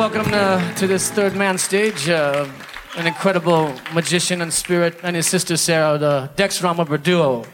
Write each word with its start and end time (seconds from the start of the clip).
Welcome 0.00 0.32
uh, 0.32 0.74
to 0.76 0.86
this 0.86 1.10
third 1.10 1.36
man 1.36 1.58
stage 1.58 2.08
uh, 2.08 2.48
an 2.96 3.06
incredible 3.06 3.70
magician 3.92 4.40
and 4.40 4.50
spirit 4.50 4.98
and 5.02 5.14
his 5.14 5.26
sister 5.26 5.58
Sarah, 5.58 5.98
the 5.98 6.30
Dex 6.36 6.62
Rama 6.62 6.86
duo. 6.96 7.44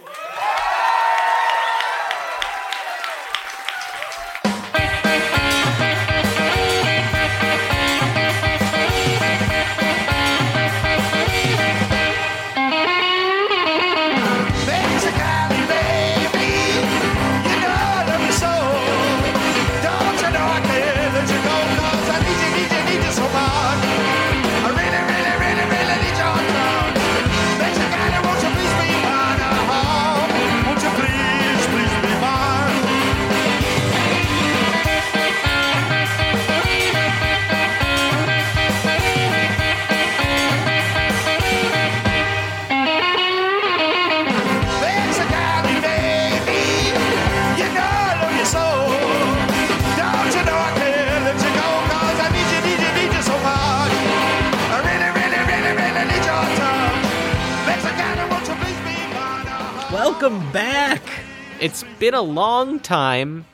Been 62.07 62.15
a 62.15 62.23
long 62.23 62.79
time. 62.79 63.45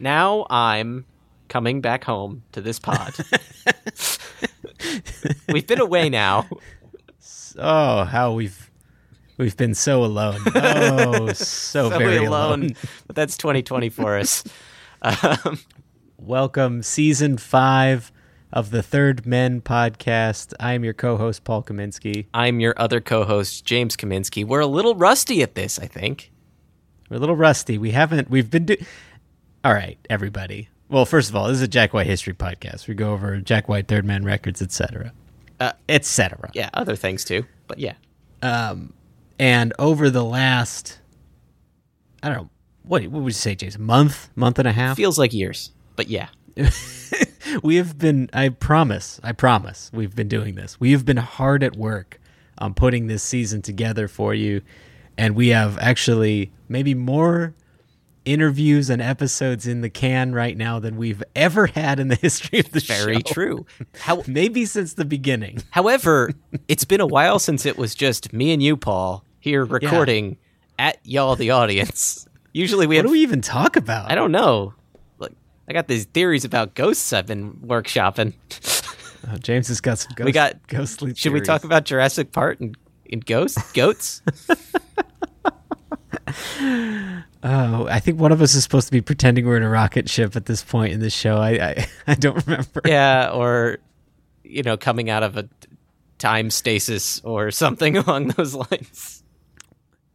Now 0.00 0.48
I'm 0.50 1.04
coming 1.46 1.80
back 1.80 2.02
home 2.02 2.42
to 2.50 2.60
this 2.60 2.80
pod. 2.80 3.14
We've 5.48 5.64
been 5.64 5.80
away 5.80 6.08
now. 6.08 6.48
Oh, 7.56 8.02
how 8.02 8.32
we've 8.32 8.68
we've 9.36 9.56
been 9.56 9.74
so 9.74 10.04
alone. 10.04 10.40
Oh, 10.56 11.28
so, 11.34 11.88
So 11.88 11.96
very 11.96 12.16
alone, 12.16 12.62
alone. 12.62 12.76
but 13.06 13.14
that's 13.14 13.36
2020 13.36 13.90
for 13.90 14.18
us. 14.18 14.42
Um, 15.00 15.60
Welcome, 16.18 16.82
season 16.82 17.36
five 17.36 18.10
of 18.52 18.72
the 18.72 18.82
Third 18.82 19.24
Men 19.24 19.60
podcast. 19.60 20.52
I 20.58 20.72
am 20.72 20.82
your 20.82 20.94
co-host 20.94 21.44
Paul 21.44 21.62
Kaminsky. 21.62 22.26
I'm 22.34 22.58
your 22.58 22.74
other 22.76 23.00
co-host, 23.00 23.64
James 23.64 23.96
Kaminsky. 23.96 24.44
We're 24.44 24.58
a 24.58 24.66
little 24.66 24.96
rusty 24.96 25.44
at 25.44 25.54
this, 25.54 25.78
I 25.78 25.86
think. 25.86 26.32
We're 27.08 27.16
a 27.18 27.20
little 27.20 27.36
rusty. 27.36 27.78
We 27.78 27.90
haven't. 27.90 28.30
We've 28.30 28.50
been 28.50 28.66
do. 28.66 28.76
All 29.64 29.72
right, 29.72 29.98
everybody. 30.10 30.68
Well, 30.88 31.06
first 31.06 31.30
of 31.30 31.36
all, 31.36 31.48
this 31.48 31.56
is 31.56 31.62
a 31.62 31.68
Jack 31.68 31.92
White 31.92 32.06
history 32.06 32.34
podcast. 32.34 32.86
We 32.86 32.94
go 32.94 33.12
over 33.12 33.38
Jack 33.38 33.68
White 33.68 33.88
Third 33.88 34.04
Man 34.04 34.24
records, 34.24 34.60
etc., 34.62 35.12
Uh, 35.60 35.72
etc. 35.88 36.50
Yeah, 36.54 36.70
other 36.74 36.96
things 36.96 37.24
too, 37.24 37.44
but 37.66 37.78
yeah. 37.78 37.94
And 39.38 39.72
over 39.78 40.10
the 40.10 40.24
last, 40.24 41.00
I 42.22 42.28
don't 42.28 42.38
know, 42.38 42.50
what, 42.82 43.02
what 43.08 43.22
would 43.22 43.30
you 43.30 43.32
say, 43.32 43.54
James? 43.54 43.78
Month, 43.78 44.30
month 44.36 44.58
and 44.58 44.68
a 44.68 44.72
half. 44.72 44.96
Feels 44.96 45.18
like 45.18 45.32
years, 45.32 45.72
but 45.96 46.08
yeah. 46.08 46.28
we 47.62 47.76
have 47.76 47.98
been 47.98 48.30
i 48.32 48.48
promise 48.48 49.20
i 49.24 49.32
promise 49.32 49.90
we've 49.92 50.14
been 50.14 50.28
doing 50.28 50.54
this 50.54 50.78
we 50.78 50.92
have 50.92 51.04
been 51.04 51.16
hard 51.16 51.64
at 51.64 51.74
work 51.74 52.20
on 52.58 52.72
putting 52.74 53.08
this 53.08 53.24
season 53.24 53.60
together 53.60 54.06
for 54.06 54.32
you 54.34 54.62
and 55.16 55.34
we 55.34 55.48
have 55.48 55.78
actually 55.78 56.52
maybe 56.68 56.94
more 56.94 57.54
interviews 58.24 58.88
and 58.88 59.02
episodes 59.02 59.66
in 59.66 59.80
the 59.82 59.90
can 59.90 60.32
right 60.32 60.56
now 60.56 60.78
than 60.78 60.96
we've 60.96 61.22
ever 61.36 61.66
had 61.66 62.00
in 62.00 62.08
the 62.08 62.14
history 62.20 62.60
of 62.60 62.70
the 62.72 62.80
show 62.80 63.04
Very 63.04 63.22
true. 63.22 63.66
How, 63.98 64.22
maybe 64.26 64.64
since 64.64 64.94
the 64.94 65.04
beginning 65.04 65.62
however, 65.70 66.30
it's 66.68 66.84
been 66.84 67.00
a 67.00 67.06
while 67.06 67.38
since 67.38 67.66
it 67.66 67.76
was 67.76 67.94
just 67.94 68.32
me 68.32 68.52
and 68.52 68.62
you, 68.62 68.76
Paul, 68.76 69.24
here 69.40 69.64
recording 69.64 70.38
at 70.78 70.98
y'all, 71.04 71.36
the 71.36 71.50
audience. 71.50 72.26
Usually 72.52 72.86
we 72.86 72.96
what 72.96 73.04
have 73.04 73.06
do 73.06 73.12
we 73.12 73.20
even 73.20 73.40
talk 73.40 73.76
about 73.76 74.10
I 74.10 74.14
don't 74.14 74.32
know. 74.32 74.74
Like, 75.18 75.32
I 75.68 75.72
got 75.72 75.88
these 75.88 76.04
theories 76.06 76.44
about 76.44 76.74
ghosts 76.74 77.12
I've 77.12 77.26
been 77.26 77.52
workshopping. 77.54 78.32
Oh, 79.30 79.36
james 79.38 79.68
has 79.68 79.80
got 79.80 79.98
some 79.98 80.12
ghost, 80.14 80.26
we 80.26 80.32
got 80.32 80.66
ghostly 80.66 81.14
Should 81.14 81.32
we 81.32 81.40
talk 81.40 81.64
about 81.64 81.84
Jurassic 81.84 82.30
Park 82.32 82.60
and, 82.60 82.76
and 83.10 83.24
ghosts? 83.24 83.72
Goats? 83.72 84.22
oh 87.44 87.86
i 87.90 88.00
think 88.00 88.18
one 88.18 88.32
of 88.32 88.40
us 88.40 88.54
is 88.54 88.62
supposed 88.62 88.86
to 88.86 88.92
be 88.92 89.00
pretending 89.00 89.46
we're 89.46 89.58
in 89.58 89.62
a 89.62 89.68
rocket 89.68 90.08
ship 90.08 90.34
at 90.36 90.46
this 90.46 90.64
point 90.64 90.92
in 90.92 91.00
the 91.00 91.10
show 91.10 91.36
i 91.36 91.50
i, 91.50 91.86
I 92.06 92.14
don't 92.14 92.44
remember 92.46 92.80
yeah, 92.84 93.30
or 93.30 93.78
you 94.44 94.62
know, 94.62 94.76
coming 94.76 95.10
out 95.10 95.22
of 95.22 95.36
a 95.36 95.48
time 96.18 96.50
stasis 96.50 97.20
or 97.24 97.50
something 97.50 97.96
along 97.96 98.28
those 98.28 98.54
lines. 98.54 99.22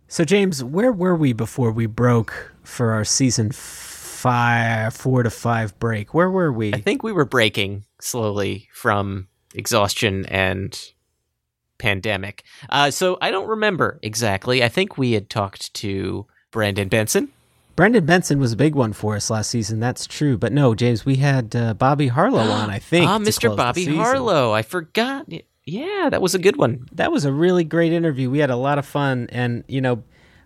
So, 0.07 0.23
James, 0.23 0.63
where 0.63 0.91
were 0.91 1.15
we 1.15 1.33
before 1.33 1.71
we 1.71 1.85
broke 1.85 2.55
for 2.63 2.91
our 2.91 3.03
season 3.03 3.51
five, 3.51 4.93
four 4.95 5.23
to 5.23 5.29
five 5.29 5.77
break? 5.77 6.13
Where 6.13 6.31
were 6.31 6.51
we? 6.51 6.73
I 6.73 6.81
think 6.81 7.03
we 7.03 7.11
were 7.11 7.25
breaking 7.25 7.85
slowly 8.01 8.69
from 8.73 9.27
exhaustion 9.53 10.25
and 10.27 10.79
pandemic. 11.79 12.43
Uh, 12.69 12.91
so 12.91 13.17
I 13.21 13.31
don't 13.31 13.47
remember 13.47 13.97
exactly. 14.03 14.63
I 14.63 14.69
think 14.69 14.97
we 14.97 15.13
had 15.13 15.29
talked 15.29 15.73
to 15.75 16.27
Brendan 16.51 16.89
Benson. 16.89 17.29
Brendan 17.75 18.05
Benson 18.05 18.39
was 18.39 18.51
a 18.51 18.57
big 18.57 18.75
one 18.75 18.91
for 18.93 19.15
us 19.15 19.29
last 19.29 19.49
season. 19.49 19.79
That's 19.79 20.05
true. 20.05 20.37
But 20.37 20.51
no, 20.51 20.75
James, 20.75 21.05
we 21.05 21.15
had 21.15 21.55
uh, 21.55 21.73
Bobby 21.73 22.07
Harlow 22.09 22.39
on, 22.41 22.69
I 22.69 22.77
think. 22.91 23.09
Ah, 23.09 23.17
Mr. 23.17 23.55
Bobby. 23.55 23.85
Harlow. 23.85 24.51
I 24.51 24.61
forgot. 24.61 25.25
Yeah, 25.65 26.09
that 26.09 26.21
was 26.21 26.35
a 26.35 26.39
good 26.39 26.57
one. 26.57 26.87
That 26.91 27.11
was 27.11 27.25
a 27.25 27.31
really 27.31 27.63
great 27.63 27.93
interview. 27.93 28.29
We 28.29 28.39
had 28.39 28.49
a 28.49 28.55
lot 28.57 28.77
of 28.79 28.85
fun. 28.85 29.27
And, 29.31 29.63
you 29.67 29.79
know, 29.81 30.03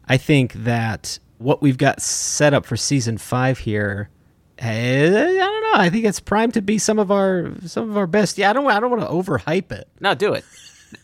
I 0.07 0.17
think 0.17 0.53
that 0.53 1.17
what 1.39 1.61
we've 1.61 1.77
got 1.77 2.01
set 2.01 2.53
up 2.53 2.65
for 2.65 2.77
season 2.77 3.17
five 3.17 3.57
here. 3.59 4.09
eh, 4.59 5.07
I 5.07 5.35
don't 5.37 5.63
know. 5.63 5.79
I 5.81 5.89
think 5.89 6.05
it's 6.05 6.19
primed 6.19 6.53
to 6.53 6.61
be 6.61 6.77
some 6.77 6.99
of 6.99 7.09
our 7.09 7.51
some 7.65 7.89
of 7.89 7.97
our 7.97 8.05
best. 8.05 8.37
Yeah, 8.37 8.51
I 8.51 8.53
don't. 8.53 8.67
I 8.69 8.79
don't 8.79 8.91
want 8.91 9.01
to 9.01 9.07
overhype 9.09 9.71
it. 9.71 9.87
No, 9.99 10.13
do 10.13 10.33
it. 10.33 10.45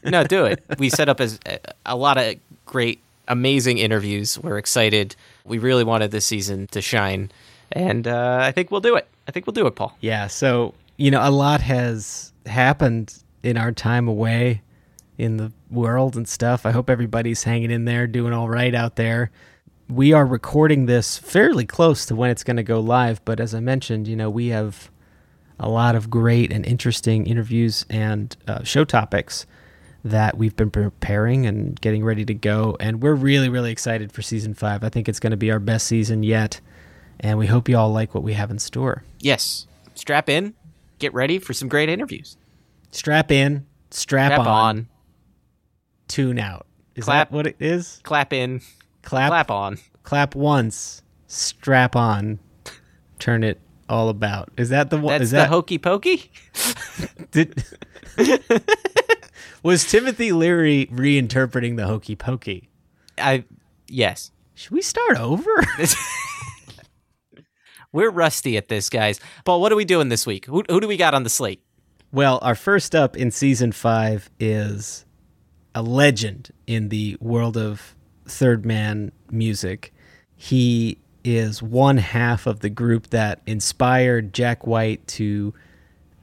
No, 0.03 0.23
do 0.23 0.45
it. 0.45 0.63
We 0.77 0.89
set 0.89 1.09
up 1.09 1.19
as 1.21 1.39
a, 1.45 1.59
a 1.85 1.95
lot 1.95 2.17
of 2.17 2.35
great, 2.65 2.99
amazing 3.27 3.77
interviews. 3.77 4.39
We're 4.39 4.57
excited. 4.57 5.15
We 5.45 5.57
really 5.57 5.83
wanted 5.83 6.11
this 6.11 6.25
season 6.25 6.67
to 6.67 6.81
shine, 6.81 7.31
and 7.71 8.07
uh, 8.07 8.39
I 8.41 8.51
think 8.51 8.71
we'll 8.71 8.81
do 8.81 8.95
it. 8.95 9.07
I 9.27 9.31
think 9.31 9.45
we'll 9.45 9.53
do 9.53 9.67
it, 9.67 9.75
Paul. 9.75 9.95
Yeah, 10.01 10.27
so 10.27 10.73
you 10.97 11.11
know, 11.11 11.21
a 11.21 11.31
lot 11.31 11.61
has 11.61 12.33
happened 12.45 13.23
in 13.43 13.57
our 13.57 13.71
time 13.71 14.07
away 14.07 14.61
in 15.17 15.37
the 15.37 15.51
world 15.69 16.15
and 16.15 16.27
stuff. 16.27 16.65
I 16.65 16.71
hope 16.71 16.89
everybody's 16.89 17.43
hanging 17.43 17.71
in 17.71 17.85
there, 17.85 18.07
doing 18.07 18.33
all 18.33 18.49
right 18.49 18.73
out 18.73 18.95
there. 18.95 19.31
We 19.89 20.13
are 20.13 20.25
recording 20.25 20.85
this 20.85 21.17
fairly 21.17 21.65
close 21.65 22.05
to 22.07 22.15
when 22.15 22.29
it's 22.29 22.43
going 22.43 22.57
to 22.57 22.63
go 22.63 22.79
live, 22.79 23.23
but 23.25 23.39
as 23.39 23.55
I 23.55 23.59
mentioned, 23.59 24.07
you 24.07 24.15
know, 24.15 24.29
we 24.29 24.47
have 24.47 24.89
a 25.59 25.69
lot 25.69 25.95
of 25.95 26.09
great 26.09 26.51
and 26.53 26.65
interesting 26.65 27.25
interviews 27.25 27.85
and 27.89 28.35
uh, 28.47 28.63
show 28.63 28.85
topics 28.85 29.45
that 30.03 30.37
we've 30.37 30.55
been 30.55 30.71
preparing 30.71 31.45
and 31.45 31.79
getting 31.81 32.03
ready 32.03 32.23
to 32.25 32.33
go. 32.33 32.77
And 32.79 33.01
we're 33.01 33.13
really, 33.15 33.49
really 33.49 33.71
excited 33.71 34.11
for 34.11 34.21
season 34.21 34.53
five. 34.53 34.83
I 34.83 34.89
think 34.89 35.09
it's 35.09 35.19
going 35.19 35.31
to 35.31 35.37
be 35.37 35.51
our 35.51 35.59
best 35.59 35.87
season 35.87 36.23
yet. 36.23 36.61
And 37.19 37.37
we 37.37 37.47
hope 37.47 37.67
you 37.67 37.77
all 37.77 37.91
like 37.91 38.13
what 38.13 38.23
we 38.23 38.33
have 38.33 38.49
in 38.49 38.59
store. 38.59 39.03
Yes, 39.19 39.67
strap 39.95 40.29
in, 40.29 40.53
get 40.99 41.13
ready 41.13 41.37
for 41.37 41.53
some 41.53 41.67
great 41.67 41.89
interviews. 41.89 42.37
Strap 42.91 43.29
in, 43.31 43.65
strap, 43.91 44.31
Strap 44.31 44.39
on, 44.39 44.47
on, 44.47 44.87
tune 46.07 46.39
out. 46.39 46.65
Is 46.95 47.03
Clap. 47.05 47.29
that 47.29 47.35
what 47.35 47.45
it 47.47 47.57
is? 47.59 47.99
clap 48.03 48.31
in, 48.33 48.61
Clap, 49.03 49.29
clap 49.29 49.51
on. 49.51 49.77
clap 50.03 50.33
once, 50.35 51.01
strap 51.27 51.95
on, 51.95 52.39
turn 53.19 53.43
it 53.43 53.59
all 53.89 54.09
about. 54.09 54.49
Is 54.57 54.69
that 54.69 54.89
the 54.89 54.97
one? 54.97 55.07
That's 55.13 55.23
is 55.25 55.31
the 55.31 55.37
that 55.37 55.49
hokey 55.49 55.77
pokey. 55.77 56.31
did, 57.31 57.63
was 59.63 59.89
Timothy 59.89 60.31
Leary 60.31 60.87
reinterpreting 60.87 61.77
the 61.77 61.87
hokey 61.87 62.15
pokey? 62.15 62.69
I 63.17 63.45
yes. 63.87 64.31
Should 64.55 64.71
we 64.71 64.81
start 64.81 65.17
over? 65.17 65.49
We're 67.91 68.11
rusty 68.11 68.57
at 68.57 68.67
this, 68.67 68.89
guys. 68.89 69.19
But 69.45 69.59
what 69.59 69.71
are 69.71 69.75
we 69.75 69.85
doing 69.85 70.09
this 70.09 70.27
week? 70.27 70.45
Who, 70.45 70.63
who 70.69 70.79
do 70.79 70.87
we 70.87 70.97
got 70.97 71.13
on 71.13 71.23
the 71.23 71.29
slate? 71.29 71.61
Well, 72.11 72.39
our 72.41 72.55
first 72.55 72.95
up 72.95 73.15
in 73.15 73.31
season 73.31 73.71
five 73.71 74.29
is 74.39 75.05
a 75.75 75.81
legend 75.81 76.51
in 76.67 76.89
the 76.89 77.17
world 77.19 77.57
of 77.57 77.95
third 78.25 78.65
man 78.65 79.11
music. 79.31 79.93
He 80.35 80.99
is 81.23 81.61
one 81.61 81.97
half 81.97 82.47
of 82.47 82.61
the 82.61 82.69
group 82.69 83.09
that 83.11 83.41
inspired 83.45 84.33
Jack 84.33 84.65
White 84.65 85.05
to 85.07 85.53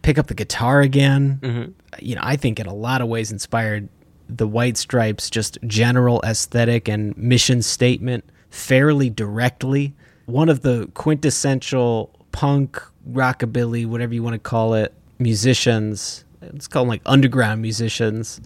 pick 0.07 0.19
up 0.19 0.29
the 0.29 0.35
guitar 0.35 0.83
again. 0.83 1.75
You 1.99 2.15
know, 2.15 2.21
I 2.23 2.37
think 2.37 2.61
in 2.61 2.67
a 2.67 2.75
lot 2.75 3.01
of 3.01 3.09
ways 3.09 3.33
inspired 3.33 3.89
the 4.29 4.47
White 4.47 4.77
Stripes' 4.77 5.29
just 5.29 5.59
general 5.67 6.21
aesthetic 6.25 6.89
and 6.89 7.17
mission 7.17 7.61
statement 7.61 8.25
fairly 8.51 9.11
directly. 9.11 9.95
One 10.27 10.49
of 10.49 10.61
the 10.61 10.89
quintessential 10.95 12.13
punk, 12.31 12.81
rockabilly, 13.11 13.85
whatever 13.85 14.15
you 14.15 14.23
want 14.23 14.35
to 14.35 14.39
call 14.39 14.75
it, 14.75 14.95
musicians, 15.19 16.25
let's 16.41 16.69
call 16.69 16.85
them 16.85 16.89
like 16.89 17.03
underground 17.05 17.61
musicians 17.61 18.41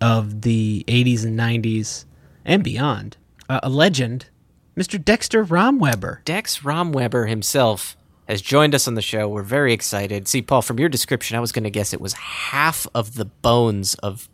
of 0.00 0.42
the 0.42 0.84
80s 0.88 1.24
and 1.24 1.38
90s 1.38 2.04
and 2.44 2.64
beyond. 2.64 3.16
Uh, 3.48 3.60
a 3.62 3.68
legend, 3.68 4.28
Mr. 4.76 5.02
Dexter 5.02 5.44
Romweber. 5.44 6.24
Dex 6.24 6.60
Romweber 6.60 7.28
himself 7.28 7.96
has 8.28 8.40
joined 8.42 8.74
us 8.74 8.86
on 8.88 8.94
the 8.94 9.02
show. 9.02 9.28
We're 9.28 9.42
very 9.42 9.72
excited. 9.72 10.26
See, 10.28 10.42
Paul, 10.42 10.62
from 10.62 10.78
your 10.78 10.88
description, 10.88 11.36
I 11.36 11.40
was 11.40 11.52
going 11.52 11.64
to 11.64 11.70
guess 11.70 11.92
it 11.92 12.00
was 12.00 12.12
half 12.14 12.86
of 12.94 13.14
the 13.14 13.24
bones 13.26 13.94
of 13.96 14.28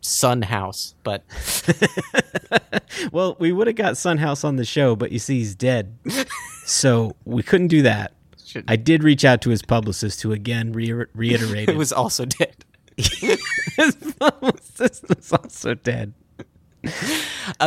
Son 0.00 0.42
House, 0.42 0.94
but 1.02 1.24
Well, 3.12 3.36
we 3.38 3.52
would 3.52 3.66
have 3.66 3.76
got 3.76 3.96
Son 3.96 4.18
House 4.18 4.44
on 4.44 4.56
the 4.56 4.64
show, 4.64 4.96
but 4.96 5.12
you 5.12 5.18
see, 5.18 5.38
he's 5.38 5.54
dead. 5.54 5.96
so 6.64 7.16
we 7.24 7.42
couldn't 7.42 7.68
do 7.68 7.82
that. 7.82 8.12
Should- 8.44 8.64
I 8.68 8.76
did 8.76 9.02
reach 9.02 9.24
out 9.24 9.40
to 9.42 9.50
his 9.50 9.62
publicist, 9.62 10.22
who 10.22 10.32
again 10.32 10.72
re- 10.72 10.92
reiterated 11.14 11.70
it 11.70 11.76
was 11.76 11.92
also 11.92 12.24
dead. 12.24 12.54
his 12.96 13.96
publicist 14.18 15.04
was 15.08 15.32
also 15.32 15.74
dead. 15.74 16.12
Uh, 16.84 16.90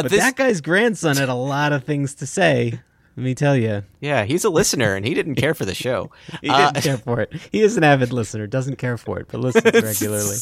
But 0.02 0.10
this, 0.12 0.20
that 0.20 0.36
guy's 0.38 0.62
grandson 0.62 1.18
had 1.18 1.30
a 1.30 1.34
lot 1.36 1.74
of 1.74 1.84
things 1.84 2.16
to 2.16 2.26
say. 2.26 2.80
Let 3.20 3.26
me 3.26 3.36
tell 3.36 3.58
you, 3.58 3.84
yeah, 4.00 4.24
he's 4.24 4.46
a 4.46 4.50
listener, 4.50 4.96
and 4.96 5.06
he 5.06 5.14
didn't 5.14 5.36
care 5.36 5.54
for 5.54 5.66
the 5.66 5.76
show. 5.76 6.10
he 6.42 6.48
Uh, 6.50 6.72
didn't 6.72 6.84
care 6.86 6.98
for 6.98 7.20
it. 7.20 7.34
He 7.52 7.60
is 7.62 7.76
an 7.76 7.84
avid 7.84 8.14
listener, 8.14 8.48
doesn't 8.48 8.78
care 8.78 8.98
for 8.98 9.20
it, 9.20 9.28
but 9.30 9.42
listens 9.42 9.66
regularly. 9.84 10.38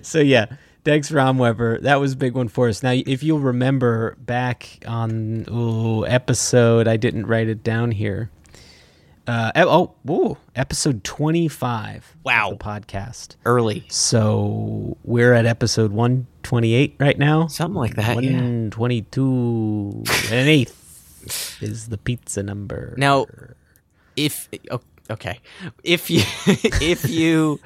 so 0.02 0.18
yeah, 0.18 0.46
Dex 0.82 1.12
Romweber, 1.12 1.80
that 1.82 2.00
was 2.00 2.14
a 2.14 2.16
big 2.16 2.34
one 2.34 2.48
for 2.48 2.68
us. 2.68 2.82
Now, 2.82 2.90
if 2.92 3.22
you'll 3.22 3.38
remember 3.38 4.16
back 4.18 4.82
on 4.88 5.44
ooh, 5.48 6.04
episode, 6.04 6.88
I 6.88 6.96
didn't 6.96 7.26
write 7.26 7.48
it 7.48 7.62
down 7.62 7.92
here. 7.92 8.30
Uh, 9.28 9.52
oh, 9.54 9.92
ooh, 10.10 10.36
episode 10.56 11.04
twenty-five. 11.04 11.96
of 11.98 12.24
Wow. 12.24 12.50
the 12.50 12.56
podcast. 12.56 13.36
early, 13.46 13.84
So 13.88 14.96
we're 15.04 15.32
at 15.34 15.46
episode 15.46 15.92
one 15.92 16.26
twenty-eight 16.48 16.96
right 16.98 17.18
now. 17.18 17.46
something 17.46 17.76
like 17.76 17.96
that. 17.96 18.22
Yeah. 18.22 18.32
One 18.40 18.70
twenty-two 18.70 20.04
and 20.24 20.32
an 20.32 20.48
eighth 20.48 21.58
is 21.62 21.88
the 21.88 21.98
pizza 21.98 22.42
number. 22.42 22.94
Now, 22.96 23.26
if 24.16 24.48
okay, 25.10 25.40
if 25.84 26.10
you 26.10 26.22
if 26.80 27.08
you 27.08 27.60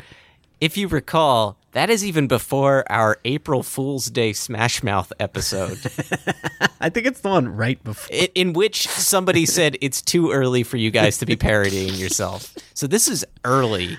if 0.60 0.76
you 0.76 0.88
recall, 0.88 1.56
that 1.72 1.90
is 1.90 2.04
even 2.04 2.26
before 2.28 2.84
our 2.90 3.18
April 3.24 3.62
Fool's 3.62 4.06
Day 4.06 4.32
Smash 4.32 4.82
Mouth 4.82 5.12
episode, 5.18 5.78
I 6.80 6.88
think 6.88 7.06
it's 7.06 7.20
the 7.20 7.28
one 7.30 7.48
right 7.54 7.82
before. 7.82 8.14
in, 8.16 8.28
in 8.34 8.52
which 8.52 8.86
somebody 8.88 9.46
said 9.46 9.76
it's 9.80 10.02
too 10.02 10.30
early 10.32 10.62
for 10.62 10.76
you 10.76 10.90
guys 10.90 11.18
to 11.18 11.26
be 11.26 11.36
parodying 11.36 11.94
yourself. 11.94 12.54
So 12.74 12.86
this 12.86 13.08
is 13.08 13.24
early. 13.44 13.96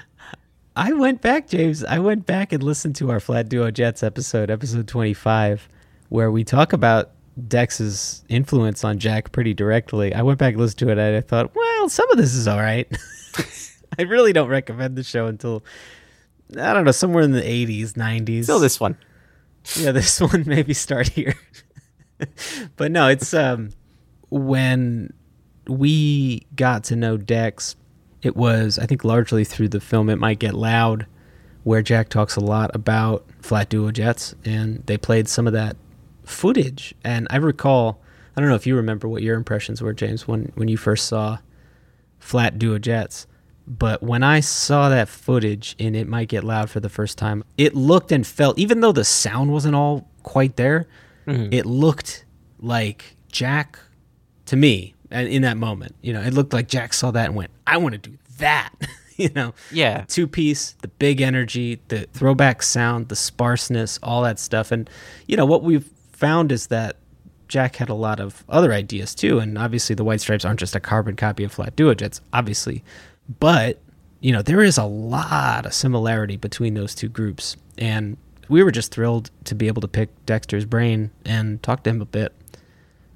I 0.76 0.94
went 0.94 1.22
back, 1.22 1.48
James. 1.48 1.84
I 1.84 2.00
went 2.00 2.26
back 2.26 2.52
and 2.52 2.64
listened 2.64 2.96
to 2.96 3.12
our 3.12 3.20
Flat 3.20 3.48
Duo 3.48 3.70
Jets 3.70 4.02
episode, 4.02 4.50
episode 4.50 4.88
25, 4.88 5.70
where 6.10 6.32
we 6.32 6.44
talk 6.44 6.74
about 6.74 7.12
Dex's 7.48 8.24
influence 8.28 8.84
on 8.84 8.98
Jack 8.98 9.32
pretty 9.32 9.54
directly. 9.54 10.14
I 10.14 10.24
went 10.24 10.40
back 10.40 10.54
and 10.54 10.62
listened 10.62 10.80
to 10.80 10.90
it 10.90 10.98
and 10.98 11.16
I 11.16 11.22
thought, 11.22 11.56
well, 11.56 11.90
some 11.90 12.10
of 12.10 12.18
this 12.18 12.34
is 12.34 12.48
all 12.48 12.58
right. 12.58 12.88
I 14.00 14.04
really 14.04 14.34
don't 14.34 14.50
recommend 14.50 14.96
the 14.96 15.04
show 15.04 15.28
until, 15.28 15.64
I 16.60 16.74
don't 16.74 16.86
know, 16.86 16.92
somewhere 16.92 17.24
in 17.24 17.32
the 17.32 17.42
80s, 17.42 17.94
90s. 17.94 18.44
Still 18.44 18.60
this 18.60 18.80
one. 18.80 18.98
yeah, 19.76 19.92
this 19.92 20.20
one 20.22 20.44
maybe 20.48 20.74
start 20.74 21.10
here. 21.10 21.36
but 22.76 22.92
no, 22.92 23.08
it's 23.10 23.34
um 23.34 23.70
when 24.30 25.14
we 25.68 26.48
got 26.56 26.84
to 26.86 26.96
know 26.96 27.18
Dex, 27.18 27.76
it 28.24 28.36
was 28.36 28.80
I 28.80 28.86
think 28.86 29.04
largely 29.04 29.44
through 29.44 29.70
the 29.70 29.80
film 29.80 30.10
It 30.10 30.18
Might 30.18 30.40
Get 30.40 30.54
Loud, 30.56 31.06
where 31.64 31.82
Jack 31.82 32.10
talks 32.10 32.36
a 32.36 32.42
lot 32.42 32.72
about 32.74 33.26
flat 33.42 33.70
duo 33.70 33.92
jets 33.92 34.34
and 34.44 34.84
they 34.86 34.98
played 34.98 35.28
some 35.28 35.46
of 35.46 35.54
that 35.54 35.76
footage. 36.24 36.96
And 37.04 37.28
I 37.30 37.36
recall 37.36 38.02
I 38.36 38.42
don't 38.42 38.50
know 38.50 38.56
if 38.56 38.66
you 38.66 38.76
remember 38.76 39.08
what 39.08 39.22
your 39.22 39.36
impressions 39.36 39.82
were, 39.82 39.94
James, 39.94 40.28
when 40.28 40.52
when 40.56 40.68
you 40.68 40.78
first 40.78 41.06
saw 41.06 41.38
flat 42.20 42.58
duo 42.58 42.80
jets. 42.80 43.28
But 43.66 44.04
when 44.04 44.24
I 44.24 44.42
saw 44.42 44.90
that 44.90 45.08
footage 45.08 45.76
and 45.80 45.96
it 45.96 46.08
might 46.08 46.28
get 46.28 46.44
loud 46.44 46.70
for 46.70 46.82
the 46.82 46.90
first 46.90 47.18
time, 47.18 47.46
it 47.58 47.76
looked 47.76 48.12
and 48.12 48.28
felt, 48.28 48.60
even 48.60 48.82
though 48.82 48.92
the 48.92 49.06
sound 49.06 49.54
wasn't 49.54 49.76
all 49.76 50.10
quite 50.24 50.58
there, 50.58 50.88
mm-hmm. 51.26 51.54
it 51.54 51.66
looked 51.66 52.26
like 52.60 53.16
Jack 53.32 53.80
to 54.48 54.58
me 54.58 54.96
in 55.14 55.42
that 55.44 55.58
moment. 55.58 55.96
You 56.02 56.14
know, 56.14 56.22
it 56.22 56.34
looked 56.34 56.54
like 56.54 56.68
Jack 56.68 56.94
saw 56.94 57.12
that 57.12 57.28
and 57.28 57.36
went, 57.36 57.52
I 57.68 57.78
want 57.78 57.94
to 57.94 58.10
do 58.10 58.18
that. 58.40 58.72
you 59.18 59.30
know, 59.36 59.54
Yeah. 59.72 60.06
two 60.08 60.28
piece, 60.28 60.72
the 60.82 60.88
big 60.88 61.22
energy, 61.22 61.80
the 61.90 62.08
throwback 62.14 62.64
sound, 62.64 63.10
the 63.10 63.16
sparseness, 63.16 64.00
all 64.02 64.24
that 64.24 64.40
stuff. 64.40 64.72
And, 64.72 64.90
you 65.28 65.38
know, 65.38 65.46
what 65.46 65.64
we've 65.64 65.90
found 66.14 66.52
is 66.52 66.68
that 66.68 66.98
Jack 67.48 67.76
had 67.76 67.90
a 67.90 67.94
lot 67.94 68.20
of 68.20 68.44
other 68.50 68.74
ideas 68.74 69.14
too. 69.14 69.38
And 69.40 69.58
obviously, 69.58 69.94
the 69.96 70.04
White 70.04 70.22
Stripes 70.22 70.44
aren't 70.46 70.60
just 70.60 70.76
a 70.76 70.80
carbon 70.80 71.16
copy 71.16 71.44
of 71.44 71.52
Flat 71.52 71.76
Duo 71.76 71.94
Jets, 71.94 72.22
obviously. 72.34 72.84
But, 73.40 73.80
you 74.22 74.32
know, 74.32 74.42
there 74.42 74.62
is 74.62 74.78
a 74.78 74.84
lot 74.86 75.66
of 75.66 75.74
similarity 75.74 76.36
between 76.38 76.74
those 76.74 76.96
two 76.96 77.10
groups. 77.10 77.56
And 77.78 78.18
we 78.50 78.64
were 78.64 78.72
just 78.72 78.92
thrilled 78.92 79.30
to 79.46 79.54
be 79.56 79.68
able 79.68 79.82
to 79.82 79.88
pick 79.88 80.10
Dexter's 80.26 80.66
brain 80.66 81.12
and 81.26 81.62
talk 81.62 81.84
to 81.84 81.90
him 81.92 82.02
a 82.02 82.06
bit 82.06 82.34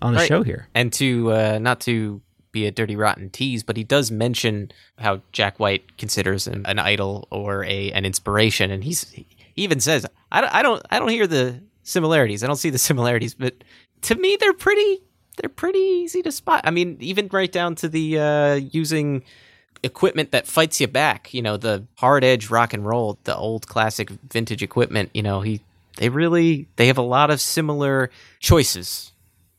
on 0.01 0.13
the 0.13 0.19
Right. 0.19 0.27
show 0.27 0.43
here. 0.43 0.67
And 0.75 0.91
to 0.93 1.31
uh, 1.31 1.59
not 1.59 1.79
to 1.81 2.21
be 2.51 2.65
a 2.65 2.71
dirty 2.71 2.95
rotten 2.95 3.29
tease, 3.29 3.63
but 3.63 3.77
he 3.77 3.83
does 3.83 4.09
mention 4.09 4.71
how 4.97 5.21
Jack 5.31 5.59
White 5.59 5.97
considers 5.97 6.47
him 6.47 6.63
an 6.67 6.79
idol 6.79 7.27
or 7.31 7.63
a 7.65 7.91
an 7.91 8.05
inspiration, 8.05 8.71
and 8.71 8.83
he's 8.83 9.09
he 9.11 9.27
even 9.55 9.79
says, 9.79 10.05
"I 10.31 10.41
don't, 10.41 10.53
I 10.53 10.61
don't, 10.61 10.81
I 10.89 10.99
don't 10.99 11.09
hear 11.09 11.27
the 11.27 11.61
similarities. 11.83 12.43
I 12.43 12.47
don't 12.47 12.55
see 12.57 12.69
the 12.69 12.77
similarities, 12.77 13.33
but 13.33 13.55
to 14.03 14.15
me, 14.15 14.37
they're 14.39 14.53
pretty, 14.53 15.01
they're 15.37 15.49
pretty 15.49 15.79
easy 15.79 16.21
to 16.23 16.31
spot. 16.31 16.61
I 16.63 16.71
mean, 16.71 16.97
even 16.99 17.27
right 17.31 17.51
down 17.51 17.75
to 17.75 17.89
the 17.89 18.19
uh, 18.19 18.53
using." 18.55 19.23
equipment 19.83 20.31
that 20.31 20.47
fights 20.47 20.81
you 20.81 20.87
back 20.87 21.31
you 21.35 21.41
know 21.41 21.55
the 21.55 21.85
hard 21.97 22.23
edge 22.23 22.49
rock 22.49 22.73
and 22.73 22.83
roll 22.83 23.19
the 23.25 23.35
old 23.35 23.67
classic 23.67 24.09
vintage 24.09 24.63
equipment 24.63 25.07
you 25.13 25.21
know 25.21 25.41
he 25.41 25.61
they 25.97 26.09
really 26.09 26.67
they 26.77 26.87
have 26.87 26.97
a 26.97 27.01
lot 27.03 27.29
of 27.29 27.39
similar 27.39 28.09
choices 28.39 29.13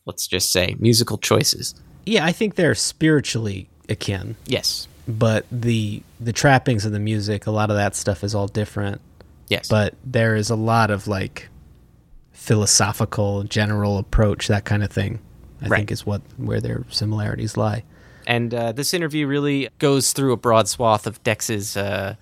let's 0.09 0.27
just 0.27 0.51
say 0.51 0.75
musical 0.81 1.19
choices. 1.19 1.75
Yeah, 2.07 2.25
I 2.25 2.33
think 2.33 2.55
they're 2.57 2.75
spiritually 2.75 3.69
akin. 3.89 4.35
yes. 4.47 4.89
But 5.07 5.47
the 5.53 6.03
the 6.21 6.33
trappings 6.33 6.85
of 6.85 6.93
the 6.93 6.99
music 6.99 7.47
a 7.47 7.51
lot 7.51 7.71
of 7.71 7.77
that 7.77 7.95
stuff 7.97 8.23
is 8.25 8.35
all 8.35 8.49
different. 8.49 9.01
Yes. 9.49 9.69
But 9.69 9.95
there 10.05 10.35
is 10.37 10.51
a 10.51 10.57
lot 10.57 10.91
of 10.91 11.07
like 11.07 11.49
philosophical 12.33 13.43
general 13.45 13.99
approach 13.99 14.49
that 14.49 14.65
kind 14.65 14.83
of 14.83 14.91
thing 14.91 15.19
i 15.61 15.67
Right. 15.67 15.79
think 15.79 15.91
is 15.91 16.07
what 16.07 16.23
where 16.37 16.61
their 16.61 16.85
similarities 16.89 17.57
lie. 17.57 17.83
And 18.27 18.53
uh, 18.55 18.73
this 18.73 18.93
interview 18.95 19.27
really 19.27 19.69
goes 19.79 20.13
through 20.13 20.33
a 20.33 20.37
broad 20.37 20.69
swath 20.69 21.07
of 21.07 21.23
dex's 21.25 21.77
uh, 21.77 22.15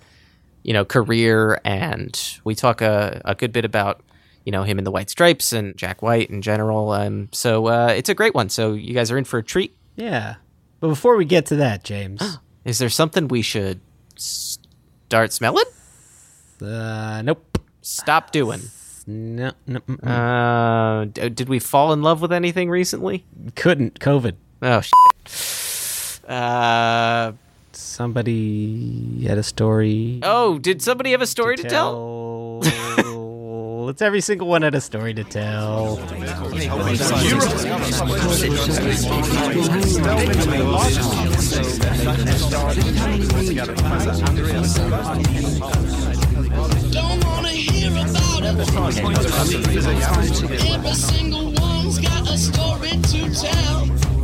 you 0.63 0.73
know 0.73 0.83
career 0.85 1.59
and 1.63 2.19
we 2.43 2.55
talk 2.55 2.81
a, 2.81 3.21
a 3.25 3.35
good 3.35 3.51
bit 3.51 3.63
about 3.65 4.01
you 4.47 4.51
know 4.51 4.63
him 4.63 4.77
in 4.79 4.85
the 4.85 4.91
white 4.91 5.09
stripes 5.09 5.51
and 5.51 5.75
jack 5.75 6.01
white 6.01 6.29
in 6.29 6.41
general 6.41 6.91
um, 6.91 7.27
so 7.33 7.67
uh, 7.67 7.87
it's 7.95 8.07
a 8.07 8.15
great 8.15 8.33
one 8.33 8.47
so 8.47 8.71
you 8.73 8.93
guys 8.93 9.11
are 9.11 9.17
in 9.17 9.25
for 9.25 9.37
a 9.39 9.43
treat 9.43 9.75
yeah 9.97 10.35
but 10.79 10.87
before 10.87 11.17
we 11.17 11.25
get 11.25 11.45
to 11.45 11.57
that 11.57 11.83
james 11.83 12.21
is 12.65 12.77
there 12.79 12.89
something 12.89 13.27
we 13.27 13.41
should 13.41 13.81
Start 14.19 15.31
smelling? 15.31 15.65
Uh, 16.61 17.21
nope. 17.23 17.59
Stop 17.81 18.31
doing. 18.31 18.59
No, 19.05 19.51
no. 19.65 19.79
Uh, 20.03 21.05
d- 21.05 21.29
did 21.29 21.47
we 21.47 21.59
fall 21.59 21.93
in 21.93 22.01
love 22.01 22.21
with 22.21 22.33
anything 22.33 22.69
recently? 22.69 23.23
couldn't. 23.55 23.99
COVID. 23.99 24.35
Oh, 24.61 24.81
shit. 24.81 26.29
Uh, 26.29 27.33
Somebody 27.71 29.25
had 29.25 29.37
a 29.37 29.43
story. 29.43 30.19
oh, 30.23 30.57
did 30.59 30.81
somebody 30.81 31.11
have 31.11 31.21
a 31.21 31.27
story 31.27 31.55
to 31.57 31.63
tell? 31.63 32.61
tell. 32.61 32.73
it's 33.89 34.01
every 34.01 34.21
single 34.21 34.47
one 34.47 34.63
had 34.63 34.75
a 34.75 34.81
story 34.81 35.13
to 35.13 35.23
tell. 35.23 35.97
Don't 46.91 47.23
wanna 47.23 47.49
hear 47.49 47.91
about 47.91 48.43
it. 48.43 48.59
Every 50.73 50.93
single 50.93 51.51
one's 51.53 51.99
got 51.99 52.29
a 52.29 52.37
story 52.37 52.89
to 52.89 53.29
tell. 53.33 54.16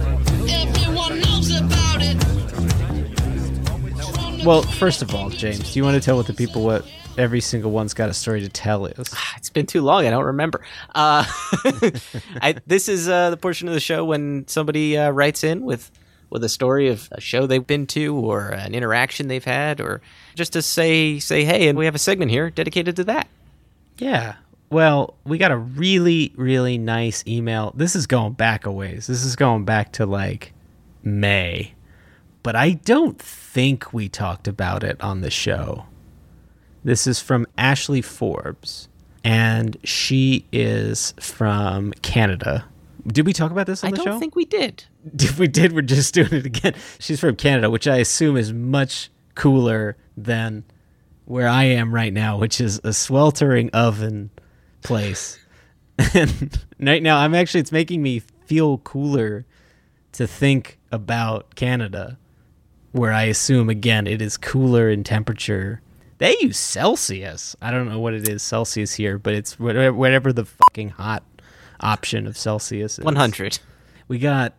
Well, 4.45 4.61
first 4.61 5.01
of 5.01 5.15
all, 5.15 5.29
James, 5.29 5.71
do 5.71 5.79
you 5.79 5.85
want 5.85 5.95
to 5.95 6.01
tell 6.01 6.17
what 6.17 6.27
the 6.27 6.33
people 6.33 6.63
what 6.63 6.85
every 7.17 7.39
single 7.39 7.71
one's 7.71 7.93
got 7.93 8.09
a 8.09 8.13
story 8.13 8.41
to 8.41 8.49
tell 8.49 8.85
is? 8.85 9.15
It's 9.37 9.49
been 9.49 9.65
too 9.65 9.81
long. 9.81 10.05
I 10.05 10.09
don't 10.09 10.25
remember. 10.25 10.59
Uh, 10.93 11.23
I, 12.41 12.55
this 12.67 12.89
is 12.89 13.07
uh, 13.07 13.29
the 13.29 13.37
portion 13.37 13.69
of 13.69 13.73
the 13.73 13.79
show 13.79 14.03
when 14.03 14.45
somebody 14.49 14.97
uh, 14.97 15.11
writes 15.11 15.45
in 15.45 15.63
with 15.63 15.89
with 16.29 16.43
a 16.43 16.49
story 16.49 16.89
of 16.89 17.07
a 17.13 17.21
show 17.21 17.47
they've 17.47 17.65
been 17.65 17.87
to 17.87 18.15
or 18.15 18.49
an 18.49 18.75
interaction 18.75 19.29
they've 19.29 19.45
had, 19.45 19.79
or 19.79 20.01
just 20.35 20.51
to 20.53 20.61
say 20.61 21.19
say 21.19 21.45
hey, 21.45 21.69
and 21.69 21.77
we 21.77 21.85
have 21.85 21.95
a 21.95 21.99
segment 21.99 22.29
here 22.29 22.49
dedicated 22.49 22.97
to 22.97 23.05
that. 23.05 23.29
Yeah. 23.97 24.35
Well, 24.69 25.15
we 25.23 25.37
got 25.37 25.51
a 25.51 25.57
really, 25.57 26.33
really 26.35 26.77
nice 26.77 27.23
email. 27.25 27.71
This 27.77 27.95
is 27.95 28.07
going 28.07 28.33
back 28.33 28.65
a 28.65 28.71
ways. 28.73 29.07
This 29.07 29.23
is 29.23 29.37
going 29.37 29.63
back 29.63 29.93
to 29.93 30.05
like 30.05 30.51
May. 31.01 31.75
But 32.43 32.55
I 32.57 32.71
don't 32.71 33.17
think 33.19 33.93
we 33.93 34.09
talked 34.09 34.47
about 34.47 34.83
it 34.83 35.01
on 35.01 35.21
the 35.21 35.31
show. 35.31 35.85
This 36.83 37.07
is 37.07 37.21
from 37.21 37.47
Ashley 37.57 38.01
Forbes, 38.01 38.89
and 39.23 39.77
she 39.85 40.45
is 40.51 41.13
from 41.19 41.93
Canada. 42.01 42.65
Did 43.07 43.25
we 43.25 43.33
talk 43.33 43.51
about 43.51 43.67
this 43.67 43.83
on 43.83 43.89
I 43.89 43.91
the 43.91 43.97
show? 43.97 44.01
I 44.01 44.05
don't 44.05 44.19
think 44.19 44.35
we 44.35 44.45
did. 44.45 44.83
if 45.19 45.39
we 45.39 45.47
did, 45.47 45.71
we're 45.71 45.81
just 45.81 46.13
doing 46.13 46.33
it 46.33 46.45
again. 46.45 46.73
She's 46.99 47.19
from 47.19 47.37
Canada, 47.37 47.69
which 47.69 47.87
I 47.87 47.97
assume 47.97 48.35
is 48.35 48.51
much 48.51 49.09
cooler 49.35 49.97
than 50.17 50.65
where 51.25 51.47
I 51.47 51.63
am 51.63 51.93
right 51.93 52.13
now, 52.13 52.37
which 52.37 52.59
is 52.59 52.81
a 52.83 52.93
sweltering 52.93 53.69
oven 53.71 54.29
place. 54.81 55.39
And 56.15 56.59
right 56.79 57.03
now, 57.03 57.19
I'm 57.19 57.35
actually, 57.35 57.59
it's 57.59 57.71
making 57.71 58.01
me 58.01 58.19
feel 58.45 58.79
cooler 58.79 59.45
to 60.13 60.25
think 60.25 60.79
about 60.91 61.53
Canada, 61.53 62.17
where 62.93 63.11
I 63.11 63.23
assume, 63.23 63.69
again, 63.69 64.07
it 64.07 64.21
is 64.21 64.37
cooler 64.37 64.89
in 64.89 65.03
temperature. 65.03 65.81
They 66.19 66.37
use 66.39 66.57
Celsius. 66.57 67.55
I 67.61 67.69
don't 67.71 67.89
know 67.89 67.99
what 67.99 68.13
it 68.13 68.29
is 68.29 68.41
Celsius 68.41 68.93
here, 68.93 69.17
but 69.17 69.33
it's 69.33 69.59
whatever, 69.59 70.31
the 70.31 70.45
fucking 70.45 70.89
hot 70.89 71.23
option 71.81 72.25
of 72.27 72.37
Celsius 72.37 72.97
is. 72.97 73.03
One 73.03 73.17
hundred. 73.17 73.59
We 74.07 74.19
got 74.19 74.53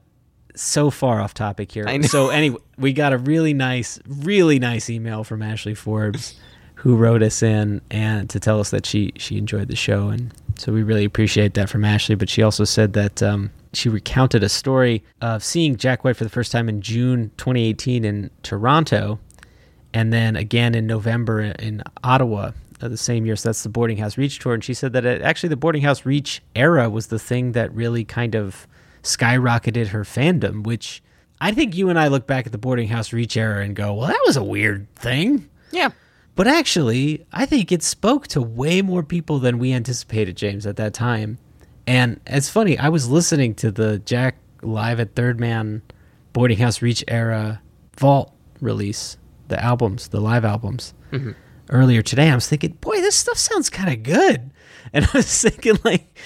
so 0.55 0.91
far 0.91 1.21
off 1.21 1.33
topic 1.33 1.73
here. 1.73 1.85
I 1.87 1.97
know. 1.97 2.07
So 2.07 2.29
anyway, 2.29 2.59
we 2.76 2.93
got 2.93 3.12
a 3.12 3.19
really 3.19 3.55
nice, 3.55 3.99
really 4.07 4.59
nice 4.59 4.91
email 4.91 5.25
from 5.25 5.41
Ashley 5.43 5.75
Forbes, 5.75 6.38
who 6.75 6.97
wrote 6.97 7.23
us 7.23 7.43
in 7.43 7.81
and 7.91 8.29
to 8.31 8.38
tell 8.41 8.61
us 8.61 8.71
that 8.71 8.85
she 8.85 9.12
she 9.17 9.38
enjoyed 9.38 9.69
the 9.69 9.76
show, 9.76 10.09
and 10.09 10.35
so 10.57 10.73
we 10.73 10.83
really 10.83 11.05
appreciate 11.05 11.55
that 11.55 11.71
from 11.71 11.85
Ashley. 11.85 12.14
But 12.14 12.29
she 12.29 12.43
also 12.43 12.64
said 12.64 12.93
that 12.93 13.23
um, 13.23 13.53
she 13.76 13.88
recounted 13.88 14.43
a 14.43 14.49
story 14.49 15.02
of 15.21 15.45
seeing 15.45 15.76
Jack 15.76 16.04
White 16.04 16.16
for 16.16 16.25
the 16.25 16.31
first 16.31 16.52
time 16.52 16.69
in 16.69 16.81
June 16.81 17.31
2018 17.37 18.04
in 18.04 18.31
Toronto, 18.43 19.19
and 19.93 20.12
then 20.12 20.37
again 20.37 20.75
in 20.75 20.87
November 20.87 21.40
in 21.40 21.83
Ottawa 22.02 22.52
uh, 22.85 22.88
the 22.88 22.97
same 22.97 23.25
year. 23.25 23.37
So 23.37 23.49
that's 23.49 23.62
the 23.62 23.69
Boarding 23.69 23.97
House 23.97 24.19
Reach 24.19 24.38
tour. 24.38 24.54
And 24.54 24.62
she 24.62 24.75
said 24.75 24.93
that 24.93 25.04
it, 25.04 25.23
actually 25.23 25.49
the 25.49 25.57
Boarding 25.57 25.83
House 25.83 26.04
Reach 26.04 26.43
era 26.54 26.90
was 26.90 27.07
the 27.07 27.19
thing 27.19 27.52
that 27.52 27.73
really 27.75 28.04
kind 28.04 28.35
of 28.35 28.66
skyrocketed 29.02 29.88
her 29.88 30.02
fandom, 30.02 30.64
which 30.64 31.02
I 31.40 31.52
think 31.52 31.75
you 31.75 31.88
and 31.88 31.99
I 31.99 32.09
look 32.09 32.26
back 32.26 32.47
at 32.47 32.52
the 32.52 32.59
Boarding 32.59 32.88
House 32.88 33.12
Reach 33.12 33.37
era 33.37 33.64
and 33.64 33.75
go, 33.75 33.95
well, 33.95 34.09
that 34.09 34.23
was 34.26 34.37
a 34.37 34.45
weird 34.45 34.93
thing. 34.97 35.49
Yeah. 35.71 35.90
But 36.35 36.49
actually, 36.49 37.25
I 37.33 37.47
think 37.47 37.71
it 37.71 37.83
spoke 37.83 38.26
to 38.28 38.43
way 38.43 38.83
more 38.83 39.02
people 39.02 39.38
than 39.38 39.59
we 39.59 39.73
anticipated, 39.73 40.37
James, 40.37 40.66
at 40.66 40.76
that 40.76 40.93
time. 40.93 41.38
And 41.87 42.21
it's 42.26 42.49
funny, 42.49 42.79
I 42.79 42.88
was 42.88 43.09
listening 43.09 43.55
to 43.57 43.71
the 43.71 43.99
Jack 43.99 44.37
Live 44.62 45.00
at 45.00 45.14
Third 45.14 45.38
Man 45.38 45.83
Boarding 46.33 46.59
House 46.59 46.81
Reach 46.83 47.05
era 47.09 47.61
Vault 47.99 48.33
release, 48.61 49.19
the 49.49 49.62
albums, 49.62 50.09
the 50.09 50.21
live 50.21 50.45
albums, 50.45 50.95
mm-hmm. 51.12 51.33
earlier 51.71 52.03
today. 52.03 52.31
I 52.31 52.35
was 52.35 52.49
thinking, 52.49 52.73
boy, 52.81 52.97
this 52.97 53.14
stuff 53.14 53.37
sounds 53.38 53.71
kind 53.71 53.93
of 53.93 54.03
good. 54.03 54.50
And 54.93 55.05
I 55.07 55.09
was 55.14 55.43
thinking, 55.43 55.79
like, 55.83 56.17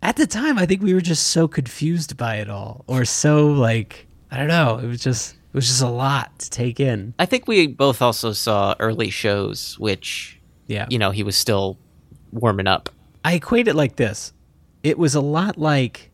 at 0.00 0.16
the 0.16 0.26
time, 0.26 0.58
I 0.58 0.64
think 0.64 0.80
we 0.80 0.94
were 0.94 1.02
just 1.02 1.26
so 1.28 1.46
confused 1.48 2.16
by 2.16 2.36
it 2.36 2.48
all, 2.48 2.84
or 2.86 3.04
so, 3.04 3.48
like, 3.48 4.06
I 4.30 4.38
don't 4.38 4.46
know. 4.48 4.78
It 4.78 4.86
was 4.86 5.00
just, 5.00 5.34
it 5.34 5.54
was 5.54 5.66
just 5.66 5.82
a 5.82 5.88
lot 5.88 6.38
to 6.38 6.48
take 6.50 6.78
in. 6.80 7.14
I 7.18 7.26
think 7.26 7.46
we 7.48 7.66
both 7.66 8.00
also 8.00 8.32
saw 8.32 8.74
early 8.78 9.10
shows, 9.10 9.78
which 9.78 10.40
Yeah. 10.66 10.86
you 10.88 10.98
know 10.98 11.10
he 11.10 11.22
was 11.24 11.36
still 11.36 11.78
warming 12.32 12.66
up. 12.68 12.88
I 13.24 13.34
equate 13.34 13.66
it 13.68 13.74
like 13.74 13.96
this. 13.96 14.32
It 14.84 14.98
was 14.98 15.14
a 15.16 15.20
lot 15.20 15.58
like 15.58 16.12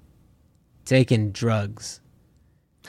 taking 0.87 1.33
drugs 1.33 2.01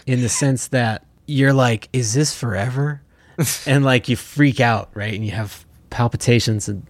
in 0.07 0.21
the 0.21 0.29
sense 0.29 0.67
that 0.69 1.05
you're 1.27 1.53
like, 1.53 1.89
is 1.91 2.13
this 2.13 2.33
forever? 2.33 3.01
and 3.65 3.83
like 3.83 4.07
you 4.07 4.15
freak 4.15 4.59
out, 4.59 4.89
right? 4.93 5.13
And 5.13 5.25
you 5.25 5.31
have 5.31 5.65
palpitations 5.89 6.69
and 6.69 6.85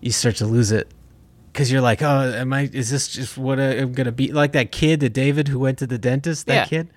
you 0.00 0.10
start 0.12 0.36
to 0.36 0.46
lose 0.46 0.72
it 0.72 0.90
because 1.52 1.70
you're 1.70 1.80
like, 1.80 2.00
oh, 2.00 2.32
am 2.34 2.52
I, 2.52 2.70
is 2.72 2.90
this 2.90 3.08
just 3.08 3.36
what 3.36 3.60
I'm 3.60 3.92
going 3.92 4.06
to 4.06 4.12
be? 4.12 4.32
Like 4.32 4.52
that 4.52 4.72
kid, 4.72 5.00
the 5.00 5.10
David 5.10 5.48
who 5.48 5.58
went 5.58 5.78
to 5.78 5.86
the 5.86 5.98
dentist, 5.98 6.46
that 6.46 6.54
Yeah. 6.54 6.64
kid. 6.66 6.90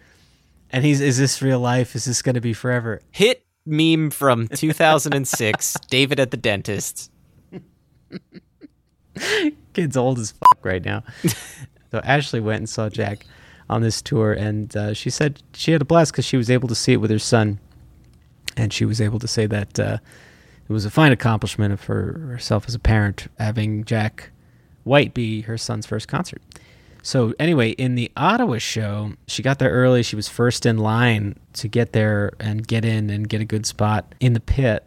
And 0.72 0.86
he's, 0.86 1.01
is 1.01 1.17
this 1.17 1.41
real 1.41 1.60
life? 1.60 1.96
Is 1.96 2.05
this 2.05 2.22
going 2.22 2.36
to 2.36 2.41
be 2.41 2.53
forever? 2.53 3.01
Hit 3.12 3.46
meme 3.65 4.12
from 4.12 4.48
2006. 4.48 5.77
David 5.89 6.20
at 6.20 6.32
the 6.32 6.38
dentist. 6.38 7.12
kid's 9.74 9.98
old 9.98 10.19
as 10.19 10.31
fuck 10.31 10.60
right 10.63 10.84
now. 10.84 11.03
so 11.91 12.00
Ashley 12.03 12.39
went 12.39 12.60
and 12.60 12.69
saw 12.69 12.89
Jack 12.89 13.25
on 13.69 13.81
this 13.81 14.01
tour, 14.01 14.34
and 14.34 14.75
uh, 14.75 14.93
she 14.93 15.10
said 15.10 15.41
she 15.53 15.72
had 15.72 15.81
a 15.81 15.86
blast 15.86 16.12
because 16.12 16.25
she 16.25 16.38
was 16.38 16.50
able 16.50 16.67
to 16.67 16.75
see 16.75 16.93
it 16.93 16.98
with 16.98 17.12
her 17.12 17.19
son, 17.19 17.60
and 18.57 18.72
she 18.72 18.86
was 18.86 19.01
able 19.01 19.19
to 19.19 19.27
say 19.27 19.45
that 19.48 19.79
uh, 19.79 19.98
it 20.67 20.74
was 20.74 20.86
a 20.86 20.91
fine 20.91 21.12
accomplishment 21.12 21.74
of 21.74 21.84
her 21.86 22.27
herself 22.31 22.65
as 22.67 22.75
a 22.75 22.79
parent 22.79 23.27
having 23.39 23.84
Jack 23.84 24.31
White 24.84 25.13
be 25.13 25.41
her 25.41 25.57
son's 25.57 25.86
first 25.86 26.07
concert. 26.07 26.41
So 27.01 27.36
anyway, 27.39 27.72
in 27.72 27.93
the 27.93 28.12
Ottawa 28.17 28.57
show, 28.57 29.13
she 29.27 29.43
got 29.43 29.60
there 29.60 29.69
early. 29.69 30.01
She 30.01 30.15
was 30.15 30.27
first 30.27 30.65
in 30.65 30.79
line 30.79 31.36
to 31.53 31.67
get 31.67 31.93
there 31.93 32.34
and 32.39 32.65
get 32.65 32.84
in 32.84 33.12
and 33.12 33.29
get 33.29 33.41
a 33.41 33.45
good 33.45 33.67
spot 33.67 34.15
in 34.19 34.34
the 34.34 34.39
pit 34.39 34.84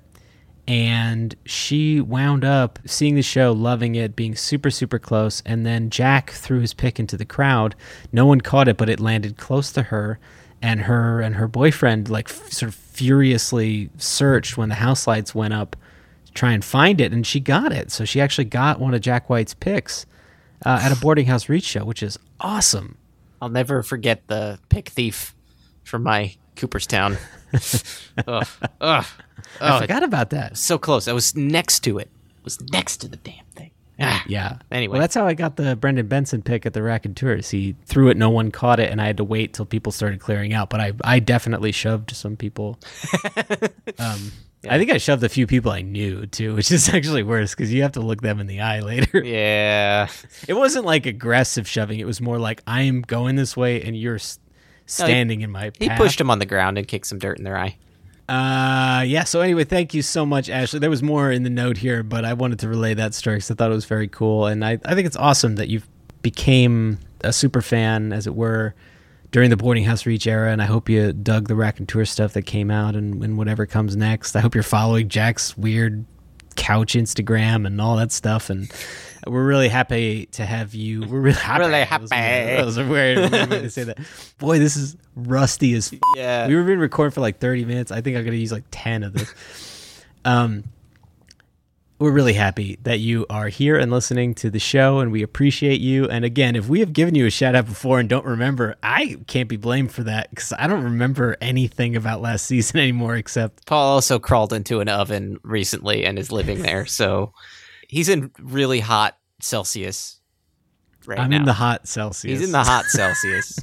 and 0.68 1.34
she 1.46 1.98
wound 1.98 2.44
up 2.44 2.78
seeing 2.84 3.14
the 3.14 3.22
show, 3.22 3.52
loving 3.52 3.94
it, 3.94 4.14
being 4.14 4.37
super, 4.37 4.68
super 4.70 4.98
close. 4.98 5.42
And 5.46 5.64
then 5.64 5.88
Jack 5.88 6.30
threw 6.30 6.60
his 6.60 6.75
pick 6.75 7.00
into 7.00 7.16
the 7.16 7.25
crowd. 7.25 7.75
No 8.12 8.26
one 8.26 8.42
caught 8.42 8.68
it, 8.68 8.76
but 8.76 8.90
it 8.90 9.00
landed 9.00 9.38
close 9.38 9.72
to 9.72 9.84
her. 9.84 10.18
And 10.60 10.82
her 10.82 11.22
and 11.22 11.37
her 11.37 11.48
boyfriend, 11.48 12.10
like, 12.10 12.28
f- 12.28 12.52
sort 12.52 12.68
of 12.68 12.75
furiously 12.75 13.88
searched 13.96 14.58
when 14.58 14.68
the 14.68 14.75
house 14.75 15.06
lights 15.06 15.34
went 15.34 15.54
up 15.54 15.75
to 16.26 16.32
try 16.32 16.52
and 16.52 16.62
find 16.62 17.00
it. 17.00 17.12
And 17.12 17.26
she 17.26 17.40
got 17.40 17.72
it. 17.72 17.90
So 17.90 18.04
she 18.04 18.20
actually 18.20 18.44
got 18.44 18.78
one 18.78 18.92
of 18.92 19.00
Jack 19.00 19.30
White's 19.30 19.54
picks 19.54 20.04
uh, 20.66 20.80
at 20.82 20.92
a 20.92 21.00
boarding 21.00 21.26
house 21.26 21.48
reach 21.48 21.64
show, 21.64 21.87
which 21.87 22.02
is 22.02 22.18
awesome. 22.40 22.98
I'll 23.40 23.48
never 23.48 23.82
forget 23.82 24.26
the 24.26 24.58
pick 24.68 24.90
thief 24.90 25.34
from 25.84 26.02
my 26.02 26.34
Cooperstown. 26.56 27.16
ugh, 28.26 28.46
ugh. 28.82 29.06
I 29.60 29.76
Oh, 29.76 29.80
forgot 29.80 30.02
about 30.02 30.30
that. 30.30 30.56
so 30.56 30.78
close. 30.78 31.08
I 31.08 31.12
was 31.12 31.34
next 31.36 31.80
to 31.80 31.98
it. 31.98 32.08
Was 32.44 32.60
next 32.72 32.98
to 32.98 33.08
the 33.08 33.16
damn 33.18 33.44
thing. 33.54 33.70
Ah. 34.00 34.22
Yeah. 34.28 34.58
Anyway. 34.70 34.92
well, 34.92 35.00
that's 35.00 35.14
how 35.14 35.26
I 35.26 35.34
got 35.34 35.56
the 35.56 35.74
Brendan 35.74 36.06
Benson 36.06 36.40
pick 36.40 36.64
at 36.64 36.72
the 36.72 36.82
Raconteurs. 36.82 37.50
He 37.50 37.74
threw 37.84 38.08
it, 38.10 38.16
no 38.16 38.30
one 38.30 38.50
caught 38.52 38.78
it, 38.78 38.90
and 38.92 39.00
I 39.02 39.06
had 39.06 39.16
to 39.16 39.24
wait 39.24 39.54
till 39.54 39.66
people 39.66 39.90
started 39.90 40.20
clearing 40.20 40.52
out. 40.52 40.70
But 40.70 40.80
I, 40.80 40.92
I 41.02 41.18
definitely 41.18 41.72
shoved 41.72 42.12
some 42.12 42.36
people. 42.36 42.78
um, 43.98 44.30
I 44.68 44.78
think 44.78 44.90
I 44.90 44.98
shoved 44.98 45.22
a 45.24 45.28
few 45.28 45.46
people 45.46 45.72
I 45.72 45.82
knew 45.82 46.26
too, 46.26 46.54
which 46.54 46.70
is 46.70 46.88
actually 46.94 47.22
worse 47.24 47.54
because 47.54 47.72
you 47.72 47.82
have 47.82 47.92
to 47.92 48.00
look 48.00 48.22
them 48.22 48.38
in 48.40 48.46
the 48.46 48.60
eye 48.60 48.80
later. 48.80 49.22
Yeah. 49.24 50.08
It 50.46 50.54
wasn't 50.54 50.84
like 50.84 51.06
aggressive 51.06 51.68
shoving; 51.68 51.98
it 51.98 52.06
was 52.06 52.20
more 52.20 52.38
like 52.38 52.62
I'm 52.66 53.02
going 53.02 53.34
this 53.36 53.56
way, 53.56 53.82
and 53.82 53.96
you're 53.96 54.20
standing 54.86 55.40
in 55.42 55.50
my. 55.50 55.70
Path. 55.70 55.76
He 55.80 55.88
pushed 55.90 56.20
him 56.20 56.30
on 56.30 56.38
the 56.38 56.46
ground 56.46 56.78
and 56.78 56.86
kicked 56.86 57.06
some 57.06 57.18
dirt 57.18 57.38
in 57.38 57.44
their 57.44 57.58
eye. 57.58 57.76
Uh, 58.28 59.04
yeah. 59.06 59.25
So 59.25 59.40
anyway, 59.40 59.64
thank 59.64 59.94
you 59.94 60.02
so 60.02 60.26
much, 60.26 60.50
Ashley. 60.50 60.80
There 60.80 60.90
was 60.90 61.02
more 61.02 61.32
in 61.32 61.44
the 61.44 61.50
note 61.50 61.78
here, 61.78 62.02
but 62.02 62.25
I 62.25 62.35
wanted 62.35 62.58
to 62.61 62.68
relay 62.68 62.92
that 62.94 63.14
story 63.14 63.37
because 63.37 63.50
I 63.50 63.54
thought 63.54 63.70
it 63.70 63.75
was 63.75 63.87
very 63.87 64.08
cool, 64.08 64.47
and 64.47 64.64
I, 64.64 64.78
I 64.85 64.94
think 64.94 65.06
it's 65.06 65.16
awesome 65.16 65.56
that 65.56 65.68
you 65.68 65.80
became 66.20 66.99
a 67.23 67.32
super 67.32 67.62
fan, 67.62 68.12
as 68.12 68.26
it 68.26 68.35
were, 68.35 68.75
during 69.30 69.49
the 69.50 69.56
boarding 69.56 69.85
house 69.85 70.04
reach 70.04 70.26
era. 70.26 70.52
And 70.52 70.61
I 70.61 70.66
hope 70.66 70.88
you 70.90 71.12
dug 71.12 71.49
the 71.49 71.54
Raconteurs 71.54 72.11
stuff 72.11 72.35
that 72.35 72.42
came 72.42 72.70
out, 72.70 72.94
and, 72.94 73.25
and 73.25 73.38
whatever 73.38 73.64
comes 73.64 73.97
next. 73.97 74.37
I 74.37 74.40
hope 74.40 74.54
you're 74.54 74.62
following 74.62 75.08
Jack's 75.08 75.56
weird 75.56 76.04
couch 76.58 76.92
Instagram 76.94 77.66
and 77.66 77.80
all 77.80 77.96
that 77.96 78.12
stuff, 78.12 78.50
and. 78.50 78.70
We're 79.26 79.44
really 79.44 79.68
happy 79.68 80.26
to 80.32 80.46
have 80.46 80.74
you. 80.74 81.00
We're 81.02 81.20
really 81.20 81.38
happy. 81.38 81.58
Really 81.64 81.84
That 81.84 82.00
was- 82.00 82.10
happy. 82.12 82.56
That 82.56 82.64
was 82.64 82.78
weird 82.78 82.84
weird 83.30 83.50
way 83.50 83.62
to 83.62 83.68
say 83.68 83.82
that. 83.84 83.98
Boy, 84.38 84.58
this 84.58 84.76
is 84.76 84.96
rusty 85.16 85.74
as 85.74 85.92
Yeah. 86.16 86.46
we 86.46 86.54
were 86.54 86.62
been 86.62 86.78
recording 86.78 87.10
for 87.10 87.20
like 87.20 87.38
30 87.38 87.64
minutes. 87.66 87.90
I 87.90 88.00
think 88.00 88.16
I'm 88.16 88.22
going 88.22 88.32
to 88.32 88.38
use 88.40 88.52
like 88.52 88.64
10 88.70 89.02
of 89.02 89.12
this. 89.14 89.34
um, 90.24 90.64
we're 91.99 92.12
really 92.12 92.35
happy 92.35 92.78
that 92.83 93.00
you 93.00 93.26
are 93.28 93.49
here 93.49 93.76
and 93.76 93.90
listening 93.90 94.35
to 94.37 94.50
the 94.50 94.61
show, 94.61 95.00
and 95.00 95.11
we 95.11 95.23
appreciate 95.23 95.81
you. 95.81 96.05
And 96.09 96.25
again, 96.25 96.55
if 96.55 96.69
we 96.69 96.81
have 96.81 96.93
given 96.93 97.14
you 97.14 97.26
a 97.26 97.31
shout 97.31 97.57
out 97.57 97.67
before 97.67 97.99
and 97.99 98.09
don't 98.09 98.25
remember, 98.25 98.76
I 98.83 99.17
can't 99.26 99.49
be 99.49 99.57
blamed 99.57 99.90
for 99.90 100.05
that 100.05 100.31
because 100.31 100.52
I 100.52 100.69
don't 100.69 100.85
remember 100.85 101.37
anything 101.40 101.97
about 101.97 102.21
last 102.21 102.47
season 102.47 102.78
anymore 102.81 103.17
except 103.17 103.67
Paul 103.67 103.95
also 103.95 104.19
crawled 104.19 104.52
into 104.52 104.81
an 104.81 104.88
oven 104.88 105.38
recently 105.43 106.05
and 106.05 106.19
is 106.19 106.31
living 106.31 106.62
there, 106.62 106.87
so 106.87 107.33
he's 107.88 108.09
in 108.09 108.31
really 108.38 108.81
hot 108.81 109.17
Celsius 109.40 110.21
right 111.07 111.19
I'm 111.19 111.31
now. 111.31 111.38
in 111.38 111.45
the 111.47 111.52
hot 111.52 111.88
Celsius. 111.88 112.38
He's 112.38 112.47
in 112.49 112.52
the 112.52 112.62
hot 112.62 112.85
Celsius, 112.88 113.59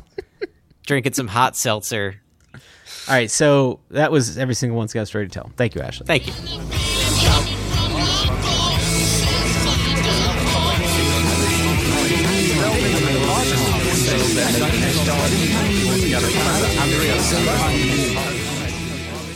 drinking 0.86 1.14
some 1.14 1.28
hot 1.28 1.56
seltzer. 1.56 2.22
All 2.54 3.14
right, 3.14 3.30
so 3.32 3.80
that 3.92 4.12
was 4.12 4.38
every 4.38 4.56
single 4.56 4.78
one's 4.78 4.92
got 4.92 5.02
a 5.02 5.06
story 5.06 5.28
to 5.28 5.32
tell. 5.32 5.52
Thank 5.56 5.76
you, 5.76 5.82
Ashley. 5.82 6.08
Thank 6.08 6.28
you. 6.28 6.85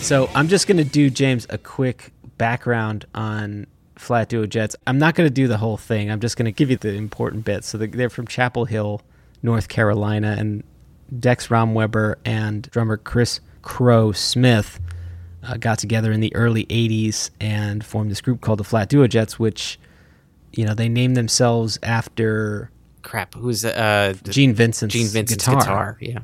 So 0.01 0.29
I'm 0.33 0.47
just 0.47 0.67
going 0.67 0.77
to 0.77 0.83
do, 0.83 1.09
James, 1.09 1.45
a 1.49 1.57
quick 1.57 2.11
background 2.37 3.05
on 3.13 3.67
Flat 3.95 4.29
Duo 4.29 4.45
Jets. 4.45 4.75
I'm 4.87 4.97
not 4.97 5.15
going 5.15 5.27
to 5.27 5.33
do 5.33 5.47
the 5.47 5.57
whole 5.57 5.77
thing. 5.77 6.09
I'm 6.09 6.19
just 6.19 6.37
going 6.37 6.45
to 6.45 6.51
give 6.51 6.69
you 6.69 6.77
the 6.77 6.93
important 6.93 7.43
bits. 7.45 7.67
So 7.67 7.77
they're- 7.77 8.09
from 8.09 8.27
Chapel 8.27 8.65
Hill, 8.65 9.01
North 9.43 9.67
Carolina, 9.67 10.35
and 10.37 10.63
Dex 11.19 11.47
Romweber 11.47 12.15
and 12.23 12.63
drummer 12.71 12.97
Chris 12.97 13.39
Crow 13.61 14.11
Smith 14.11 14.79
uh, 15.43 15.57
got 15.57 15.79
together 15.79 16.11
in 16.11 16.19
the 16.21 16.33
early 16.35 16.65
80s 16.67 17.29
and 17.41 17.83
formed 17.83 18.11
this 18.11 18.21
group 18.21 18.41
called 18.41 18.59
the 18.59 18.63
Flat 18.63 18.89
Duo 18.89 19.07
Jets, 19.07 19.37
which, 19.39 19.79
you 20.53 20.65
know, 20.65 20.73
they 20.73 20.87
named 20.87 21.17
themselves 21.17 21.77
after 21.83 22.71
Crap, 23.09 23.33
who's 23.33 23.65
uh 23.65 24.13
Gene 24.25 24.53
Vincent's, 24.53 24.93
Gene 24.93 25.07
Vincent's 25.07 25.43
guitar. 25.43 25.61
guitar? 25.61 25.97
Yeah. 25.99 26.19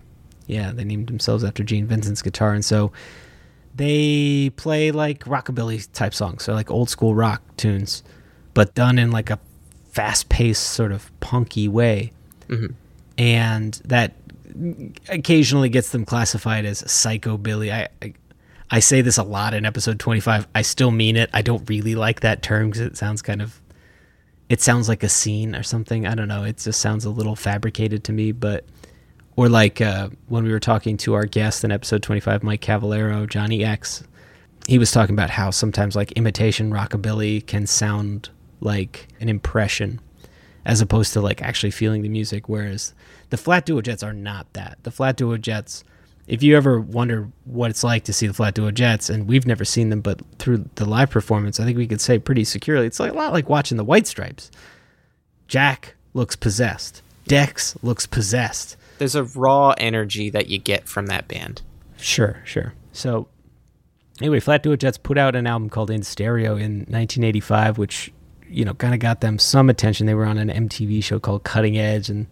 Yeah, 0.46 0.72
they 0.72 0.84
named 0.84 1.08
themselves 1.08 1.44
after 1.44 1.64
Gene 1.64 1.88
Vincent's 1.88 2.22
guitar, 2.22 2.54
and 2.54 2.64
so 2.64 2.92
they 3.74 4.52
play 4.56 4.92
like 4.92 5.24
rockabilly 5.24 5.92
type 5.94 6.14
songs, 6.14 6.44
so 6.44 6.54
like 6.54 6.70
old 6.70 6.92
school 6.92 7.16
rock 7.16 7.42
tunes, 7.58 8.04
but 8.54 8.76
done 8.76 9.00
in 9.00 9.10
like 9.10 9.32
a 9.32 9.40
fast 9.94 10.30
paced 10.30 10.62
sort 10.62 10.92
of 10.92 11.12
punky 11.22 11.68
way, 11.68 12.12
and 13.18 13.82
that 13.86 14.14
occasionally 15.10 15.70
gets 15.70 15.90
them 15.90 16.06
classified 16.06 16.66
as 16.66 16.84
psychobilly. 16.84 17.74
I, 17.74 17.88
I 18.04 18.14
I 18.70 18.80
say 18.80 19.02
this 19.02 19.18
a 19.18 19.24
lot 19.24 19.56
in 19.56 19.66
episode 19.66 19.98
twenty 19.98 20.20
five. 20.22 20.48
I 20.54 20.62
still 20.62 20.92
mean 20.92 21.16
it. 21.16 21.32
I 21.34 21.42
don't 21.42 21.68
really 21.68 21.96
like 21.96 22.20
that 22.20 22.44
term 22.44 22.70
because 22.70 22.82
it 22.82 22.96
sounds 22.96 23.24
kind 23.24 23.42
of 23.42 23.60
it 24.50 24.62
sounds 24.62 24.88
like 24.88 25.04
a 25.04 25.10
scene 25.10 25.56
or 25.56 25.64
something. 25.64 26.06
I 26.06 26.16
don't 26.16 26.28
know. 26.28 26.44
It 26.44 26.58
just 26.58 26.80
sounds 26.80 27.06
a 27.06 27.10
little 27.10 27.36
fabricated 27.36 28.04
to 28.06 28.14
me, 28.14 28.32
but 28.32 28.66
or 29.36 29.50
like 29.50 29.82
uh, 29.82 30.10
when 30.28 30.44
we 30.44 30.52
were 30.52 30.60
talking 30.60 30.98
to 30.98 31.14
our 31.14 31.26
guest 31.26 31.64
in 31.64 31.72
episode 31.72 32.04
25, 32.04 32.44
Mike 32.44 32.62
Cavallero, 32.62 33.26
Johnny 33.26 33.66
X, 33.66 34.04
he 34.68 34.80
was 34.80 34.92
talking 34.92 35.16
about 35.16 35.30
how 35.30 35.52
sometimes 35.52 35.96
like 35.96 36.12
imitation 36.14 36.72
rockabilly 36.72 37.46
can 37.46 37.68
sound 37.68 38.30
like 38.62 39.08
an 39.20 39.30
impression 39.30 40.00
as 40.66 40.82
opposed 40.82 41.14
to 41.14 41.22
like 41.22 41.42
actually 41.42 41.72
feeling 41.72 42.02
the 42.02 42.10
music. 42.10 42.48
Whereas 42.48 42.94
the 43.30 43.38
Flat 43.38 43.66
Duo 43.66 43.82
Jets 43.82 44.04
are 44.04 44.14
not 44.14 44.52
that. 44.54 44.78
The 44.84 44.92
Flat 44.92 45.18
Duo 45.18 45.38
Jets, 45.38 45.84
if 46.28 46.42
you 46.42 46.58
ever 46.58 46.80
wonder 46.80 47.30
what 47.44 47.70
it's 47.70 47.84
like 47.84 48.04
to 48.06 48.14
see 48.14 48.26
the 48.26 48.34
Flat 48.34 48.56
Duo 48.56 48.72
Jets, 48.72 49.10
and 49.10 49.28
we've 49.28 49.46
never 49.46 49.64
seen 49.64 49.90
them, 49.90 50.02
but 50.02 50.22
through 50.40 50.70
the 50.76 50.86
live 50.86 51.12
performance, 51.12 51.60
I 51.60 51.66
think 51.66 51.78
we 51.78 51.88
could 51.88 52.02
say 52.02 52.18
pretty 52.18 52.44
securely, 52.44 52.88
it's 52.88 53.00
like 53.00 53.12
a 53.12 53.16
lot 53.16 53.34
like 53.34 53.50
watching 53.50 53.78
the 53.78 53.84
White 53.84 54.08
Stripes. 54.08 54.50
Jack 55.48 55.96
looks 56.14 56.36
possessed. 56.36 57.04
Dex 57.28 57.76
looks 57.84 58.06
possessed. 58.08 58.78
There's 58.98 59.16
a 59.16 59.24
raw 59.24 59.74
energy 59.78 60.30
that 60.30 60.48
you 60.48 60.58
get 60.58 60.88
from 60.88 61.08
that 61.08 61.28
band. 61.28 61.62
Sure, 61.98 62.42
sure. 62.46 62.74
So, 62.92 63.28
anyway, 64.20 64.40
Flat 64.40 64.64
Duo 64.64 64.76
Jets 64.76 64.98
put 64.98 65.18
out 65.18 65.36
an 65.36 65.46
album 65.46 65.70
called 65.70 65.92
In 65.92 66.02
Stereo 66.02 66.52
in 66.54 66.80
1985, 66.80 67.78
which, 67.78 68.12
you 68.50 68.66
know, 68.66 68.74
kind 68.74 68.94
of 68.94 69.00
got 69.00 69.22
them 69.22 69.38
some 69.38 69.70
attention. 69.70 70.06
They 70.06 70.14
were 70.14 70.26
on 70.26 70.38
an 70.38 70.50
MTV 70.50 71.04
show 71.04 71.20
called 71.20 71.44
Cutting 71.44 71.78
Edge, 71.78 72.10
and 72.10 72.28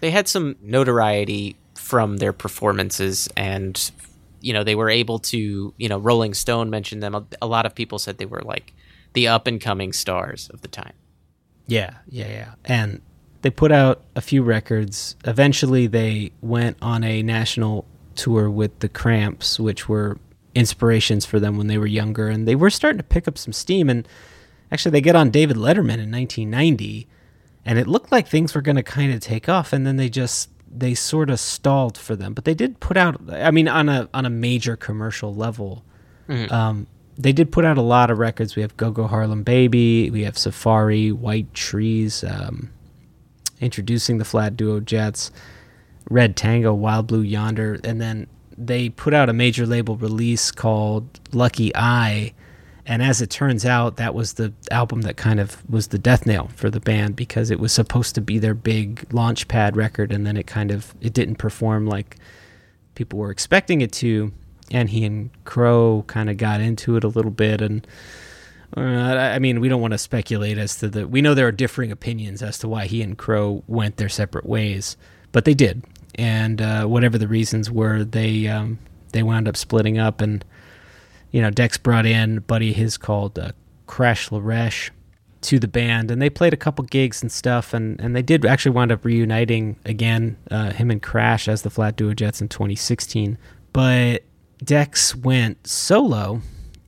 They 0.00 0.10
had 0.10 0.28
some 0.28 0.56
notoriety 0.60 1.56
from 1.92 2.16
their 2.16 2.32
performances 2.32 3.28
and 3.36 3.92
you 4.40 4.54
know, 4.54 4.64
they 4.64 4.74
were 4.74 4.88
able 4.88 5.18
to, 5.18 5.74
you 5.76 5.88
know, 5.90 5.98
Rolling 5.98 6.32
Stone 6.32 6.70
mentioned 6.70 7.02
them. 7.02 7.14
A, 7.14 7.22
a 7.42 7.46
lot 7.46 7.66
of 7.66 7.74
people 7.74 7.98
said 7.98 8.16
they 8.16 8.24
were 8.24 8.40
like 8.40 8.72
the 9.12 9.28
up 9.28 9.46
and 9.46 9.60
coming 9.60 9.92
stars 9.92 10.48
of 10.54 10.62
the 10.62 10.68
time. 10.68 10.94
yeah, 11.66 11.98
yeah, 12.08 12.28
yeah. 12.28 12.54
And 12.64 13.02
they 13.42 13.50
put 13.50 13.72
out 13.72 14.00
a 14.16 14.22
few 14.22 14.42
records. 14.42 15.16
Eventually, 15.26 15.86
they 15.86 16.32
went 16.40 16.78
on 16.80 17.04
a 17.04 17.22
national 17.22 17.84
tour 18.14 18.48
with 18.48 18.78
the 18.78 18.88
Cramps, 18.88 19.60
which 19.60 19.86
were 19.86 20.18
inspirations 20.54 21.26
for 21.26 21.38
them 21.38 21.58
when 21.58 21.66
they 21.66 21.76
were 21.76 21.86
younger, 21.86 22.28
and 22.28 22.48
they 22.48 22.54
were 22.54 22.70
starting 22.70 22.98
to 22.98 23.04
pick 23.04 23.28
up 23.28 23.36
some 23.36 23.52
steam. 23.52 23.90
And 23.90 24.08
actually, 24.72 24.92
they 24.92 25.02
get 25.02 25.14
on 25.14 25.30
David 25.30 25.58
Letterman 25.58 26.00
in 26.00 26.10
1990, 26.10 27.06
and 27.66 27.78
it 27.78 27.86
looked 27.86 28.10
like 28.10 28.26
things 28.26 28.54
were 28.54 28.62
going 28.62 28.76
to 28.76 28.82
kind 28.82 29.12
of 29.12 29.20
take 29.20 29.46
off, 29.48 29.74
and 29.74 29.86
then 29.86 29.96
they 29.96 30.08
just 30.08 30.48
they 30.74 30.94
sort 30.94 31.30
of 31.30 31.38
stalled 31.38 31.98
for 31.98 32.16
them. 32.16 32.32
But 32.34 32.44
they 32.44 32.54
did 32.54 32.80
put 32.80 32.96
out, 32.96 33.20
I 33.30 33.50
mean, 33.50 33.68
on 33.68 33.88
a 33.88 34.08
on 34.14 34.26
a 34.26 34.30
major 34.30 34.76
commercial 34.76 35.34
level. 35.34 35.84
Um, 36.50 36.86
they 37.18 37.32
did 37.32 37.52
put 37.52 37.64
out 37.64 37.76
a 37.76 37.82
lot 37.82 38.10
of 38.10 38.18
records. 38.18 38.56
We 38.56 38.62
have 38.62 38.76
Go 38.76 38.90
Go 38.90 39.06
Harlem 39.06 39.42
Baby, 39.42 40.10
we 40.10 40.22
have 40.22 40.38
Safari, 40.38 41.12
White 41.12 41.52
Trees, 41.52 42.24
um, 42.24 42.72
introducing 43.60 44.18
the 44.18 44.24
Flat 44.24 44.56
Duo 44.56 44.80
Jets, 44.80 45.30
Red 46.08 46.36
Tango, 46.36 46.72
Wild 46.72 47.06
Blue 47.06 47.20
Yonder, 47.20 47.78
and 47.84 48.00
then 48.00 48.26
they 48.56 48.88
put 48.88 49.14
out 49.14 49.28
a 49.28 49.32
major 49.32 49.66
label 49.66 49.96
release 49.96 50.50
called 50.50 51.20
Lucky 51.32 51.74
Eye. 51.76 52.32
And 52.92 53.02
as 53.02 53.22
it 53.22 53.30
turns 53.30 53.64
out, 53.64 53.96
that 53.96 54.14
was 54.14 54.34
the 54.34 54.52
album 54.70 55.00
that 55.00 55.16
kind 55.16 55.40
of 55.40 55.66
was 55.66 55.86
the 55.86 55.98
death 55.98 56.26
nail 56.26 56.50
for 56.56 56.68
the 56.68 56.78
band 56.78 57.16
because 57.16 57.50
it 57.50 57.58
was 57.58 57.72
supposed 57.72 58.14
to 58.16 58.20
be 58.20 58.38
their 58.38 58.52
big 58.52 59.10
launch 59.14 59.48
pad 59.48 59.78
record, 59.78 60.12
and 60.12 60.26
then 60.26 60.36
it 60.36 60.46
kind 60.46 60.70
of 60.70 60.94
it 61.00 61.14
didn't 61.14 61.36
perform 61.36 61.86
like 61.86 62.18
people 62.94 63.18
were 63.18 63.30
expecting 63.30 63.80
it 63.80 63.92
to. 63.92 64.30
And 64.70 64.90
he 64.90 65.06
and 65.06 65.30
Crow 65.46 66.04
kind 66.06 66.28
of 66.28 66.36
got 66.36 66.60
into 66.60 66.96
it 66.96 67.02
a 67.02 67.08
little 67.08 67.30
bit, 67.30 67.62
and 67.62 67.86
uh, 68.76 68.80
I 68.80 69.38
mean, 69.38 69.60
we 69.60 69.70
don't 69.70 69.80
want 69.80 69.92
to 69.92 69.98
speculate 69.98 70.58
as 70.58 70.76
to 70.80 70.88
the. 70.90 71.08
We 71.08 71.22
know 71.22 71.32
there 71.32 71.48
are 71.48 71.52
differing 71.52 71.92
opinions 71.92 72.42
as 72.42 72.58
to 72.58 72.68
why 72.68 72.84
he 72.84 73.00
and 73.00 73.16
Crow 73.16 73.64
went 73.68 73.96
their 73.96 74.10
separate 74.10 74.44
ways, 74.44 74.98
but 75.32 75.46
they 75.46 75.54
did, 75.54 75.82
and 76.16 76.60
uh, 76.60 76.84
whatever 76.84 77.16
the 77.16 77.26
reasons 77.26 77.70
were, 77.70 78.04
they 78.04 78.48
um, 78.48 78.78
they 79.12 79.22
wound 79.22 79.48
up 79.48 79.56
splitting 79.56 79.96
up, 79.96 80.20
and 80.20 80.44
you 81.32 81.42
know, 81.42 81.50
Dex 81.50 81.76
brought 81.76 82.06
in 82.06 82.40
buddy 82.40 82.72
his 82.72 82.96
called 82.96 83.38
uh, 83.38 83.52
Crash 83.86 84.28
Laresh 84.30 84.90
to 85.42 85.58
the 85.58 85.68
band, 85.68 86.10
and 86.10 86.22
they 86.22 86.30
played 86.30 86.54
a 86.54 86.56
couple 86.56 86.84
gigs 86.84 87.22
and 87.22 87.32
stuff, 87.32 87.74
and 87.74 88.00
and 88.00 88.14
they 88.14 88.22
did 88.22 88.44
actually 88.46 88.72
wind 88.72 88.92
up 88.92 89.04
reuniting 89.04 89.76
again, 89.84 90.36
uh, 90.50 90.70
him 90.70 90.90
and 90.90 91.02
Crash 91.02 91.48
as 91.48 91.62
the 91.62 91.70
Flat 91.70 91.96
Duo 91.96 92.14
Jets 92.14 92.40
in 92.40 92.48
2016, 92.48 93.36
but 93.72 94.22
Dex 94.62 95.14
went 95.14 95.66
solo 95.66 96.40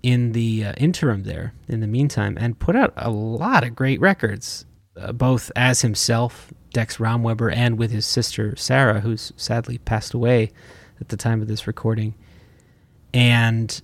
in 0.02 0.32
the 0.32 0.66
uh, 0.66 0.72
interim 0.76 1.22
there 1.24 1.54
in 1.66 1.80
the 1.80 1.86
meantime 1.86 2.36
and 2.38 2.58
put 2.58 2.76
out 2.76 2.92
a 2.96 3.10
lot 3.10 3.64
of 3.64 3.74
great 3.74 3.98
records 4.00 4.66
uh, 5.00 5.10
both 5.10 5.50
as 5.56 5.80
himself 5.80 6.52
dex 6.74 6.98
romweber 6.98 7.50
and 7.50 7.78
with 7.78 7.90
his 7.90 8.04
sister 8.04 8.54
sarah 8.54 9.00
who's 9.00 9.32
sadly 9.38 9.78
passed 9.78 10.12
away 10.12 10.50
at 11.00 11.08
the 11.08 11.16
time 11.16 11.42
of 11.42 11.48
this 11.48 11.66
recording. 11.66 12.14
And 13.12 13.80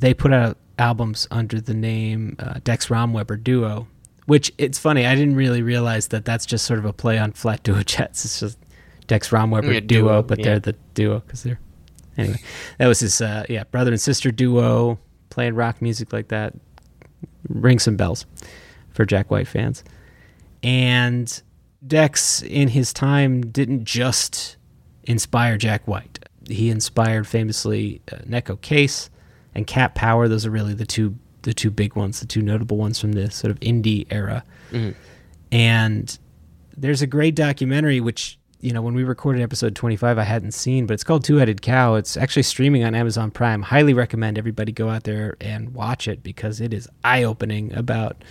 they 0.00 0.14
put 0.14 0.32
out 0.32 0.56
albums 0.78 1.26
under 1.30 1.60
the 1.60 1.74
name 1.74 2.36
uh, 2.38 2.60
dex 2.64 2.88
romweber 2.88 3.42
duo 3.42 3.86
which 4.26 4.52
it's 4.58 4.78
funny 4.78 5.06
i 5.06 5.14
didn't 5.14 5.34
really 5.36 5.62
realize 5.62 6.08
that 6.08 6.24
that's 6.24 6.44
just 6.44 6.66
sort 6.66 6.78
of 6.78 6.84
a 6.84 6.92
play 6.92 7.18
on 7.18 7.32
flat 7.32 7.62
duo 7.62 7.82
jets 7.82 8.24
it's 8.24 8.40
just 8.40 8.58
dex 9.06 9.30
romweber 9.30 9.72
Yeah, 9.72 9.80
duo, 9.80 10.08
duo, 10.08 10.22
but 10.22 10.38
yeah. 10.38 10.44
they're 10.44 10.60
the 10.60 10.72
duo 10.94 11.20
because 11.20 11.42
they're 11.42 11.60
Anyway, 12.18 12.38
that 12.78 12.86
was 12.86 13.00
his 13.00 13.20
uh, 13.20 13.44
yeah 13.48 13.64
brother 13.64 13.90
and 13.90 14.00
sister 14.00 14.30
duo 14.30 14.98
playing 15.30 15.54
rock 15.54 15.82
music 15.82 16.12
like 16.12 16.28
that. 16.28 16.54
Ring 17.48 17.78
some 17.78 17.96
bells 17.96 18.24
for 18.90 19.04
Jack 19.04 19.30
White 19.30 19.46
fans. 19.46 19.84
And 20.62 21.42
Dex, 21.86 22.42
in 22.42 22.68
his 22.68 22.92
time, 22.92 23.42
didn't 23.42 23.84
just 23.84 24.56
inspire 25.04 25.58
Jack 25.58 25.86
White. 25.86 26.18
He 26.48 26.70
inspired 26.70 27.26
famously 27.26 28.00
uh, 28.10 28.16
Neko 28.18 28.60
Case 28.60 29.10
and 29.56 29.66
Cat 29.66 29.94
Power. 29.94 30.28
Those 30.28 30.46
are 30.46 30.50
really 30.50 30.74
the 30.74 30.86
two 30.86 31.16
the 31.42 31.54
two 31.54 31.70
big 31.70 31.96
ones, 31.96 32.20
the 32.20 32.26
two 32.26 32.42
notable 32.42 32.76
ones 32.76 33.00
from 33.00 33.12
the 33.12 33.30
sort 33.30 33.50
of 33.50 33.58
indie 33.60 34.06
era. 34.10 34.44
Mm-hmm. 34.70 34.98
And 35.52 36.18
there's 36.76 37.02
a 37.02 37.06
great 37.06 37.34
documentary 37.34 38.00
which 38.00 38.38
you 38.60 38.72
know 38.72 38.82
when 38.82 38.94
we 38.94 39.04
recorded 39.04 39.42
episode 39.42 39.74
25 39.74 40.18
i 40.18 40.22
hadn't 40.22 40.52
seen 40.52 40.86
but 40.86 40.94
it's 40.94 41.04
called 41.04 41.22
two-headed 41.22 41.62
cow 41.62 41.94
it's 41.94 42.16
actually 42.16 42.42
streaming 42.42 42.84
on 42.84 42.94
amazon 42.94 43.30
prime 43.30 43.62
highly 43.62 43.94
recommend 43.94 44.38
everybody 44.38 44.72
go 44.72 44.88
out 44.88 45.04
there 45.04 45.36
and 45.40 45.74
watch 45.74 46.08
it 46.08 46.22
because 46.22 46.60
it 46.60 46.72
is 46.72 46.88
eye-opening 47.04 47.72
about 47.74 48.22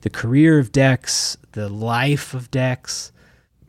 the 0.00 0.10
career 0.10 0.58
of 0.58 0.72
dex 0.72 1.36
the 1.52 1.68
life 1.68 2.34
of 2.34 2.50
dex 2.50 3.12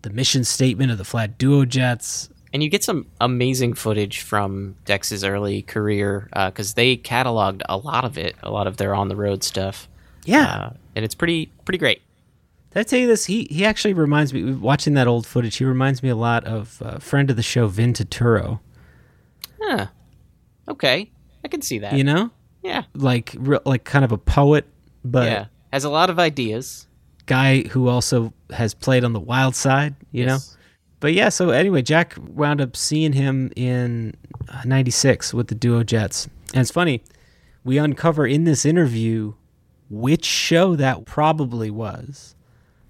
the 0.02 0.10
mission 0.10 0.44
statement 0.44 0.90
of 0.90 0.98
the 0.98 1.06
flat 1.06 1.38
duo 1.38 1.66
jets 1.66 2.30
And 2.52 2.64
you 2.64 2.70
get 2.70 2.84
some 2.84 3.06
amazing 3.22 3.74
footage 3.74 4.22
from 4.22 4.76
Dex's 4.86 5.24
early 5.24 5.62
career 5.62 6.30
because 6.34 6.74
they 6.74 6.98
cataloged 6.98 7.62
a 7.70 7.78
lot 7.78 8.06
of 8.06 8.18
it, 8.18 8.36
a 8.42 8.50
lot 8.50 8.66
of 8.66 8.78
their 8.78 8.96
on 8.96 9.08
the 9.08 9.16
road 9.16 9.44
stuff, 9.44 9.88
yeah 10.26 10.46
uh, 10.46 10.70
and 10.96 11.06
it's 11.06 11.14
pretty 11.16 11.52
pretty 11.66 11.78
great. 11.78 12.02
Did 12.72 12.80
I 12.80 12.84
tell 12.84 13.00
you 13.00 13.08
this? 13.08 13.26
He 13.26 13.48
he 13.52 13.66
actually 13.66 13.94
reminds 13.94 14.34
me. 14.34 14.52
Watching 14.54 14.94
that 14.96 15.08
old 15.08 15.28
footage, 15.28 15.58
he 15.58 15.66
reminds 15.66 16.02
me 16.04 16.10
a 16.10 16.16
lot 16.16 16.44
of 16.46 16.82
a 16.84 17.00
friend 17.00 17.30
of 17.30 17.36
the 17.36 17.44
show, 17.44 17.68
Vin 17.68 17.94
Turturro. 17.94 18.60
Huh. 19.62 19.88
Okay, 20.68 21.12
I 21.44 21.48
can 21.48 21.62
see 21.62 21.80
that. 21.80 21.94
You 21.94 22.04
know, 22.04 22.32
yeah, 22.64 22.84
like 22.94 23.36
re- 23.38 23.60
like 23.66 23.84
kind 23.84 24.06
of 24.06 24.12
a 24.12 24.18
poet, 24.18 24.66
but 25.04 25.26
yeah, 25.28 25.46
has 25.74 25.84
a 25.84 25.90
lot 25.90 26.10
of 26.10 26.20
ideas. 26.20 26.88
guy 27.26 27.62
who 27.64 27.88
also 27.88 28.34
has 28.52 28.74
played 28.74 29.04
on 29.04 29.14
the 29.14 29.20
wild 29.20 29.56
side. 29.56 29.96
You 30.12 30.26
know, 30.26 30.34
Yes. 30.34 30.58
But 31.00 31.14
yeah. 31.14 31.30
So 31.30 31.50
anyway, 31.50 31.82
Jack 31.82 32.16
wound 32.18 32.62
up 32.62 32.76
seeing 32.76 33.14
him 33.14 33.52
in 33.56 34.16
uh, 34.50 34.62
'96 34.66 35.34
with 35.34 35.48
the 35.48 35.56
Duo 35.56 35.84
Jets, 35.84 36.28
and 36.54 36.62
it's 36.62 36.72
funny. 36.72 37.04
We 37.64 37.78
uncover 37.78 38.26
in 38.26 38.46
this 38.46 38.66
interview 38.66 39.34
which 39.90 40.26
show 40.26 40.76
that 40.76 41.06
probably 41.06 41.70
was. 41.70 42.36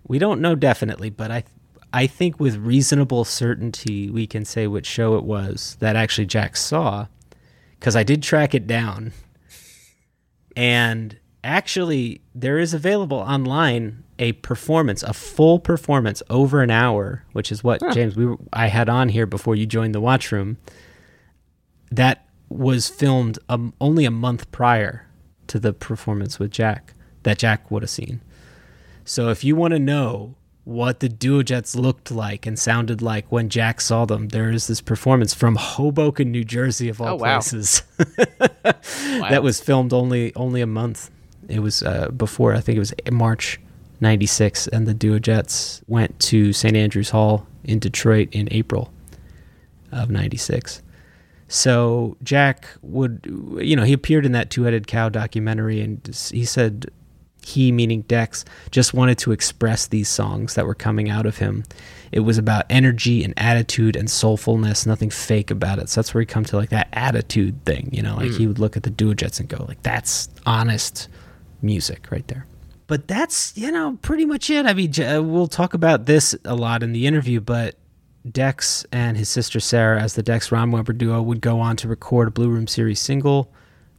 We 0.07 0.19
don't 0.19 0.41
know 0.41 0.55
definitely, 0.55 1.09
but 1.09 1.31
I 1.31 1.43
I 1.91 2.07
think 2.07 2.39
with 2.39 2.57
reasonable 2.57 3.25
certainty 3.25 4.09
we 4.09 4.27
can 4.27 4.45
say 4.45 4.67
which 4.67 4.85
show 4.85 5.17
it 5.17 5.23
was 5.23 5.77
that 5.79 5.95
actually 5.95 6.25
Jack 6.25 6.55
saw 6.55 7.07
cuz 7.79 7.95
I 7.95 8.03
did 8.03 8.21
track 8.21 8.53
it 8.53 8.67
down. 8.67 9.13
And 10.55 11.17
actually 11.43 12.21
there 12.35 12.59
is 12.59 12.73
available 12.73 13.17
online 13.17 14.03
a 14.19 14.33
performance, 14.33 15.01
a 15.01 15.13
full 15.13 15.59
performance 15.59 16.21
over 16.29 16.61
an 16.61 16.69
hour, 16.69 17.23
which 17.31 17.51
is 17.51 17.63
what 17.63 17.81
James 17.93 18.15
we 18.15 18.25
were, 18.27 18.37
I 18.53 18.67
had 18.67 18.89
on 18.89 19.09
here 19.09 19.25
before 19.25 19.55
you 19.55 19.65
joined 19.65 19.95
the 19.95 20.01
watch 20.01 20.31
room. 20.31 20.57
That 21.91 22.25
was 22.49 22.89
filmed 22.89 23.39
um, 23.49 23.73
only 23.81 24.05
a 24.05 24.11
month 24.11 24.51
prior 24.51 25.07
to 25.47 25.59
the 25.59 25.73
performance 25.73 26.37
with 26.37 26.51
Jack 26.51 26.93
that 27.23 27.37
Jack 27.39 27.71
would 27.71 27.81
have 27.83 27.89
seen. 27.89 28.21
So 29.05 29.29
if 29.29 29.43
you 29.43 29.55
want 29.55 29.73
to 29.73 29.79
know 29.79 30.35
what 30.65 30.99
the 30.99 31.09
Duojets 31.09 31.75
looked 31.75 32.11
like 32.11 32.45
and 32.45 32.59
sounded 32.59 33.01
like 33.01 33.31
when 33.31 33.49
Jack 33.49 33.81
saw 33.81 34.05
them, 34.05 34.27
there 34.27 34.51
is 34.51 34.67
this 34.67 34.81
performance 34.81 35.33
from 35.33 35.55
Hoboken, 35.55 36.31
New 36.31 36.43
Jersey, 36.43 36.89
of 36.89 37.01
all 37.01 37.07
Oh, 37.07 37.15
wow. 37.15 37.39
places. 37.39 37.81
That 39.29 39.41
was 39.43 39.59
filmed 39.59 39.93
only 39.93 40.33
only 40.35 40.61
a 40.61 40.67
month. 40.67 41.09
It 41.47 41.59
was 41.59 41.81
uh, 41.83 42.09
before 42.09 42.53
I 42.53 42.59
think 42.61 42.75
it 42.75 42.79
was 42.79 42.93
March 43.11 43.59
'96, 44.01 44.67
and 44.67 44.87
the 44.87 44.93
Duojets 44.93 45.81
went 45.87 46.19
to 46.21 46.53
St. 46.53 46.75
Andrews 46.75 47.09
Hall 47.09 47.47
in 47.63 47.79
Detroit 47.79 48.29
in 48.31 48.47
April 48.51 48.91
of 49.91 50.09
'96. 50.09 50.81
So 51.47 52.15
Jack 52.21 52.67
would, 52.83 53.21
you 53.59 53.75
know, 53.75 53.83
he 53.83 53.93
appeared 53.93 54.25
in 54.25 54.33
that 54.33 54.51
two-headed 54.51 54.85
cow 54.85 55.09
documentary, 55.09 55.81
and 55.81 55.99
he 56.31 56.45
said 56.45 56.91
he, 57.41 57.71
meaning 57.71 58.01
Dex, 58.01 58.45
just 58.71 58.93
wanted 58.93 59.17
to 59.19 59.31
express 59.31 59.87
these 59.87 60.09
songs 60.09 60.53
that 60.53 60.65
were 60.65 60.75
coming 60.75 61.09
out 61.09 61.25
of 61.25 61.37
him. 61.37 61.63
It 62.11 62.21
was 62.21 62.37
about 62.37 62.65
energy 62.69 63.23
and 63.23 63.33
attitude 63.37 63.95
and 63.95 64.07
soulfulness, 64.07 64.85
nothing 64.85 65.09
fake 65.09 65.49
about 65.49 65.79
it. 65.79 65.89
So 65.89 66.01
that's 66.01 66.13
where 66.13 66.21
he 66.21 66.25
come 66.25 66.45
to 66.45 66.57
like 66.57 66.69
that 66.69 66.89
attitude 66.93 67.65
thing, 67.65 67.89
you 67.91 68.01
know, 68.01 68.15
like 68.15 68.29
mm. 68.29 68.37
he 68.37 68.47
would 68.47 68.59
look 68.59 68.77
at 68.77 68.83
the 68.83 68.91
Duojets 68.91 69.39
and 69.39 69.49
go 69.49 69.65
like, 69.67 69.81
"That's 69.83 70.29
honest 70.45 71.07
music 71.61 72.07
right 72.11 72.27
there." 72.27 72.45
But 72.89 73.07
that's 73.07 73.55
you 73.55 73.71
know 73.71 73.99
pretty 74.01 74.25
much 74.25 74.49
it. 74.49 74.65
I 74.65 74.73
mean, 74.73 74.91
uh, 74.99 75.21
we'll 75.21 75.47
talk 75.47 75.75
about 75.75 76.07
this 76.07 76.35
a 76.43 76.55
lot 76.55 76.81
in 76.81 76.91
the 76.91 77.05
interview, 77.05 77.39
but 77.39 77.75
Dex 78.29 78.83
and 78.91 79.15
his 79.15 79.29
sister 79.29 79.59
Sarah, 79.59 80.01
as 80.01 80.15
the 80.15 80.23
Dex 80.23 80.49
Romweber 80.49 80.97
duo, 80.97 81.21
would 81.21 81.39
go 81.39 81.59
on 81.59 81.75
to 81.77 81.87
record 81.87 82.27
a 82.27 82.31
Blue 82.31 82.49
Room 82.49 82.65
Series 82.65 82.99
single 82.99 83.53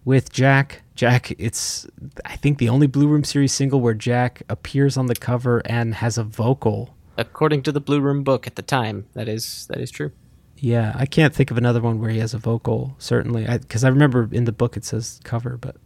with 0.04 0.32
Jack. 0.32 0.82
Jack, 0.96 1.30
it's 1.38 1.86
I 2.24 2.34
think 2.34 2.58
the 2.58 2.68
only 2.68 2.88
Blue 2.88 3.06
Room 3.06 3.22
Series 3.22 3.52
single 3.52 3.80
where 3.80 3.94
Jack 3.94 4.42
appears 4.48 4.96
on 4.96 5.06
the 5.06 5.14
cover 5.14 5.62
and 5.66 5.94
has 5.94 6.18
a 6.18 6.24
vocal. 6.24 6.96
According 7.16 7.62
to 7.62 7.72
the 7.72 7.80
Blue 7.80 8.00
Room 8.00 8.24
book 8.24 8.48
at 8.48 8.56
the 8.56 8.62
time, 8.62 9.06
that 9.12 9.28
is 9.28 9.68
that 9.68 9.78
is 9.78 9.92
true. 9.92 10.10
Yeah, 10.56 10.94
I 10.96 11.06
can't 11.06 11.32
think 11.32 11.52
of 11.52 11.56
another 11.56 11.80
one 11.80 12.00
where 12.00 12.10
he 12.10 12.18
has 12.18 12.34
a 12.34 12.38
vocal. 12.38 12.96
Certainly, 12.98 13.46
because 13.46 13.84
I, 13.84 13.88
remember 13.88 14.28
in 14.32 14.46
the 14.46 14.52
book 14.52 14.76
it 14.76 14.84
says 14.84 15.20
cover, 15.22 15.56
but 15.56 15.76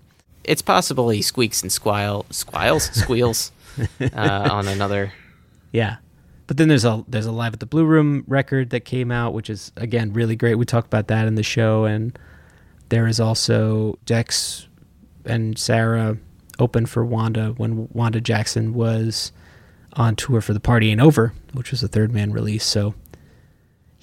It's 0.44 0.62
possible 0.62 1.08
he 1.10 1.22
squeaks 1.22 1.62
and 1.62 1.70
squile, 1.70 2.26
squiles, 2.30 2.84
squeals 2.84 3.52
uh, 4.00 4.48
on 4.50 4.68
another. 4.68 5.12
Yeah. 5.72 5.96
But 6.46 6.58
then 6.58 6.68
there's 6.68 6.84
a 6.84 7.04
there's 7.08 7.26
a 7.26 7.32
live 7.32 7.54
at 7.54 7.60
the 7.60 7.66
Blue 7.66 7.86
Room 7.86 8.24
record 8.26 8.70
that 8.70 8.80
came 8.80 9.10
out, 9.10 9.32
which 9.32 9.48
is 9.48 9.72
again 9.76 10.12
really 10.12 10.36
great. 10.36 10.56
We 10.56 10.66
talked 10.66 10.86
about 10.86 11.08
that 11.08 11.26
in 11.26 11.36
the 11.36 11.42
show, 11.42 11.84
and 11.84 12.18
there 12.90 13.06
is 13.06 13.18
also 13.18 13.98
Dex 14.04 14.68
and 15.24 15.58
Sarah 15.58 16.18
open 16.58 16.86
for 16.86 17.04
Wanda 17.04 17.54
when 17.56 17.88
Wanda 17.92 18.20
Jackson 18.20 18.74
was 18.74 19.32
on 19.94 20.16
tour 20.16 20.40
for 20.40 20.52
the 20.52 20.60
Party 20.60 20.90
Ain't 20.90 21.00
Over, 21.00 21.32
which 21.54 21.70
was 21.70 21.82
a 21.82 21.88
third 21.88 22.12
man 22.12 22.30
release. 22.32 22.64
So 22.64 22.94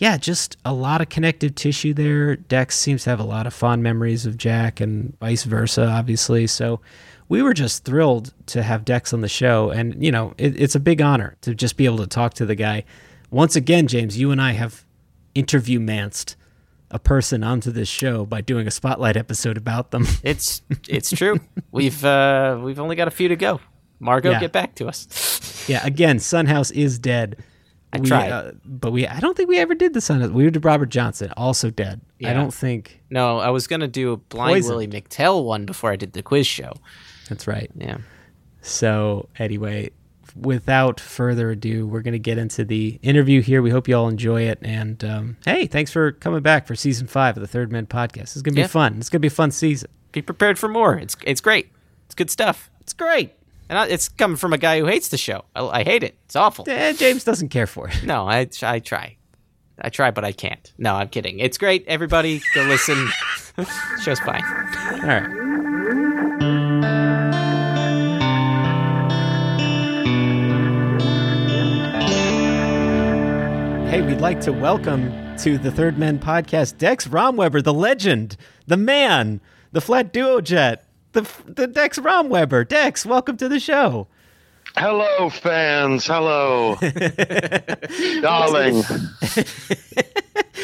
yeah, 0.01 0.17
just 0.17 0.57
a 0.65 0.73
lot 0.73 0.99
of 0.99 1.09
connective 1.09 1.53
tissue 1.53 1.93
there. 1.93 2.35
Dex 2.35 2.75
seems 2.75 3.03
to 3.03 3.11
have 3.11 3.19
a 3.19 3.23
lot 3.23 3.45
of 3.45 3.53
fond 3.53 3.83
memories 3.83 4.25
of 4.25 4.35
Jack 4.35 4.79
and 4.81 5.15
vice 5.19 5.43
versa, 5.43 5.85
obviously. 5.85 6.47
So 6.47 6.81
we 7.29 7.43
were 7.43 7.53
just 7.53 7.85
thrilled 7.85 8.33
to 8.47 8.63
have 8.63 8.83
Dex 8.83 9.13
on 9.13 9.21
the 9.21 9.29
show. 9.29 9.69
And, 9.69 10.03
you 10.03 10.11
know, 10.11 10.33
it, 10.39 10.59
it's 10.59 10.73
a 10.73 10.79
big 10.79 11.03
honor 11.03 11.37
to 11.41 11.53
just 11.53 11.77
be 11.77 11.85
able 11.85 11.99
to 11.99 12.07
talk 12.07 12.33
to 12.33 12.47
the 12.47 12.55
guy. 12.55 12.83
Once 13.29 13.55
again, 13.55 13.85
James, 13.87 14.17
you 14.17 14.31
and 14.31 14.41
I 14.41 14.53
have 14.53 14.83
interview 15.35 15.79
manced 15.79 16.35
a 16.89 16.97
person 16.97 17.43
onto 17.43 17.69
this 17.69 17.87
show 17.87 18.25
by 18.25 18.41
doing 18.41 18.65
a 18.65 18.71
spotlight 18.71 19.15
episode 19.15 19.55
about 19.55 19.91
them. 19.91 20.07
It's 20.23 20.63
it's 20.89 21.11
true. 21.11 21.39
we've 21.71 22.03
uh, 22.03 22.59
we've 22.59 22.79
only 22.79 22.95
got 22.95 23.07
a 23.07 23.11
few 23.11 23.27
to 23.27 23.35
go. 23.35 23.61
Margot, 23.99 24.31
Yeah. 24.31 24.39
get 24.39 24.51
back 24.51 24.73
to 24.75 24.87
us. 24.87 25.69
yeah, 25.69 25.85
again, 25.85 26.17
Son 26.19 26.47
House 26.47 26.71
is 26.71 26.97
dead. 26.97 27.37
I 27.93 27.99
we, 27.99 28.07
tried. 28.07 28.31
uh, 28.31 28.51
but 28.65 28.91
we 28.91 29.05
I 29.07 29.19
don't 29.19 29.35
think 29.35 29.49
we 29.49 29.57
ever 29.59 29.75
did 29.75 29.93
the 29.93 30.01
Son 30.01 30.21
House. 30.21 30.29
We 30.31 30.49
did 30.49 30.63
Robert 30.63 30.89
Johnson, 30.89 31.31
also 31.35 31.69
dead. 31.69 32.01
I 32.23 32.33
don't 32.33 32.53
think 32.53 33.01
No, 33.09 33.39
I 33.39 33.49
was 33.49 33.67
gonna 33.67 33.87
do 33.87 34.13
a 34.13 34.17
blind 34.17 34.53
Poisoned. 34.53 34.69
Willie 34.71 34.87
McTell 34.87 35.43
one 35.43 35.65
before 35.65 35.91
I 35.91 35.95
did 35.95 36.13
the 36.13 36.23
quiz 36.23 36.47
show. 36.47 36.73
that's 37.29 37.47
right. 37.47 37.69
Yeah. 37.75 37.97
So, 38.61 39.27
anyway, 39.39 39.89
without 40.35 40.99
further 40.99 41.49
ado, 41.51 41.87
we're 41.87 42.01
going 42.01 42.11
to 42.13 42.19
get 42.19 42.37
into 42.37 42.63
the 42.63 42.99
interview 43.01 43.41
here. 43.41 43.61
We 43.63 43.71
hope 43.71 43.87
you 43.87 43.95
all 43.95 44.07
enjoy 44.07 44.43
it. 44.43 44.59
And 44.61 45.03
um, 45.03 45.37
hey, 45.45 45.65
thanks 45.65 45.91
for 45.91 46.11
coming 46.11 46.41
back 46.41 46.67
for 46.67 46.75
season 46.75 47.07
five 47.07 47.35
of 47.37 47.41
the 47.41 47.47
Third 47.47 47.71
Man 47.71 47.87
podcast. 47.87 48.21
It's 48.35 48.41
going 48.43 48.53
to 48.53 48.57
be 48.57 48.61
Yeah. 48.61 48.67
fun. 48.67 48.97
It's 48.99 49.09
going 49.09 49.17
to 49.19 49.21
be 49.21 49.27
a 49.27 49.31
fun 49.31 49.49
season. 49.51 49.89
Be 50.11 50.21
prepared 50.21 50.59
for 50.59 50.67
more. 50.69 50.95
It's 50.95 51.15
it's 51.25 51.41
great. 51.41 51.71
It's 52.05 52.13
good 52.15 52.29
stuff. 52.29 52.69
It's 52.81 52.93
great. 52.93 53.33
And 53.71 53.79
I, 53.79 53.87
it's 53.87 54.09
coming 54.09 54.35
from 54.35 54.51
a 54.51 54.57
guy 54.57 54.81
who 54.81 54.85
hates 54.85 55.07
the 55.07 55.17
show. 55.17 55.45
I, 55.55 55.65
I 55.65 55.83
hate 55.85 56.03
it. 56.03 56.17
It's 56.25 56.35
awful. 56.35 56.65
Eh, 56.67 56.91
James 56.91 57.23
doesn't 57.23 57.49
care 57.49 57.65
for 57.65 57.87
it. 57.87 58.03
No, 58.03 58.27
I 58.27 58.49
I 58.61 58.79
try. 58.79 59.15
I 59.79 59.87
try, 59.87 60.11
but 60.11 60.25
I 60.25 60.33
can't. 60.33 60.73
No, 60.77 60.95
I'm 60.95 61.07
kidding. 61.07 61.39
It's 61.39 61.57
great. 61.57 61.85
Everybody 61.87 62.41
go 62.53 62.63
listen. 62.63 63.07
Show's 64.03 64.19
fine. 64.19 64.43
All 64.43 65.07
right. 65.07 65.29
Hey, 73.89 74.01
we'd 74.01 74.19
like 74.19 74.41
to 74.41 74.51
welcome 74.51 75.37
to 75.37 75.57
the 75.57 75.71
Third 75.71 75.97
Men 75.97 76.19
podcast 76.19 76.77
Dex 76.77 77.07
Romweber, 77.07 77.63
the 77.63 77.73
legend, 77.73 78.35
the 78.67 78.75
man, 78.75 79.39
the 79.71 79.79
flat 79.79 80.11
duo 80.11 80.41
jet, 80.41 80.83
the 81.13 81.29
the 81.45 81.67
Dex 81.67 81.99
Romweber. 81.99 82.67
Dex, 82.67 83.05
welcome 83.05 83.37
to 83.37 83.49
the 83.49 83.59
show. 83.59 84.07
Hello, 84.77 85.29
fans. 85.29 86.05
Hello. 86.07 86.75
Darling. 88.21 88.83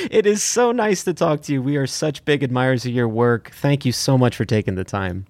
it 0.10 0.26
is 0.26 0.42
so 0.42 0.72
nice 0.72 1.04
to 1.04 1.14
talk 1.14 1.42
to 1.44 1.54
you. 1.54 1.62
We 1.62 1.76
are 1.76 1.88
such 1.88 2.24
big 2.24 2.42
admirers 2.42 2.86
of 2.86 2.94
your 2.94 3.10
work. 3.10 3.52
Thank 3.52 3.86
you 3.86 3.92
so 3.92 4.18
much 4.18 4.36
for 4.36 4.46
taking 4.46 4.76
the 4.76 4.86
time. 4.86 5.26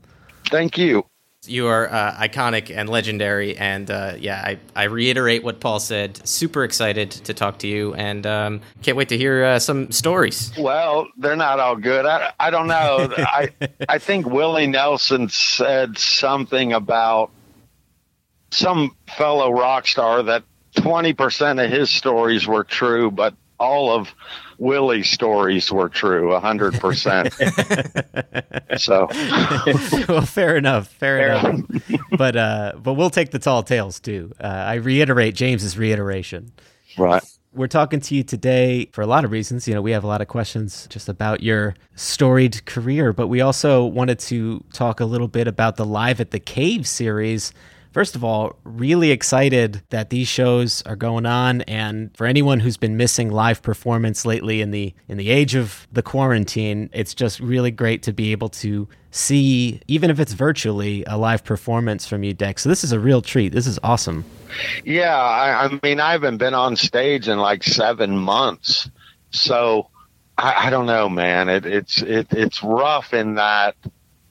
Thank 0.50 0.78
you. 0.78 1.06
You 1.48 1.68
are 1.68 1.92
uh, 1.92 2.14
iconic 2.16 2.76
and 2.76 2.90
legendary, 2.90 3.58
and 3.58 3.90
uh, 3.90 4.14
yeah, 4.18 4.42
I, 4.44 4.60
I 4.76 4.84
reiterate 4.86 5.44
what 5.44 5.60
Paul 5.60 5.80
said. 5.80 6.26
Super 6.28 6.64
excited 6.64 7.12
to 7.12 7.34
talk 7.34 7.60
to 7.60 7.68
you, 7.68 7.94
and 7.94 8.26
um, 8.26 8.62
can't 8.82 8.98
wait 8.98 9.10
to 9.10 9.18
hear 9.18 9.44
uh, 9.44 9.60
some 9.60 9.92
stories. 9.92 10.52
Well, 10.58 11.08
they're 11.18 11.36
not 11.36 11.60
all 11.60 11.76
good. 11.76 12.06
I, 12.06 12.34
I 12.40 12.50
don't 12.50 12.68
know. 12.68 13.14
I 13.18 13.50
I 13.88 13.98
think 13.98 14.26
Willie 14.26 14.68
Nelson 14.68 15.30
said 15.30 15.98
something 15.98 16.74
about 16.74 17.32
some 18.52 18.96
fellow 19.18 19.52
rock 19.52 19.88
star 19.88 20.24
that 20.24 20.44
20% 20.76 21.64
of 21.64 21.72
his 21.72 21.90
stories 21.90 22.48
were 22.48 22.64
true, 22.64 23.12
but 23.12 23.34
all 23.60 23.92
of 23.92 24.14
Willie's 24.58 25.10
stories 25.10 25.72
were 25.72 25.88
true, 25.90 26.30
100%. 26.30 28.80
so, 28.80 29.08
well, 30.12 30.22
fair 30.22 30.56
enough. 30.58 30.88
Fair 30.88 31.30
enough. 31.30 31.60
but 32.18 32.36
uh, 32.36 32.74
but 32.82 32.94
we'll 32.94 33.12
take 33.12 33.32
the 33.32 33.40
tall 33.40 33.64
tales 33.64 34.00
too. 34.00 34.32
Uh, 34.40 34.48
I 34.48 34.76
reiterate 34.76 35.36
James's 35.36 35.78
reiteration. 35.78 36.54
right. 36.98 37.24
We're 37.54 37.68
talking 37.68 38.00
to 38.02 38.14
you 38.14 38.24
today 38.24 38.90
for 38.92 39.02
a 39.02 39.08
lot 39.08 39.26
of 39.26 39.32
reasons. 39.32 39.68
You 39.68 39.74
know, 39.74 39.82
we 39.82 39.90
have 39.92 40.04
a 40.04 40.08
lot 40.08 40.22
of 40.22 40.28
questions 40.28 40.86
just 40.92 41.10
about 41.10 41.42
your 41.42 41.74
storied 41.96 42.64
career, 42.66 43.14
but 43.14 43.28
we 43.28 43.42
also 43.42 43.84
wanted 43.84 44.20
to 44.20 44.64
talk 44.74 45.00
a 45.00 45.06
little 45.06 45.28
bit 45.28 45.48
about 45.48 45.76
the 45.76 45.86
Live 45.86 46.22
at 46.22 46.30
the 46.30 46.40
Cave 46.40 46.88
series. 46.88 47.52
First 47.92 48.16
of 48.16 48.24
all, 48.24 48.56
really 48.64 49.12
excited 49.12 49.82
that 49.90 50.10
these 50.10 50.28
shows 50.28 50.82
are 50.84 50.96
going 50.96 51.26
on 51.26 51.62
and 51.62 52.16
for 52.16 52.28
anyone 52.28 52.60
who's 52.60 52.78
been 52.78 52.98
missing 52.98 53.32
live 53.32 53.62
performance 53.62 54.26
lately 54.26 54.62
in 54.62 54.72
the 54.72 54.94
in 55.08 55.18
the 55.18 55.30
age 55.30 55.56
of 55.56 55.88
the 55.92 56.02
quarantine, 56.02 56.90
it's 56.94 57.14
just 57.14 57.40
really 57.40 57.72
great 57.72 58.04
to 58.04 58.14
be 58.14 58.32
able 58.32 58.50
to 58.50 58.88
see 59.12 59.82
even 59.88 60.10
if 60.10 60.20
it's 60.20 60.34
virtually 60.34 61.04
a 61.06 61.18
live 61.18 61.44
performance 61.44 62.08
from 62.08 62.24
you, 62.24 62.34
Dex. 62.34 62.64
So 62.64 62.70
this 62.70 62.84
is 62.84 62.92
a 62.92 63.00
real 63.00 63.22
treat. 63.22 63.52
This 63.52 63.68
is 63.68 63.80
awesome. 63.84 64.26
Yeah, 64.84 65.16
I, 65.16 65.66
I 65.66 65.80
mean, 65.84 66.00
I 66.00 66.12
haven't 66.12 66.38
been 66.38 66.54
on 66.54 66.76
stage 66.76 67.28
in 67.28 67.38
like 67.40 67.64
seven 67.64 68.18
months, 68.18 68.90
so 69.32 69.90
I, 70.38 70.68
I 70.68 70.70
don't 70.70 70.86
know, 70.86 71.10
man. 71.10 71.50
It, 71.50 71.66
it's 71.66 72.02
it, 72.02 72.28
it's 72.32 72.64
rough 72.64 73.14
in 73.14 73.36
that 73.36 73.76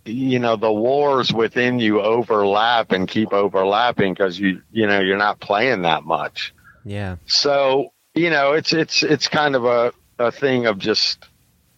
you 0.09 0.39
know 0.39 0.57
the 0.57 0.73
wars 0.73 1.33
within 1.33 1.79
you 1.79 2.01
overlap 2.01 2.93
and 2.93 3.09
keep 3.09 3.33
overlapping 3.33 4.15
because 4.15 4.39
you 4.39 4.63
you 4.73 4.87
know 4.87 5.01
you're 5.01 5.17
not 5.17 5.41
playing 5.41 5.83
that 5.83 6.05
much. 6.05 6.55
Yeah. 6.85 7.17
So 7.27 7.93
you 8.15 8.31
know, 8.31 8.53
it's 8.53 8.73
it's 8.73 9.03
it's 9.03 9.29
kind 9.29 9.55
of 9.55 9.65
a 9.65 9.93
a 10.19 10.33
thing 10.33 10.67
of 10.67 10.79
just 10.79 11.27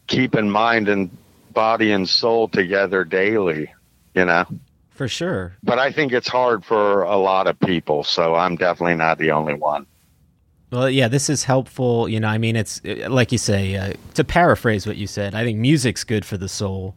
keeping 0.07 0.49
mind 0.49 0.89
and 0.89 1.11
body 1.53 1.91
and 1.93 2.09
soul 2.09 2.49
together 2.49 3.05
daily. 3.05 3.73
You 4.15 4.25
know. 4.25 4.47
For 4.91 5.07
sure. 5.07 5.55
But 5.63 5.79
I 5.79 5.93
think 5.93 6.13
it's 6.13 6.27
hard 6.27 6.65
for 6.65 7.03
a 7.05 7.17
lot 7.17 7.47
of 7.47 7.59
people, 7.61 8.03
so 8.03 8.35
I'm 8.35 8.57
definitely 8.57 8.97
not 8.97 9.19
the 9.19 9.31
only 9.31 9.55
one. 9.55 9.87
Well, 10.73 10.91
yeah, 10.91 11.07
this 11.07 11.31
is 11.31 11.45
helpful. 11.45 12.09
You 12.09 12.21
know, 12.21 12.29
I 12.29 12.39
mean, 12.39 12.57
it's 12.57 12.85
like 12.85 13.31
you 13.31 13.39
say, 13.39 13.77
uh, 13.77 13.93
to 14.15 14.25
paraphrase 14.25 14.87
what 14.87 14.97
you 14.97 15.07
said, 15.07 15.35
I 15.35 15.45
think 15.45 15.59
music's 15.59 16.05
good 16.05 16.25
for 16.25 16.37
the 16.37 16.49
soul. 16.49 16.95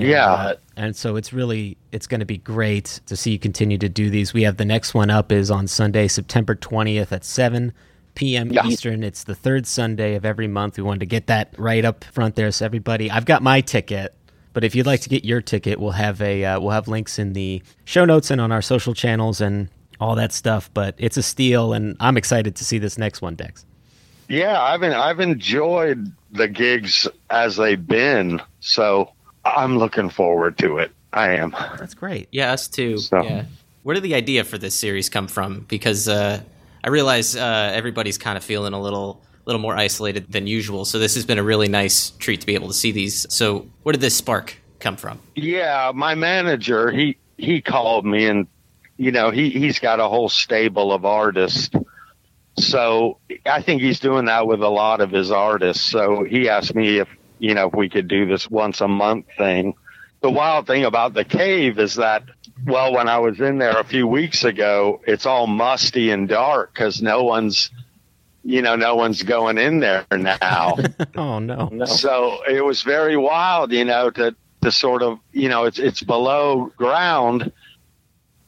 And, 0.00 0.08
Yeah. 0.08 0.32
uh, 0.32 0.54
and 0.76 0.96
so 0.96 1.16
it's 1.16 1.32
really, 1.32 1.76
it's 1.92 2.06
going 2.06 2.20
to 2.20 2.26
be 2.26 2.38
great 2.38 3.00
to 3.06 3.16
see 3.16 3.32
you 3.32 3.38
continue 3.38 3.78
to 3.78 3.88
do 3.88 4.10
these. 4.10 4.32
We 4.32 4.42
have 4.42 4.56
the 4.56 4.64
next 4.64 4.94
one 4.94 5.10
up 5.10 5.30
is 5.32 5.50
on 5.50 5.66
Sunday, 5.66 6.08
September 6.08 6.54
20th 6.54 7.12
at 7.12 7.24
7 7.24 7.72
p.m. 8.14 8.50
Yeah. 8.52 8.66
Eastern. 8.66 9.02
It's 9.02 9.24
the 9.24 9.34
third 9.34 9.66
Sunday 9.66 10.14
of 10.14 10.24
every 10.24 10.48
month. 10.48 10.76
We 10.76 10.82
wanted 10.82 11.00
to 11.00 11.06
get 11.06 11.26
that 11.28 11.54
right 11.58 11.84
up 11.84 12.04
front 12.04 12.34
there. 12.34 12.50
So 12.50 12.64
everybody, 12.66 13.10
I've 13.10 13.24
got 13.26 13.42
my 13.42 13.60
ticket. 13.60 14.14
But 14.52 14.64
if 14.64 14.74
you'd 14.74 14.86
like 14.86 15.00
to 15.02 15.08
get 15.08 15.24
your 15.24 15.40
ticket, 15.40 15.78
we'll 15.78 15.92
have 15.92 16.20
a 16.20 16.44
uh, 16.44 16.60
we'll 16.60 16.70
have 16.72 16.88
links 16.88 17.20
in 17.20 17.34
the 17.34 17.62
show 17.84 18.04
notes 18.04 18.32
and 18.32 18.40
on 18.40 18.50
our 18.50 18.62
social 18.62 18.94
channels 18.94 19.40
and 19.40 19.68
all 20.00 20.16
that 20.16 20.32
stuff. 20.32 20.68
But 20.74 20.96
it's 20.98 21.16
a 21.16 21.22
steal, 21.22 21.72
and 21.72 21.96
I'm 22.00 22.16
excited 22.16 22.56
to 22.56 22.64
see 22.64 22.78
this 22.78 22.98
next 22.98 23.22
one, 23.22 23.36
Dex. 23.36 23.64
Yeah, 24.28 24.60
I've 24.60 24.80
been, 24.80 24.92
I've 24.92 25.20
enjoyed 25.20 26.12
the 26.32 26.48
gigs 26.48 27.06
as 27.30 27.56
they've 27.56 27.84
been, 27.86 28.40
so 28.58 29.12
I'm 29.44 29.78
looking 29.78 30.10
forward 30.10 30.58
to 30.58 30.78
it. 30.78 30.92
I 31.12 31.34
am. 31.34 31.50
That's 31.78 31.94
great. 31.94 32.28
Yeah, 32.30 32.52
us 32.52 32.68
too. 32.68 32.98
So- 32.98 33.22
Yeah. 33.22 33.44
Where 33.82 33.94
did 33.94 34.02
the 34.02 34.14
idea 34.14 34.44
for 34.44 34.58
this 34.58 34.74
series 34.74 35.08
come 35.08 35.26
from? 35.26 35.60
Because 35.66 36.06
uh, 36.06 36.40
I 36.84 36.88
realize 36.90 37.34
uh, 37.34 37.70
everybody's 37.74 38.18
kind 38.18 38.36
of 38.36 38.44
feeling 38.44 38.74
a 38.74 38.80
little 38.80 39.22
little 39.46 39.60
more 39.60 39.74
isolated 39.74 40.30
than 40.30 40.46
usual. 40.46 40.84
So 40.84 40.98
this 40.98 41.14
has 41.14 41.24
been 41.24 41.38
a 41.38 41.42
really 41.42 41.66
nice 41.66 42.10
treat 42.10 42.40
to 42.42 42.46
be 42.46 42.54
able 42.54 42.68
to 42.68 42.74
see 42.74 42.92
these. 42.92 43.26
So 43.34 43.66
where 43.82 43.92
did 43.94 44.02
this 44.02 44.14
spark 44.14 44.54
come 44.80 44.96
from? 44.98 45.18
Yeah, 45.34 45.92
my 45.94 46.14
manager, 46.14 46.90
he 46.90 47.16
he 47.38 47.62
called 47.62 48.04
me 48.04 48.26
and 48.26 48.46
you 48.98 49.10
know, 49.10 49.30
he 49.30 49.48
he's 49.48 49.78
got 49.78 49.98
a 49.98 50.06
whole 50.08 50.28
stable 50.28 50.92
of 50.92 51.06
artists. 51.06 51.70
So 52.58 53.18
I 53.46 53.62
think 53.62 53.80
he's 53.80 53.98
doing 54.00 54.26
that 54.26 54.46
with 54.46 54.62
a 54.62 54.68
lot 54.68 55.00
of 55.00 55.10
his 55.10 55.30
artists. 55.30 55.82
So 55.84 56.24
he 56.24 56.48
asked 56.50 56.74
me 56.74 56.98
if, 56.98 57.08
you 57.40 57.54
know, 57.54 57.68
if 57.68 57.74
we 57.74 57.88
could 57.88 58.06
do 58.06 58.26
this 58.26 58.48
once 58.50 58.80
a 58.80 58.88
month 58.88 59.26
thing. 59.36 59.74
The 60.22 60.30
wild 60.30 60.66
thing 60.66 60.84
about 60.84 61.14
the 61.14 61.24
cave 61.24 61.78
is 61.78 61.94
that 61.94 62.24
well, 62.66 62.92
when 62.92 63.08
I 63.08 63.18
was 63.18 63.40
in 63.40 63.56
there 63.56 63.78
a 63.78 63.84
few 63.84 64.06
weeks 64.06 64.44
ago, 64.44 65.00
it's 65.06 65.24
all 65.24 65.46
musty 65.46 66.10
and 66.10 66.28
dark 66.28 66.74
cuz 66.74 67.00
no 67.00 67.24
one's 67.24 67.70
you 68.42 68.62
know, 68.62 68.74
no 68.76 68.94
one's 68.94 69.22
going 69.22 69.58
in 69.58 69.80
there 69.80 70.06
now. 70.12 70.76
Oh 71.16 71.38
no. 71.38 71.68
no. 71.72 71.84
So 71.84 72.42
it 72.48 72.64
was 72.64 72.82
very 72.82 73.16
wild, 73.16 73.72
you 73.72 73.84
know, 73.84 74.10
to 74.10 74.34
to 74.62 74.70
sort 74.70 75.02
of, 75.02 75.18
you 75.32 75.48
know, 75.48 75.64
it's 75.64 75.78
it's 75.78 76.02
below 76.02 76.70
ground. 76.76 77.52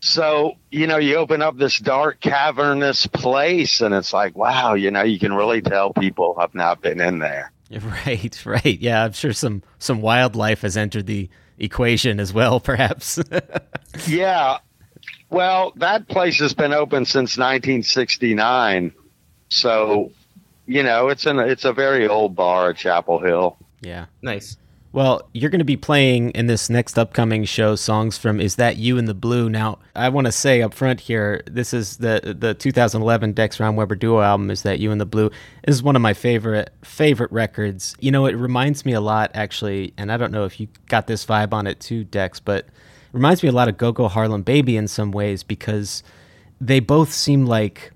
So, 0.00 0.54
you 0.70 0.88
know, 0.88 0.96
you 0.96 1.16
open 1.16 1.42
up 1.42 1.56
this 1.56 1.78
dark 1.78 2.20
cavernous 2.20 3.06
place 3.06 3.80
and 3.80 3.94
it's 3.94 4.12
like, 4.12 4.36
wow, 4.36 4.74
you 4.74 4.90
know, 4.90 5.02
you 5.02 5.18
can 5.18 5.32
really 5.32 5.62
tell 5.62 5.92
people 5.92 6.36
have 6.40 6.54
not 6.54 6.82
been 6.82 7.00
in 7.00 7.20
there. 7.20 7.51
Right, 8.06 8.44
right. 8.44 8.78
Yeah, 8.78 9.04
I'm 9.04 9.12
sure 9.12 9.32
some 9.32 9.62
some 9.78 10.00
wildlife 10.02 10.60
has 10.62 10.76
entered 10.76 11.06
the 11.06 11.30
equation 11.58 12.20
as 12.20 12.32
well, 12.32 12.60
perhaps. 12.70 13.18
Yeah. 14.06 14.58
Well, 15.30 15.72
that 15.76 16.08
place 16.08 16.38
has 16.40 16.52
been 16.52 16.72
open 16.74 17.06
since 17.06 17.38
1969. 17.38 18.92
So, 19.48 20.12
you 20.66 20.82
know, 20.82 21.08
it's 21.08 21.24
an 21.26 21.38
it's 21.38 21.64
a 21.64 21.72
very 21.72 22.06
old 22.08 22.36
bar 22.36 22.70
at 22.70 22.76
Chapel 22.76 23.18
Hill. 23.18 23.56
yeah. 23.80 24.06
Nice. 24.20 24.56
Well, 24.94 25.26
you're 25.32 25.48
going 25.48 25.60
to 25.60 25.64
be 25.64 25.78
playing 25.78 26.32
in 26.32 26.48
this 26.48 26.68
next 26.68 26.98
upcoming 26.98 27.44
show 27.44 27.76
songs 27.76 28.18
from 28.18 28.40
"Is 28.40 28.56
That 28.56 28.76
You 28.76 28.98
in 28.98 29.06
the 29.06 29.14
Blue." 29.14 29.48
Now, 29.48 29.78
I 29.96 30.10
want 30.10 30.26
to 30.26 30.32
say 30.32 30.60
up 30.60 30.74
front 30.74 31.00
here, 31.00 31.42
this 31.50 31.72
is 31.72 31.96
the 31.96 32.36
the 32.38 32.52
2011 32.52 33.32
Dex 33.32 33.56
Romweber 33.56 33.98
duo 33.98 34.20
album. 34.20 34.50
"Is 34.50 34.62
That 34.62 34.80
You 34.80 34.90
in 34.90 34.98
the 34.98 35.06
Blue." 35.06 35.30
This 35.64 35.76
is 35.76 35.82
one 35.82 35.96
of 35.96 36.02
my 36.02 36.12
favorite 36.12 36.70
favorite 36.82 37.32
records. 37.32 37.96
You 38.00 38.10
know, 38.10 38.26
it 38.26 38.36
reminds 38.36 38.84
me 38.84 38.92
a 38.92 39.00
lot, 39.00 39.30
actually, 39.32 39.94
and 39.96 40.12
I 40.12 40.18
don't 40.18 40.30
know 40.30 40.44
if 40.44 40.60
you 40.60 40.68
got 40.88 41.06
this 41.06 41.24
vibe 41.24 41.54
on 41.54 41.66
it 41.66 41.80
too, 41.80 42.04
Dex, 42.04 42.38
but 42.38 42.66
it 42.66 42.70
reminds 43.14 43.42
me 43.42 43.48
a 43.48 43.52
lot 43.52 43.68
of 43.68 43.78
Go 43.78 43.92
Go 43.92 44.08
Harlem 44.08 44.42
Baby 44.42 44.76
in 44.76 44.88
some 44.88 45.10
ways 45.10 45.42
because 45.42 46.02
they 46.60 46.80
both 46.80 47.14
seem 47.14 47.46
like 47.46 47.92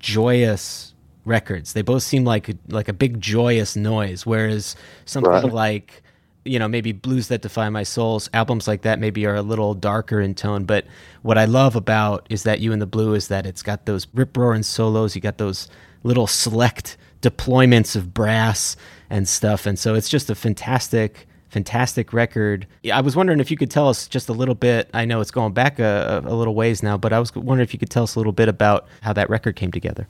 joyous 0.00 0.94
records. 1.24 1.74
They 1.74 1.82
both 1.82 2.02
seem 2.02 2.24
like 2.24 2.50
like 2.68 2.88
a 2.88 2.92
big 2.92 3.20
joyous 3.20 3.76
noise, 3.76 4.26
whereas 4.26 4.74
something 5.04 5.30
Right. 5.30 5.52
like 5.52 6.02
you 6.44 6.58
know 6.58 6.68
maybe 6.68 6.92
blues 6.92 7.28
that 7.28 7.42
defy 7.42 7.68
my 7.68 7.82
souls 7.82 8.30
albums 8.32 8.66
like 8.66 8.82
that 8.82 8.98
maybe 8.98 9.26
are 9.26 9.34
a 9.34 9.42
little 9.42 9.74
darker 9.74 10.20
in 10.20 10.34
tone 10.34 10.64
but 10.64 10.86
what 11.22 11.36
i 11.36 11.44
love 11.44 11.76
about 11.76 12.26
is 12.30 12.44
that 12.44 12.60
you 12.60 12.72
in 12.72 12.78
the 12.78 12.86
blue 12.86 13.14
is 13.14 13.28
that 13.28 13.46
it's 13.46 13.62
got 13.62 13.86
those 13.86 14.06
rip 14.14 14.36
roaring 14.36 14.62
solos. 14.62 15.14
You 15.14 15.20
got 15.20 15.38
those 15.38 15.68
little 16.02 16.26
select 16.26 16.96
deployments 17.22 17.94
of 17.96 18.14
brass 18.14 18.76
and 19.10 19.28
stuff. 19.28 19.66
And 19.66 19.78
so 19.78 19.94
it's 19.94 20.08
just 20.08 20.30
a 20.30 20.34
fantastic 20.34 21.26
fantastic 21.50 22.12
record. 22.12 22.64
Yeah, 22.84 22.96
i 22.96 23.00
was 23.00 23.16
wondering 23.16 23.40
if 23.40 23.50
you 23.50 23.56
could 23.56 23.72
tell 23.72 23.88
us 23.88 24.06
just 24.06 24.28
a 24.28 24.32
little 24.32 24.54
bit 24.54 24.88
i 24.94 25.04
know 25.04 25.20
it's 25.20 25.32
going 25.32 25.52
back 25.52 25.80
a, 25.80 26.22
a 26.24 26.34
little 26.34 26.54
ways 26.54 26.80
now 26.80 26.96
but 26.96 27.12
i 27.12 27.18
was 27.18 27.34
wondering 27.34 27.64
if 27.64 27.72
you 27.72 27.78
could 27.78 27.90
tell 27.90 28.04
us 28.04 28.14
a 28.14 28.20
little 28.20 28.32
bit 28.32 28.48
about 28.48 28.86
how 29.00 29.12
that 29.12 29.28
record 29.28 29.56
came 29.56 29.72
together. 29.72 30.06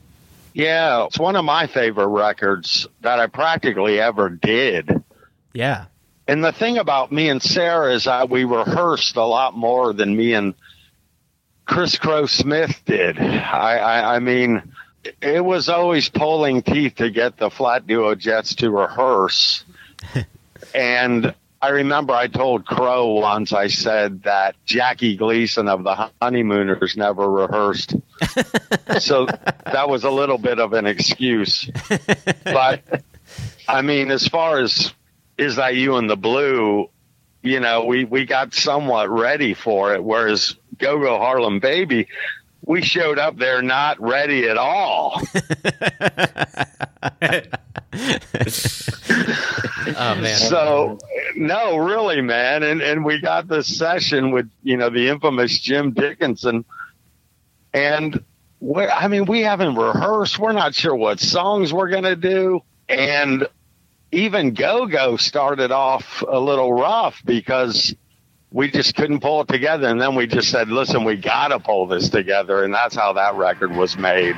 Yeah, 0.52 1.06
it's 1.06 1.18
one 1.18 1.36
of 1.36 1.44
my 1.44 1.66
favorite 1.68 2.08
records 2.08 2.86
that 3.02 3.20
I 3.20 3.26
practically 3.28 3.98
ever 4.00 4.28
did. 4.28 5.02
yeah 5.54 5.86
And 6.30 6.44
the 6.44 6.52
thing 6.52 6.78
about 6.78 7.10
me 7.10 7.28
and 7.28 7.42
Sarah 7.42 7.92
is 7.92 8.04
that 8.04 8.30
we 8.30 8.44
rehearsed 8.44 9.16
a 9.16 9.24
lot 9.24 9.56
more 9.56 9.92
than 9.92 10.16
me 10.16 10.34
and 10.34 10.54
Chris 11.64 11.98
Crow 11.98 12.26
Smith 12.26 12.82
did. 12.86 13.18
I, 13.18 13.78
I, 13.78 14.14
I 14.14 14.18
mean, 14.20 14.62
it 15.20 15.44
was 15.44 15.68
always 15.68 16.08
pulling 16.08 16.62
teeth 16.62 16.94
to 16.98 17.10
get 17.10 17.36
the 17.36 17.50
flat 17.50 17.84
duo 17.88 18.14
jets 18.14 18.54
to 18.56 18.70
rehearse. 18.70 19.64
and 20.72 21.34
I 21.60 21.70
remember 21.70 22.12
I 22.12 22.28
told 22.28 22.64
Crow 22.64 23.14
once, 23.14 23.52
I 23.52 23.66
said 23.66 24.22
that 24.22 24.54
Jackie 24.64 25.16
Gleason 25.16 25.66
of 25.66 25.82
the 25.82 26.12
Honeymooners 26.22 26.96
never 26.96 27.28
rehearsed. 27.28 27.96
so 29.00 29.26
that 29.64 29.88
was 29.88 30.04
a 30.04 30.10
little 30.10 30.38
bit 30.38 30.60
of 30.60 30.74
an 30.74 30.86
excuse. 30.86 31.68
But 32.44 33.02
I 33.68 33.82
mean, 33.82 34.12
as 34.12 34.28
far 34.28 34.60
as 34.60 34.92
is 35.40 35.56
that 35.56 35.74
you 35.74 35.96
in 35.96 36.06
the 36.06 36.16
blue, 36.16 36.90
you 37.42 37.60
know, 37.60 37.84
we 37.84 38.04
we 38.04 38.26
got 38.26 38.52
somewhat 38.54 39.08
ready 39.08 39.54
for 39.54 39.94
it. 39.94 40.04
Whereas 40.04 40.54
Go 40.78 40.98
Go 41.00 41.18
Harlem 41.18 41.60
Baby, 41.60 42.08
we 42.64 42.82
showed 42.82 43.18
up 43.18 43.36
there 43.36 43.62
not 43.62 44.00
ready 44.00 44.48
at 44.48 44.58
all. 44.58 45.20
Oh 49.96 50.14
man. 50.14 50.36
So 50.36 50.98
no, 51.34 51.76
really, 51.76 52.20
man, 52.20 52.62
and 52.62 52.80
and 52.80 53.04
we 53.04 53.20
got 53.20 53.48
this 53.48 53.66
session 53.66 54.30
with 54.30 54.48
you 54.62 54.76
know 54.76 54.88
the 54.88 55.08
infamous 55.08 55.58
Jim 55.58 55.90
Dickinson, 55.92 56.64
and 57.74 58.22
we 58.60 58.86
I 58.86 59.08
mean 59.08 59.24
we 59.24 59.40
haven't 59.40 59.74
rehearsed. 59.74 60.38
We're 60.38 60.52
not 60.52 60.74
sure 60.74 60.94
what 60.94 61.20
songs 61.20 61.72
we're 61.72 61.90
gonna 61.90 62.16
do, 62.16 62.60
and 62.88 63.46
even 64.12 64.54
Go 64.54 64.86
Go 64.86 65.16
started 65.16 65.70
off 65.70 66.22
a 66.26 66.38
little 66.38 66.72
rough 66.72 67.22
because 67.24 67.94
we 68.52 68.70
just 68.70 68.96
couldn't 68.96 69.20
pull 69.20 69.42
it 69.42 69.48
together, 69.48 69.88
and 69.88 70.00
then 70.00 70.14
we 70.16 70.26
just 70.26 70.50
said, 70.50 70.68
listen, 70.68 71.04
we 71.04 71.16
gotta 71.16 71.60
pull 71.60 71.86
this 71.86 72.08
together, 72.08 72.64
and 72.64 72.74
that's 72.74 72.96
how 72.96 73.12
that 73.12 73.34
record 73.36 73.70
was 73.70 73.96
made. 73.96 74.36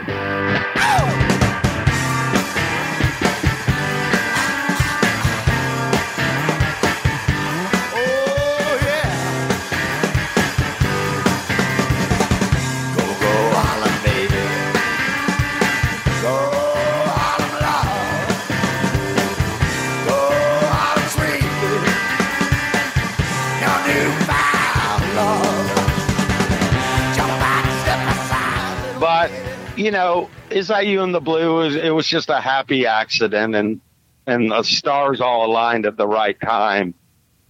But 29.03 29.33
you 29.77 29.91
know, 29.91 30.31
is 30.49 30.69
that 30.69 30.87
you 30.87 31.03
in 31.03 31.11
the 31.11 31.21
blue? 31.21 31.61
It 31.61 31.65
was, 31.65 31.75
it 31.75 31.91
was 31.91 32.07
just 32.07 32.31
a 32.31 32.41
happy 32.41 32.87
accident, 32.87 33.57
and 33.57 33.81
and 34.29 34.53
the 34.53 34.63
stars 34.63 35.21
all 35.21 35.45
aligned 35.45 35.87
at 35.87 35.97
the 35.97 36.07
right 36.07 36.41
time. 36.41 36.95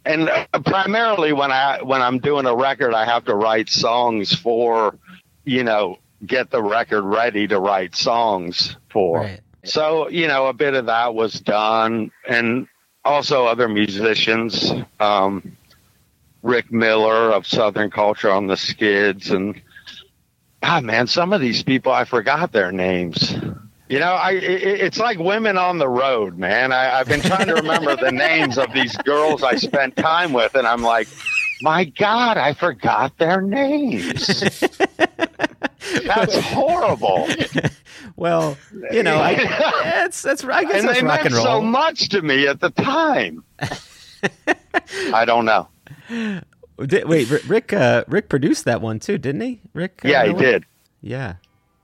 And 0.06 0.30
uh, 0.30 0.46
primarily, 0.64 1.34
when 1.34 1.52
I 1.52 1.82
when 1.82 2.00
I'm 2.00 2.20
doing 2.20 2.46
a 2.46 2.56
record, 2.56 2.94
I 2.94 3.04
have 3.04 3.26
to 3.26 3.34
write 3.34 3.68
songs 3.68 4.34
for, 4.34 4.96
you 5.44 5.62
know, 5.62 5.98
get 6.24 6.50
the 6.50 6.62
record 6.62 7.02
ready 7.02 7.46
to 7.48 7.60
write 7.60 7.94
songs 7.94 8.76
for. 8.90 9.20
Right. 9.20 9.40
So 9.64 10.08
you 10.08 10.28
know, 10.28 10.46
a 10.46 10.54
bit 10.54 10.72
of 10.72 10.86
that 10.86 11.14
was 11.14 11.38
done, 11.38 12.12
and 12.26 12.66
also 13.04 13.44
other 13.44 13.68
musicians, 13.68 14.72
um, 14.98 15.58
Rick 16.42 16.72
Miller 16.72 17.30
of 17.30 17.46
Southern 17.46 17.90
Culture 17.90 18.30
on 18.30 18.46
the 18.46 18.56
Skids, 18.56 19.30
and 19.30 19.60
God, 20.62 20.84
man, 20.84 21.06
some 21.08 21.32
of 21.32 21.40
these 21.40 21.62
people 21.62 21.92
I 21.92 22.04
forgot 22.04 22.52
their 22.52 22.70
names. 22.72 23.34
You 23.88 23.98
know, 23.98 24.12
I 24.12 24.32
it, 24.32 24.80
it's 24.80 24.98
like 24.98 25.18
women 25.18 25.58
on 25.58 25.78
the 25.78 25.88
road, 25.88 26.38
man. 26.38 26.72
I, 26.72 26.98
I've 26.98 27.08
been 27.08 27.20
trying 27.20 27.48
to 27.48 27.54
remember 27.54 27.96
the 27.96 28.12
names 28.12 28.56
of 28.56 28.72
these 28.72 28.96
girls 28.98 29.42
I 29.42 29.56
spent 29.56 29.96
time 29.96 30.32
with, 30.32 30.54
and 30.54 30.66
I'm 30.66 30.82
like, 30.82 31.08
my 31.60 31.84
God, 31.84 32.38
I 32.38 32.54
forgot 32.54 33.18
their 33.18 33.42
names. 33.42 34.44
That's 36.04 36.38
horrible. 36.38 37.28
Well, 38.16 38.56
you 38.92 39.02
know, 39.02 39.16
I, 39.16 39.36
it's 40.06 40.22
that's 40.22 40.44
I 40.44 40.62
guess 40.64 40.74
and 40.80 40.88
that's 40.88 41.00
they 41.00 41.04
rock 41.04 41.24
meant 41.24 41.26
and 41.26 41.34
roll. 41.34 41.44
so 41.44 41.60
much 41.60 42.08
to 42.10 42.22
me 42.22 42.46
at 42.46 42.60
the 42.60 42.70
time. 42.70 43.42
I 45.12 45.24
don't 45.24 45.44
know. 45.44 45.68
Di- 46.78 47.04
wait, 47.04 47.30
Rick 47.48 47.72
uh, 47.72 48.04
Rick 48.08 48.28
produced 48.28 48.64
that 48.64 48.80
one 48.80 48.98
too, 48.98 49.18
didn't 49.18 49.40
he? 49.42 49.60
Rick? 49.74 50.02
uh, 50.04 50.08
Yeah, 50.08 50.26
he 50.26 50.32
did. 50.32 50.64
Yeah, 51.00 51.34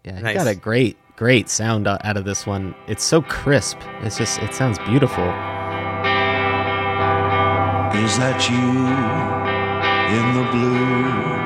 yeah. 0.04 0.16
He 0.16 0.22
Nice. 0.22 0.36
got 0.36 0.46
a 0.46 0.54
great 0.54 0.96
great 1.16 1.48
sound 1.48 1.86
out 1.88 2.16
of 2.16 2.24
this 2.24 2.46
one. 2.46 2.74
It's 2.86 3.04
so 3.04 3.20
crisp. 3.22 3.78
It's 4.02 4.16
just 4.18 4.38
it 4.40 4.54
sounds 4.54 4.78
beautiful. 4.80 5.24
Is 8.04 8.16
that 8.18 8.48
you 8.48 8.56
in 10.16 10.34
the 10.34 10.50
blue? 10.52 11.38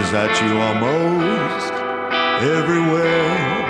Is 0.00 0.10
that 0.12 0.32
you 0.40 0.58
almost 0.58 1.72
everywhere? 2.42 3.66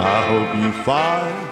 I 0.00 0.26
hope 0.28 0.50
you 0.62 0.72
find 0.84 1.47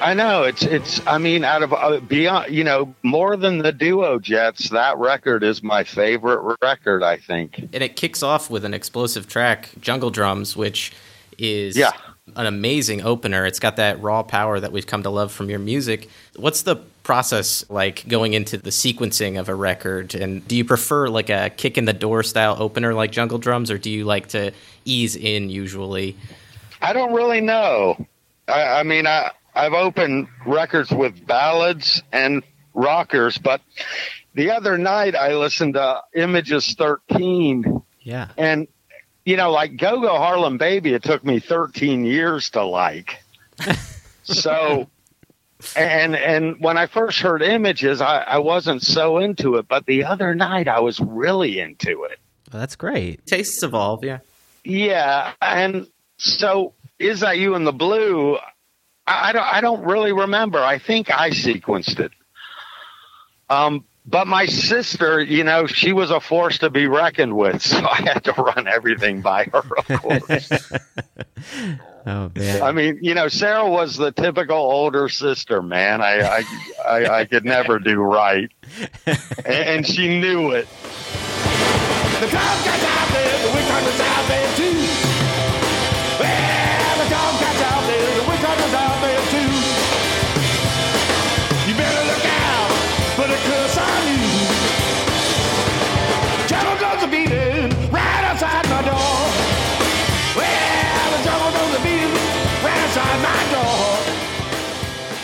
I 0.00 0.14
know 0.14 0.44
it's 0.44 0.62
it's. 0.62 1.04
I 1.06 1.18
mean, 1.18 1.44
out 1.44 1.62
of 1.62 1.72
uh, 1.72 2.00
beyond, 2.00 2.52
you 2.52 2.64
know, 2.64 2.94
more 3.02 3.36
than 3.36 3.58
the 3.58 3.72
duo 3.72 4.18
Jets, 4.18 4.70
that 4.70 4.96
record 4.98 5.42
is 5.42 5.62
my 5.62 5.84
favorite 5.84 6.56
record. 6.62 7.02
I 7.02 7.16
think. 7.16 7.58
and 7.58 7.82
it 7.82 7.96
kicks 7.96 8.22
off 8.22 8.50
with 8.50 8.64
an 8.64 8.74
explosive 8.74 9.28
track, 9.28 9.70
Jungle 9.80 10.10
Drums, 10.10 10.56
which 10.56 10.92
is 11.38 11.76
Yeah. 11.76 11.92
an 12.36 12.46
amazing 12.46 13.02
opener. 13.02 13.46
It's 13.46 13.58
got 13.60 13.76
that 13.76 14.00
raw 14.02 14.22
power 14.22 14.60
that 14.60 14.72
we've 14.72 14.86
come 14.86 15.02
to 15.04 15.10
love 15.10 15.32
from 15.32 15.48
your 15.50 15.58
music. 15.58 16.08
What's 16.36 16.62
the 16.62 16.76
process 17.02 17.64
like 17.70 18.06
going 18.08 18.34
into 18.34 18.56
the 18.58 18.70
sequencing 18.70 19.38
of 19.40 19.48
a 19.48 19.54
record? 19.54 20.14
And 20.14 20.46
do 20.46 20.56
you 20.56 20.64
prefer 20.64 21.08
like 21.08 21.30
a 21.30 21.50
kick 21.50 21.76
in 21.78 21.84
the 21.86 21.92
door 21.92 22.22
style 22.22 22.56
opener 22.58 22.94
like 22.94 23.10
Jungle 23.12 23.38
Drums, 23.38 23.70
or 23.70 23.78
do 23.78 23.90
you 23.90 24.04
like 24.04 24.28
to 24.28 24.52
ease 24.84 25.16
in 25.16 25.50
usually? 25.50 26.16
I 26.82 26.92
don't 26.92 27.12
really 27.12 27.40
know. 27.40 28.06
I, 28.48 28.80
I 28.80 28.82
mean, 28.82 29.06
I 29.06 29.30
I've 29.60 29.74
opened 29.74 30.28
records 30.46 30.90
with 30.90 31.26
ballads 31.26 32.02
and 32.12 32.42
rockers, 32.72 33.36
but 33.36 33.60
the 34.34 34.52
other 34.52 34.78
night 34.78 35.14
I 35.14 35.34
listened 35.34 35.74
to 35.74 36.00
Images 36.14 36.74
13, 36.78 37.82
Yeah. 38.00 38.28
and 38.38 38.68
you 39.26 39.36
know, 39.36 39.50
like 39.50 39.76
Go 39.76 40.00
Go 40.00 40.16
Harlem 40.16 40.56
Baby, 40.56 40.94
it 40.94 41.02
took 41.02 41.22
me 41.24 41.40
13 41.40 42.06
years 42.06 42.48
to 42.50 42.64
like. 42.64 43.22
so, 44.22 44.88
and 45.76 46.16
and 46.16 46.56
when 46.60 46.78
I 46.78 46.86
first 46.86 47.20
heard 47.20 47.42
Images, 47.42 48.00
I, 48.00 48.22
I 48.22 48.38
wasn't 48.38 48.82
so 48.82 49.18
into 49.18 49.56
it, 49.56 49.68
but 49.68 49.84
the 49.84 50.04
other 50.04 50.34
night 50.34 50.68
I 50.68 50.80
was 50.80 50.98
really 51.00 51.60
into 51.60 52.04
it. 52.04 52.18
Well, 52.50 52.60
that's 52.60 52.76
great. 52.76 53.26
Tastes 53.26 53.62
evolve, 53.62 54.04
yeah. 54.04 54.20
Yeah, 54.64 55.32
and 55.42 55.86
so 56.16 56.72
is 56.98 57.20
that 57.20 57.36
you 57.38 57.54
in 57.56 57.64
the 57.64 57.72
blue? 57.72 58.38
I, 59.10 59.28
I 59.28 59.32
don't. 59.32 59.42
I 59.42 59.60
don't 59.60 59.84
really 59.84 60.12
remember. 60.12 60.58
I 60.58 60.78
think 60.78 61.10
I 61.10 61.30
sequenced 61.30 61.98
it. 61.98 62.12
Um, 63.48 63.84
but 64.06 64.26
my 64.26 64.46
sister, 64.46 65.20
you 65.20 65.44
know, 65.44 65.66
she 65.66 65.92
was 65.92 66.10
a 66.10 66.20
force 66.20 66.58
to 66.58 66.70
be 66.70 66.86
reckoned 66.86 67.36
with, 67.36 67.60
so 67.70 67.78
I 67.78 68.02
had 68.02 68.24
to 68.24 68.32
run 68.32 68.66
everything 68.66 69.20
by 69.20 69.44
her. 69.52 69.62
Of 69.78 70.02
course. 70.02 70.50
Oh 72.06 72.32
man. 72.34 72.62
I 72.62 72.72
mean, 72.72 72.98
you 73.02 73.12
know, 73.12 73.28
Sara 73.28 73.68
was 73.68 73.98
the 73.98 74.10
typical 74.10 74.56
older 74.56 75.10
sister, 75.10 75.60
man. 75.60 76.00
I 76.00 76.20
I 76.22 76.44
I, 76.82 77.18
I 77.20 77.24
could 77.26 77.44
never 77.44 77.78
do 77.78 78.00
right, 78.00 78.50
and, 79.44 79.46
and 79.46 79.86
she 79.86 80.18
knew 80.18 80.50
it. 80.52 80.66
The 82.20 82.26
Tomcats 82.26 82.84
out 82.84 83.08
there, 83.12 83.38
the 83.42 83.48
Wickhunters 83.52 84.00
out 84.00 84.28
there 84.28 84.56
too. 84.56 84.79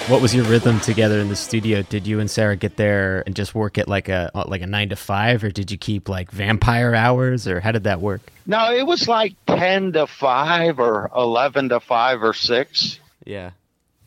What 0.09 0.23
was 0.23 0.33
your 0.33 0.45
rhythm 0.45 0.79
together 0.79 1.19
in 1.19 1.29
the 1.29 1.35
studio? 1.35 1.83
Did 1.83 2.07
you 2.07 2.21
and 2.21 2.31
Sara 2.31 2.55
get 2.55 2.77
there 2.77 3.25
and 3.27 3.35
just 3.35 3.57
work 3.57 3.77
it 3.77 3.89
like 3.89 4.09
a 4.09 4.31
uh, 4.35 4.45
like 4.47 4.63
a 4.63 4.67
nine 4.67 4.91
to 4.91 4.97
five, 4.97 5.43
or 5.43 5.51
did 5.51 5.73
you 5.73 5.77
keep 5.79 6.09
like 6.09 6.31
vampire 6.31 6.95
hours, 6.95 7.49
or 7.49 7.59
how 7.59 7.73
did 7.73 7.83
that 7.85 8.01
work? 8.01 8.21
No, 8.47 8.73
it 8.73 8.87
was 8.87 9.09
like 9.09 9.35
ten 9.49 9.93
to 9.95 10.07
five 10.07 10.79
or 10.79 11.11
eleven 11.15 11.69
to 11.71 11.81
five 11.81 12.23
or 12.23 12.35
six 12.35 13.01
Yeah, 13.25 13.51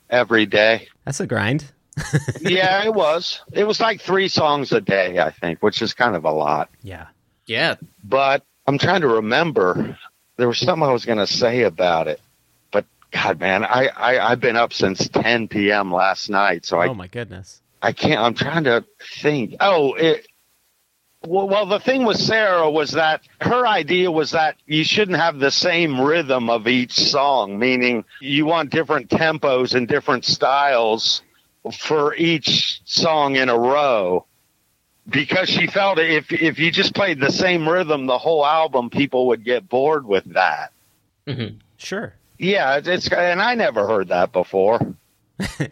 every 0.09 0.45
day. 0.45 0.87
that's 1.03 1.19
a 1.19 1.27
grind. 1.27 1.65
yeah, 2.39 2.85
it 2.85 2.93
was. 2.93 3.41
It 3.51 3.65
was 3.67 3.81
like 3.81 3.99
three 3.99 4.29
songs 4.29 4.71
a 4.71 4.79
day, 4.79 5.19
I 5.19 5.31
think, 5.31 5.61
which 5.61 5.81
is 5.81 5.93
kind 5.93 6.15
of 6.15 6.23
a 6.23 6.31
lot. 6.31 6.69
Yeah. 6.81 7.07
Yeah. 7.45 7.75
But 8.05 8.45
I'm 8.67 8.77
trying 8.77 9.01
to 9.01 9.07
remember. 9.09 9.97
There 10.37 10.47
was 10.47 10.59
something 10.59 10.87
I 10.87 10.93
was 10.93 11.03
going 11.03 11.17
to 11.17 11.27
say 11.27 11.63
about 11.63 12.07
it. 12.07 12.21
But 13.11 13.21
God, 13.21 13.39
man, 13.39 13.65
I, 13.65 13.87
I 13.87 14.31
I've 14.31 14.39
been 14.39 14.55
up 14.55 14.73
since 14.73 15.07
10 15.07 15.47
p.m. 15.47 15.91
last 15.93 16.29
night, 16.29 16.65
so 16.65 16.77
oh 16.77 16.81
I 16.81 16.93
my 16.93 17.07
goodness. 17.07 17.61
I 17.81 17.91
can't. 17.93 18.19
I'm 18.19 18.33
trying 18.33 18.65
to 18.65 18.85
think. 19.21 19.55
Oh, 19.59 19.93
it 19.93 20.27
Well, 21.25 21.47
well, 21.47 21.65
the 21.65 21.79
thing 21.79 22.05
with 22.05 22.17
Sara 22.17 22.69
was 22.69 22.91
that 22.91 23.21
her 23.41 23.65
idea 23.65 24.11
was 24.11 24.31
that 24.31 24.57
you 24.65 24.83
shouldn't 24.83 25.17
have 25.17 25.39
the 25.39 25.51
same 25.51 25.99
rhythm 25.99 26.49
of 26.49 26.67
each 26.67 26.93
song, 26.93 27.57
meaning 27.57 28.05
you 28.19 28.45
want 28.45 28.71
different 28.71 29.09
tempos 29.09 29.75
and 29.75 29.87
different 29.87 30.25
styles 30.25 31.21
for 31.77 32.15
each 32.15 32.81
song 32.85 33.35
in 33.35 33.49
a 33.49 33.57
row. 33.57 34.25
Because 35.07 35.49
she 35.49 35.65
felt 35.65 35.97
if 35.97 36.31
if 36.31 36.59
you 36.59 36.71
just 36.71 36.93
played 36.93 37.19
the 37.19 37.31
same 37.31 37.67
rhythm 37.67 38.05
the 38.05 38.17
whole 38.17 38.45
album, 38.45 38.89
people 38.89 39.27
would 39.27 39.43
get 39.43 39.67
bored 39.67 40.05
with 40.05 40.25
that. 40.33 40.71
Mm-hmm. 41.25 41.57
Sure. 41.77 42.13
Yeah, 42.39 42.79
it's, 42.83 43.07
and 43.11 43.41
I 43.41 43.53
never 43.53 43.85
heard 43.85 44.07
that 44.07 44.31
before. 44.31 44.79
and 45.59 45.69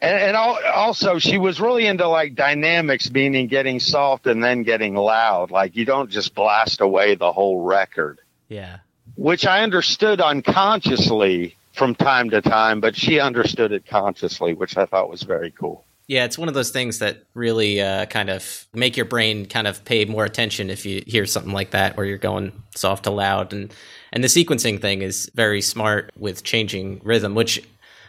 and 0.00 0.36
al- 0.36 0.58
also, 0.74 1.18
she 1.18 1.38
was 1.38 1.60
really 1.60 1.86
into 1.86 2.08
like 2.08 2.34
dynamics, 2.34 3.10
meaning 3.10 3.46
getting 3.48 3.78
soft 3.80 4.26
and 4.26 4.42
then 4.42 4.62
getting 4.62 4.94
loud. 4.94 5.50
Like 5.50 5.76
you 5.76 5.84
don't 5.84 6.10
just 6.10 6.34
blast 6.34 6.80
away 6.80 7.14
the 7.14 7.32
whole 7.32 7.60
record, 7.60 8.18
Yeah. 8.48 8.78
which 9.16 9.46
I 9.46 9.62
understood 9.62 10.20
unconsciously 10.20 11.56
from 11.74 11.94
time 11.94 12.30
to 12.30 12.40
time, 12.40 12.80
but 12.80 12.96
she 12.96 13.20
understood 13.20 13.72
it 13.72 13.86
consciously, 13.86 14.54
which 14.54 14.76
I 14.76 14.86
thought 14.86 15.08
was 15.10 15.22
very 15.22 15.50
cool. 15.52 15.84
Yeah, 16.08 16.24
it's 16.24 16.38
one 16.38 16.48
of 16.48 16.54
those 16.54 16.70
things 16.70 17.00
that 17.00 17.24
really 17.34 17.82
uh, 17.82 18.06
kind 18.06 18.30
of 18.30 18.66
make 18.72 18.96
your 18.96 19.04
brain 19.04 19.44
kind 19.44 19.66
of 19.66 19.84
pay 19.84 20.06
more 20.06 20.24
attention 20.24 20.70
if 20.70 20.86
you 20.86 21.02
hear 21.06 21.26
something 21.26 21.52
like 21.52 21.72
that, 21.72 21.96
where 21.98 22.06
you're 22.06 22.16
going 22.16 22.52
soft 22.74 23.04
to 23.04 23.10
loud, 23.10 23.52
and 23.52 23.72
and 24.12 24.22
the 24.24 24.28
sequencing 24.28 24.80
thing 24.80 25.02
is 25.02 25.30
very 25.34 25.60
smart 25.60 26.10
with 26.16 26.42
changing 26.44 27.00
rhythm. 27.04 27.34
Which, 27.34 27.62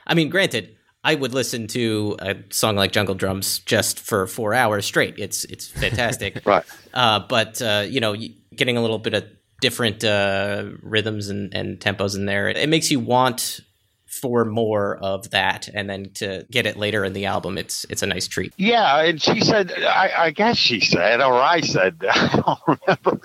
I 0.07 0.13
mean, 0.13 0.29
granted, 0.29 0.75
I 1.03 1.15
would 1.15 1.33
listen 1.33 1.67
to 1.67 2.17
a 2.19 2.35
song 2.51 2.75
like 2.75 2.91
Jungle 2.91 3.15
Drums 3.15 3.59
just 3.59 3.99
for 3.99 4.27
four 4.27 4.53
hours 4.53 4.85
straight. 4.85 5.15
It's 5.17 5.45
it's 5.45 5.67
fantastic, 5.83 6.41
Right. 6.45 6.65
uh, 6.93 7.19
but 7.27 7.61
uh, 7.61 7.85
you 7.87 7.99
know, 7.99 8.15
getting 8.55 8.77
a 8.77 8.81
little 8.81 8.99
bit 8.99 9.13
of 9.13 9.25
different 9.61 10.03
uh, 10.03 10.65
rhythms 10.81 11.29
and, 11.29 11.53
and 11.53 11.79
tempos 11.79 12.15
in 12.15 12.25
there, 12.25 12.47
it 12.49 12.69
makes 12.69 12.89
you 12.91 12.99
want 12.99 13.59
for 14.19 14.45
more 14.45 14.97
of 14.97 15.29
that, 15.31 15.69
and 15.73 15.89
then 15.89 16.11
to 16.15 16.45
get 16.51 16.65
it 16.65 16.77
later 16.77 17.03
in 17.03 17.13
the 17.13 17.25
album, 17.25 17.57
it's 17.57 17.85
it's 17.89 18.03
a 18.03 18.07
nice 18.07 18.27
treat. 18.27 18.53
Yeah, 18.57 19.01
and 19.01 19.21
she 19.21 19.41
said, 19.41 19.71
I, 19.71 20.11
I 20.17 20.31
guess 20.31 20.57
she 20.57 20.79
said, 20.79 21.21
or 21.21 21.33
I 21.33 21.61
said, 21.61 21.97
I 22.09 22.43
don't 22.45 22.79
remember, 22.81 23.21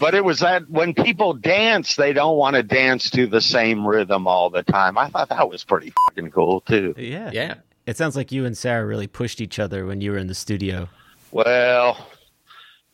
but 0.00 0.14
it 0.14 0.24
was 0.24 0.40
that 0.40 0.68
when 0.70 0.94
people 0.94 1.34
dance, 1.34 1.96
they 1.96 2.12
don't 2.12 2.36
want 2.36 2.56
to 2.56 2.62
dance 2.62 3.10
to 3.10 3.26
the 3.26 3.40
same 3.40 3.86
rhythm 3.86 4.26
all 4.26 4.50
the 4.50 4.62
time. 4.62 4.98
I 4.98 5.08
thought 5.08 5.28
that 5.28 5.48
was 5.48 5.64
pretty 5.64 5.92
fucking 6.08 6.30
cool 6.30 6.60
too. 6.62 6.94
Yeah. 6.96 7.30
Yeah. 7.32 7.54
It 7.86 7.96
sounds 7.96 8.14
like 8.14 8.30
you 8.30 8.44
and 8.44 8.56
Sara 8.56 8.86
really 8.86 9.06
pushed 9.06 9.40
each 9.40 9.58
other 9.58 9.86
when 9.86 10.00
you 10.00 10.12
were 10.12 10.18
in 10.18 10.26
the 10.26 10.34
studio. 10.34 10.88
Well, 11.32 12.06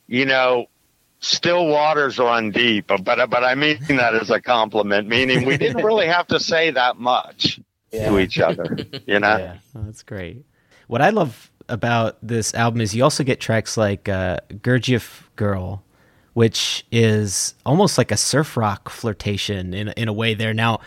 you 0.07 0.25
know, 0.25 0.67
still 1.27 1.67
waters 1.67 2.19
run 2.19 2.51
deep, 2.51 2.87
but 2.87 3.05
but 3.05 3.45
I 3.45 3.55
mean 3.55 3.79
that 3.89 4.15
as 4.15 4.31
a 4.31 4.41
compliment, 4.41 5.09
meaning 5.09 5.45
we 5.45 5.57
didn't 5.57 5.85
really 5.85 6.07
have 6.07 6.27
to 6.29 6.41
say 6.41 6.71
that 6.71 6.99
much 6.99 7.61
to 7.93 8.19
each 8.19 8.39
other. 8.39 8.77
You 9.07 9.21
know, 9.21 9.37
Yeah, 9.37 9.57
oh, 9.77 9.83
that's 9.85 10.03
great. 10.03 10.45
What 10.89 11.03
I 11.03 11.11
love 11.11 11.51
about 11.69 12.17
this 12.23 12.55
album 12.55 12.81
is 12.81 12.95
you 12.95 13.03
also 13.03 13.25
get 13.25 13.41
tracks 13.41 13.77
like 13.77 14.09
uh, 14.09 14.39
Gurdjieff 14.51 15.23
Girl, 15.37 15.83
which 16.35 16.85
is 16.91 17.55
almost 17.65 17.99
like 17.99 18.11
a 18.11 18.17
surf 18.17 18.57
rock 18.57 18.89
flirtation 18.89 19.75
in 19.75 19.89
in 19.89 20.09
a 20.09 20.13
way. 20.13 20.35
There 20.35 20.55
now, 20.55 20.81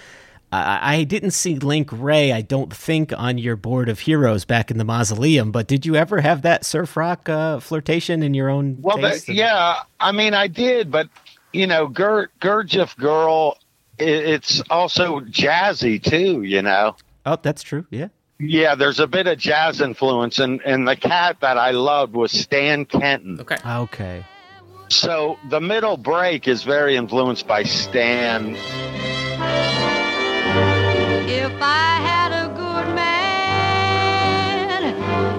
I, 0.51 0.95
I 0.95 1.03
didn't 1.03 1.31
see 1.31 1.55
Link 1.55 1.89
Wray. 1.91 2.31
I 2.31 2.41
don't 2.41 2.73
think 2.73 3.13
on 3.17 3.37
your 3.37 3.55
board 3.55 3.87
of 3.89 3.99
heroes 3.99 4.45
back 4.45 4.71
in 4.71 4.77
the 4.77 4.83
mausoleum. 4.83 5.51
But 5.51 5.67
did 5.67 5.85
you 5.85 5.95
ever 5.95 6.21
have 6.21 6.41
that 6.41 6.65
surf 6.65 6.97
rock 6.97 7.29
uh, 7.29 7.59
flirtation 7.59 8.23
in 8.23 8.33
your 8.33 8.49
own? 8.49 8.77
Well, 8.81 8.97
taste? 8.97 9.27
that, 9.27 9.33
yeah, 9.33 9.81
I 9.99 10.11
mean, 10.11 10.33
I 10.33 10.47
did, 10.47 10.91
but 10.91 11.07
you 11.53 11.67
know, 11.67 11.87
Gur- 11.87 12.29
Gurdjieff 12.41 12.95
Girl, 12.97 13.57
i 13.99 14.03
it's 14.03 14.61
also 14.69 15.19
jazzy 15.19 16.01
too. 16.01 16.43
You 16.43 16.61
know, 16.61 16.95
Oh, 17.25 17.37
that's 17.41 17.61
true. 17.61 17.85
Yeah. 17.91 18.07
yeah, 18.39 18.73
there's 18.75 18.99
a 18.99 19.07
bit 19.07 19.27
of 19.27 19.37
jazz 19.37 19.81
influence, 19.81 20.39
and 20.39 20.61
and 20.65 20.87
the 20.87 20.95
cat 20.95 21.37
that 21.41 21.57
I 21.57 21.71
loved 21.71 22.13
was 22.13 22.31
Stan 22.31 22.85
Kenton. 22.85 23.39
Okay. 23.41 23.57
Okay. 23.65 24.25
So 24.89 25.37
the 25.49 25.61
middle 25.61 25.97
break 25.97 26.47
is 26.47 26.63
very 26.63 26.95
influenced 26.95 27.45
by 27.45 27.61
Stan. 27.63 28.57
If 31.31 31.61
I 31.61 31.99
had 32.01 32.31
a 32.31 32.47
good 32.55 32.87
man, 32.95 34.83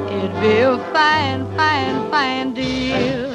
it'd 0.09 0.41
be 0.41 0.61
a 0.61 0.79
fine, 0.93 1.45
fine, 1.57 2.09
fine 2.13 2.55
deal. 2.55 3.33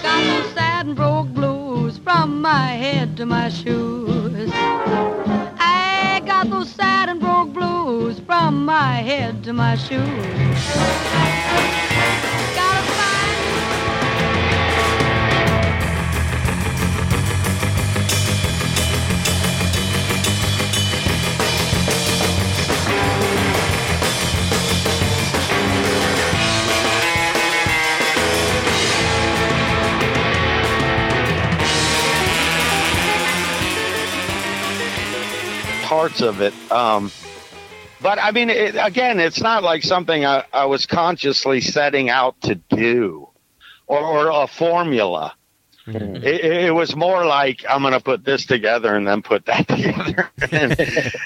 Got 0.00 0.22
those 0.30 0.54
sad 0.54 0.86
and 0.86 0.94
broke 0.94 1.26
blues 1.30 1.98
from 1.98 2.40
my 2.40 2.68
head 2.68 3.16
to 3.16 3.26
my 3.26 3.48
shoes. 3.48 4.48
I 4.54 6.22
got 6.24 6.50
those 6.50 6.70
sad 6.70 7.08
and 7.08 7.18
broke 7.18 7.52
blues 7.52 8.20
from 8.20 8.64
my 8.64 8.98
head 8.98 9.42
to 9.42 9.52
my 9.52 9.74
shoes. 9.74 10.62
Parts 35.92 36.20
of 36.22 36.40
it. 36.40 36.54
Um, 36.72 37.10
but 38.00 38.18
I 38.18 38.30
mean, 38.30 38.50
it, 38.50 38.74
again, 38.78 39.20
it's 39.20 39.40
not 39.40 39.62
like 39.62 39.82
something 39.82 40.24
I, 40.24 40.44
I 40.52 40.64
was 40.66 40.86
consciously 40.86 41.60
setting 41.60 42.08
out 42.08 42.40
to 42.42 42.54
do 42.54 43.28
or, 43.86 43.98
or 44.00 44.42
a 44.42 44.46
formula. 44.46 45.34
It, 45.86 46.24
it, 46.24 46.44
it 46.66 46.70
was 46.74 46.94
more 46.96 47.26
like 47.26 47.64
I'm 47.68 47.82
going 47.82 47.92
to 47.92 48.00
put 48.00 48.24
this 48.24 48.46
together 48.46 48.94
and 48.94 49.06
then 49.06 49.20
put 49.22 49.46
that 49.46 49.66
together 49.76 50.30
and, 50.50 50.80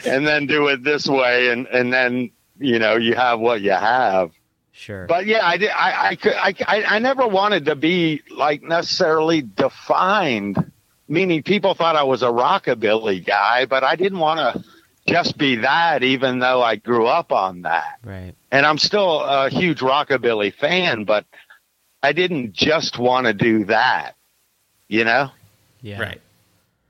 and 0.07 0.27
then 0.27 0.47
do 0.47 0.69
it 0.69 0.83
this 0.83 1.07
way. 1.07 1.51
And, 1.51 1.67
and 1.69 1.93
then, 1.93 2.31
you 2.59 2.79
know, 2.79 2.97
you 2.97 3.15
have 3.15 3.39
what 3.39 3.61
you 3.61 3.73
have. 3.73 4.33
Sure. 4.73 5.07
But 5.07 5.27
yeah, 5.27 5.47
I 5.47 5.57
did. 5.59 5.71
I, 5.71 6.09
I, 6.09 6.17
could- 6.17 6.35
I, 6.35 6.55
I, 6.67 6.85
I 6.97 6.99
never 6.99 7.27
wanted 7.27 7.67
to 7.67 7.77
be 7.77 8.23
like 8.31 8.63
necessarily 8.63 9.41
defined, 9.43 10.73
meaning 11.09 11.43
people 11.43 11.75
thought 11.75 11.97
I 11.97 12.03
was 12.03 12.23
a 12.23 12.27
rockabilly 12.27 13.25
guy, 13.25 13.65
but 13.67 13.85
I 13.85 13.97
didn't 13.97 14.19
want 14.19 14.39
to 14.41 14.65
just 15.07 15.39
be 15.39 15.57
that, 15.57 16.03
even 16.03 16.41
though 16.41 16.63
I 16.63 16.77
grew 16.77 17.07
up 17.07 17.31
on 17.33 17.63
that. 17.63 17.99
right. 18.05 18.35
And 18.51 18.67
I'm 18.67 18.79
still 18.79 19.21
a 19.21 19.49
huge 19.49 19.81
rockabilly 19.81 20.53
fan, 20.55 21.05
but 21.05 21.25
I 22.03 22.13
didn't 22.13 22.53
just 22.53 22.99
want 22.99 23.27
to 23.27 23.33
do 23.33 23.65
that, 23.67 24.17
you 24.89 25.05
know? 25.05 25.31
Yeah. 25.83 26.01
Right. 26.01 26.21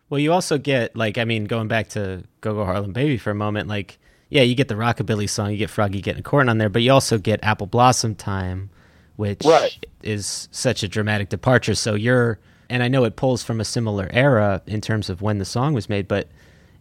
Well, 0.08 0.20
you 0.20 0.32
also 0.32 0.56
get 0.58 0.94
like 0.96 1.18
I 1.18 1.24
mean, 1.24 1.44
going 1.46 1.68
back 1.68 1.88
to 1.90 2.22
Go 2.40 2.54
Go 2.54 2.64
Harlem 2.64 2.92
Baby 2.92 3.18
for 3.18 3.30
a 3.30 3.34
moment, 3.34 3.68
like 3.68 3.98
yeah, 4.28 4.42
you 4.42 4.54
get 4.54 4.68
the 4.68 4.74
rockabilly 4.74 5.28
song, 5.28 5.50
you 5.50 5.56
get 5.56 5.70
Froggy 5.70 6.00
getting 6.00 6.22
corn 6.22 6.48
on 6.48 6.58
there, 6.58 6.68
but 6.68 6.82
you 6.82 6.92
also 6.92 7.18
get 7.18 7.38
Apple 7.44 7.66
Blossom 7.66 8.14
Time, 8.14 8.70
which 9.16 9.42
Right. 9.44 9.84
is 10.02 10.48
such 10.52 10.82
a 10.82 10.88
dramatic 10.88 11.28
departure. 11.28 11.74
So 11.74 11.94
you're, 11.94 12.38
and 12.68 12.82
I 12.82 12.88
know 12.88 13.04
it 13.04 13.16
pulls 13.16 13.42
from 13.42 13.60
a 13.60 13.64
similar 13.64 14.08
era 14.12 14.62
in 14.66 14.80
terms 14.80 15.10
of 15.10 15.22
when 15.22 15.38
the 15.38 15.44
song 15.44 15.74
was 15.74 15.88
made, 15.88 16.08
but 16.08 16.28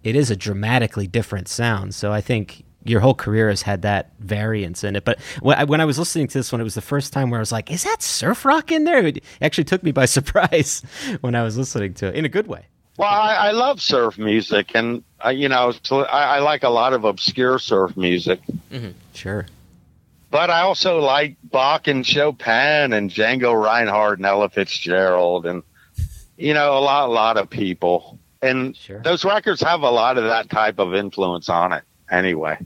it 0.03 0.15
is 0.15 0.29
a 0.29 0.35
dramatically 0.35 1.07
different 1.07 1.47
sound. 1.47 1.95
So 1.95 2.11
I 2.11 2.21
think 2.21 2.63
your 2.83 2.99
whole 2.99 3.15
career 3.15 3.49
has 3.49 3.63
had 3.63 3.81
that 3.81 4.11
variance 4.19 4.83
in 4.83 4.95
it. 4.95 5.03
But 5.03 5.19
when 5.41 5.57
I, 5.57 5.63
when 5.63 5.81
I 5.81 5.85
was 5.85 5.97
listening 5.97 6.27
to 6.27 6.37
this 6.37 6.51
one, 6.51 6.61
it 6.61 6.63
was 6.63 6.75
the 6.75 6.81
first 6.81 7.11
time 7.11 7.29
where 7.29 7.39
I 7.39 7.41
was 7.41 7.51
like, 7.51 7.71
"Is 7.71 7.83
that 7.83 8.01
surf 8.01 8.45
rock 8.45 8.71
in 8.71 8.83
there?" 8.83 9.05
It 9.05 9.23
actually 9.41 9.63
took 9.63 9.83
me 9.83 9.91
by 9.91 10.05
surprise 10.17 10.83
when 11.21 11.35
I 11.35 11.43
was 11.43 11.57
listening 11.57 11.95
to 11.95 12.07
it 12.07 12.15
in 12.15 12.25
a 12.25 12.29
good 12.29 12.47
way. 12.47 12.67
Well, 12.97 13.09
I, 13.09 13.33
I 13.47 13.51
love 13.51 13.81
surf 13.81 14.17
music, 14.17 14.71
and 14.73 15.03
uh, 15.25 15.29
you 15.29 15.49
know, 15.49 15.73
so 15.83 16.03
I, 16.03 16.37
I 16.37 16.39
like 16.39 16.63
a 16.63 16.69
lot 16.69 16.93
of 16.93 17.03
obscure 17.03 17.59
surf 17.59 17.97
music. 17.97 18.39
Sure. 19.13 19.47
But 20.31 20.49
I 20.49 20.61
also 20.61 20.99
like 20.99 21.37
Bach 21.43 21.87
and 21.87 22.05
Chopin 22.05 22.93
and 22.93 23.09
Django 23.09 23.61
Reinhardt 23.61 24.19
and 24.19 24.25
Ella 24.25 24.49
Fitzgerald 24.49 25.45
and 25.45 25.63
you 26.37 26.53
know 26.53 26.77
a 26.77 26.79
lot, 26.79 27.09
a 27.09 27.11
lot 27.11 27.37
of 27.37 27.49
people. 27.49 28.19
And 28.41 28.75
Sure. 28.75 28.99
those 29.01 29.25
records 29.25 29.61
have 29.61 29.81
a 29.81 29.89
lot 29.89 30.17
of 30.17 30.25
that 30.25 30.49
type 30.49 30.77
of 30.79 30.93
influence 30.93 31.49
on 31.49 31.73
it. 31.73 31.83
Anyway, 32.11 32.57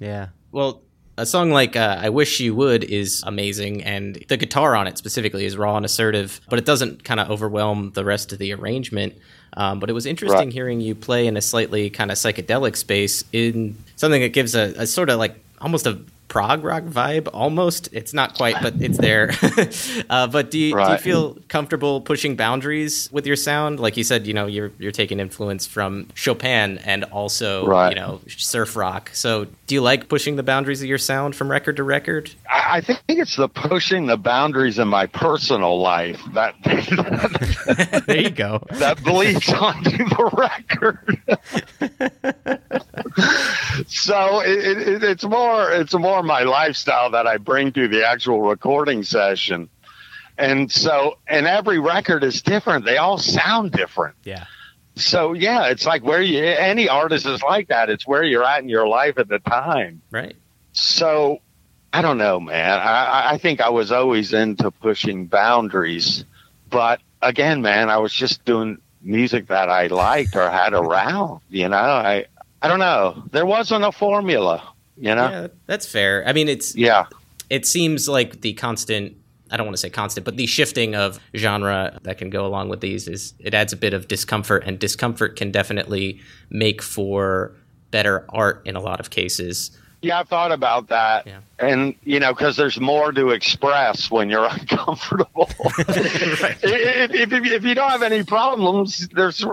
Yeah. 0.00 0.28
Well, 0.50 0.80
a 1.16 1.26
song 1.26 1.50
like 1.50 1.76
uh, 1.76 1.98
"I 2.00 2.08
Wish 2.08 2.40
You 2.40 2.54
Would" 2.56 2.82
is 2.84 3.22
amazing, 3.26 3.84
and 3.84 4.24
the 4.28 4.36
guitar 4.36 4.74
on 4.74 4.86
it 4.88 4.96
specifically 4.98 5.44
is 5.44 5.56
raw 5.56 5.76
and 5.76 5.84
assertive, 5.84 6.40
but 6.48 6.58
it 6.58 6.64
doesn't 6.64 7.04
kind 7.04 7.20
of 7.20 7.30
overwhelm 7.30 7.92
the 7.94 8.04
rest 8.04 8.32
of 8.32 8.38
the 8.38 8.52
arrangement. 8.52 9.14
Um, 9.56 9.78
but 9.80 9.90
it 9.90 9.92
was 9.92 10.06
interesting 10.06 10.38
Right. 10.48 10.52
hearing 10.52 10.80
you 10.80 10.94
play 10.94 11.26
in 11.26 11.36
a 11.36 11.42
slightly 11.42 11.90
kind 11.90 12.10
of 12.10 12.16
psychedelic 12.16 12.76
space 12.76 13.24
in 13.32 13.76
something 13.96 14.22
that 14.22 14.32
gives 14.32 14.54
a, 14.54 14.72
a 14.78 14.86
sort 14.86 15.10
of 15.10 15.18
like 15.18 15.34
almost 15.60 15.86
a 15.86 15.98
prog 16.30 16.64
rock 16.64 16.84
vibe 16.84 17.28
almost. 17.34 17.90
It's 17.92 18.14
not 18.14 18.34
quite, 18.36 18.56
but 18.62 18.74
it's 18.80 18.96
there. 18.96 19.32
uh, 20.10 20.28
but 20.28 20.50
do 20.50 20.58
you, 20.58 20.74
do 20.74 20.92
you 20.92 20.96
feel 20.96 21.36
comfortable 21.48 22.00
pushing 22.00 22.36
boundaries 22.36 23.10
with 23.12 23.26
your 23.26 23.36
sound? 23.36 23.80
Like 23.80 23.98
you 23.98 24.04
said, 24.04 24.26
you 24.26 24.32
know, 24.32 24.46
you're 24.46 24.70
you're 24.78 24.92
taking 24.92 25.20
influence 25.20 25.66
from 25.66 26.06
Chopin 26.14 26.78
and 26.78 27.04
also 27.04 27.66
Right. 27.66 27.90
you 27.90 27.96
know 28.00 28.20
surf 28.28 28.76
rock. 28.76 29.10
So 29.12 29.46
do 29.66 29.74
you 29.74 29.82
like 29.82 30.08
pushing 30.08 30.36
the 30.36 30.42
boundaries 30.42 30.80
of 30.80 30.88
your 30.88 30.98
sound 30.98 31.34
from 31.36 31.50
record 31.50 31.76
to 31.76 31.82
record? 31.82 32.30
I, 32.48 32.76
I 32.76 32.80
think 32.80 33.00
it's 33.08 33.36
the 33.36 33.48
pushing 33.48 34.06
the 34.06 34.16
boundaries 34.16 34.78
in 34.78 34.86
my 34.88 35.06
personal 35.06 35.80
life 35.80 36.20
that 36.34 36.54
There 38.06 38.18
you 38.20 38.30
go. 38.30 38.62
that 38.70 39.02
bleeds 39.02 39.48
onto 39.52 39.90
the 39.90 40.30
record. 40.38 41.18
So 43.86 44.40
it, 44.40 44.78
it, 44.88 45.04
it's 45.04 45.24
more 45.24 45.70
it's 45.72 45.94
more 45.94 46.22
my 46.22 46.42
lifestyle 46.42 47.10
that 47.10 47.26
I 47.26 47.36
bring 47.38 47.72
to 47.72 47.88
the 47.88 48.06
actual 48.06 48.42
recording 48.42 49.02
session. 49.02 49.68
And 50.38 50.72
so, 50.72 51.18
and 51.26 51.46
every 51.46 51.78
record 51.78 52.24
is 52.24 52.40
different. 52.40 52.84
They 52.86 52.96
all 52.96 53.18
sound 53.18 53.72
different. 53.72 54.16
Yeah. 54.24 54.46
So 54.96 55.32
yeah, 55.34 55.66
it's 55.66 55.84
like 55.86 56.02
where 56.02 56.22
you 56.22 56.42
any 56.44 56.88
artist 56.88 57.26
is 57.26 57.42
like 57.42 57.68
that. 57.68 57.90
It's 57.90 58.06
where 58.06 58.22
you're 58.24 58.44
at 58.44 58.62
in 58.62 58.68
your 58.68 58.88
life 58.88 59.18
at 59.18 59.28
the 59.28 59.38
time. 59.38 60.00
Right. 60.10 60.34
So 60.72 61.40
I 61.92 62.02
don't 62.02 62.18
know, 62.18 62.40
man. 62.40 62.78
I, 62.78 63.04
I- 63.04 63.30
I 63.32 63.38
think 63.38 63.60
I 63.60 63.68
was 63.70 63.92
always 63.92 64.32
into 64.32 64.70
pushing 64.70 65.26
boundaries, 65.26 66.24
but 66.70 67.00
again, 67.22 67.60
man, 67.62 67.90
I 67.90 67.98
was 67.98 68.12
just 68.12 68.44
doing 68.44 68.78
music 69.02 69.48
that 69.48 69.68
I 69.68 69.86
liked 69.88 70.36
or 70.36 70.48
had 70.50 70.72
around. 70.72 71.40
You 71.50 71.68
know, 71.68 71.76
I 71.76 72.26
I 72.62 72.68
don't 72.68 72.78
know. 72.78 73.22
There 73.30 73.46
wasn't 73.46 73.84
a 73.84 73.92
formula. 73.92 74.62
You 74.96 75.14
know. 75.14 75.30
Yeah, 75.30 75.46
that's 75.66 75.86
fair. 75.86 76.22
I 76.26 76.32
mean, 76.34 76.48
it's 76.48 76.76
Yeah. 76.76 77.06
it 77.48 77.66
seems 77.66 78.08
like 78.08 78.42
the 78.42 78.52
constant 78.54 79.16
I 79.52 79.56
don't 79.56 79.66
want 79.66 79.74
to 79.76 79.80
say 79.80 79.90
constant, 79.90 80.24
but 80.24 80.36
the 80.36 80.46
shifting 80.46 80.94
of 80.94 81.18
genre 81.34 81.98
that 82.04 82.18
can 82.18 82.30
go 82.30 82.46
along 82.46 82.68
with 82.68 82.80
these 82.80 83.08
is 83.08 83.34
it 83.40 83.52
adds 83.52 83.72
a 83.72 83.76
bit 83.76 83.92
of 83.94 84.06
discomfort, 84.06 84.62
and 84.64 84.78
discomfort 84.78 85.34
can 85.34 85.50
definitely 85.50 86.20
make 86.50 86.80
for 86.80 87.52
better 87.90 88.24
art 88.28 88.62
in 88.64 88.76
a 88.76 88.80
lot 88.80 89.00
of 89.00 89.10
cases. 89.10 89.72
Yeah, 90.02 90.20
I've 90.20 90.28
thought 90.28 90.52
about 90.52 90.86
that. 90.88 91.26
Yeah. 91.26 91.40
And, 91.58 91.96
you 92.04 92.20
know, 92.20 92.32
because 92.32 92.56
there's 92.56 92.78
more 92.78 93.10
to 93.12 93.30
express 93.30 94.08
when 94.08 94.30
you're 94.30 94.44
uncomfortable. 94.50 95.50
if, 95.78 96.62
if, 96.62 97.32
if, 97.32 97.32
if 97.32 97.64
you 97.64 97.74
don't 97.74 97.90
have 97.90 98.02
any 98.02 98.22
problems, 98.22 99.08
there's, 99.08 99.44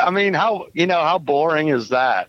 I 0.00 0.10
mean, 0.10 0.34
how, 0.34 0.66
you 0.74 0.86
know, 0.86 1.00
how 1.00 1.18
boring 1.18 1.68
is 1.68 1.88
that? 1.88 2.28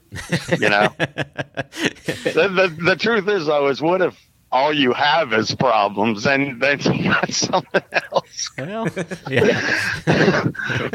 You 0.57 0.69
know? 0.69 0.93
the, 0.97 2.49
the, 2.49 2.77
the 2.83 2.95
truth 2.95 3.27
is, 3.27 3.45
though, 3.45 3.67
is 3.67 3.81
what 3.81 4.01
if 4.01 4.17
all 4.51 4.73
you 4.73 4.91
have 4.93 5.33
is 5.33 5.55
problems 5.55 6.25
and 6.25 6.61
then 6.61 6.79
you 6.93 7.03
got 7.03 7.31
something 7.31 7.81
else? 8.11 8.49
Well, 8.57 8.87
yeah. 9.29 10.45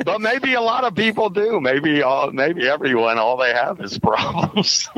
but 0.04 0.20
maybe 0.20 0.54
a 0.54 0.60
lot 0.60 0.84
of 0.84 0.94
people 0.94 1.30
do. 1.30 1.60
Maybe 1.60 2.02
all, 2.02 2.30
maybe 2.32 2.68
everyone, 2.68 3.18
all 3.18 3.36
they 3.36 3.52
have 3.52 3.80
is 3.80 3.98
problems. 3.98 4.88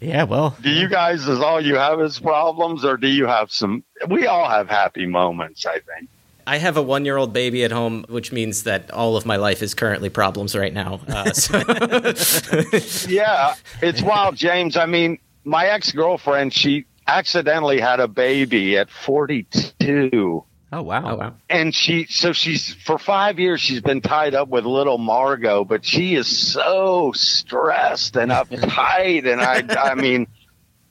Yeah, 0.00 0.24
well, 0.24 0.54
Do 0.60 0.68
you 0.68 0.88
guys, 0.88 1.26
is 1.28 1.40
all 1.40 1.60
you 1.60 1.76
have 1.76 1.98
is 2.00 2.20
problems, 2.20 2.84
or 2.84 2.98
do 2.98 3.08
you 3.08 3.26
have 3.26 3.50
some? 3.50 3.84
We 4.08 4.26
all 4.26 4.46
have 4.48 4.68
happy 4.68 5.06
moments, 5.06 5.64
I 5.64 5.80
think. 5.80 6.10
I 6.46 6.58
have 6.58 6.76
a 6.76 6.82
one 6.82 7.04
year 7.04 7.16
old 7.16 7.32
baby 7.32 7.64
at 7.64 7.72
home, 7.72 8.04
which 8.08 8.32
means 8.32 8.64
that 8.64 8.90
all 8.90 9.16
of 9.16 9.24
my 9.26 9.36
life 9.36 9.62
is 9.62 9.74
currently 9.74 10.10
problems 10.10 10.54
right 10.54 10.72
now. 10.72 11.00
Uh, 11.08 11.32
so 11.32 11.58
Yeah, 13.08 13.54
it's 13.82 14.02
wild, 14.02 14.36
James. 14.36 14.76
I 14.76 14.86
mean, 14.86 15.18
my 15.44 15.66
ex 15.66 15.92
girlfriend, 15.92 16.52
she 16.52 16.86
accidentally 17.06 17.80
had 17.80 18.00
a 18.00 18.08
baby 18.08 18.76
at 18.76 18.90
42. 18.90 20.44
oh 20.72 20.82
wow. 20.82 21.02
oh 21.04 21.16
wow. 21.16 21.34
And 21.48 21.74
she, 21.74 22.04
so 22.06 22.32
she's, 22.32 22.74
for 22.74 22.98
five 22.98 23.38
years, 23.38 23.60
she's 23.60 23.80
been 23.80 24.00
tied 24.00 24.34
up 24.34 24.48
with 24.48 24.64
little 24.64 24.98
Margot, 24.98 25.64
but 25.64 25.84
she 25.84 26.14
is 26.14 26.26
so 26.26 27.12
stressed 27.14 28.16
and 28.16 28.30
uptight. 28.30 29.30
And 29.30 29.40
I, 29.40 29.90
I 29.90 29.94
mean, 29.94 30.26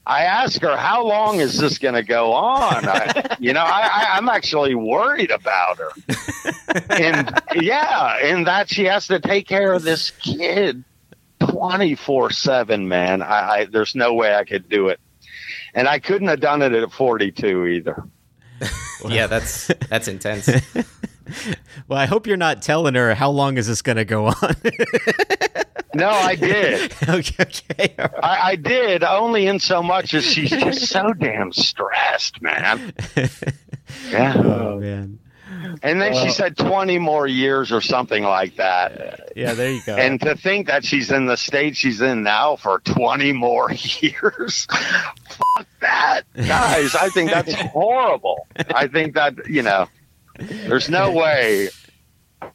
I 0.06 0.24
asked 0.24 0.62
her, 0.62 0.76
how 0.76 1.06
long 1.06 1.40
is 1.40 1.58
this 1.58 1.78
going 1.78 1.94
to 1.94 2.04
go 2.04 2.34
on? 2.34 2.88
I, 2.88 3.38
you 3.40 3.54
know, 3.54 3.62
I, 3.64 3.90
I, 3.92 4.18
I'm 4.18 4.28
actually 4.28 4.76
worried 4.76 5.32
about 5.32 5.78
her. 5.78 5.92
and 6.90 7.42
yeah, 7.56 8.18
and 8.22 8.46
that 8.46 8.70
she 8.70 8.84
has 8.86 9.08
to 9.08 9.20
take 9.20 9.48
care 9.48 9.72
of 9.74 9.84
this 9.84 10.12
kid 10.12 10.84
24 11.40 12.32
7, 12.32 12.88
man. 12.88 13.22
I, 13.22 13.50
I, 13.50 13.66
there's 13.66 13.96
no 13.96 14.14
way 14.14 14.36
I 14.36 14.44
could 14.44 14.68
do 14.68 14.90
it. 14.90 15.00
And 15.74 15.88
I 15.88 16.00
couldn't 16.00 16.28
have 16.28 16.42
done 16.42 16.62
it 16.62 16.74
at 16.74 16.92
42 16.92 17.66
either. 17.68 18.04
Yeah, 19.10 19.28
that's 19.28 19.68
that's 19.90 20.08
intense. 20.08 20.48
Well, 21.88 22.00
I 22.00 22.06
hope 22.06 22.28
you're 22.28 22.38
not 22.38 22.62
telling 22.62 22.96
her 22.96 23.16
how 23.16 23.30
long 23.30 23.58
is 23.58 23.68
this 23.68 23.82
going 23.82 23.98
to 23.98 24.06
go 24.06 24.28
on. 24.28 24.36
No, 25.94 26.10
I 26.10 26.36
did. 26.36 26.92
okay, 27.10 27.44
okay. 27.44 27.96
all 28.00 28.06
right. 28.06 28.24
I, 28.24 28.50
I 28.52 28.56
did 28.56 29.04
only 29.04 29.48
in 29.48 29.60
so 29.60 29.84
much 29.84 30.14
as 30.14 30.26
she's 30.26 30.50
just 30.50 30.88
so 30.88 31.14
damn 31.20 31.52
stressed, 31.52 32.42
man. 32.42 32.94
Yeah. 34.10 34.34
Oh, 34.38 34.42
oh 34.42 34.80
man. 34.80 35.20
And 35.84 36.02
then 36.02 36.14
she 36.14 36.30
oh. 36.30 36.32
said 36.32 36.58
20 36.58 36.98
more 36.98 37.28
years 37.28 37.72
or 37.72 37.80
something 37.80 38.24
like 38.24 38.56
that. 38.56 39.32
Yeah, 39.36 39.54
there 39.54 39.72
you 39.72 39.82
go. 39.86 39.96
And 39.96 40.20
to 40.22 40.36
think 40.36 40.68
that 40.68 40.84
she's 40.84 41.12
in 41.12 41.28
the 41.28 41.38
state 41.38 41.76
she's 41.76 42.02
in 42.02 42.24
now 42.24 42.56
for 42.56 42.80
20 42.80 43.34
more 43.34 43.72
years. 43.72 44.66
Fuck 44.66 45.68
that. 45.82 46.22
Guys, 46.36 46.96
I 46.96 47.10
think 47.10 47.30
that's 47.30 47.54
horrible. 47.54 48.48
I 48.74 48.88
think 48.88 49.14
that, 49.14 49.48
you 49.48 49.62
know, 49.62 49.88
there's 50.40 50.90
no 50.90 51.12
way. 51.12 51.70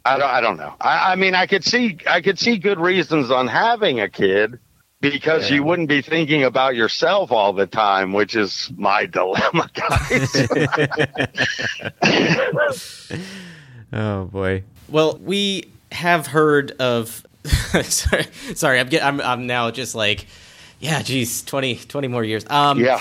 I 0.04 0.18
don't, 0.18 0.30
I 0.30 0.40
don't 0.40 0.56
know. 0.56 0.74
I, 0.80 1.12
I 1.12 1.16
mean, 1.16 1.34
I 1.34 1.46
could 1.46 1.64
see, 1.64 1.98
I 2.06 2.20
could 2.20 2.38
see 2.38 2.58
good 2.58 2.78
reasons 2.78 3.30
on 3.30 3.46
having 3.48 4.00
a 4.00 4.08
kid 4.08 4.58
because 5.00 5.50
you 5.50 5.62
wouldn't 5.62 5.88
be 5.88 6.02
thinking 6.02 6.42
about 6.44 6.74
yourself 6.74 7.30
all 7.30 7.52
the 7.52 7.66
time, 7.66 8.12
which 8.12 8.34
is 8.34 8.70
my 8.76 9.06
dilemma, 9.10 9.70
guys. 9.74 10.48
oh 13.92 14.24
boy. 14.24 14.64
Well, 14.88 15.18
we 15.18 15.70
have 15.92 16.26
heard 16.26 16.72
of. 16.72 17.24
sorry, 17.44 18.26
sorry, 18.54 18.80
I'm, 18.80 18.88
get, 18.88 19.02
I'm 19.02 19.20
I'm 19.20 19.46
now 19.46 19.70
just 19.70 19.94
like, 19.94 20.26
yeah, 20.80 21.02
geez, 21.02 21.42
20, 21.42 21.76
20 21.76 22.08
more 22.08 22.24
years. 22.24 22.44
Um, 22.50 22.80
yeah, 22.80 23.00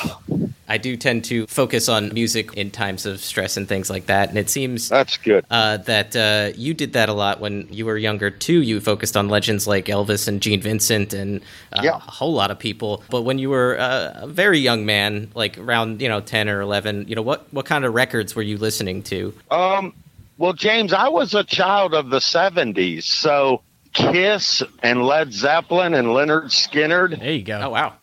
I 0.68 0.78
do 0.78 0.98
tend 0.98 1.26
to 1.26 1.48
focus 1.48 1.88
on 1.90 2.14
music 2.14 2.54
in 2.56 2.72
times 2.72 3.06
of 3.06 3.20
stress 3.22 3.58
and 3.58 3.68
things 3.68 3.90
like 3.90 4.08
that, 4.08 4.30
and 4.30 4.38
it 4.38 4.50
seems 4.50 4.90
that's 4.90 5.18
good. 5.18 5.46
uh, 5.50 5.78
that 5.78 6.16
uh, 6.16 6.52
you 6.58 6.74
did 6.74 6.94
that 6.94 7.10
a 7.10 7.14
lot 7.14 7.40
when 7.40 7.68
you 7.72 7.86
were 7.86 7.98
younger 7.98 8.30
too. 8.30 8.62
You 8.62 8.80
focused 8.82 9.16
on 9.16 9.30
legends 9.30 9.68
like 9.68 9.86
Elvis 9.86 10.28
and 10.28 10.42
Gene 10.42 10.62
Vincent 10.62 11.14
and 11.14 11.42
uh, 11.74 11.82
Yeah. 11.84 11.96
a 11.96 12.00
whole 12.00 12.34
lot 12.34 12.52
of 12.52 12.60
people. 12.60 13.04
But 13.10 13.22
when 13.22 13.40
you 13.40 13.50
were 13.50 13.80
uh, 13.80 14.12
a 14.24 14.28
very 14.28 14.60
young 14.60 14.86
man, 14.86 15.32
like 15.36 15.58
around 15.58 16.02
you 16.02 16.10
know 16.10 16.20
ten 16.22 16.50
or 16.50 16.62
eleven, 16.62 17.08
you 17.08 17.16
know 17.16 17.22
what 17.22 17.52
what 17.54 17.66
kind 17.66 17.86
of 17.86 17.94
records 17.94 18.36
were 18.36 18.42
you 18.44 18.58
listening 18.58 19.04
to? 19.04 19.34
Um, 19.52 19.94
well, 20.38 20.54
James, 20.54 20.94
I 20.94 21.08
was 21.08 21.34
a 21.34 21.44
child 21.44 21.96
of 21.96 22.10
the 22.12 22.20
70s, 22.20 23.04
so 23.04 23.62
Kiss 23.94 24.62
and 24.84 25.04
Led 25.04 25.34
Zeppelin 25.34 25.96
and 25.96 26.10
Lynyrd 26.10 26.52
Skynyrd. 26.52 27.18
There 27.20 27.32
you 27.32 27.42
go. 27.44 27.60
Oh 27.64 27.70
wow, 27.72 27.94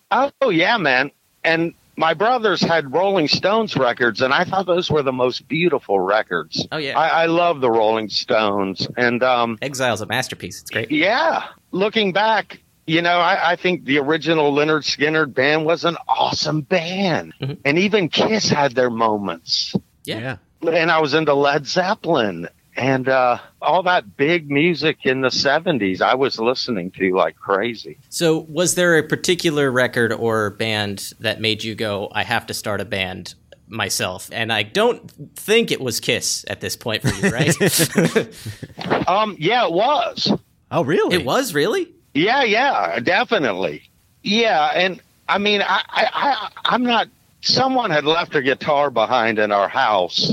Oh, 0.41 0.49
yeah, 0.51 0.77
man. 0.77 1.11
And 1.45 1.75
my 1.97 2.15
brothers 2.15 2.61
had 2.61 2.93
Rolling 2.93 3.29
Stones 3.29 3.77
records, 3.77 4.21
and 4.21 4.33
I 4.35 4.45
thought 4.45 4.67
those 4.67 4.91
were 4.91 5.03
the 5.03 5.13
most 5.13 5.47
beautiful 5.49 6.01
records. 6.01 6.67
Oh, 6.73 6.77
yeah. 6.79 6.99
I, 6.99 7.23
I 7.23 7.27
love 7.27 7.61
the 7.61 7.71
Rolling 7.71 8.09
Stones. 8.09 8.87
And 8.97 9.23
um, 9.23 9.59
Exile's 9.63 10.01
a 10.01 10.07
masterpiece. 10.07 10.61
It's 10.63 10.71
great. 10.71 10.91
yeah, 10.91 11.45
looking 11.71 12.13
back, 12.13 12.61
you 12.87 13.01
know, 13.03 13.19
I, 13.19 13.53
I 13.53 13.57
think 13.57 13.85
the 13.85 13.99
original 13.99 14.53
Lynyrd 14.53 14.83
Skynyrd 14.85 15.33
band 15.35 15.65
was 15.65 15.85
an 15.85 15.97
awesome 16.09 16.61
band. 16.63 17.33
Mhm. 17.41 17.59
And 17.65 17.79
even 17.79 18.09
Kiss 18.09 18.49
had 18.49 18.73
their 18.75 18.91
moments. 18.91 19.75
Yeah. 20.05 20.37
Yeah. 20.63 20.71
and 20.71 20.91
I 20.91 21.01
was 21.01 21.15
into 21.15 21.33
Led 21.35 21.67
Zeppelin 21.67 22.49
and 22.77 23.09
uh, 23.09 23.39
all 23.63 23.83
that 23.85 24.17
big 24.17 24.51
music 24.51 24.99
in 25.05 25.21
the 25.21 25.29
70s. 25.29 26.01
I 26.01 26.15
was 26.15 26.39
listening 26.39 26.91
to 26.93 27.15
like 27.15 27.37
crazy. 27.37 27.99
So, 28.09 28.41
was 28.49 28.75
there 28.75 28.99
a 28.99 29.03
particular 29.03 29.71
record 29.71 30.13
or 30.13 30.51
band 30.51 31.13
that 31.21 31.41
made 31.41 31.63
you 31.63 31.75
go, 31.75 32.09
"I 32.13 32.23
have 32.25 32.47
to 32.47 32.55
start 32.55 32.81
a 32.81 32.85
band"? 32.85 33.35
Myself, 33.67 34.29
and 34.31 34.53
I 34.53 34.63
don't 34.63 35.11
think 35.37 35.73
it 35.73 35.81
was 35.81 35.99
Kiss 35.99 36.45
at 36.49 36.61
this 36.61 36.77
point 36.77 37.01
for 37.03 37.09
you, 37.15 37.33
right? 37.33 37.57
Um, 39.09 39.37
yeah, 39.39 39.67
it 39.67 39.73
was. 39.73 40.31
Oh 40.71 40.85
really? 40.85 41.17
it 41.17 41.25
was 41.25 41.55
really. 41.55 41.93
Yeah, 42.13 42.43
yeah, 42.45 43.01
definitely. 43.01 43.83
Yeah, 44.23 44.71
and 44.75 45.01
I 45.29 45.39
mean, 45.39 45.63
I, 45.63 45.83
I, 45.89 46.09
I, 46.13 46.51
I'm 46.67 46.83
not. 46.83 47.09
Someone 47.41 47.91
had 47.91 48.05
left 48.05 48.35
a 48.35 48.43
guitar 48.43 48.91
behind 48.91 49.39
in 49.39 49.51
our 49.51 49.69
house, 49.69 50.33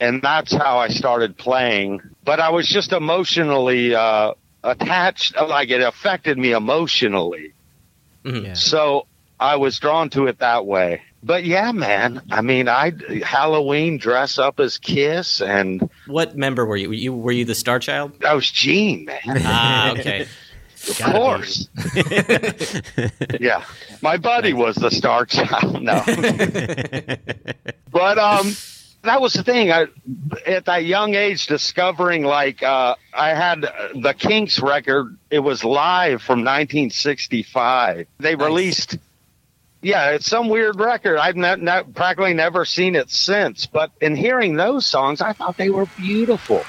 and 0.00 0.22
that's 0.22 0.52
how 0.52 0.78
I 0.78 0.88
started 0.88 1.36
playing. 1.36 2.00
But 2.24 2.40
I 2.40 2.50
was 2.50 2.66
just 2.66 2.92
emotionally 2.92 3.94
uh, 3.94 4.34
attached. 4.64 5.36
Like 5.36 5.70
it 5.70 5.82
affected 5.82 6.38
me 6.38 6.52
emotionally. 6.52 7.52
Mhm. 8.24 8.46
Yeah. 8.46 8.54
So 8.54 9.06
I 9.38 9.56
was 9.56 9.78
drawn 9.78 10.10
to 10.10 10.26
it 10.26 10.38
that 10.38 10.66
way. 10.66 11.02
But 11.22 11.44
yeah, 11.44 11.70
man. 11.72 12.22
I 12.30 12.40
mean, 12.40 12.66
I 12.68 12.92
Halloween 13.22 13.98
dress 13.98 14.38
up 14.38 14.58
as 14.58 14.78
Kiss, 14.78 15.42
and 15.42 15.90
What 16.06 16.36
member 16.36 16.64
were 16.64 16.76
you? 16.76 16.88
Were 16.88 16.94
you 16.94 17.12
were 17.12 17.32
you 17.32 17.44
the 17.44 17.54
Star 17.54 17.78
Child? 17.78 18.24
I 18.24 18.34
was 18.34 18.50
Gene, 18.50 19.04
man. 19.04 19.20
Ah, 19.44 19.92
okay. 19.92 20.26
Of 20.88 20.98
course. 20.98 21.68
yeah. 23.40 23.62
My 24.00 24.16
buddy 24.16 24.54
was 24.54 24.76
the 24.76 24.90
star 24.90 25.26
child. 25.26 25.82
No. 25.82 26.02
but 27.90 28.18
um 28.18 28.56
that 29.02 29.20
was 29.20 29.32
the 29.32 29.42
thing. 29.42 29.72
I 29.72 29.86
at 30.46 30.66
that 30.66 30.84
young 30.84 31.14
age 31.14 31.46
discovering 31.46 32.24
like 32.24 32.62
uh 32.62 32.96
I 33.14 33.30
had 33.30 33.62
the 33.94 34.14
Kinks 34.16 34.60
record. 34.60 35.16
It 35.30 35.40
was 35.40 35.64
live 35.64 36.22
from 36.22 36.40
1965. 36.40 38.06
They 38.18 38.34
released 38.34 38.98
yeah, 39.82 40.10
it's 40.10 40.26
some 40.26 40.48
weird 40.48 40.78
record. 40.78 41.16
I've 41.16 41.36
not, 41.36 41.60
not, 41.60 41.94
practically 41.94 42.34
never 42.34 42.64
seen 42.64 42.94
it 42.94 43.10
since. 43.10 43.66
But 43.66 43.90
in 44.00 44.14
hearing 44.14 44.54
those 44.54 44.84
songs, 44.84 45.20
I 45.20 45.32
thought 45.32 45.56
they 45.56 45.70
were 45.70 45.86
beautiful. 45.96 46.62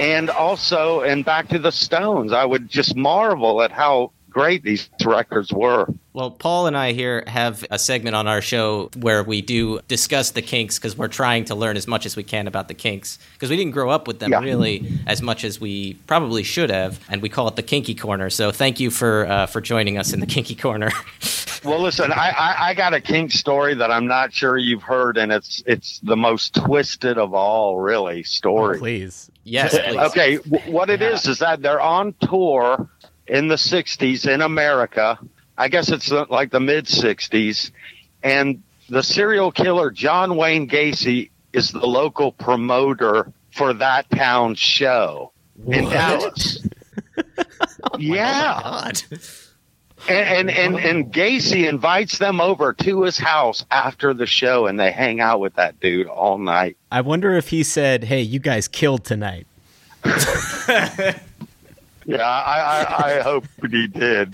And 0.00 0.30
also 0.30 1.00
and 1.02 1.24
back 1.24 1.48
to 1.48 1.58
the 1.58 1.70
stones 1.70 2.32
i 2.32 2.44
would 2.44 2.68
just 2.68 2.96
marvel 2.96 3.62
at 3.62 3.70
how 3.70 4.10
great 4.30 4.62
these 4.62 4.88
records 5.04 5.52
were 5.52 5.86
Well, 6.12 6.30
Paul 6.30 6.66
and 6.68 6.76
I 6.76 6.92
here 6.92 7.24
have 7.26 7.64
a 7.70 7.78
segment 7.78 8.14
on 8.14 8.26
our 8.28 8.40
show 8.40 8.90
where 8.96 9.22
we 9.24 9.42
do 9.42 9.80
discuss 9.88 10.30
the 10.30 10.42
Kinks 10.42 10.78
because 10.78 10.96
we're 10.96 11.08
trying 11.08 11.44
to 11.46 11.54
learn 11.56 11.76
as 11.76 11.86
much 11.88 12.06
as 12.06 12.14
we 12.16 12.22
can 12.22 12.46
about 12.46 12.68
the 12.68 12.74
Kinks 12.74 13.18
because 13.34 13.50
we 13.50 13.56
didn't 13.56 13.72
grow 13.72 13.90
up 13.90 14.06
with 14.06 14.20
them 14.20 14.30
Yeah. 14.30 14.40
really 14.40 14.88
as 15.06 15.20
much 15.20 15.42
as 15.44 15.60
we 15.60 15.94
probably 16.06 16.44
should 16.44 16.70
have, 16.70 17.00
and 17.08 17.22
we 17.22 17.28
call 17.28 17.48
it 17.48 17.56
the 17.56 17.62
Kinky 17.62 17.94
Corner. 17.94 18.30
So 18.30 18.52
thank 18.52 18.78
you 18.78 18.90
for 18.90 19.26
uh, 19.26 19.46
for 19.46 19.60
joining 19.60 19.98
us 19.98 20.12
in 20.12 20.20
the 20.20 20.26
Kinky 20.26 20.54
Corner. 20.54 20.90
well 21.64 21.80
listen 21.80 22.10
I, 22.12 22.30
I 22.30 22.68
i 22.70 22.74
got 22.74 22.94
a 22.94 23.00
kink 23.02 23.32
story 23.32 23.74
that 23.74 23.90
i'm 23.90 24.06
not 24.06 24.32
sure 24.32 24.56
you've 24.56 24.82
heard 24.82 25.18
and 25.18 25.30
it's 25.30 25.62
it's 25.66 25.98
the 26.00 26.16
most 26.16 26.54
twisted 26.54 27.18
of 27.18 27.34
all 27.34 27.78
really 27.78 28.22
stories 28.22 28.80
Please. 28.80 29.29
Yes, 29.44 29.78
please. 29.78 29.96
okay 29.96 30.36
what 30.70 30.90
it 30.90 31.02
is 31.02 31.26
is 31.26 31.38
that 31.40 31.62
they're 31.62 31.80
on 31.80 32.14
tour 32.20 32.88
in 33.26 33.48
the 33.48 33.56
60s 33.56 34.28
in 34.28 34.40
america. 34.42 35.18
I 35.56 35.68
guess 35.68 35.90
it's 35.90 36.10
like 36.10 36.50
the 36.50 36.60
mid 36.60 36.86
60s 36.86 37.70
and 38.22 38.62
the 38.88 39.02
serial 39.02 39.52
killer 39.52 39.90
john 39.90 40.36
wayne 40.36 40.68
gacy 40.68 41.30
is 41.52 41.70
the 41.70 41.86
local 41.86 42.32
promoter 42.32 43.32
for 43.52 43.72
that 43.74 44.08
town's 44.10 44.58
show 44.58 45.32
in 45.66 45.84
dallas. 45.84 46.58
Oh 47.82 47.98
yeah. 47.98 48.60
God. 48.62 49.02
And, 50.08 50.50
and 50.50 50.50
and 50.50 50.76
and 50.76 51.12
Gacy 51.12 51.68
invites 51.68 52.18
them 52.18 52.40
over 52.40 52.72
to 52.74 53.02
his 53.02 53.18
house 53.18 53.64
after 53.70 54.14
the 54.14 54.26
show, 54.26 54.66
and 54.66 54.78
they 54.78 54.90
hang 54.90 55.20
out 55.20 55.40
with 55.40 55.54
that 55.54 55.78
dude 55.80 56.06
all 56.06 56.38
night. 56.38 56.76
I 56.90 57.00
wonder 57.00 57.32
if 57.34 57.48
he 57.48 57.62
said, 57.62 58.04
"Hey, 58.04 58.22
you 58.22 58.38
guys 58.38 58.68
killed 58.68 59.04
tonight." 59.04 59.46
Yeah, 62.10 62.22
I 62.28 62.84
I, 62.84 63.18
I 63.18 63.20
hope 63.22 63.44
he 63.70 63.86
did. 63.86 64.32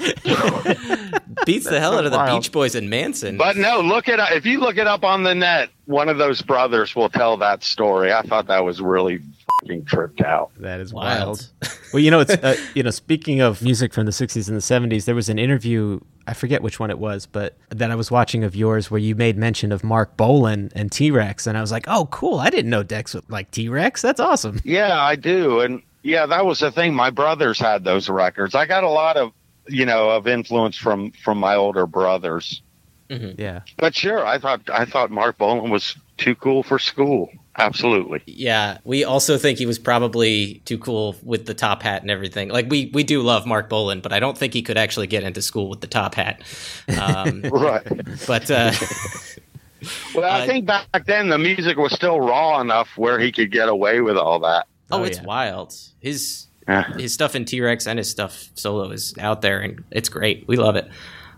Beats 1.45 1.67
the 1.69 1.79
hell 1.79 1.93
so 1.93 1.99
out 1.99 2.05
of 2.07 2.13
the 2.13 2.19
wild. 2.19 2.43
Beach 2.43 2.53
Boys 2.53 2.75
and 2.75 2.89
Manson. 2.91 3.37
But 3.37 3.57
no, 3.57 3.81
look 3.81 4.09
it 4.09 4.19
up. 4.21 4.33
If 4.33 4.47
you 4.47 4.61
look 4.61 4.77
it 4.79 4.87
up 4.87 5.05
on 5.05 5.23
the 5.23 5.35
net, 5.35 5.71
one 5.85 6.09
of 6.09 6.19
those 6.19 6.43
brothers 6.43 6.97
will 6.97 7.09
tell 7.09 7.37
that 7.39 7.63
story. 7.63 8.13
I 8.13 8.23
thought 8.23 8.47
that 8.49 8.65
was 8.65 8.81
really 8.81 9.21
fucking 9.63 9.85
tripped 9.85 10.21
out. 10.23 10.51
That 10.59 10.81
is 10.81 10.93
Wild. 10.93 11.49
wild. 11.63 11.79
well, 11.93 12.01
you 12.03 12.11
know, 12.11 12.21
it's 12.21 12.33
uh, 12.33 12.57
you 12.75 12.83
know, 12.83 12.91
speaking 12.91 13.41
of 13.41 13.63
music 13.63 13.93
from 13.93 14.07
the 14.07 14.13
'60s 14.13 14.49
and 14.49 14.57
the 14.57 14.61
'70s, 14.97 15.05
there 15.05 15.15
was 15.15 15.29
an 15.29 15.39
interview. 15.39 16.01
I 16.29 16.35
forget 16.35 16.61
which 16.61 16.81
one 16.81 16.91
it 16.91 16.99
was, 16.99 17.25
but 17.27 17.57
that 17.69 17.91
I 17.93 17.95
was 17.95 18.11
watching 18.11 18.43
of 18.43 18.57
yours 18.57 18.91
where 18.91 18.99
you 18.99 19.15
made 19.15 19.37
mention 19.37 19.71
of 19.71 19.85
Marc 19.85 20.17
Bolan 20.17 20.73
and 20.75 20.91
T 20.91 21.11
Rex, 21.13 21.47
and 21.47 21.57
I 21.57 21.61
was 21.61 21.71
like, 21.71 21.85
"Oh, 21.89 22.07
cool! 22.11 22.41
I 22.41 22.51
didn't 22.51 22.71
know 22.71 22.83
Dex 22.83 23.15
would 23.15 23.29
like 23.31 23.51
T 23.53 23.69
Rex. 23.69 24.03
That's 24.03 24.19
awesome." 24.19 24.61
Yeah, 24.65 24.99
I 25.01 25.15
do, 25.15 25.61
and 25.61 25.83
yeah, 26.07 26.27
that 26.27 26.47
was 26.47 26.61
the 26.61 26.71
thing. 26.71 26.95
My 26.95 27.11
brothers 27.11 27.59
had 27.59 27.85
those 27.85 28.09
records. 28.09 28.55
I 28.55 28.67
got 28.67 28.85
a 28.85 28.89
lot 28.91 29.17
of 29.17 29.33
you 29.69 29.85
know 29.85 30.11
of 30.11 30.27
influence 30.27 30.77
from 30.77 31.11
from 31.25 31.39
my 31.39 31.55
older 31.57 31.87
brothers. 31.87 32.63
Yeah, 33.09 33.61
But 33.77 33.95
sure, 33.95 34.27
I 34.27 34.39
thought 34.39 34.63
I 34.69 34.85
thought 34.85 35.11
Marc 35.13 35.39
Bolan 35.39 35.71
was 35.71 35.97
too 36.17 36.35
cool 36.35 36.63
for 36.65 36.79
school. 36.81 37.31
Absolutely. 37.59 38.21
Yeah, 38.27 38.79
we 38.85 39.05
also 39.05 39.39
think 39.39 39.59
he 39.59 39.65
was 39.67 39.79
probably 39.79 40.61
too 40.65 40.77
cool 40.77 41.15
with 41.23 41.47
the 41.47 41.55
top 41.55 41.83
hat 41.83 42.03
and 42.03 42.11
everything. 42.11 42.49
Like 42.49 42.69
we 42.69 42.91
we 42.93 43.05
do 43.05 43.23
love 43.23 43.47
Marc 43.47 43.69
Bolan, 43.69 44.01
but 44.01 44.13
I 44.13 44.19
don't 44.19 44.37
think 44.37 44.55
he 44.55 44.63
could 44.63 44.77
actually 44.77 45.07
get 45.07 45.23
into 45.23 45.41
school 45.41 45.69
with 45.71 45.81
the 45.81 45.87
top 45.87 46.15
hat. 46.17 46.43
Um, 47.01 47.43
Right. 47.51 47.87
but 48.27 48.51
uh, 48.51 48.73
Well, 50.15 50.25
I 50.31 50.41
Uh, 50.43 50.47
think 50.47 50.67
back 50.67 51.07
then 51.07 51.29
the 51.29 51.39
music 51.39 51.77
was 51.77 51.93
still 51.93 52.21
raw 52.21 52.61
enough 52.61 52.89
where 52.97 53.19
he 53.21 53.31
could 53.31 53.53
get 53.53 53.69
away 53.69 54.01
with 54.01 54.17
all 54.17 54.41
that. 54.41 54.67
Oh, 54.91 55.01
Oh, 55.01 55.05
it's 55.05 55.19
yeah. 55.19 55.25
wild. 55.25 55.75
His 56.01 56.47
Yeah. 56.69 56.93
his 56.97 57.13
stuff 57.15 57.35
in 57.35 57.45
T 57.45 57.61
Rex 57.61 57.87
and 57.87 57.99
his 57.99 58.11
stuff 58.11 58.51
solo 58.55 58.91
is 58.91 59.15
out 59.19 59.43
there, 59.43 59.61
and 59.61 59.85
it's 59.91 60.09
great. 60.09 60.45
We 60.49 60.57
love 60.57 60.77
it. 60.77 60.89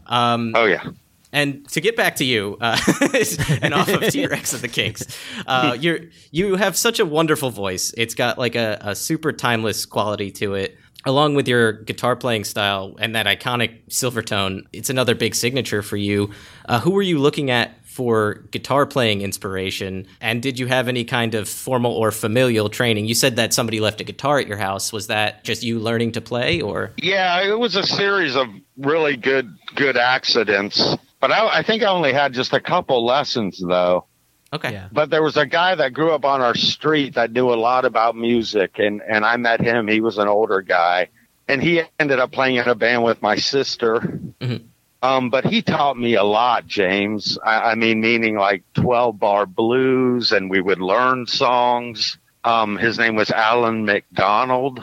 Um, 0.07 0.53
Oh 0.55 0.65
yeah. 0.67 0.83
And 1.31 1.69
to 1.73 1.83
get 1.83 1.95
back 1.95 2.17
to 2.17 2.25
you, 2.25 2.57
uh, 2.59 2.79
and 3.61 3.75
off 3.75 3.89
of 3.91 4.01
T 4.11 4.27
Rex 4.27 4.55
of 4.55 4.63
the 4.63 4.69
Kinks, 4.69 5.05
uh, 5.47 5.77
you're 5.79 6.01
you 6.31 6.57
have 6.57 6.75
such 6.77 7.01
a 7.01 7.05
wonderful 7.05 7.51
voice. 7.51 7.93
It's 7.99 8.15
got 8.15 8.39
like 8.39 8.55
a, 8.55 8.79
a 8.81 8.95
super 8.97 9.33
timeless 9.33 9.85
quality 9.85 10.31
to 10.33 10.55
it, 10.55 10.79
along 11.05 11.35
with 11.35 11.47
your 11.47 11.73
guitar 11.73 12.17
playing 12.17 12.45
style 12.45 12.97
and 12.99 13.15
that 13.15 13.27
iconic 13.27 13.81
Silvertone. 13.91 14.63
It's 14.73 14.89
another 14.89 15.15
big 15.15 15.35
signature 15.35 15.83
for 15.83 15.99
you. 15.99 16.31
Uh, 16.67 16.81
who 16.81 16.93
were 16.93 17.03
you 17.03 17.19
looking 17.19 17.51
at 17.51 17.75
for 17.99 18.45
guitar 18.53 18.87
playing 18.87 19.23
inspiration? 19.23 20.07
And 20.21 20.41
did 20.41 20.57
you 20.57 20.69
have 20.69 20.87
any 20.87 21.05
kind 21.05 21.35
of 21.35 21.49
formal 21.49 21.91
or 21.93 22.13
familial 22.13 22.69
training? 22.69 23.07
You 23.07 23.15
said 23.15 23.35
that 23.37 23.53
somebody 23.53 23.81
left 23.81 24.01
a 24.01 24.05
guitar 24.05 24.39
at 24.39 24.47
your 24.47 24.57
house. 24.57 24.93
Was 24.93 25.09
that 25.09 25.43
just 25.43 25.65
you 25.65 25.81
learning 25.81 26.13
to 26.13 26.21
play, 26.21 26.61
or 26.61 26.93
Yeah, 26.97 27.43
it 27.43 27.59
was 27.59 27.75
a 27.75 27.83
series 27.83 28.37
of 28.37 28.47
really 28.77 29.17
good 29.17 29.53
good 29.75 29.97
accidents. 29.97 30.95
But 31.19 31.33
I, 31.33 31.59
I 31.59 31.63
think 31.65 31.83
I 31.83 31.87
only 31.87 32.13
had 32.13 32.33
just 32.35 32.53
a 32.53 32.61
couple 32.61 33.05
lessons 33.05 33.59
though. 33.59 34.07
okay? 34.53 34.71
yeah. 34.73 34.89
But 34.93 35.11
there 35.11 35.25
was 35.25 35.37
a 35.37 35.47
guy 35.47 35.75
that 35.75 35.93
grew 35.93 36.13
up 36.13 36.25
on 36.25 36.41
our 36.41 36.55
street 36.55 37.15
that 37.17 37.33
knew 37.33 37.51
a 37.53 37.59
lot 37.59 37.85
about 37.85 38.15
music, 38.15 38.79
and 38.79 39.03
and 39.03 39.25
I 39.27 39.37
met 39.39 39.61
him. 39.61 39.89
He 39.89 40.01
was 40.01 40.19
an 40.19 40.29
older 40.29 40.63
guy, 40.63 41.09
and 41.49 41.61
he 41.61 41.83
ended 41.99 42.21
up 42.21 42.31
playing 42.31 42.57
in 42.63 42.69
a 42.69 42.77
band 42.77 43.03
with 43.03 43.21
my 43.23 43.35
sister. 43.35 44.21
Mhm. 44.41 44.67
Um, 45.03 45.31
but 45.31 45.45
he 45.45 45.63
taught 45.63 45.97
me 45.97 46.15
a 46.15 46.25
lot, 46.25 46.67
James. 46.67 47.39
I, 47.45 47.73
I 47.73 47.75
mean, 47.77 48.01
meaning 48.01 48.37
like 48.37 48.63
twelve 48.75 49.19
bar 49.19 49.47
blues, 49.47 50.33
and 50.33 50.51
we 50.51 50.61
would 50.61 50.81
learn 50.81 51.27
songs. 51.27 52.19
Um, 52.45 52.77
his 52.77 52.99
name 52.99 53.15
was 53.15 53.31
Alan 53.31 53.85
McDonald 53.85 54.81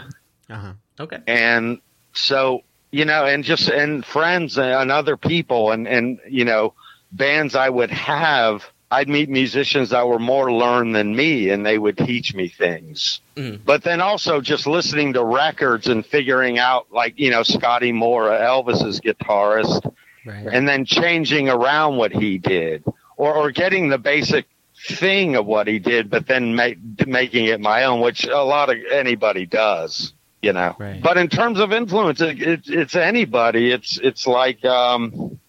Uh-huh. 0.50 0.74
Okay. 1.00 1.18
and 1.28 1.80
so 2.14 2.62
you 2.92 3.04
know 3.06 3.26
and 3.26 3.44
just 3.44 3.68
and 3.70 4.06
friends 4.06 4.58
and 4.58 4.92
other 4.92 5.18
people 5.18 5.72
and 5.72 5.88
and 5.88 6.20
you 6.30 6.46
know 6.46 6.74
bands 7.12 7.56
i 7.56 7.68
would 7.68 7.90
have 7.92 8.64
i'd 8.92 9.10
meet 9.10 9.28
musicians 9.30 9.90
that 9.90 10.08
were 10.08 10.20
more 10.20 10.52
learned 10.54 10.96
than 10.96 11.14
me 11.16 11.50
and 11.50 11.66
they 11.66 11.78
would 11.78 11.98
teach 11.98 12.34
me 12.34 12.48
things 12.48 13.20
Mhm. 13.36 13.60
but 13.66 13.84
then 13.84 14.00
also 14.00 14.40
just 14.40 14.66
listening 14.68 15.14
to 15.14 15.24
records 15.26 15.88
and 15.88 16.06
figuring 16.06 16.58
out 16.60 16.88
like 16.92 17.20
you 17.20 17.32
know 17.32 17.44
scotty 17.44 17.92
moore 17.92 18.30
elvis's 18.30 19.02
guitarist 19.02 19.92
Right. 20.26 20.48
and 20.52 20.68
then 20.68 20.86
changing 20.86 21.50
around 21.50 21.98
what 21.98 22.12
he 22.12 22.38
did 22.38 22.84
or, 23.18 23.34
or 23.34 23.52
getting 23.52 23.90
the 23.90 23.98
basic 23.98 24.46
thing 24.88 25.36
of 25.36 25.46
what 25.46 25.68
he 25.68 25.80
did 25.80 26.10
but 26.10 26.28
then 26.28 26.56
make, 26.56 26.78
making 27.08 27.46
it 27.46 27.60
my 27.62 27.84
own 27.86 28.02
which 28.02 28.26
a 28.26 28.44
lot 28.44 28.70
of 28.70 28.78
anybody 28.92 29.46
does 29.46 30.14
you 30.42 30.52
know 30.54 30.76
Right. 30.78 31.02
but 31.02 31.18
in 31.18 31.28
terms 31.30 31.60
of 31.60 31.72
influence 31.72 32.22
it, 32.22 32.42
it, 32.42 32.62
it's 32.66 32.96
anybody 32.96 33.72
it's 33.72 33.98
it's 33.98 34.28
like 34.28 34.64
um 34.66 35.40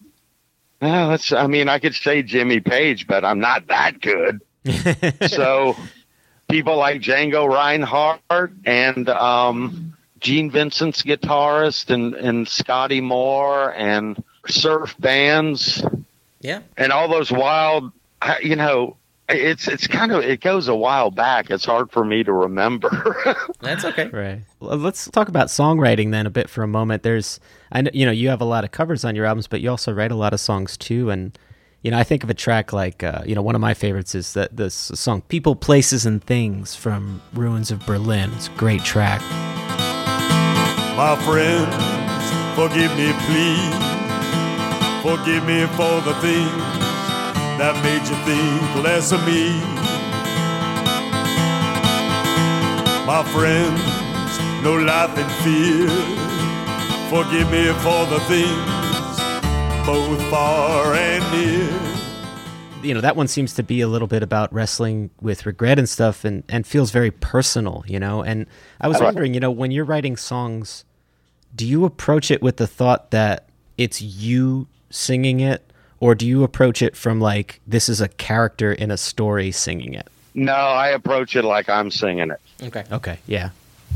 well, 0.81 1.07
let's 1.09 1.31
i 1.31 1.47
mean 1.47 1.67
i 1.69 1.79
could 1.79 1.95
say 1.95 2.23
jimmy 2.23 2.59
page 2.59 3.05
but 3.07 3.25
i'm 3.25 3.39
not 3.39 3.67
that 3.67 3.99
good 3.99 4.41
so 5.27 5.75
people 6.49 6.77
like 6.77 7.01
Django 7.01 7.47
Reinhardt 7.47 8.51
and 8.65 9.09
um, 9.09 9.95
Gene 10.19 10.49
Vincent's 10.51 11.03
guitarist 11.03 11.89
and, 11.89 12.13
and 12.15 12.47
Scotty 12.47 13.01
Moore 13.01 13.73
and 13.73 14.21
surf 14.49 14.95
bands 14.99 15.83
Yeah. 16.41 16.61
and 16.77 16.91
all 16.91 17.07
those 17.07 17.31
wild, 17.31 17.91
you 18.41 18.55
know, 18.55 18.95
it's 19.29 19.67
it's 19.67 19.87
kind 19.87 20.13
of 20.13 20.23
it 20.23 20.39
goes 20.39 20.69
a 20.69 20.75
while 20.75 21.11
back. 21.11 21.49
It's 21.51 21.65
hard 21.65 21.91
for 21.91 22.05
me 22.05 22.23
to 22.23 22.31
remember. 22.31 23.35
That's 23.59 23.83
okay. 23.83 24.07
Right. 24.07 24.41
Let's 24.61 25.09
talk 25.11 25.27
about 25.27 25.47
songwriting 25.47 26.11
then 26.11 26.25
a 26.25 26.29
bit 26.29 26.49
for 26.49 26.63
a 26.63 26.67
moment. 26.67 27.03
There's, 27.03 27.39
I 27.71 27.81
know, 27.81 27.91
you 27.93 28.05
know, 28.05 28.11
you 28.13 28.29
have 28.29 28.39
a 28.39 28.45
lot 28.45 28.63
of 28.63 28.71
covers 28.71 29.03
on 29.03 29.15
your 29.17 29.25
albums, 29.25 29.47
but 29.47 29.59
you 29.59 29.69
also 29.69 29.91
write 29.91 30.11
a 30.11 30.15
lot 30.15 30.31
of 30.33 30.39
songs 30.39 30.77
too. 30.77 31.09
And, 31.09 31.37
you 31.81 31.91
know, 31.91 31.97
I 31.97 32.05
think 32.05 32.23
of 32.23 32.29
a 32.29 32.33
track 32.33 32.71
like, 32.71 33.03
uh, 33.03 33.21
you 33.25 33.35
know, 33.35 33.41
one 33.41 33.53
of 33.55 33.59
my 33.59 33.73
favorites 33.73 34.15
is 34.15 34.31
that 34.33 34.55
this 34.55 34.73
song 34.73 35.21
"People, 35.23 35.57
Places, 35.57 36.05
and 36.05 36.23
Things" 36.23 36.73
from 36.73 37.21
Ruins 37.33 37.69
of 37.69 37.85
Berlin. 37.85 38.31
It's 38.33 38.47
a 38.47 38.51
great 38.51 38.83
track. 38.85 39.19
My 40.95 41.15
friends, 41.25 41.75
forgive 42.55 42.95
me, 42.97 43.11
please. 43.27 43.96
Forgive 45.07 45.45
me 45.45 45.65
for 45.67 46.01
the 46.01 46.13
things 46.19 46.51
that 47.57 47.81
made 47.81 48.03
you 48.09 48.17
think 48.27 48.83
less 48.83 49.13
of 49.13 49.25
me. 49.25 49.51
My 53.07 53.23
friends, 53.31 53.79
no 54.65 54.75
life 54.75 55.17
in 55.17 55.29
fear. 55.45 55.87
Forgive 57.07 57.49
me 57.49 57.67
for 57.79 58.05
the 58.07 58.19
things, 58.27 59.87
both 59.87 60.21
far 60.29 60.93
and 60.93 61.23
near. 61.31 62.83
You 62.83 62.93
know, 62.93 62.99
that 62.99 63.15
one 63.15 63.29
seems 63.29 63.53
to 63.53 63.63
be 63.63 63.79
a 63.79 63.87
little 63.87 64.09
bit 64.09 64.23
about 64.23 64.51
wrestling 64.51 65.09
with 65.21 65.45
regret 65.45 65.79
and 65.79 65.87
stuff, 65.87 66.25
and 66.25 66.43
and 66.49 66.67
feels 66.67 66.91
very 66.91 67.11
personal. 67.11 67.85
You 67.87 68.01
know, 68.01 68.23
and 68.23 68.45
I 68.81 68.89
was 68.89 68.99
wondering, 68.99 69.33
you 69.33 69.39
know, 69.39 69.51
when 69.51 69.71
you're 69.71 69.85
writing 69.85 70.17
songs, 70.17 70.83
do 71.55 71.65
you 71.65 71.85
approach 71.85 72.29
it 72.29 72.41
with 72.41 72.57
the 72.57 72.67
thought 72.67 73.11
that 73.11 73.47
it's 73.77 74.01
you 74.01 74.67
singing 74.97 75.39
it, 75.39 75.63
or 75.99 76.15
do 76.15 76.27
you 76.27 76.43
approach 76.43 76.81
it 76.81 76.95
from 76.95 77.19
like 77.21 77.61
this 77.65 77.87
is 77.89 78.01
a 78.01 78.07
character 78.07 78.71
in 78.73 78.91
a 78.91 78.97
story 78.97 79.51
singing 79.51 79.93
it? 79.93 80.07
no, 80.37 80.53
I 80.53 80.89
approach 80.89 81.35
it 81.35 81.43
like 81.43 81.67
I'm 81.67 81.89
singing 81.89 82.29
it. 82.29 82.39
Okay. 82.61 82.85
Okay, 82.91 83.17
yeah, 83.25 83.49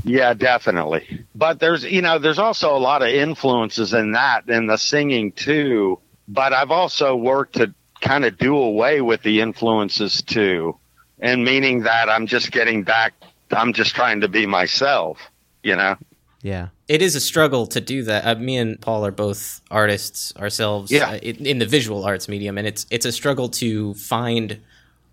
Yeah, 0.04 0.34
definitely. 0.34 1.24
But 1.36 1.60
there's, 1.60 1.84
you 1.84 2.02
know, 2.02 2.18
there's 2.18 2.40
also 2.40 2.76
a 2.76 2.80
lot 2.80 3.04
of 3.04 3.10
influences 3.10 3.94
in 3.94 4.14
that 4.14 4.50
in 4.50 4.66
the 4.66 4.78
singing 4.78 5.34
too. 5.34 6.00
But 6.28 6.52
I've 6.52 6.72
also 6.72 7.16
worked 7.16 7.58
to 7.58 7.74
kind 8.02 8.26
of 8.26 8.40
do 8.40 8.58
away 8.58 9.02
with 9.02 9.22
the 9.22 9.42
influences 9.42 10.24
too. 10.24 10.78
And 11.20 11.46
meaning 11.46 11.84
that 11.84 12.10
I'm 12.10 12.26
just 12.26 12.52
getting 12.52 12.82
back, 12.84 13.14
I'm 13.52 13.74
just 13.74 13.94
trying 13.94 14.22
to 14.22 14.28
be 14.28 14.48
myself, 14.48 15.20
you 15.62 15.76
know? 15.76 15.96
yeah, 16.42 16.70
It 16.96 17.02
is 17.02 17.16
a 17.16 17.22
struggle 17.22 17.68
to 17.68 17.80
do 17.80 18.04
that. 18.04 18.26
Uh, 18.26 18.36
me 18.36 18.58
and 18.58 18.80
Paul 18.82 19.06
are 19.06 19.12
both 19.26 19.62
artists 19.72 20.34
ourselves 20.36 20.92
Yeah. 20.92 21.12
uh, 21.12 21.16
in, 21.30 21.46
in 21.46 21.58
the 21.60 21.66
visual 21.66 22.04
arts 22.04 22.28
medium, 22.28 22.58
and 22.58 22.68
it's 22.68 22.86
it's 22.90 23.06
a 23.06 23.12
struggle 23.14 23.48
to 23.64 23.94
find 23.94 24.60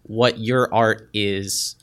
what 0.03 0.39
your 0.39 0.63
art 0.75 1.09
is. 1.15 1.77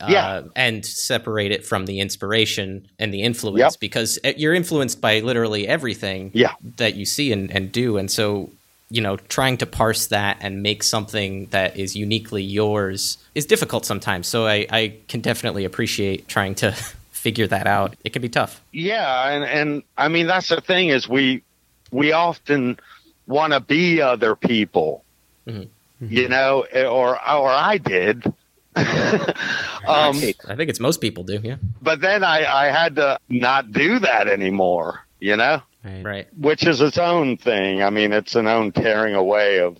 Uh, 0.00 0.06
Yeah. 0.10 0.42
and 0.56 0.84
separate 0.84 1.52
it 1.52 1.64
from 1.64 1.86
the 1.86 2.00
inspiration 2.00 2.88
and 2.98 3.12
the 3.14 3.22
influence 3.22 3.60
Yep. 3.74 3.80
because 3.80 4.18
uh, 4.24 4.32
you're 4.36 4.54
influenced 4.62 5.00
by 5.00 5.20
literally 5.20 5.68
everything 5.68 6.30
Yeah. 6.34 6.54
that 6.78 6.96
you 6.96 7.04
see 7.06 7.30
and, 7.30 7.50
and 7.56 7.70
do. 7.70 7.98
And 7.98 8.10
so, 8.10 8.50
you 8.90 9.00
know, 9.00 9.16
trying 9.28 9.58
to 9.58 9.66
parse 9.66 10.08
that 10.08 10.38
and 10.40 10.60
make 10.60 10.82
something 10.82 11.46
that 11.50 11.76
is 11.76 11.94
uniquely 11.94 12.42
yours 12.42 13.18
is 13.36 13.46
difficult 13.46 13.86
sometimes. 13.86 14.26
So 14.26 14.38
I, 14.46 14.66
I 14.70 14.94
can 15.06 15.20
definitely 15.20 15.64
appreciate 15.64 16.26
trying 16.26 16.56
to 16.56 16.74
figure 17.22 17.46
that 17.46 17.66
out. 17.66 17.94
It 18.04 18.12
can 18.12 18.20
be 18.22 18.28
tough. 18.28 18.60
Yeah, 18.72 19.28
and 19.32 19.44
and 19.44 19.82
I 19.96 20.08
mean 20.08 20.26
that's 20.26 20.48
the 20.48 20.60
thing 20.60 20.88
is 20.88 21.08
we 21.08 21.42
we 21.90 22.12
often 22.12 22.78
want 23.26 23.52
to 23.52 23.60
be 23.60 24.00
other 24.02 24.34
people, 24.34 25.04
Mhm. 25.46 25.68
you 26.00 26.28
know, 26.28 26.64
or 26.74 27.10
or 27.14 27.48
I 27.48 27.78
did. 27.78 28.26
um, 28.74 30.16
I 30.48 30.56
think 30.56 30.70
it's 30.70 30.80
most 30.80 31.00
people 31.00 31.24
do. 31.24 31.38
Yeah. 31.42 31.56
but 31.82 32.00
then 32.00 32.24
I 32.24 32.44
I 32.46 32.66
had 32.70 32.96
to 32.96 33.18
not 33.28 33.70
do 33.72 33.98
that 34.00 34.28
anymore, 34.28 35.00
you 35.20 35.36
know, 35.36 35.60
right. 35.84 36.02
Right. 36.04 36.26
which 36.38 36.64
is 36.66 36.80
its 36.80 36.98
own 36.98 37.36
thing. 37.36 37.82
I 37.82 37.90
mean, 37.90 38.12
it's 38.12 38.34
an 38.34 38.46
own 38.46 38.72
tearing 38.72 39.14
away 39.14 39.60
of 39.60 39.76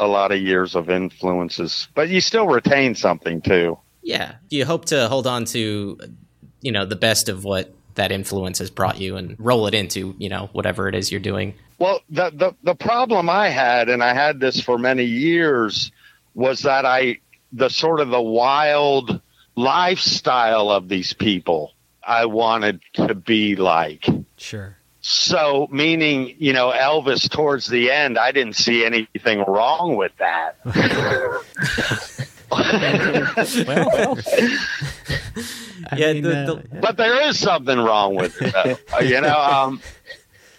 a 0.00 0.06
lot 0.08 0.32
of 0.32 0.40
years 0.40 0.74
of 0.74 0.90
influences, 0.90 1.86
but 1.94 2.08
you 2.08 2.20
still 2.20 2.46
retain 2.48 2.94
something 2.96 3.40
too. 3.40 3.78
Yeah. 4.02 4.34
You 4.50 4.64
hope 4.64 4.86
to 4.86 5.06
hold 5.08 5.28
on 5.28 5.44
to, 5.54 5.96
you 6.62 6.72
know, 6.72 6.86
the 6.86 6.96
best 6.96 7.28
of 7.28 7.44
what 7.44 7.72
that 7.94 8.10
influence 8.10 8.58
has 8.58 8.70
brought 8.70 8.98
you 8.98 9.16
and 9.16 9.36
roll 9.38 9.66
it 9.66 9.74
into, 9.74 10.14
you 10.18 10.28
know, 10.28 10.48
whatever 10.52 10.88
it 10.88 10.94
is 10.94 11.10
you're 11.10 11.20
doing. 11.20 11.54
Well, 11.78 12.00
the, 12.08 12.30
the 12.30 12.54
the 12.62 12.74
problem 12.74 13.28
I 13.28 13.48
had, 13.48 13.88
and 13.88 14.02
I 14.02 14.14
had 14.14 14.40
this 14.40 14.60
for 14.60 14.78
many 14.78 15.04
years, 15.04 15.92
was 16.34 16.60
that 16.60 16.86
I 16.86 17.18
the 17.52 17.68
sort 17.68 18.00
of 18.00 18.08
the 18.08 18.22
wild 18.22 19.20
lifestyle 19.56 20.70
of 20.70 20.88
these 20.88 21.12
people 21.12 21.72
I 22.02 22.26
wanted 22.26 22.80
to 22.94 23.14
be 23.14 23.56
like. 23.56 24.06
Sure. 24.38 24.76
So, 25.00 25.68
meaning, 25.72 26.36
you 26.38 26.52
know, 26.52 26.70
Elvis 26.70 27.28
towards 27.28 27.66
the 27.66 27.90
end, 27.90 28.16
I 28.16 28.30
didn't 28.30 28.54
see 28.54 28.84
anything 28.84 29.44
wrong 29.48 29.96
with 29.96 30.12
that. 30.18 30.56
Well, 33.66 33.88
well. 33.94 34.18
I 35.90 35.96
Yeah, 35.96 36.12
mean, 36.12 36.22
the- 36.22 36.36
uh, 36.38 36.46
the- 36.46 36.62
yeah. 36.72 36.80
but 36.80 36.96
there 36.96 37.28
is 37.28 37.38
something 37.38 37.78
wrong 37.78 38.14
with 38.14 38.40
it, 38.40 38.52
though, 38.52 38.78
uh, 38.96 39.02
you 39.02 39.20
know. 39.20 39.38
Um, 39.40 39.80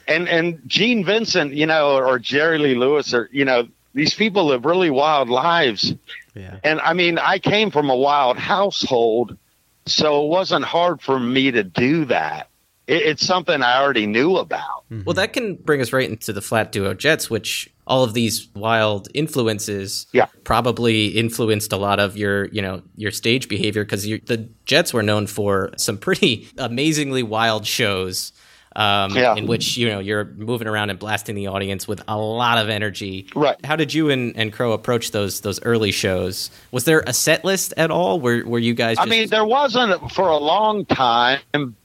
and 0.07 0.27
and 0.27 0.59
Gene 0.67 1.05
Vincent, 1.05 1.53
you 1.53 1.65
know, 1.65 1.95
or 1.95 2.19
Jerry 2.19 2.57
Lee 2.57 2.75
Lewis, 2.75 3.13
or 3.13 3.29
you 3.31 3.45
know, 3.45 3.67
these 3.93 4.13
people 4.13 4.45
live 4.47 4.65
really 4.65 4.89
wild 4.89 5.29
lives. 5.29 5.93
yeah. 6.35 6.57
And 6.63 6.79
I 6.81 6.93
mean, 6.93 7.17
I 7.19 7.39
came 7.39 7.71
from 7.71 7.89
a 7.89 7.95
wild 7.95 8.37
household, 8.37 9.37
so 9.85 10.25
it 10.25 10.27
wasn't 10.27 10.65
hard 10.65 11.01
for 11.01 11.19
me 11.19 11.51
to 11.51 11.63
do 11.63 12.05
that. 12.05 12.49
It, 12.87 13.01
it's 13.03 13.25
something 13.25 13.61
I 13.61 13.79
already 13.81 14.05
knew 14.05 14.37
about. 14.37 14.83
Well, 15.05 15.13
that 15.15 15.33
can 15.33 15.55
bring 15.55 15.81
us 15.81 15.91
right 15.93 16.07
into 16.09 16.33
the 16.33 16.41
Flat 16.41 16.71
Duo 16.71 16.93
Jets, 16.93 17.29
which 17.29 17.69
all 17.87 18.03
of 18.03 18.13
these 18.13 18.47
wild 18.55 19.07
influences 19.13 20.05
Yeah. 20.13 20.27
probably 20.43 21.07
influenced 21.07 21.73
a 21.73 21.77
lot 21.77 21.99
of 21.99 22.15
your, 22.15 22.45
you 22.49 22.61
know, 22.61 22.81
your 22.95 23.11
stage 23.11 23.49
behavior 23.49 23.83
because 23.83 24.03
the 24.03 24.49
Jets 24.65 24.93
were 24.93 25.03
known 25.03 25.27
for 25.27 25.71
some 25.77 25.97
pretty 25.97 26.47
amazingly 26.57 27.23
wild 27.23 27.65
shows. 27.65 28.31
Um, 28.75 29.15
Yeah. 29.15 29.35
In 29.35 29.45
which 29.45 29.77
you 29.77 29.87
know 29.87 29.99
you're 29.99 30.25
moving 30.25 30.67
around 30.67 30.89
and 30.89 30.97
blasting 30.97 31.35
the 31.35 31.45
audience 31.47 31.87
with 31.87 32.01
a 32.07 32.17
lot 32.17 32.57
of 32.57 32.69
energy. 32.69 33.27
Right. 33.35 33.55
How 33.63 33.75
did 33.75 33.93
you 33.93 34.09
and, 34.09 34.35
and 34.35 34.51
Crow 34.51 34.71
approach 34.73 35.11
those 35.11 35.41
those 35.41 35.61
early 35.61 35.91
shows? 35.91 36.49
Was 36.71 36.85
there 36.85 37.03
a 37.05 37.13
set 37.13 37.45
list 37.45 37.73
at 37.77 37.91
all? 37.91 38.19
Were 38.19 38.43
were 38.45 38.57
you 38.57 38.73
guys? 38.73 38.97
I 38.99 39.05
mean, 39.05 39.29
there 39.29 39.45
wasn't 39.45 40.11
for 40.11 40.27
a 40.27 40.37
long 40.37 40.85
time, 40.85 41.41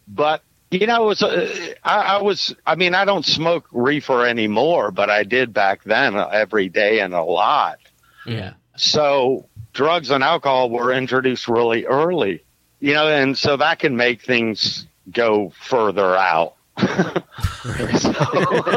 but 0.09 0.43
you 0.71 0.87
know, 0.87 1.05
it 1.05 1.07
was. 1.07 1.23
Uh, 1.23 1.75
I, 1.83 2.01
I 2.01 2.23
was. 2.23 2.55
I 2.66 2.75
mean, 2.75 2.95
I 2.95 3.05
don't 3.05 3.25
smoke 3.25 3.66
reefer 3.73 4.27
anymore, 4.27 4.91
but 4.91 5.11
I 5.11 5.25
did 5.25 5.53
back 5.53 5.85
then 5.85 6.16
uh, 6.16 6.27
every 6.27 6.69
day 6.69 7.01
and 7.01 7.14
a 7.14 7.23
lot. 7.23 7.79
yeah. 8.27 8.55
So 8.77 9.47
drugs 9.73 10.11
and 10.11 10.23
alcohol 10.23 10.71
were 10.71 10.93
introduced 10.93 11.49
really 11.49 11.85
early, 11.85 12.45
you 12.81 12.95
know, 12.95 13.09
and 13.09 13.37
so 13.37 13.57
that 13.57 13.79
can 13.79 13.97
make 13.97 14.23
things 14.23 14.87
go 15.11 15.53
further 15.69 16.14
out. 16.16 16.55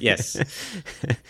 Yes. 0.00 0.40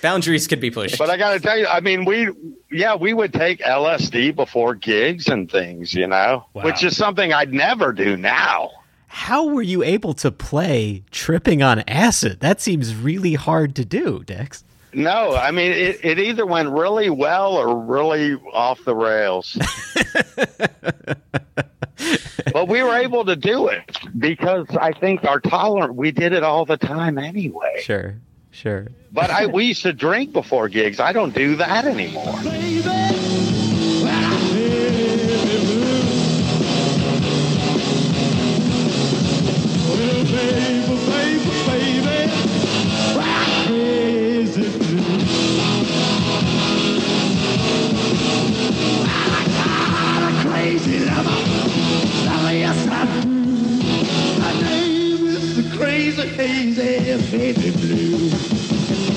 Boundaries 0.03 0.47
could 0.47 0.61
be 0.61 0.71
pushed. 0.71 0.99
But 0.99 1.11
I 1.11 1.17
got 1.17 1.33
to 1.33 1.41
tell 1.41 1.59
you, 1.59 1.67
I 1.67 1.81
mean, 1.81 2.05
we, 2.05 2.29
yeah, 2.71 2.95
we 2.95 3.15
would 3.15 3.33
take 3.33 3.61
LSD 3.61 4.35
before 4.35 4.75
gigs 4.75 5.29
and 5.29 5.51
things, 5.51 5.95
you 5.95 6.07
know, 6.07 6.47
which 6.53 6.85
is 6.85 6.97
something 6.97 7.33
I'd 7.33 7.53
never 7.53 7.93
do 7.93 8.17
now. 8.17 8.71
How 9.07 9.47
were 9.47 9.63
you 9.63 9.83
able 9.83 10.15
to 10.15 10.31
play 10.31 11.03
tripping 11.11 11.63
on 11.63 11.81
acid? 11.89 12.41
That 12.41 12.61
seems 12.61 12.95
really 12.95 13.35
hard 13.35 13.75
to 13.77 13.85
do, 13.85 14.23
Dex. 14.25 14.65
No, 14.93 15.35
I 15.35 15.51
mean, 15.51 15.73
it, 15.73 16.05
it 16.05 16.19
either 16.19 16.45
went 16.47 16.71
really 16.71 17.11
well 17.11 17.57
or 17.57 17.79
really 17.79 18.35
off 18.53 18.85
the 18.85 18.95
rails. 18.95 19.55
but 22.53 22.69
we 22.69 22.83
were 22.83 22.97
able 22.97 23.25
to 23.27 23.37
do 23.37 23.69
it 23.69 23.99
because 24.19 24.67
I 24.71 24.93
think 24.93 25.25
our 25.25 25.41
tolerance, 25.41 25.95
we 25.95 26.11
did 26.11 26.33
it 26.33 26.43
all 26.43 26.65
the 26.65 26.79
time 26.79 27.19
anyway. 27.19 27.83
Sure, 27.83 28.17
sure. 28.51 28.89
But 29.13 29.31
I, 29.31 29.47
we 29.47 29.67
used 29.67 29.83
to 29.83 29.93
drink 29.93 30.33
before 30.33 30.69
gigs. 30.69 31.01
I 31.01 31.13
don't 31.13 31.35
do 31.35 31.57
that 31.57 31.85
anymore. 31.85 32.35
Crazy 32.41 33.38
the 56.19 56.35
crazy, 56.35 56.83
hazy, 56.83 57.39
baby 57.39 57.71
blue. 57.71 58.31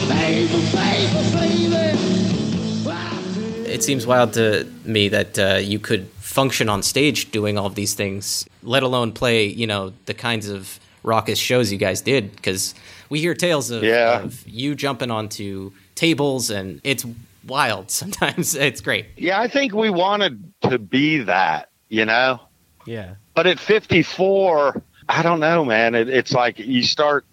Baby, 0.08 0.48
baby, 0.72 1.70
baby. 1.74 3.68
it 3.68 3.84
seems 3.84 4.06
wild 4.06 4.34
to 4.34 4.66
me 4.86 5.10
that 5.10 5.40
uh, 5.40 5.56
you 5.56 5.80
could 5.80 6.08
function 6.20 6.70
on 6.70 6.84
stage 6.84 7.32
doing 7.32 7.58
all 7.58 7.66
of 7.66 7.74
these 7.74 7.96
things, 7.96 8.48
let 8.62 8.84
alone 8.84 9.12
play, 9.14 9.46
you 9.46 9.66
know, 9.66 9.94
the 10.06 10.14
kinds 10.14 10.48
of 10.48 10.80
raucous 11.02 11.40
shows 11.40 11.72
you 11.72 11.80
guys 11.80 12.02
did. 12.02 12.36
Because 12.36 12.76
we 13.10 13.20
hear 13.20 13.34
tales 13.34 13.72
of, 13.72 13.84
Yeah. 13.84 14.22
of 14.22 14.48
you 14.48 14.76
jumping 14.76 15.10
onto 15.10 15.72
tables, 15.96 16.52
and 16.52 16.80
it's 16.84 17.04
wild. 17.48 17.90
Sometimes 18.02 18.54
it's 18.54 18.80
great. 18.82 19.08
Yeah, 19.18 19.42
I 19.42 19.48
think 19.48 19.74
we 19.74 19.90
wanted 19.90 20.54
to 20.70 20.78
be 20.78 21.18
that, 21.24 21.70
you 21.90 22.06
know? 22.06 22.42
Yeah. 22.86 23.16
But 23.34 23.48
at 23.48 23.58
54, 23.58 24.84
I 25.10 25.24
don't 25.24 25.40
know, 25.40 25.66
man. 25.66 25.96
It, 25.96 26.10
it's 26.10 26.32
like 26.32 26.60
you 26.60 26.84
start, 26.84 27.26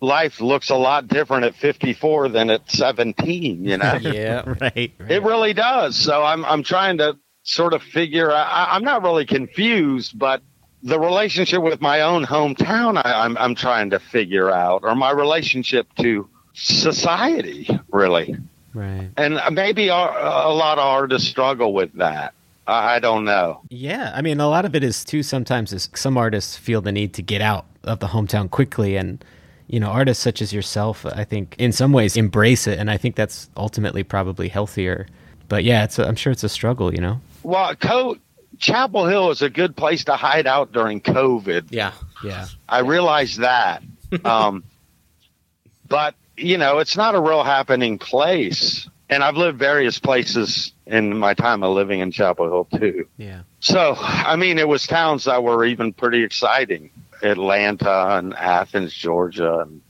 life 0.00 0.40
looks 0.40 0.70
a 0.70 0.76
lot 0.76 1.08
different 1.08 1.44
at 1.44 1.54
54 1.54 2.28
than 2.28 2.50
at 2.50 2.70
17, 2.70 3.64
you 3.64 3.76
know? 3.76 3.94
Yeah. 4.00 4.54
Right. 4.60 4.92
It 5.08 5.22
really 5.22 5.52
does. 5.52 5.96
So 5.96 6.22
I'm 6.22 6.44
I'm 6.44 6.62
trying 6.62 6.98
to 6.98 7.18
sort 7.42 7.74
of 7.74 7.82
figure. 7.82 8.30
I, 8.32 8.68
I'm 8.70 8.84
not 8.84 9.02
really 9.02 9.26
confused, 9.26 10.18
but 10.18 10.42
the 10.82 10.98
relationship 10.98 11.62
with 11.62 11.80
my 11.80 12.02
own 12.02 12.24
hometown, 12.24 13.00
I, 13.04 13.24
I'm 13.24 13.36
I'm 13.38 13.54
trying 13.54 13.90
to 13.90 13.98
figure 13.98 14.50
out, 14.50 14.82
or 14.84 14.94
my 14.94 15.10
relationship 15.10 15.88
to 16.00 16.28
society, 16.54 17.68
really. 17.92 18.36
Right. 18.72 19.10
And 19.16 19.40
maybe 19.52 19.88
a, 19.88 19.94
a 19.94 20.52
lot 20.52 20.78
of 20.78 20.84
artists 20.84 21.28
struggle 21.28 21.72
with 21.72 21.92
that. 21.94 22.34
I, 22.66 22.98
don't 22.98 23.24
know. 23.24 23.60
Yeah, 23.68 24.12
I 24.14 24.22
mean, 24.22 24.40
a 24.40 24.48
lot 24.48 24.64
of 24.64 24.74
it 24.74 24.82
is 24.82 25.04
too. 25.04 25.22
Sometimes 25.22 25.72
is 25.72 25.88
some 25.94 26.16
artists 26.16 26.56
feel 26.56 26.80
the 26.80 26.92
need 26.92 27.14
to 27.14 27.22
get 27.22 27.40
out 27.40 27.66
of 27.84 28.00
the 28.00 28.08
hometown 28.08 28.50
quickly, 28.50 28.96
and 28.96 29.24
you 29.68 29.80
know, 29.80 29.88
artists 29.88 30.22
such 30.22 30.40
as 30.42 30.52
yourself, 30.52 31.04
I 31.06 31.24
think, 31.24 31.56
in 31.58 31.72
some 31.72 31.92
ways, 31.92 32.16
embrace 32.16 32.66
it, 32.66 32.78
and 32.78 32.90
I 32.90 32.96
think 32.96 33.16
that's 33.16 33.48
ultimately 33.56 34.02
probably 34.02 34.48
healthier. 34.48 35.06
But 35.48 35.64
yeah, 35.64 35.84
it's 35.84 35.98
a, 35.98 36.06
I'm 36.06 36.16
sure 36.16 36.32
it's 36.32 36.44
a 36.44 36.48
struggle, 36.48 36.94
you 36.94 37.00
know. 37.00 37.20
Well, 37.42 37.74
Co- 37.76 38.16
Chapel 38.58 39.06
Hill 39.06 39.30
is 39.30 39.42
a 39.42 39.50
good 39.50 39.76
place 39.76 40.04
to 40.04 40.16
hide 40.16 40.46
out 40.46 40.72
during 40.72 41.00
COVID. 41.00 41.66
Yeah. 41.70 41.92
Yeah. 42.24 42.46
I 42.68 42.80
realize 42.80 43.36
that. 43.36 43.82
Um, 44.24 44.62
but, 45.88 46.14
you 46.36 46.58
know, 46.58 46.78
it's 46.78 46.96
not 46.96 47.16
a 47.16 47.20
real 47.20 47.42
happening 47.42 47.98
place. 47.98 48.88
And 49.08 49.22
I've 49.22 49.36
lived 49.36 49.58
various 49.58 49.98
places 49.98 50.72
in 50.86 51.16
my 51.16 51.32
time 51.34 51.62
of 51.62 51.72
living 51.74 52.00
in 52.00 52.10
Chapel 52.10 52.46
Hill, 52.46 52.80
too. 52.80 53.06
Yeah. 53.16 53.42
So, 53.60 53.94
I 53.98 54.36
mean, 54.36 54.58
it 54.58 54.66
was 54.66 54.86
towns 54.86 55.24
that 55.24 55.44
were 55.44 55.64
even 55.64 55.92
pretty 55.92 56.24
exciting 56.24 56.90
Atlanta 57.22 58.16
and 58.16 58.34
Athens, 58.34 58.92
Georgia, 58.92 59.60
and 59.60 59.80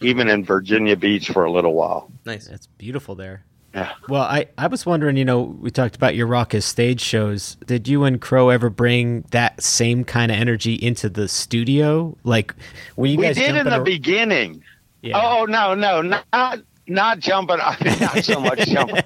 even 0.00 0.28
in 0.28 0.44
Virginia 0.44 0.96
Beach 0.96 1.30
for 1.30 1.44
a 1.44 1.50
little 1.50 1.74
while. 1.74 2.10
Nice. 2.24 2.48
It's 2.48 2.66
beautiful 2.66 3.14
there. 3.14 3.44
Yeah. 3.74 3.92
Well, 4.08 4.22
I, 4.22 4.46
I 4.56 4.68
was 4.68 4.86
wondering, 4.86 5.16
you 5.16 5.24
know, 5.24 5.42
we 5.42 5.70
talked 5.70 5.96
about 5.96 6.14
your 6.14 6.28
raucous 6.28 6.64
stage 6.64 7.00
shows. 7.00 7.56
Did 7.66 7.88
you 7.88 8.04
and 8.04 8.20
Crow 8.20 8.50
ever 8.50 8.70
bring 8.70 9.22
that 9.32 9.60
same 9.62 10.04
kind 10.04 10.30
of 10.30 10.38
energy 10.38 10.74
into 10.74 11.08
the 11.08 11.26
studio? 11.26 12.16
Like 12.22 12.54
when 12.94 13.10
you 13.10 13.18
we 13.18 13.24
guys 13.24 13.36
did 13.36 13.56
in 13.56 13.64
the 13.66 13.80
a- 13.80 13.84
beginning. 13.84 14.62
Yeah. 15.02 15.16
Oh, 15.16 15.40
oh 15.40 15.44
no, 15.46 15.74
no, 15.74 16.02
not 16.02 16.60
not 16.86 17.18
jumping. 17.18 17.58
I 17.60 17.76
mean, 17.82 17.98
not 18.00 18.24
so 18.24 18.40
much 18.40 18.66
jumping. 18.66 19.02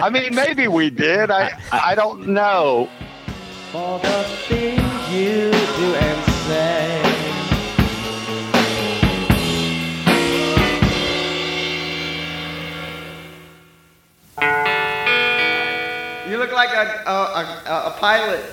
I 0.00 0.10
mean, 0.10 0.34
maybe 0.34 0.68
we 0.68 0.90
did. 0.90 1.30
I 1.30 1.58
I 1.72 1.94
don't 1.94 2.28
know. 2.28 2.88
For 3.72 3.98
the 3.98 4.24
things 4.46 5.10
you 5.10 5.50
do 5.50 5.94
and 5.94 6.24
say. 6.46 7.00
You 16.30 16.38
look 16.38 16.52
like 16.52 16.70
a 16.70 17.02
a, 17.06 17.12
a, 17.12 17.86
a 17.88 17.96
pilot. 17.98 18.44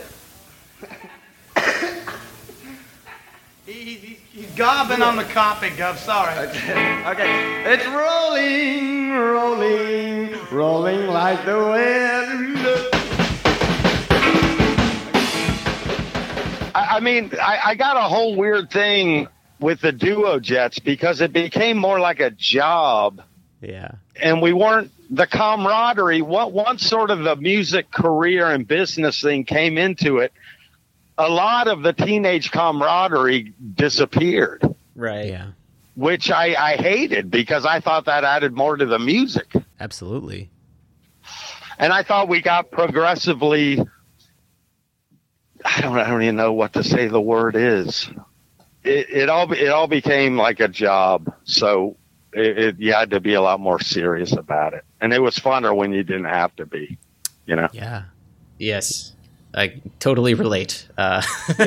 He, 3.66 3.74
he, 3.74 3.96
he's 3.96 4.21
gobbing 4.56 5.02
on 5.02 5.16
the 5.16 5.24
coffee, 5.24 5.70
Gov. 5.70 5.98
Sorry. 5.98 6.32
Okay, 7.02 7.64
it's 7.74 7.86
rolling, 7.88 9.10
rolling, 9.12 10.36
rolling 10.52 11.08
like 11.08 11.44
the 11.46 11.58
wind. 11.58 12.58
I, 16.76 16.98
I 16.98 17.00
mean, 17.00 17.32
I, 17.42 17.60
I 17.66 17.76
got 17.76 17.98
a 17.98 18.02
whole 18.02 18.36
weird 18.36 18.70
thing 18.72 19.28
with 19.60 19.82
the 19.82 19.92
duo 19.92 20.40
jets 20.40 20.78
because 20.80 21.22
it 21.22 21.34
became 21.34 21.78
more 21.78 22.00
like 22.00 22.20
a 22.20 22.30
job, 22.30 23.22
Yeah. 23.62 23.94
and 24.22 24.42
we 24.44 24.54
weren't 24.54 24.92
the 25.10 25.26
camaraderie. 25.28 26.22
What 26.22 26.52
once 26.54 26.86
sort 26.86 27.10
of 27.10 27.24
the 27.24 27.36
music 27.36 27.90
career 27.92 28.46
and 28.52 28.68
business 28.68 29.22
thing 29.22 29.44
came 29.44 29.78
into 29.80 30.20
it, 30.20 30.32
a 31.28 31.30
lot 31.30 31.68
of 31.68 31.82
the 31.84 31.94
teenage 31.94 32.52
camaraderie 32.52 33.54
disappeared. 33.76 34.64
Right. 34.96 35.28
Yeah. 35.28 35.52
which 35.96 36.30
I, 36.32 36.56
I 36.56 36.76
hated 36.76 37.32
because 37.32 37.66
I 37.66 37.80
thought 37.80 38.06
that 38.06 38.24
added 38.24 38.54
more 38.54 38.76
to 38.78 38.86
the 38.86 39.00
music. 39.00 39.54
Absolutely. 39.80 40.50
And 41.78 41.92
I 41.94 42.04
thought 42.04 42.28
we 42.28 42.42
got 42.42 42.72
progressively 42.72 43.80
I 45.64 45.82
don't 45.82 45.98
I 45.98 46.10
don't 46.10 46.24
even 46.24 46.36
know 46.36 46.54
what 46.54 46.74
to 46.74 46.84
say 46.84 47.08
the 47.08 47.22
word 47.22 47.56
is. 47.56 48.10
It, 48.84 49.10
it 49.10 49.30
all 49.30 49.52
it 49.52 49.70
all 49.70 49.88
became 49.88 50.38
like 50.38 50.60
a 50.60 50.68
job. 50.68 51.34
So 51.44 51.98
it, 52.34 52.58
it 52.58 52.80
you 52.80 52.94
had 52.94 53.12
to 53.12 53.20
be 53.20 53.34
a 53.36 53.42
lot 53.42 53.60
more 53.60 53.80
serious 53.80 54.32
about 54.34 54.74
it. 54.74 54.84
And 55.00 55.14
it 55.14 55.22
was 55.22 55.36
funner 55.36 55.76
when 55.76 55.92
you 55.94 56.04
didn't 56.04 56.26
have 56.26 56.56
to 56.56 56.66
be. 56.66 56.98
You 57.46 57.56
know? 57.58 57.68
Yeah. 57.74 58.04
Yes, 58.58 59.14
I 59.54 59.82
totally 60.00 60.34
relate. 60.34 60.88
Uh, 60.98 61.22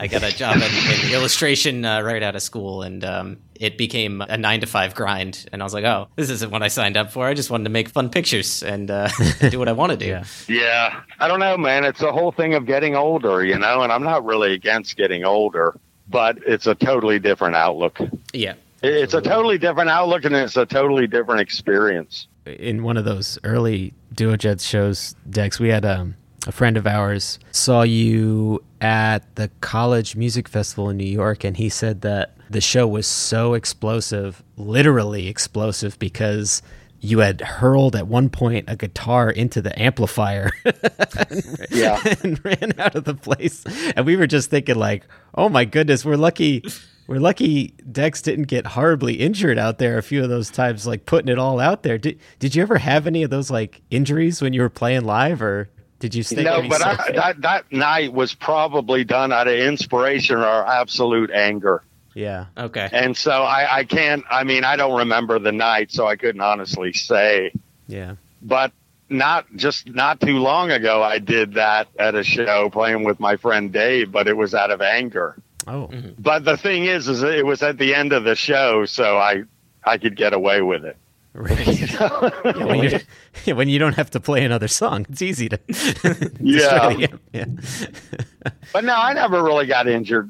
I 0.00 0.06
got 0.06 0.22
a 0.22 0.30
job 0.30 0.56
in, 0.56 0.62
in 0.62 1.12
illustration 1.12 1.84
uh, 1.84 2.00
right 2.02 2.22
out 2.22 2.36
of 2.36 2.42
school, 2.42 2.82
and 2.82 3.04
um, 3.04 3.38
it 3.56 3.76
became 3.76 4.20
a 4.20 4.36
nine 4.36 4.60
to 4.60 4.66
five 4.66 4.94
grind. 4.94 5.46
And 5.52 5.60
I 5.60 5.64
was 5.64 5.74
like, 5.74 5.84
"Oh, 5.84 6.08
this 6.14 6.30
isn't 6.30 6.52
what 6.52 6.62
I 6.62 6.68
signed 6.68 6.96
up 6.96 7.10
for. 7.10 7.26
I 7.26 7.34
just 7.34 7.50
wanted 7.50 7.64
to 7.64 7.70
make 7.70 7.88
fun 7.88 8.08
pictures 8.08 8.62
and 8.62 8.90
uh, 8.90 9.08
do 9.50 9.58
what 9.58 9.68
I 9.68 9.72
want 9.72 9.92
to 9.92 9.98
do." 9.98 10.06
Yeah. 10.06 10.24
Yeah. 10.46 11.00
I 11.18 11.26
don't 11.26 11.40
know, 11.40 11.56
man. 11.56 11.84
It's 11.84 12.02
a 12.02 12.12
whole 12.12 12.30
thing 12.30 12.54
of 12.54 12.66
getting 12.66 12.94
older, 12.94 13.44
you 13.44 13.58
know, 13.58 13.82
and 13.82 13.92
I'm 13.92 14.04
not 14.04 14.24
really 14.24 14.52
against 14.52 14.96
getting 14.96 15.24
older, 15.24 15.74
but 16.08 16.38
it's 16.46 16.66
a 16.66 16.74
totally 16.74 17.18
different 17.18 17.56
outlook. 17.56 17.98
Yeah. 18.32 18.54
It's 18.82 19.14
a 19.14 19.20
totally 19.20 19.58
different 19.58 19.90
outlook 19.90 20.24
and 20.24 20.36
it's 20.36 20.56
a 20.56 20.64
totally 20.64 21.08
different 21.08 21.40
experience. 21.40 22.28
in 22.46 22.84
one 22.84 22.96
of 22.96 23.04
those 23.04 23.36
early 23.42 23.92
Duo 24.14 24.36
Jets 24.36 24.64
shows, 24.64 25.16
Dex, 25.28 25.58
we 25.58 25.68
had 25.68 25.84
um, 25.84 26.14
a 26.46 26.52
friend 26.52 26.76
of 26.76 26.86
ours 26.86 27.38
saw 27.50 27.82
you 27.82 28.62
at 28.80 29.34
the 29.36 29.50
College 29.60 30.16
Music 30.16 30.48
Festival 30.48 30.88
in 30.88 30.96
New 30.96 31.04
York, 31.06 31.44
and 31.44 31.56
he 31.56 31.68
said 31.68 32.02
that 32.02 32.36
the 32.48 32.60
show 32.60 32.86
was 32.86 33.06
so 33.06 33.54
explosive, 33.54 34.42
literally 34.56 35.26
explosive, 35.28 35.98
because 35.98 36.62
you 37.00 37.18
had 37.20 37.40
hurled 37.40 37.94
at 37.94 38.06
one 38.08 38.28
point 38.28 38.64
a 38.68 38.76
guitar 38.76 39.30
into 39.30 39.60
the 39.62 39.76
amplifier 39.80 40.50
Yeah. 41.70 42.00
and 42.22 42.42
ran 42.44 42.72
out 42.78 42.94
of 42.94 43.04
the 43.04 43.14
place. 43.14 43.64
And 43.96 44.04
we 44.06 44.16
were 44.16 44.26
just 44.26 44.50
thinking, 44.50 44.76
like, 44.76 45.04
oh 45.34 45.48
my 45.48 45.64
goodness, 45.64 46.04
we're 46.04 46.16
lucky. 46.16 46.62
We're 47.06 47.20
lucky 47.20 47.68
Dex 47.90 48.20
didn't 48.20 48.48
get 48.48 48.66
horribly 48.66 49.14
injured 49.14 49.58
out 49.58 49.78
there 49.78 49.96
a 49.96 50.02
few 50.02 50.22
of 50.22 50.28
those 50.28 50.50
times, 50.50 50.86
like 50.86 51.06
putting 51.06 51.28
it 51.30 51.38
all 51.38 51.58
out 51.60 51.82
there. 51.82 51.98
Did 51.98 52.18
Did 52.38 52.54
you 52.54 52.62
ever 52.62 52.78
have 52.78 53.06
any 53.06 53.22
of 53.22 53.30
those 53.30 53.50
like 53.50 53.80
injuries 53.90 54.42
when 54.42 54.52
you 54.52 54.60
were 54.60 54.68
playing 54.68 55.04
live, 55.04 55.40
or 55.40 55.70
did 55.98 56.14
you 56.14 56.22
stay? 56.22 56.42
no, 56.42 56.54
pretty 56.54 56.68
but 56.68 56.82
I, 56.82 57.12
that, 57.12 57.40
that 57.42 57.72
night 57.72 58.12
was 58.12 58.34
probably 58.34 59.04
done 59.04 59.32
out 59.32 59.48
of 59.48 59.54
inspiration 59.54 60.36
or 60.36 60.66
absolute 60.66 61.30
anger. 61.30 61.82
yeah, 62.14 62.46
Okay. 62.56 62.88
And 62.92 63.16
so 63.16 63.30
I, 63.30 63.78
I 63.78 63.84
can't, 63.84 64.24
I 64.30 64.44
mean, 64.44 64.64
I 64.64 64.76
don't 64.76 64.98
remember 64.98 65.38
the 65.38 65.52
night, 65.52 65.90
so 65.90 66.06
I 66.06 66.16
couldn't 66.16 66.40
honestly 66.40 66.92
say. 66.92 67.52
yeah, 67.86 68.14
But 68.42 68.72
not 69.08 69.46
just 69.56 69.88
not 69.88 70.20
too 70.20 70.38
long 70.38 70.70
ago, 70.70 71.02
I 71.02 71.18
did 71.18 71.54
that 71.54 71.88
at 71.98 72.14
a 72.14 72.22
show 72.22 72.68
playing 72.70 73.04
with 73.04 73.18
my 73.18 73.36
friend 73.36 73.72
Dave, 73.72 74.12
but 74.12 74.28
it 74.28 74.36
was 74.36 74.54
out 74.54 74.70
of 74.70 74.80
anger. 74.80 75.36
oh, 75.66 75.88
mm-hmm. 75.90 76.10
But 76.18 76.44
the 76.44 76.56
thing 76.56 76.84
is, 76.84 77.08
is 77.08 77.22
it 77.22 77.44
was 77.44 77.62
at 77.62 77.78
the 77.78 77.94
end 77.94 78.12
of 78.12 78.24
the 78.24 78.36
show, 78.36 78.84
so 78.84 79.16
I, 79.16 79.44
I 79.84 79.98
could 79.98 80.16
get 80.16 80.32
away 80.32 80.62
with 80.62 80.84
it. 80.84 80.96
Right. 81.34 81.78
Yeah, 81.90 82.64
when, 82.64 83.00
yeah, 83.44 83.54
when 83.54 83.68
you 83.68 83.78
don't 83.78 83.94
have 83.96 84.10
to 84.10 84.20
play 84.20 84.44
another 84.44 84.68
song, 84.68 85.06
it's 85.10 85.22
easy 85.22 85.48
to. 85.48 85.58
Yeah. 86.40 86.94
get- 86.94 87.12
yeah. 87.32 87.44
But 88.72 88.84
no, 88.84 88.94
I 88.94 89.12
never 89.14 89.42
really 89.42 89.66
got 89.66 89.88
injured 89.88 90.28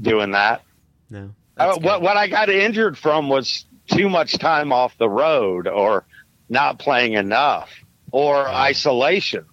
doing 0.00 0.30
that. 0.32 0.62
No. 1.10 1.30
What 1.56 2.00
what 2.02 2.16
I 2.16 2.26
got 2.28 2.48
injured 2.48 2.96
from 2.96 3.28
was 3.28 3.66
too 3.88 4.08
much 4.08 4.38
time 4.38 4.72
off 4.72 4.96
the 4.98 5.08
road, 5.08 5.68
or 5.68 6.04
not 6.48 6.78
playing 6.78 7.12
enough, 7.14 7.70
or 8.10 8.48
isolation. 8.48 9.44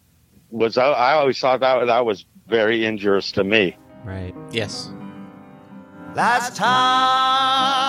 Was 0.51 0.77
I, 0.77 0.85
I 0.87 1.13
always 1.13 1.39
thought 1.39 1.59
that 1.59 1.85
that 1.85 2.05
was 2.05 2.25
very 2.47 2.85
injurious 2.85 3.31
to 3.33 3.43
me. 3.43 3.75
Right. 4.03 4.33
Yes. 4.51 4.89
Last 6.19 6.51
time 6.57 7.79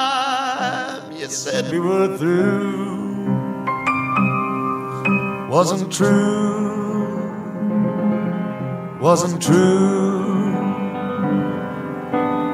you 1.10 1.26
said 1.26 1.68
we 1.72 1.80
were 1.80 2.16
through 2.16 3.26
wasn't 5.50 5.92
true. 5.92 7.18
wasn't 9.00 9.42
true. 9.42 10.54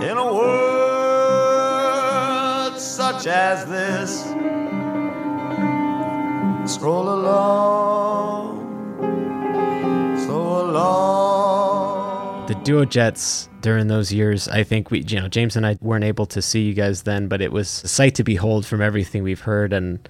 In 0.08 0.16
a 0.16 0.28
world 0.38 1.60
such 2.80 3.26
as 3.26 3.66
this, 3.66 4.22
stroll 6.72 7.10
along, 7.18 8.64
so 10.26 10.36
along. 10.62 11.25
Duo 12.66 12.84
Jets 12.84 13.48
during 13.60 13.86
those 13.86 14.12
years, 14.12 14.48
I 14.48 14.64
think 14.64 14.90
we, 14.90 15.04
you 15.04 15.20
know, 15.20 15.28
James 15.28 15.54
and 15.54 15.64
I 15.64 15.78
weren't 15.80 16.02
able 16.02 16.26
to 16.26 16.42
see 16.42 16.62
you 16.62 16.74
guys 16.74 17.04
then, 17.04 17.28
but 17.28 17.40
it 17.40 17.52
was 17.52 17.84
a 17.84 17.88
sight 17.88 18.16
to 18.16 18.24
behold 18.24 18.66
from 18.66 18.82
everything 18.82 19.22
we've 19.22 19.42
heard. 19.42 19.72
And, 19.72 20.00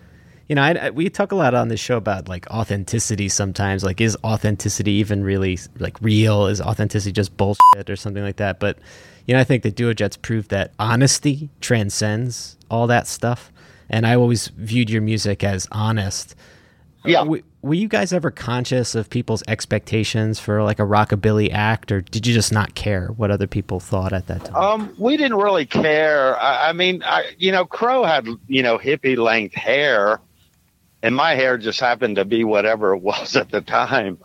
you 0.49 0.55
know, 0.55 0.63
I, 0.63 0.71
I, 0.73 0.91
we 0.91 1.11
talk 1.11 1.33
a 1.33 1.35
lot 1.35 1.53
on 1.53 1.69
this 1.69 1.81
show 1.81 1.99
about 1.99 2.31
like 2.31 2.47
authenticity 2.51 3.29
sometimes. 3.29 3.85
Like, 3.85 4.01
is 4.01 4.17
authenticity 4.25 4.93
even 4.93 5.23
really 5.23 5.59
like 5.79 6.01
real? 6.01 6.47
Is 6.47 6.63
authenticity 6.63 7.13
just 7.13 7.37
bullshit 7.37 7.91
or 7.91 7.97
something 7.97 8.23
like 8.23 8.37
that? 8.37 8.59
But, 8.59 8.79
you 9.27 9.35
know, 9.35 9.41
I 9.41 9.45
think 9.45 9.63
the 9.63 9.71
Duo 9.71 9.93
Jets 9.93 10.17
proved 10.17 10.49
that 10.49 10.73
honesty 10.79 11.51
transcends 11.61 12.57
all 12.71 12.87
that 12.87 13.07
stuff. 13.07 13.53
And 13.91 14.07
I 14.07 14.15
always 14.15 14.49
viewed 14.49 14.89
your 14.89 15.03
music 15.03 15.45
as 15.45 15.69
honest. 15.73 16.35
Yeah. 17.07 17.19
W- 17.21 17.43
were 17.63 17.75
you 17.75 17.89
guys 17.89 18.13
ever 18.13 18.31
conscious 18.31 18.95
of 18.95 19.11
people's 19.11 19.43
expectations 19.49 20.39
for 20.39 20.63
like 20.63 20.79
a 20.79 20.83
rockabilly 20.85 21.51
act, 21.53 21.91
or 21.91 22.01
did 22.01 22.27
you 22.27 22.35
just 22.35 22.53
not 22.53 22.75
care 22.75 23.09
what 23.09 23.31
other 23.31 23.47
people 23.47 23.81
thought 23.81 24.13
at 24.13 24.27
that 24.29 24.45
time? 24.45 24.55
Um, 24.57 24.95
we 24.99 25.17
didn't 25.17 25.39
really 25.39 25.67
care. 25.67 26.39
I, 26.41 26.69
I 26.69 26.73
mean, 26.73 27.03
I, 27.05 27.33
you 27.39 27.53
know, 27.53 27.65
Crow 27.65 28.05
had, 28.05 28.29
you 28.47 28.63
know, 28.63 28.79
hippie 28.79 29.17
length 29.17 29.55
hair, 29.55 30.21
and 31.03 31.15
my 31.15 31.35
hair 31.35 31.59
just 31.59 31.81
happened 31.81 32.17
to 32.17 32.25
be 32.25 32.45
whatever 32.45 32.95
it 32.95 33.01
was 33.03 33.37
at 33.37 33.51
the 33.51 33.61
time. 33.61 34.19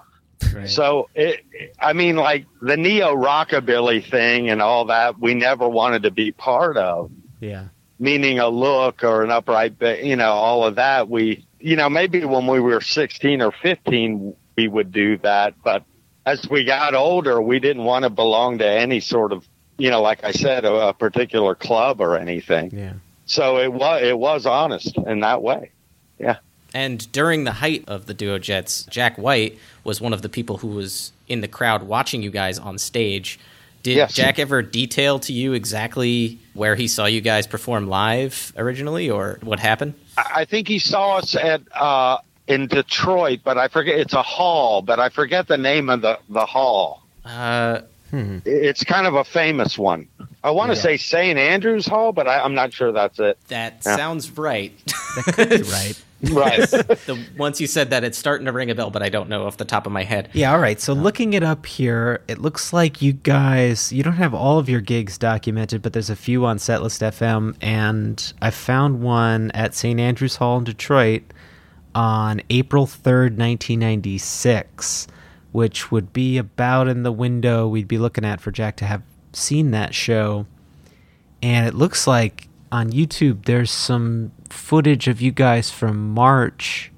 Right. 0.53 0.69
So 0.69 1.09
it, 1.15 1.45
I 1.79 1.93
mean, 1.93 2.15
like 2.15 2.45
the 2.61 2.75
neo 2.77 3.15
rockabilly 3.15 4.03
thing 4.09 4.49
and 4.49 4.61
all 4.61 4.85
that, 4.85 5.19
we 5.19 5.33
never 5.33 5.67
wanted 5.69 6.03
to 6.03 6.11
be 6.11 6.31
part 6.31 6.77
of. 6.77 7.11
yeah. 7.39 7.67
Meaning 7.99 8.39
a 8.39 8.47
look 8.49 9.03
or 9.03 9.23
an 9.23 9.29
upright, 9.29 9.75
you 10.03 10.15
know, 10.15 10.31
all 10.31 10.65
of 10.65 10.75
that. 10.75 11.07
We, 11.07 11.45
you 11.61 11.75
know, 11.75 11.89
maybe 11.89 12.25
when 12.25 12.47
we 12.47 12.59
were 12.59 12.81
sixteen 12.81 13.41
or 13.41 13.51
fifteen, 13.51 14.35
we 14.55 14.67
would 14.67 14.91
do 14.91 15.17
that, 15.19 15.53
but 15.63 15.83
as 16.25 16.47
we 16.49 16.63
got 16.63 16.93
older, 16.93 17.41
we 17.41 17.59
didn't 17.59 17.83
want 17.83 18.03
to 18.03 18.09
belong 18.09 18.59
to 18.59 18.67
any 18.67 18.99
sort 18.99 19.31
of, 19.31 19.47
you 19.77 19.89
know, 19.89 20.01
like 20.01 20.23
I 20.23 20.31
said, 20.31 20.65
a, 20.65 20.89
a 20.89 20.93
particular 20.93 21.55
club 21.55 21.99
or 21.99 22.15
anything. 22.17 22.71
Yeah. 22.71 22.93
So 23.25 23.57
it 23.57 23.73
was 23.73 24.03
it 24.03 24.17
was 24.17 24.45
honest 24.45 24.97
in 24.97 25.21
that 25.21 25.41
way. 25.41 25.71
Yeah. 26.19 26.37
And 26.73 27.11
during 27.11 27.43
the 27.43 27.53
height 27.53 27.83
of 27.87 28.05
the 28.05 28.13
Duo 28.13 28.39
Jets, 28.39 28.83
Jack 28.85 29.17
White 29.17 29.57
was 29.83 29.99
one 29.99 30.13
of 30.13 30.21
the 30.21 30.29
people 30.29 30.57
who 30.57 30.69
was 30.69 31.11
in 31.27 31.41
the 31.41 31.47
crowd 31.47 31.83
watching 31.83 32.21
you 32.21 32.31
guys 32.31 32.59
on 32.59 32.77
stage. 32.77 33.39
Did 33.83 33.97
Yes. 33.97 34.13
Jack 34.13 34.37
ever 34.39 34.61
detail 34.61 35.19
to 35.21 35.33
you 35.33 35.53
exactly 35.53 36.39
where 36.53 36.75
he 36.75 36.87
saw 36.87 37.05
you 37.05 37.21
guys 37.21 37.47
perform 37.47 37.87
live 37.87 38.53
originally 38.55 39.09
or 39.09 39.39
what 39.41 39.59
happened? 39.59 39.95
I 40.17 40.41
I 40.41 40.45
think 40.45 40.67
he 40.67 40.79
saw 40.79 41.17
us 41.17 41.35
at 41.35 41.61
uh, 41.75 42.17
in 42.47 42.67
Detroit, 42.67 43.39
but 43.43 43.57
I 43.57 43.67
forget 43.69 43.99
it's 43.99 44.13
a 44.13 44.21
hall, 44.21 44.81
but 44.81 44.99
I 44.99 45.09
forget 45.09 45.47
the 45.47 45.57
name 45.57 45.89
of 45.89 46.01
the 46.01 46.19
the 46.29 46.45
hall. 46.45 47.03
Uh, 47.25 47.81
It's 48.13 48.83
kind 48.83 49.07
of 49.07 49.13
a 49.15 49.23
famous 49.23 49.77
one. 49.77 50.07
I 50.43 50.51
want 50.51 50.71
to 50.71 50.75
say 50.75 50.97
St. 50.97 51.39
Andrews 51.39 51.85
Hall, 51.87 52.11
but 52.11 52.27
I, 52.27 52.41
I'm 52.41 52.53
not 52.55 52.73
sure 52.73 52.91
that's 52.91 53.19
it. 53.19 53.37
that 53.47 53.83
Yeah. 53.85 53.95
sounds 53.95 54.31
right. 54.37 54.73
That 55.15 55.25
could 55.33 55.49
be 55.49 55.61
right. 55.63 56.01
Right. 56.29 56.59
the, 56.69 57.23
once 57.37 57.59
you 57.59 57.67
said 57.67 57.89
that, 57.89 58.03
it's 58.03 58.17
starting 58.17 58.45
to 58.45 58.51
ring 58.51 58.69
a 58.69 58.75
bell, 58.75 58.91
but 58.91 59.01
I 59.01 59.09
don't 59.09 59.29
know 59.29 59.45
off 59.45 59.57
the 59.57 59.65
top 59.65 59.85
of 59.85 59.91
my 59.91 60.03
head. 60.03 60.29
Yeah, 60.33 60.51
all 60.51 60.59
right. 60.59 60.79
So 60.79 60.93
looking 60.93 61.33
it 61.33 61.43
up 61.43 61.65
here, 61.65 62.21
it 62.27 62.37
looks 62.37 62.73
like 62.73 63.01
you 63.01 63.13
guys 63.13 63.91
you 63.91 64.03
don't 64.03 64.13
have 64.13 64.33
all 64.33 64.59
of 64.59 64.69
your 64.69 64.81
gigs 64.81 65.17
documented, 65.17 65.81
but 65.81 65.93
there's 65.93 66.09
a 66.09 66.15
few 66.15 66.45
on 66.45 66.57
Setlist 66.57 67.01
FM, 67.01 67.55
and 67.61 68.33
I 68.41 68.51
found 68.51 69.01
one 69.01 69.51
at 69.51 69.73
St. 69.73 69.99
Andrews 69.99 70.35
Hall 70.35 70.57
in 70.57 70.63
Detroit 70.63 71.23
on 71.95 72.41
April 72.49 72.85
third, 72.85 73.37
nineteen 73.37 73.79
ninety 73.79 74.17
six, 74.17 75.07
which 75.51 75.91
would 75.91 76.13
be 76.13 76.37
about 76.37 76.87
in 76.87 77.03
the 77.03 77.11
window 77.11 77.67
we'd 77.67 77.87
be 77.87 77.97
looking 77.97 78.25
at 78.25 78.41
for 78.41 78.51
Jack 78.51 78.77
to 78.77 78.85
have 78.85 79.01
seen 79.33 79.71
that 79.71 79.95
show. 79.95 80.45
And 81.43 81.67
it 81.67 81.73
looks 81.73 82.05
like 82.05 82.47
on 82.71 82.91
YouTube 82.91 83.45
there's 83.45 83.71
some 83.71 84.31
footage 84.49 85.07
of 85.07 85.21
you 85.21 85.31
guys 85.31 85.69
from 85.69 86.09
March 86.13 86.91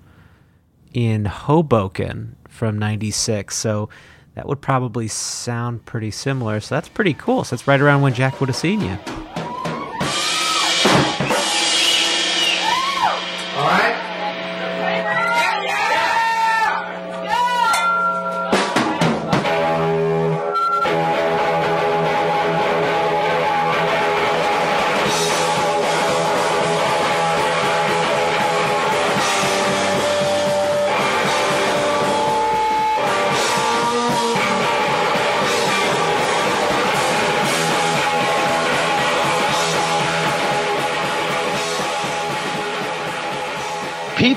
in 0.93 1.25
Hoboken 1.25 2.35
from 2.47 2.77
96. 2.77 3.55
So 3.55 3.89
that 4.35 4.47
would 4.47 4.61
probably 4.61 5.07
sound 5.07 5.85
pretty 5.85 6.11
similar. 6.11 6.59
So 6.59 6.75
that's 6.75 6.89
pretty 6.89 7.13
cool. 7.13 7.43
So 7.43 7.55
that's 7.55 7.67
right 7.67 7.81
around 7.81 8.01
when 8.01 8.13
Jack 8.13 8.39
would 8.39 8.49
have 8.49 8.55
seen 8.55 8.81
you. 8.81 9.22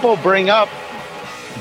People 0.06 0.22
bring 0.22 0.50
up 0.50 0.68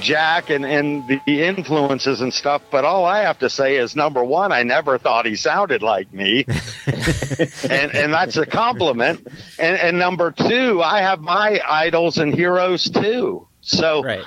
Jack 0.02 0.52
and, 0.52 0.64
and 0.68 1.08
the 1.08 1.20
influences 1.26 2.22
and 2.22 2.32
stuff, 2.32 2.62
but 2.70 2.86
all 2.86 3.04
I 3.04 3.22
have 3.22 3.40
to 3.40 3.50
say 3.50 3.78
is 3.78 3.96
number 3.96 4.24
one, 4.24 4.52
I 4.52 4.62
never 4.62 5.00
thought 5.00 5.26
he 5.26 5.36
sounded 5.36 5.82
like 5.82 6.14
me. 6.14 6.46
and 6.88 7.92
and 7.96 8.14
that's 8.14 8.38
a 8.38 8.46
compliment. 8.46 9.26
And 9.58 9.80
and 9.80 9.98
number 9.98 10.30
two, 10.30 10.84
I 10.84 11.02
have 11.02 11.22
my 11.22 11.60
idols 11.68 12.20
and 12.20 12.36
heroes 12.36 12.88
too. 12.88 13.48
So 13.62 14.04
Right. 14.04 14.24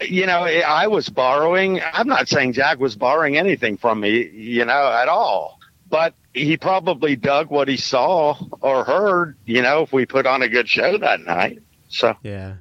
you 0.00 0.26
know, 0.26 0.40
I 0.40 0.88
was 0.88 1.08
borrowing. 1.08 1.80
I'm 1.92 2.08
not 2.08 2.26
saying 2.26 2.54
Jack 2.54 2.80
was 2.80 2.96
borrowing 2.96 3.36
anything 3.36 3.76
from 3.76 4.00
me, 4.00 4.26
you 4.28 4.64
know, 4.64 4.90
at 4.92 5.06
all. 5.06 5.60
But 5.88 6.14
he 6.34 6.56
probably 6.56 7.14
dug 7.14 7.48
what 7.50 7.68
he 7.68 7.76
saw 7.76 8.36
or 8.60 8.82
heard, 8.82 9.36
you 9.44 9.62
know, 9.62 9.82
if 9.82 9.92
we 9.92 10.04
put 10.04 10.26
on 10.26 10.42
a 10.42 10.48
good 10.48 10.68
show 10.68 10.98
that 10.98 11.20
night. 11.20 11.60
So 11.88 12.16
Yeah. 12.24 12.54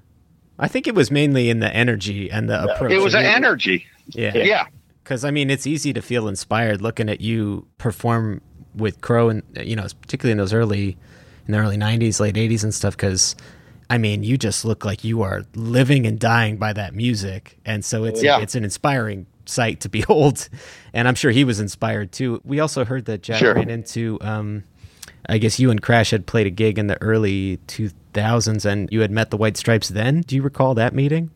I 0.60 0.68
think 0.68 0.88
it 0.88 0.95
was 0.95 1.12
mainly 1.12 1.49
in 1.49 1.60
the 1.60 1.74
energy 1.76 2.32
and 2.32 2.49
the 2.49 2.64
approach. 2.64 2.91
it 2.91 2.99
was 2.99 3.14
an 3.14 3.26
energy. 3.26 3.86
Yeah. 4.08 4.34
Yeah. 4.36 4.66
Because 5.03 5.24
I 5.26 5.32
mean, 5.32 5.49
it's 5.49 5.68
easy 5.68 5.93
to 5.93 6.01
feel 6.01 6.28
inspired 6.28 6.82
looking 6.82 7.10
at 7.10 7.22
you 7.22 7.68
perform 7.78 8.41
with 8.76 9.01
Crow, 9.01 9.30
and 9.30 9.43
you 9.62 9.76
know, 9.76 9.86
particularly 10.01 10.32
in 10.32 10.38
those 10.38 10.53
early, 10.53 10.97
in 11.47 11.51
the 11.51 11.58
early 11.60 11.78
'90s, 11.78 12.20
late 12.20 12.36
'80s, 12.36 12.64
and 12.64 12.74
stuff. 12.74 12.95
Because 12.97 13.36
I 13.89 13.97
mean, 13.99 14.24
you 14.24 14.38
just 14.38 14.66
look 14.66 14.84
like 14.84 15.03
you 15.03 15.22
are 15.22 15.43
living 15.56 16.08
and 16.08 16.20
dying 16.20 16.58
by 16.58 16.74
that 16.74 16.95
music, 16.95 17.58
and 17.66 17.86
so 17.86 18.03
it's 18.03 18.24
Yeah. 18.24 18.39
it's 18.39 18.56
an 18.56 18.64
inspiring 18.64 19.28
sight 19.45 19.80
to 19.82 19.89
behold. 19.89 20.49
And 20.95 21.10
I'm 21.10 21.16
sure 21.16 21.30
he 21.32 21.43
was 21.43 21.60
inspired 21.60 22.14
too. 22.14 22.39
We 22.45 22.62
also 22.62 22.86
heard 22.86 23.03
that 23.06 23.22
Jack 23.22 23.39
Sure. 23.39 23.53
ran 23.53 23.70
into. 23.70 24.18
Um, 24.22 24.64
I 25.30 25.38
guess 25.38 25.59
you 25.59 25.71
and 25.71 25.82
Crash 25.82 26.11
had 26.11 26.26
played 26.26 26.47
a 26.47 26.51
gig 26.51 26.78
in 26.78 26.88
the 26.88 27.01
early 27.01 27.57
2000s, 27.67 28.65
and 28.65 28.89
you 28.91 29.01
had 29.01 29.11
met 29.11 29.30
the 29.32 29.38
White 29.38 29.57
Stripes 29.57 29.89
then. 29.89 30.21
Do 30.21 30.36
you 30.36 30.41
recall 30.41 30.76
that 30.76 30.93
meeting? 30.93 31.32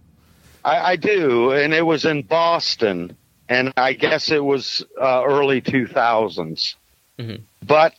I, 0.63 0.91
I 0.91 0.95
do, 0.95 1.51
and 1.51 1.73
it 1.73 1.85
was 1.85 2.05
in 2.05 2.23
Boston, 2.23 3.15
and 3.47 3.73
I 3.77 3.93
guess 3.93 4.29
it 4.29 4.43
was 4.43 4.85
uh, 4.99 5.23
early 5.25 5.61
2000s. 5.61 6.75
Mhm. 7.17 7.41
But 7.65 7.93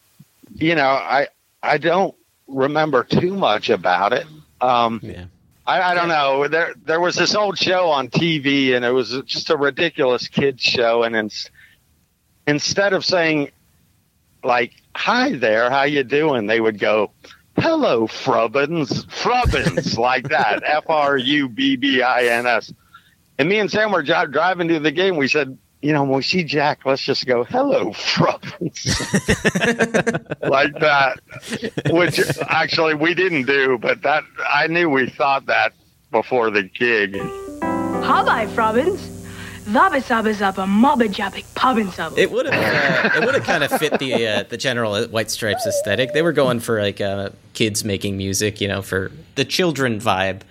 you 0.55 0.75
know, 0.75 0.89
I 0.89 1.29
I 1.63 1.79
don't 1.79 2.15
remember 2.47 3.05
too 3.05 3.35
much 3.35 3.71
about 3.71 4.13
it. 4.13 4.27
Um, 4.61 5.01
Yeah. 5.03 5.25
I, 5.67 5.93
I 5.93 5.95
don't 5.95 6.09
know. 6.09 6.49
There 6.49 6.75
there 6.85 7.01
was 7.01 7.15
this 7.15 7.35
old 7.35 7.59
show 7.59 7.89
on 7.91 8.09
TV, 8.09 8.75
and 8.75 8.85
it 8.85 8.91
was 8.91 9.21
just 9.27 9.51
a 9.51 9.57
ridiculous 9.57 10.27
kids 10.27 10.63
show. 10.63 11.03
And 11.03 11.15
in, 11.15 11.31
instead 12.47 12.93
of 12.93 13.05
saying 13.05 13.51
like 14.43 14.73
"Hi 14.95 15.33
there, 15.33 15.71
how 15.71 15.83
you 15.85 16.03
doing?" 16.05 16.47
they 16.47 16.61
would 16.61 16.79
go, 16.79 17.13
"Hello, 17.57 18.07
Frubbins, 18.07 19.05
Frubbins," 19.07 19.97
like 20.11 20.29
that. 20.29 20.63
F 20.65 20.85
R 20.89 21.17
U 21.17 21.49
B 21.49 21.77
B 21.77 22.03
I 22.03 22.25
N 22.25 22.47
S. 22.47 22.73
And 23.39 23.49
me 23.49 23.59
and 23.59 23.71
Sam 23.71 23.93
were 23.93 24.03
dri- 24.03 24.27
driving 24.31 24.69
to 24.69 24.79
the 24.81 24.91
game. 24.91 25.17
We 25.17 25.27
said, 25.29 25.57
you 25.81 25.95
know, 25.95 26.03
when 26.03 26.17
we 26.17 26.23
see 26.23 26.45
Jack, 26.45 26.81
let's 26.85 27.03
just 27.03 27.27
go, 27.27 27.45
"Hello, 27.45 27.91
Frubbins," 27.93 28.87
like 30.49 30.75
that. 30.81 31.21
Which 31.91 32.21
actually 32.49 32.95
we 32.95 33.15
didn't 33.15 33.47
do, 33.47 33.79
but 33.79 34.03
that 34.03 34.25
I 34.47 34.67
knew 34.67 34.91
we 34.91 35.09
thought 35.09 35.47
that 35.47 35.73
before 36.11 36.51
the 36.51 36.65
gig. 36.65 37.17
Hi, 38.03 38.47
Frubbins. 38.47 39.20
Mobba. 39.71 40.03
It 42.19 42.31
would 42.31 42.47
have 42.47 43.15
uh, 43.15 43.19
it 43.21 43.25
would 43.25 43.35
have 43.35 43.45
kind 43.45 43.65
of 43.65 43.71
fit 43.73 43.99
the 43.99 44.27
uh, 44.27 44.43
the 44.49 44.57
general 44.57 45.05
White 45.07 45.31
Stripes 45.31 45.67
aesthetic. 45.67 46.13
They 46.13 46.23
were 46.23 46.33
going 46.33 46.61
for 46.61 46.81
like 46.81 47.01
uh, 47.01 47.31
kids 47.55 47.85
making 47.85 48.17
music, 48.17 48.61
you 48.61 48.69
know, 48.69 48.83
for 48.83 49.11
the 49.37 49.45
children 49.45 50.01
vibe 50.01 50.43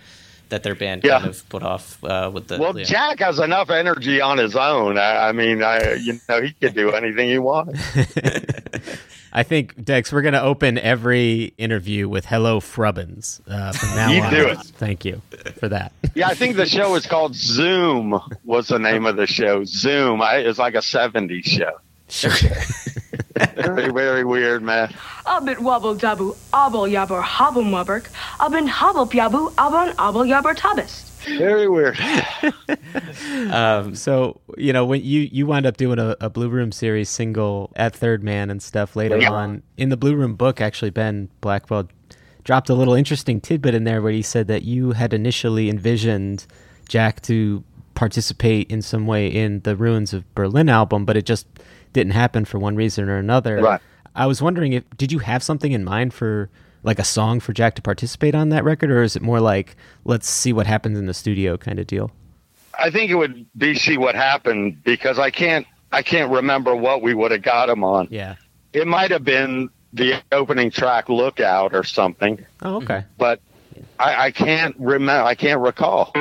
that 0.49 0.63
their 0.63 0.75
band 0.75 1.03
Yeah. 1.03 1.19
kind 1.19 1.29
of 1.29 1.47
put 1.49 1.63
off 1.63 2.03
uh, 2.03 2.31
with 2.33 2.47
the. 2.47 2.57
Well, 2.57 2.77
yeah. 2.77 2.85
Jack 2.85 3.19
has 3.19 3.39
enough 3.39 3.69
energy 3.69 4.19
on 4.19 4.37
his 4.39 4.55
own. 4.55 4.97
I, 4.97 5.29
I 5.29 5.31
mean, 5.31 5.61
I, 5.63 5.93
you 5.95 6.19
know, 6.27 6.41
he 6.41 6.53
could 6.53 6.73
do 6.73 6.91
anything 6.91 7.29
he 7.29 7.37
wanted. 7.37 7.77
I 9.31 9.43
think 9.43 9.83
Dex, 9.83 10.11
we're 10.11 10.21
gonna 10.21 10.41
open 10.41 10.77
every 10.77 11.53
interview 11.57 12.07
with 12.09 12.25
"Hello 12.25 12.59
Frubbins" 12.59 13.41
uh, 13.47 13.71
from 13.73 13.89
now 13.89 14.09
You 14.11 14.21
on. 14.23 14.33
do 14.33 14.47
it. 14.47 14.57
Thank 14.59 15.05
you 15.05 15.21
for 15.59 15.69
that. 15.69 15.91
Yeah, 16.15 16.27
I 16.27 16.33
think 16.33 16.55
the 16.55 16.65
show 16.65 16.95
is 16.95 17.05
called 17.05 17.35
Zoom. 17.35 18.19
Was 18.43 18.67
the 18.69 18.79
name 18.79 19.05
of 19.05 19.15
the 19.15 19.27
show? 19.27 19.63
Zoom. 19.65 20.21
I, 20.21 20.37
it's 20.37 20.59
like 20.59 20.73
a 20.75 20.79
'70s 20.79 21.45
show. 21.45 21.79
Sure. 22.07 22.31
very, 23.55 23.91
very 23.91 24.23
weird, 24.25 24.63
man. 24.63 24.93
Abit 25.25 25.59
wobble 25.59 25.95
dabu 25.95 26.35
obble 26.51 26.89
yabber 26.89 27.21
hobble 27.21 27.63
mubberk. 27.63 28.09
Abin 28.39 28.67
hobble 28.67 29.05
yabu 29.07 29.51
abon 29.57 29.91
obble 29.93 30.25
yabber 30.27 30.55
tubbist. 30.55 31.08
Very 31.37 31.67
weird. 31.67 31.97
Um, 33.51 33.95
So 33.95 34.39
you 34.57 34.73
know 34.73 34.85
when 34.85 35.03
you 35.03 35.21
you 35.31 35.45
wind 35.45 35.65
up 35.65 35.77
doing 35.77 35.99
a, 35.99 36.15
a 36.21 36.29
Blue 36.29 36.49
Room 36.49 36.71
series 36.71 37.09
single 37.09 37.71
at 37.75 37.95
Third 37.95 38.23
Man 38.23 38.49
and 38.49 38.61
stuff 38.61 38.95
later 38.95 39.17
Yeah. 39.17 39.31
on 39.31 39.63
in 39.77 39.89
the 39.89 39.97
Blue 39.97 40.15
Room 40.15 40.35
book, 40.35 40.61
actually 40.61 40.89
Ben 40.91 41.29
Blackwell 41.41 41.87
dropped 42.43 42.69
a 42.69 42.73
little 42.73 42.93
interesting 42.93 43.39
tidbit 43.41 43.75
in 43.75 43.83
there 43.83 44.01
where 44.01 44.11
he 44.11 44.21
said 44.21 44.47
that 44.47 44.63
you 44.63 44.91
had 44.93 45.13
initially 45.13 45.69
envisioned 45.69 46.45
Jack 46.87 47.21
to 47.23 47.63
participate 47.95 48.69
in 48.71 48.81
some 48.81 49.05
way 49.05 49.27
in 49.27 49.59
the 49.61 49.75
Ruins 49.75 50.13
of 50.13 50.23
Berlin 50.35 50.69
album, 50.69 51.05
but 51.05 51.17
it 51.17 51.25
just 51.25 51.45
didn't 51.93 52.13
happen 52.13 52.45
for 52.45 52.57
one 52.57 52.75
reason 52.75 53.09
or 53.09 53.17
another. 53.17 53.57
Right. 53.61 53.81
I 54.15 54.25
was 54.25 54.41
wondering 54.41 54.73
if 54.73 54.83
did 54.97 55.11
you 55.11 55.19
have 55.19 55.43
something 55.43 55.71
in 55.71 55.83
mind 55.83 56.13
for 56.13 56.49
like 56.83 56.99
a 56.99 57.03
song 57.03 57.39
for 57.39 57.53
Jack 57.53 57.75
to 57.75 57.81
participate 57.81 58.35
on 58.35 58.49
that 58.49 58.63
record, 58.63 58.91
or 58.91 59.01
is 59.03 59.15
it 59.15 59.21
more 59.21 59.39
like 59.39 59.75
let's 60.05 60.29
see 60.29 60.53
what 60.53 60.67
happens 60.67 60.97
in 60.97 61.05
the 61.05 61.13
studio 61.13 61.57
kind 61.57 61.79
of 61.79 61.87
deal? 61.87 62.11
I 62.77 62.89
think 62.91 63.11
it 63.11 63.15
would 63.15 63.45
be 63.57 63.75
see 63.75 63.97
what 63.97 64.15
happened 64.15 64.83
because 64.83 65.19
I 65.19 65.29
can't 65.31 65.65
I 65.91 66.01
can't 66.03 66.31
remember 66.31 66.75
what 66.75 67.01
we 67.01 67.13
would 67.13 67.31
have 67.31 67.41
got 67.41 67.69
him 67.69 67.83
on. 67.83 68.07
Yeah. 68.11 68.35
It 68.73 68.87
might 68.87 69.11
have 69.11 69.23
been 69.23 69.69
the 69.93 70.21
opening 70.31 70.69
track 70.71 71.09
"Lookout" 71.09 71.73
or 71.73 71.83
something, 71.83 72.45
Oh, 72.61 72.75
okay. 72.77 73.03
but 73.17 73.41
I, 73.97 74.25
I 74.27 74.31
can't 74.31 74.75
remember. 74.77 75.23
I 75.25 75.33
can't 75.35 75.59
recall. 75.61 76.11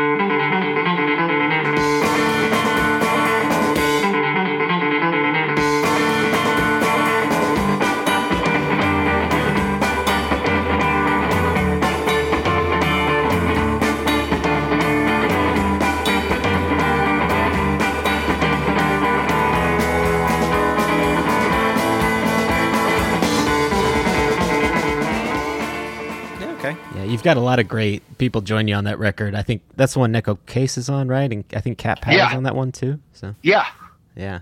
You've 27.18 27.24
got 27.24 27.36
a 27.36 27.40
lot 27.40 27.58
of 27.58 27.66
great 27.66 28.16
people 28.16 28.42
join 28.42 28.68
you 28.68 28.76
on 28.76 28.84
that 28.84 29.00
record. 29.00 29.34
I 29.34 29.42
think 29.42 29.62
that's 29.74 29.94
the 29.94 29.98
one 29.98 30.12
Neko 30.12 30.38
Case 30.46 30.78
is 30.78 30.88
on, 30.88 31.08
right? 31.08 31.28
And 31.32 31.44
I 31.52 31.58
think 31.58 31.76
Cat 31.76 32.00
Power 32.00 32.14
Yeah. 32.14 32.28
is 32.30 32.36
on 32.36 32.44
that 32.44 32.54
one 32.54 32.70
too. 32.70 33.00
So 33.12 33.34
Yeah, 33.42 33.66
yeah, 34.14 34.38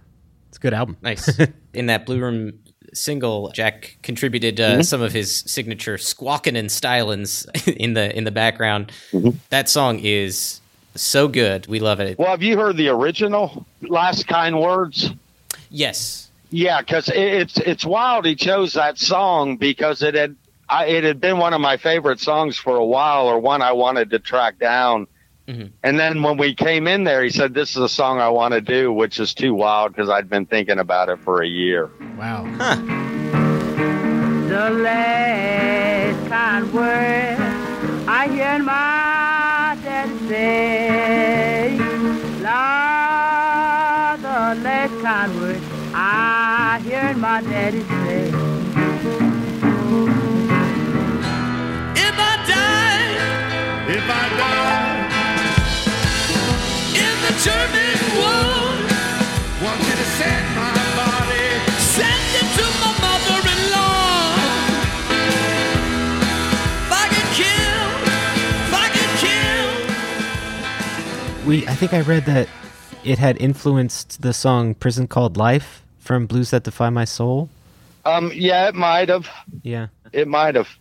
it's 0.51 0.59
a 0.59 0.61
good 0.61 0.75
album. 0.75 0.99
Nice. 1.01 1.41
In 1.73 1.87
that 1.87 2.05
Blue 2.05 2.21
Room 2.21 2.53
single, 2.93 3.51
Jack 3.53 3.97
contributed 4.03 4.57
Mm-hmm. 4.59 4.81
uh, 4.81 4.83
some 4.83 5.01
of 5.01 5.13
his 5.15 5.35
signature 5.47 5.97
squawking 5.97 6.55
and 6.55 6.69
stylings 6.69 7.47
in 7.79 7.95
the 7.95 8.15
in 8.15 8.25
the 8.25 8.31
background. 8.31 8.93
Mm-hmm. 9.11 9.31
That 9.49 9.71
song 9.71 9.99
is 10.01 10.61
so 10.95 11.29
good. 11.29 11.67
We 11.69 11.81
love 11.81 11.99
it. 12.01 12.19
Well, 12.19 12.29
have 12.29 12.43
you 12.43 12.59
heard 12.59 12.77
the 12.77 12.89
original 12.91 13.65
"Last 13.81 14.27
Kind 14.29 14.61
Words"? 14.61 15.13
Yes. 15.71 16.31
Yeah, 16.51 16.81
because 16.83 17.09
it, 17.09 17.17
it's 17.17 17.57
it's 17.57 17.85
wild. 17.87 18.27
He 18.27 18.35
chose 18.35 18.75
that 18.75 18.99
song 18.99 19.57
because 19.57 20.03
it 20.03 20.15
had 20.15 20.37
I, 20.69 20.87
it 20.87 21.05
had 21.05 21.21
been 21.21 21.39
one 21.39 21.53
of 21.55 21.61
my 21.61 21.77
favorite 21.77 22.19
songs 22.21 22.57
for 22.57 22.77
a 22.77 22.85
while, 22.85 23.27
or 23.27 23.39
one 23.39 23.63
I 23.63 23.73
wanted 23.73 24.11
to 24.11 24.19
track 24.19 24.59
down. 24.59 25.07
Mhm. 25.49 25.71
And 25.85 25.99
then 26.01 26.23
when 26.25 26.39
we 26.39 26.55
came 26.55 26.89
in 26.89 27.05
there, 27.05 27.23
he 27.23 27.31
said, 27.31 27.55
"This 27.55 27.71
is 27.71 27.77
a 27.77 27.89
song 27.89 28.19
I 28.19 28.29
want 28.31 28.55
to 28.55 28.61
do," 28.61 28.93
which 28.93 29.21
is 29.21 29.33
too 29.33 29.55
wild 29.55 29.93
because 29.95 30.09
I'd 30.11 30.29
been 30.29 30.45
thinking 30.47 30.81
about 30.81 31.09
it 31.09 31.21
for 31.21 31.41
a 31.41 31.47
year. 31.47 31.89
Wow. 32.19 32.45
Huh. 32.59 32.77
The 34.49 34.71
last 34.71 36.29
kind 36.29 36.73
word 36.73 37.37
I 38.09 38.29
hear 38.29 38.59
my 38.63 39.77
daddy 39.85 40.19
say. 40.29 41.79
Lord, 42.43 44.21
the 44.23 44.55
last 44.65 45.03
kind 45.03 45.41
word 45.41 45.61
I 45.95 46.81
hear 46.85 47.15
my 47.17 47.41
daddy 47.43 47.83
say. 47.83 48.33
If 53.89 54.03
I 54.03 54.29
die, 54.43 54.99
in 57.05 57.15
the 57.25 57.33
German 57.47 57.99
war, 58.19 58.67
want 59.63 59.79
you 59.87 59.95
to 59.95 60.09
set 60.19 60.43
my 60.59 60.75
body. 60.99 61.47
send 61.95 62.27
it 62.41 62.49
to 62.59 62.67
my 62.83 62.91
mother-in-law. 63.07 64.19
If 66.83 66.91
I 66.91 67.05
get 67.15 67.29
killed, 67.41 68.03
if 68.67 68.75
I 68.75 68.87
get 68.99 69.11
killed. 69.23 69.87
We 71.47 71.55
I 71.69 71.75
think 71.77 71.93
I 71.95 72.01
read 72.01 72.25
that 72.27 72.49
it 73.05 73.21
had 73.21 73.41
influenced 73.41 74.21
the 74.21 74.33
song 74.33 74.75
"Prison 74.75 75.07
Called 75.07 75.37
Life" 75.37 75.85
from 76.01 76.27
Blues 76.27 76.51
That 76.51 76.65
Defy 76.65 76.91
My 76.91 77.05
Soul. 77.05 77.49
Um, 78.05 78.33
yeah, 78.35 78.67
it 78.69 78.75
might 78.75 79.09
have. 79.11 79.29
Yeah. 79.63 79.87
It 80.13 80.27
might 80.27 80.57
have. 80.57 80.77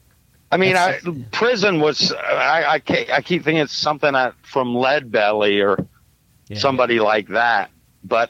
I 0.55 0.57
mean, 0.57 0.75
I, 0.75 0.99
prison 1.31 1.79
was. 1.79 2.11
I 2.13 2.75
I, 2.75 2.81
I 3.13 3.21
keep 3.21 3.43
thinking 3.43 3.57
it's 3.63 3.73
something 3.73 4.13
that, 4.13 4.33
from 4.43 4.73
Lead 4.75 5.11
Belly 5.11 5.59
or 5.61 5.85
Yeah. 6.47 6.57
somebody 6.59 6.99
like 6.99 7.27
that, 7.29 7.69
but 8.03 8.29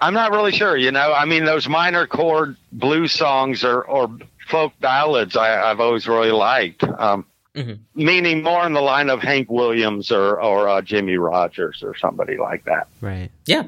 I'm 0.00 0.14
not 0.14 0.32
really 0.32 0.52
sure. 0.52 0.76
You 0.76 0.90
know, 0.90 1.12
I 1.12 1.24
mean, 1.24 1.44
those 1.44 1.68
minor 1.68 2.06
chord 2.06 2.56
blues 2.72 3.12
songs 3.12 3.64
or 3.64 3.82
or 3.84 4.10
folk 4.48 4.72
ballads, 4.80 5.36
I, 5.36 5.70
I've 5.70 5.80
always 5.80 6.06
really 6.08 6.32
liked. 6.32 6.82
Um, 6.84 7.24
Mhm. 7.56 7.78
Meaning 7.94 8.42
more 8.44 8.64
in 8.66 8.72
the 8.72 8.80
line 8.80 9.10
of 9.10 9.20
Hank 9.20 9.50
Williams 9.50 10.12
or 10.12 10.40
or 10.40 10.68
uh, 10.68 10.80
Jimmie 10.82 11.16
Rodgers 11.16 11.82
or 11.82 11.96
somebody 11.96 12.36
like 12.36 12.64
that. 12.66 12.86
Right. 13.00 13.30
Yeah. 13.46 13.64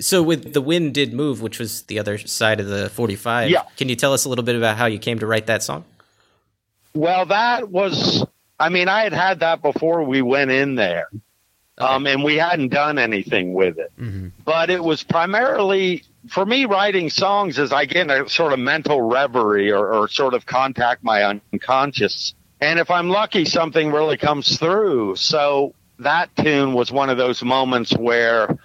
So 0.00 0.22
with 0.22 0.52
the 0.52 0.60
wind 0.60 0.94
did 0.94 1.12
move, 1.12 1.42
which 1.42 1.58
was 1.58 1.82
the 1.84 1.98
other 1.98 2.18
side 2.18 2.60
of 2.60 2.66
the 2.68 2.88
45. 2.90 3.50
Yeah. 3.50 3.62
Can 3.76 3.88
you 3.88 3.96
tell 3.96 4.12
us 4.12 4.24
a 4.24 4.28
little 4.28 4.44
bit 4.44 4.54
about 4.56 4.76
how 4.76 4.86
you 4.86 4.98
came 4.98 5.18
to 5.20 5.26
write 5.26 5.46
that 5.46 5.62
song? 5.62 5.84
Well, 6.94 7.26
that 7.26 7.70
was. 7.70 8.24
I 8.58 8.68
mean, 8.68 8.88
I 8.88 9.02
had 9.02 9.12
had 9.12 9.40
that 9.40 9.62
before 9.62 10.04
we 10.04 10.22
went 10.22 10.50
in 10.50 10.76
there, 10.76 11.08
um, 11.78 12.06
and 12.06 12.22
we 12.22 12.36
hadn't 12.36 12.68
done 12.68 12.98
anything 12.98 13.54
with 13.54 13.78
it. 13.78 13.92
hmm 13.96 14.28
But 14.44 14.70
it 14.70 14.82
was 14.82 15.02
primarily 15.02 16.04
for 16.28 16.44
me 16.46 16.64
writing 16.66 17.10
songs 17.10 17.58
as 17.58 17.72
I 17.72 17.86
get 17.86 18.10
in 18.10 18.10
a 18.10 18.28
sort 18.28 18.52
of 18.52 18.58
mental 18.58 19.00
reverie 19.00 19.72
or, 19.72 19.92
or 19.92 20.08
sort 20.08 20.34
of 20.34 20.46
contact 20.46 21.02
my 21.02 21.24
unconscious. 21.24 22.34
And 22.60 22.78
if 22.78 22.90
I'm 22.90 23.08
lucky, 23.08 23.44
something 23.44 23.90
really 23.90 24.16
comes 24.16 24.56
through. 24.58 25.16
So 25.16 25.74
that 25.98 26.34
tune 26.36 26.74
was 26.74 26.92
one 26.92 27.10
of 27.10 27.16
those 27.16 27.42
moments 27.42 27.92
where 27.96 28.56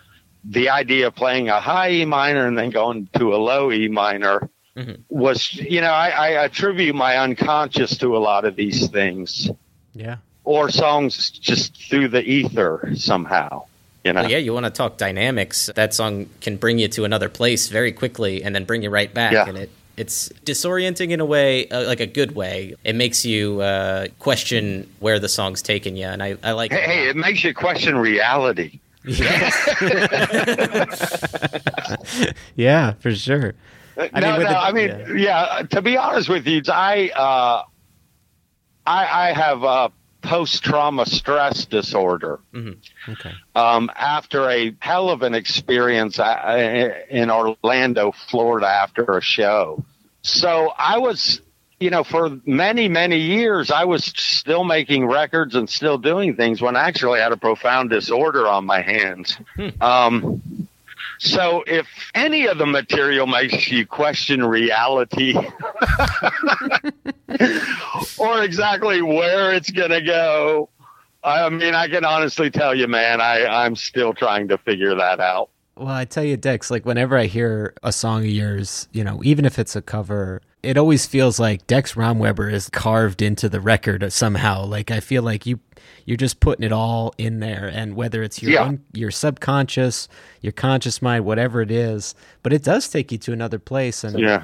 the 0.44 0.70
idea 0.70 1.08
of 1.08 1.16
playing 1.16 1.50
a 1.50 1.60
high 1.60 1.92
E 1.92 2.06
minor 2.06 2.46
and 2.46 2.58
then 2.58 2.70
going 2.70 3.10
to 3.18 3.34
a 3.34 3.38
low 3.38 3.72
E 3.72 3.88
minor 3.88 4.50
Mhm. 4.78 5.00
was, 5.10 5.54
you 5.56 5.82
know, 5.82 5.92
I, 5.92 6.10
I 6.10 6.28
attribute 6.46 6.94
my 6.96 7.18
unconscious 7.18 7.98
to 7.98 8.16
a 8.16 8.20
lot 8.20 8.46
of 8.46 8.56
these 8.56 8.88
things 8.90 9.50
Yeah. 9.96 10.18
or 10.44 10.70
songs 10.70 11.32
just 11.32 11.90
through 11.90 12.10
the 12.10 12.22
ether 12.24 12.92
somehow, 12.96 13.64
you 14.04 14.14
know? 14.14 14.22
Well, 14.22 14.30
yeah, 14.32 14.38
you 14.38 14.54
want 14.54 14.68
to 14.68 14.72
talk 14.72 14.98
dynamics. 14.98 15.72
That 15.76 15.96
song 15.96 16.28
can 16.42 16.58
bring 16.58 16.78
you 16.78 16.88
to 16.90 17.06
another 17.06 17.28
place 17.28 17.70
very 17.70 17.92
quickly 17.92 18.44
and 18.44 18.54
then 18.54 18.66
bring 18.66 18.84
you 18.84 18.92
right 18.92 19.12
back. 19.12 19.34
Yeah. 19.34 19.48
And 19.48 19.58
it 19.58 19.72
it's 19.98 20.30
disorienting 20.46 21.10
in 21.10 21.20
a 21.20 21.26
way, 21.26 21.68
uh, 21.70 21.88
like 21.88 22.00
a 22.00 22.06
good 22.06 22.36
way. 22.36 22.76
It 22.84 22.96
makes 22.96 23.26
you 23.26 23.62
uh, 23.62 24.10
question 24.20 24.88
where 25.00 25.18
the 25.18 25.28
song's 25.28 25.64
taken 25.64 25.96
you, 25.96 26.06
and 26.06 26.22
I, 26.22 26.38
I 26.44 26.52
like. 26.52 26.72
Hey, 26.72 26.82
it 26.82 26.86
hey, 26.86 27.10
it 27.10 27.16
makes 27.16 27.44
you 27.44 27.52
question 27.56 27.98
reality. 27.98 28.80
Yes. 29.08 29.56
Yeah, 32.56 32.94
for 33.00 33.16
sure. 33.16 33.54
No, 33.98 34.04
mean, 34.04 34.14
no. 34.22 34.38
the- 34.40 34.60
I 34.60 34.72
mean, 34.72 34.88
yeah. 35.18 35.58
yeah. 35.60 35.64
To 35.72 35.82
be 35.82 35.98
honest 35.98 36.30
with 36.30 36.48
you, 36.48 36.62
I, 36.68 37.10
uh, 37.10 37.64
I, 38.86 39.30
I 39.30 39.34
have 39.34 39.64
uh, 39.64 39.90
post 40.22 40.64
trauma 40.64 41.06
stress 41.06 41.66
disorder 41.66 42.40
Okay. 43.10 43.32
um, 43.56 43.90
after 43.96 44.50
a 44.50 44.74
hell 44.80 45.10
of 45.10 45.22
an 45.22 45.34
experience 45.34 46.20
in 46.20 47.30
Orlando, 47.32 48.12
Florida, 48.30 48.68
after 48.68 49.04
a 49.18 49.22
show. 49.22 49.84
So 50.24 50.74
I 50.78 50.98
was, 50.98 51.42
you 51.80 51.90
know, 51.90 52.04
for 52.04 52.40
many, 52.46 52.90
many 52.90 53.20
years, 53.20 53.72
I 53.72 53.86
was 53.86 54.04
still 54.06 54.64
making 54.66 55.06
records 55.06 55.56
and 55.56 55.70
still 55.70 55.98
doing 55.98 56.36
things 56.36 56.62
when 56.62 56.76
I 56.76 56.88
actually 56.88 57.20
had 57.20 57.32
a 57.32 57.38
profound 57.38 57.90
disorder 57.92 58.48
on 58.48 58.66
my 58.66 58.82
hands. 58.82 59.38
Um, 59.80 60.42
so 61.20 61.64
if 61.68 61.88
any 62.16 62.48
of 62.48 62.58
the 62.58 62.66
material 62.66 63.28
makes 63.28 63.70
you 63.72 63.86
question 63.86 64.44
reality 64.46 65.36
or 68.18 68.44
exactly 68.44 69.02
where 69.02 69.54
it's 69.54 69.72
going 69.72 69.92
to 69.92 70.02
go, 70.02 70.70
I 71.24 71.50
mean, 71.50 71.74
I 71.74 71.88
can 71.88 72.06
honestly 72.06 72.50
tell 72.50 72.76
you, 72.76 72.88
man, 72.88 73.20
I, 73.22 73.46
I'm 73.46 73.76
still 73.76 74.14
trying 74.14 74.48
to 74.50 74.58
figure 74.58 74.96
that 74.96 75.20
out. 75.20 75.50
Well, 75.76 75.90
I 75.90 76.06
tell 76.06 76.24
you, 76.24 76.38
Dex, 76.38 76.72
like 76.72 76.86
whenever 76.86 77.18
I 77.18 77.26
hear 77.26 77.74
a 77.84 77.92
song 77.92 78.22
of 78.22 78.30
yours, 78.30 78.88
you 78.94 79.04
know, 79.04 79.22
even 79.24 79.46
if 79.46 79.60
it's 79.60 79.76
a 79.76 79.82
cover, 79.82 80.42
it 80.68 80.78
always 80.78 81.06
feels 81.06 81.40
like 81.40 81.66
Dex 81.68 81.94
Romweber 81.94 82.52
is 82.52 82.70
carved 82.70 83.22
into 83.22 83.48
the 83.48 83.62
record 83.62 84.12
somehow. 84.12 84.66
Like 84.66 84.92
I 84.92 85.00
feel 85.00 85.24
like 85.24 85.46
you 85.46 85.60
you're 86.06 86.18
just 86.18 86.40
putting 86.40 86.64
it 86.66 86.72
all 86.72 87.14
in 87.18 87.40
there, 87.40 87.70
and 87.74 87.96
whether 87.96 88.24
it's 88.24 88.42
your 88.42 88.52
Yeah. 88.52 88.64
own, 88.66 88.82
your 88.94 89.12
subconscious, 89.12 90.08
your 90.42 90.54
conscious 90.54 91.02
mind, 91.02 91.26
whatever 91.26 91.62
it 91.62 91.70
is, 91.72 92.16
but 92.44 92.54
it 92.54 92.64
does 92.64 92.88
take 92.90 93.12
you 93.12 93.18
to 93.20 93.34
another 93.34 93.60
place. 93.60 94.04
And 94.04 94.18
Yeah. 94.20 94.42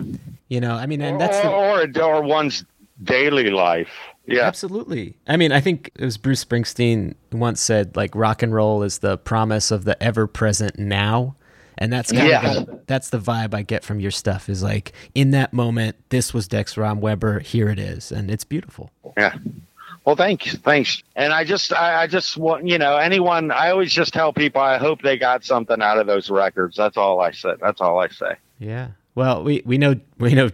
you 0.50 0.60
know, 0.62 0.76
I 0.76 0.86
mean, 0.86 1.02
and 1.02 1.20
that's 1.20 1.40
the, 1.40 1.50
or, 1.50 1.82
or, 1.84 2.04
or 2.16 2.22
one's 2.22 2.66
daily 3.04 3.50
life. 3.50 3.90
Yeah. 4.26 4.44
Absolutely. 4.44 5.16
I 5.28 5.36
mean, 5.38 5.52
I 5.52 5.60
think 5.60 5.92
it 5.96 6.04
was 6.06 6.18
Bruce 6.18 6.44
Springsteen 6.46 7.16
once 7.32 7.62
said 7.62 7.96
like 7.96 8.16
rock 8.16 8.42
and 8.44 8.54
roll 8.54 8.84
is 8.84 9.00
the 9.00 9.18
promise 9.18 9.72
of 9.72 9.84
the 9.86 10.02
ever 10.02 10.28
present 10.28 10.78
now. 10.80 11.36
And 11.78 11.92
that's 11.92 12.12
kind 12.12 12.28
Yeah. 12.28 12.52
of 12.58 12.66
the, 12.66 12.80
that's 12.88 13.10
the 13.10 13.20
vibe 13.20 13.54
I 13.54 13.62
get 13.64 13.84
from 13.84 14.00
your 14.00 14.12
stuff 14.12 14.50
is 14.50 14.62
like 14.64 14.94
in 15.16 15.32
that 15.32 15.54
moment, 15.54 15.96
this 16.10 16.34
was 16.34 16.48
Dex 16.48 16.76
Romweber, 16.76 17.42
here 17.42 17.70
it 17.70 17.80
is, 17.80 18.12
and 18.12 18.30
it's 18.32 18.44
beautiful. 18.44 18.90
Yeah. 19.18 19.36
Well, 20.06 20.16
thanks, 20.18 20.56
thanks. 20.58 21.02
And 21.16 21.32
I 21.32 21.46
just, 21.46 21.72
I, 21.72 22.04
I 22.04 22.08
just 22.08 22.36
want, 22.36 22.68
you 22.68 22.78
know, 22.78 22.98
anyone. 22.98 23.52
I 23.52 23.70
always 23.72 23.94
just 23.94 24.14
tell 24.14 24.34
people, 24.34 24.60
I 24.62 24.78
hope 24.78 25.02
they 25.02 25.18
got 25.18 25.46
something 25.46 25.82
out 25.82 25.98
of 25.98 26.08
those 26.08 26.30
records. 26.30 26.76
That's 26.76 26.98
all 26.98 27.22
I 27.22 27.32
said. 27.32 27.58
That's 27.62 27.80
all 27.80 28.00
I 28.00 28.10
say. 28.10 28.36
Yeah. 28.60 28.90
Well, 29.16 29.44
we, 29.44 29.62
we 29.64 29.78
know 29.78 29.96
we 30.18 30.34
know 30.34 30.50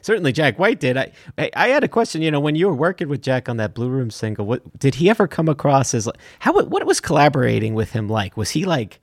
certainly 0.00 0.30
Jack 0.32 0.58
White 0.58 0.78
did. 0.78 0.96
I, 0.96 1.10
I 1.36 1.50
I 1.56 1.68
had 1.68 1.82
a 1.82 1.88
question. 1.88 2.22
You 2.22 2.30
know, 2.30 2.38
when 2.38 2.54
you 2.54 2.68
were 2.68 2.74
working 2.74 3.08
with 3.08 3.20
Jack 3.22 3.48
on 3.48 3.56
that 3.56 3.74
Blue 3.74 3.88
Room 3.88 4.08
single, 4.10 4.46
what 4.46 4.78
did 4.78 4.94
he 4.94 5.10
ever 5.10 5.26
come 5.26 5.48
across 5.48 5.92
as? 5.94 6.08
How 6.38 6.52
what 6.52 6.86
was 6.86 7.00
collaborating 7.00 7.74
with 7.74 7.90
him 7.90 8.08
like? 8.08 8.36
Was 8.36 8.50
he 8.50 8.64
like 8.64 9.00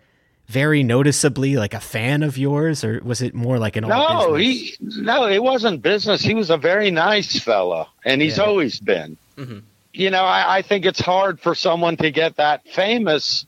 very 0.52 0.84
noticeably 0.84 1.56
like 1.56 1.74
a 1.74 1.80
fan 1.80 2.24
of 2.24 2.38
yours, 2.38 2.84
or 2.84 3.00
was 3.04 3.22
it 3.22 3.34
more 3.34 3.58
like 3.58 3.76
an 3.78 3.88
No, 3.88 4.36
he, 4.36 4.76
no, 4.82 5.28
it 5.28 5.42
wasn't 5.42 5.82
business. 5.82 6.22
He 6.22 6.34
was 6.34 6.50
a 6.50 6.58
very 6.58 6.92
nice 6.92 7.40
fella, 7.40 7.88
and 8.06 8.22
he's 8.22 8.38
Yeah. 8.38 8.44
always 8.44 8.80
been. 8.80 9.18
You 9.94 10.10
know, 10.12 10.24
I, 10.24 10.58
I 10.58 10.62
think 10.62 10.86
it's 10.86 11.00
hard 11.02 11.40
for 11.40 11.56
someone 11.56 11.98
to 11.98 12.12
get 12.12 12.36
that 12.36 12.68
famous, 12.68 13.46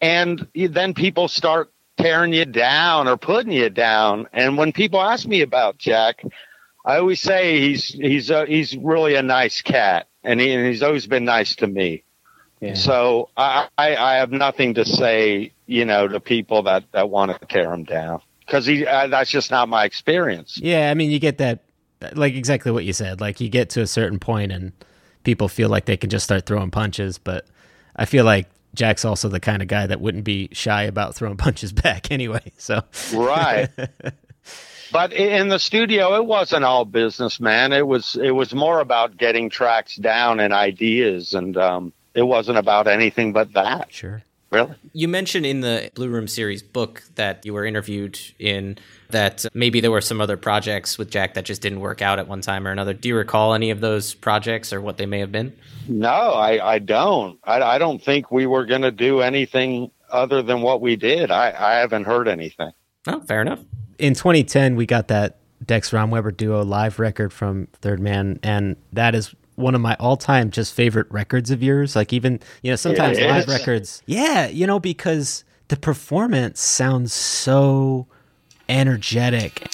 and 0.00 0.46
then 0.54 0.94
people 0.94 1.28
start 1.28 1.72
tearing 1.96 2.32
you 2.32 2.44
down 2.44 3.08
or 3.08 3.16
putting 3.16 3.52
you 3.52 3.70
down. 3.70 4.26
And 4.32 4.56
when 4.58 4.72
people 4.72 5.00
ask 5.00 5.26
me 5.26 5.40
about 5.42 5.78
Jack, 5.78 6.22
I 6.84 6.98
always 6.98 7.20
say 7.20 7.60
he's 7.60 7.84
he's 7.88 8.30
uh, 8.30 8.44
he's 8.46 8.76
really 8.76 9.14
a 9.14 9.22
nice 9.22 9.60
cat, 9.62 10.08
and, 10.24 10.40
he, 10.40 10.52
and 10.52 10.66
he's 10.66 10.82
always 10.82 11.06
been 11.06 11.24
nice 11.24 11.56
to 11.56 11.66
me. 11.66 12.04
So 12.74 13.30
I, 13.36 13.68
I 13.78 13.96
I 13.96 14.14
have 14.16 14.32
nothing 14.32 14.74
to 14.74 14.84
say, 14.84 15.52
you 15.66 15.84
know, 15.84 16.08
to 16.08 16.20
people 16.20 16.62
that 16.64 16.84
that 16.92 17.08
want 17.08 17.38
to 17.38 17.46
tear 17.46 17.72
him 17.72 17.84
down 17.84 18.20
because 18.46 18.66
he 18.66 18.86
uh, 18.86 19.06
that's 19.06 19.30
just 19.30 19.50
not 19.50 19.68
my 19.68 19.84
experience. 19.84 20.58
Yeah, 20.62 20.90
I 20.90 20.94
mean, 20.94 21.10
you 21.10 21.18
get 21.18 21.38
that, 21.38 21.60
like 22.12 22.34
exactly 22.34 22.72
what 22.72 22.84
you 22.84 22.92
said. 22.92 23.20
Like 23.20 23.40
you 23.40 23.48
get 23.48 23.70
to 23.70 23.80
a 23.80 23.86
certain 23.86 24.18
point 24.18 24.52
and 24.52 24.72
people 25.24 25.48
feel 25.48 25.68
like 25.68 25.86
they 25.86 25.96
can 25.96 26.10
just 26.10 26.24
start 26.24 26.46
throwing 26.46 26.70
punches. 26.70 27.18
But 27.18 27.46
I 27.96 28.04
feel 28.04 28.24
like 28.24 28.48
Jack's 28.74 29.04
also 29.04 29.28
the 29.28 29.40
kind 29.40 29.62
of 29.62 29.68
guy 29.68 29.86
that 29.86 30.00
wouldn't 30.00 30.24
be 30.24 30.48
shy 30.52 30.82
about 30.82 31.14
throwing 31.14 31.36
punches 31.38 31.72
back 31.72 32.10
anyway. 32.10 32.52
So 32.58 32.82
Right. 33.14 33.68
But 34.92 35.12
in 35.12 35.48
the 35.48 35.58
studio, 35.58 36.16
it 36.16 36.26
wasn't 36.26 36.64
all 36.64 36.84
business, 36.84 37.38
man. 37.38 37.72
It 37.72 37.86
was 37.86 38.16
it 38.20 38.32
was 38.32 38.52
more 38.52 38.80
about 38.80 39.16
getting 39.16 39.48
tracks 39.48 39.94
down 39.96 40.40
and 40.40 40.52
ideas, 40.52 41.32
and 41.32 41.56
um, 41.56 41.92
it 42.14 42.22
wasn't 42.22 42.58
about 42.58 42.86
anything 42.86 43.32
but 43.32 43.52
that. 43.54 43.92
Sure. 43.92 44.22
Really? 44.50 44.74
You 44.92 45.06
mentioned 45.06 45.46
in 45.46 45.60
the 45.60 45.92
Blue 45.94 46.08
Room 46.08 46.26
series 46.26 46.60
book 46.60 47.04
that 47.14 47.46
you 47.46 47.54
were 47.54 47.64
interviewed 47.64 48.18
in 48.40 48.78
that 49.10 49.46
maybe 49.54 49.80
there 49.80 49.92
were 49.92 50.00
some 50.00 50.20
other 50.20 50.36
projects 50.36 50.98
with 50.98 51.08
Jack 51.08 51.34
that 51.34 51.44
just 51.44 51.62
didn't 51.62 51.78
work 51.78 52.02
out 52.02 52.18
at 52.18 52.26
one 52.26 52.40
time 52.40 52.66
or 52.66 52.72
another. 52.72 52.92
Do 52.92 53.08
you 53.08 53.16
recall 53.16 53.54
any 53.54 53.70
of 53.70 53.80
those 53.80 54.12
projects 54.14 54.72
or 54.72 54.80
what 54.80 54.96
they 54.96 55.06
may 55.06 55.20
have 55.20 55.30
been? 55.30 55.56
No, 55.86 56.08
I, 56.08 56.74
I 56.74 56.78
don't. 56.80 57.38
I, 57.44 57.62
I 57.62 57.78
don't 57.78 58.02
think 58.02 58.32
we 58.32 58.46
were 58.46 58.66
going 58.66 58.82
to 58.82 58.90
do 58.90 59.20
anything 59.20 59.92
other 60.10 60.42
than 60.42 60.62
what 60.62 60.80
we 60.80 60.96
did. 60.96 61.30
I, 61.30 61.54
I 61.56 61.74
haven't 61.78 62.04
heard 62.04 62.26
anything. 62.26 62.72
Oh, 63.06 63.20
fair 63.20 63.40
enough. 63.42 63.60
in 64.00 64.14
2010, 64.14 64.74
we 64.74 64.84
got 64.84 65.06
that 65.08 65.36
Dex 65.64 65.90
Romweber 65.90 66.36
duo 66.36 66.64
live 66.64 66.98
record 66.98 67.32
from 67.32 67.68
Third 67.74 68.00
Man, 68.00 68.40
and 68.42 68.74
that 68.92 69.14
is 69.14 69.32
one 69.60 69.74
of 69.74 69.80
my 69.80 69.96
all-time 70.00 70.50
just 70.50 70.74
favorite 70.74 71.06
records 71.10 71.50
of 71.50 71.62
yours. 71.62 71.94
Like 71.94 72.12
even 72.12 72.40
you 72.62 72.70
know 72.70 72.76
sometimes 72.76 73.18
It 73.18 73.28
live 73.28 73.48
records, 73.48 74.02
yeah, 74.06 74.48
you 74.48 74.66
know 74.66 74.80
because 74.80 75.44
the 75.68 75.76
performance 75.76 76.60
sounds 76.60 77.12
so 77.12 78.06
energetic. 78.68 79.68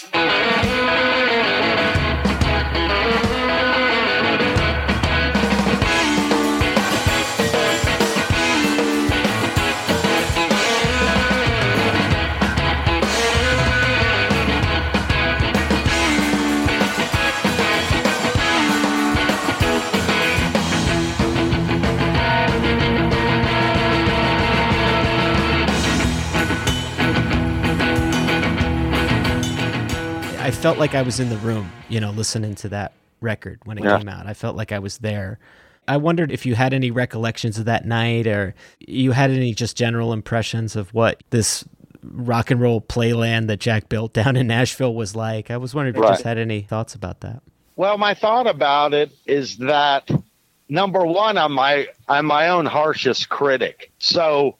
Felt 30.57 30.79
like 30.79 30.95
I 30.95 31.03
was 31.03 31.21
in 31.21 31.29
the 31.29 31.37
room, 31.39 31.71
you 31.89 32.01
know, 32.01 32.11
listening 32.11 32.55
to 32.57 32.69
that 32.71 32.93
record 33.21 33.61
when 33.65 33.79
it 33.79 33.85
Yeah. 33.85 33.99
came 33.99 34.09
out. 34.09 34.27
I 34.27 34.35
felt 34.35 34.57
like 34.57 34.73
I 34.73 34.79
was 34.79 34.99
there. 34.99 35.39
I 35.89 35.97
wondered 35.99 36.33
if 36.33 36.45
you 36.45 36.55
had 36.57 36.75
any 36.75 36.91
recollections 36.91 37.59
of 37.59 37.65
that 37.67 37.85
night 37.85 38.27
or 38.27 38.55
you 38.81 39.13
had 39.13 39.31
any 39.31 39.55
just 39.55 39.77
general 39.77 40.13
impressions 40.13 40.75
of 40.75 40.93
what 40.93 41.23
this 41.31 41.65
rock 42.03 42.51
and 42.51 42.61
roll 42.61 42.81
playland 42.81 43.47
that 43.49 43.61
Jack 43.61 43.89
built 43.89 44.13
down 44.13 44.37
in 44.37 44.47
Nashville 44.47 44.95
was 44.95 45.15
like. 45.15 45.51
I 45.51 45.57
was 45.57 45.75
wondering 45.75 45.95
if 45.95 46.01
you 46.03 46.09
just 46.09 46.23
had 46.25 46.39
any 46.39 46.63
thoughts 46.63 46.95
about 46.95 47.21
that. 47.21 47.43
Well, 47.77 47.99
my 47.99 48.15
thought 48.15 48.47
about 48.47 48.95
it 48.95 49.13
is 49.27 49.59
that 49.59 50.11
number 50.69 51.05
one, 51.05 51.37
I'm 51.39 51.53
my 51.53 51.87
I'm 52.09 52.27
my 52.27 52.49
own 52.49 52.67
harshest 52.67 53.29
critic. 53.29 53.93
So 53.99 54.57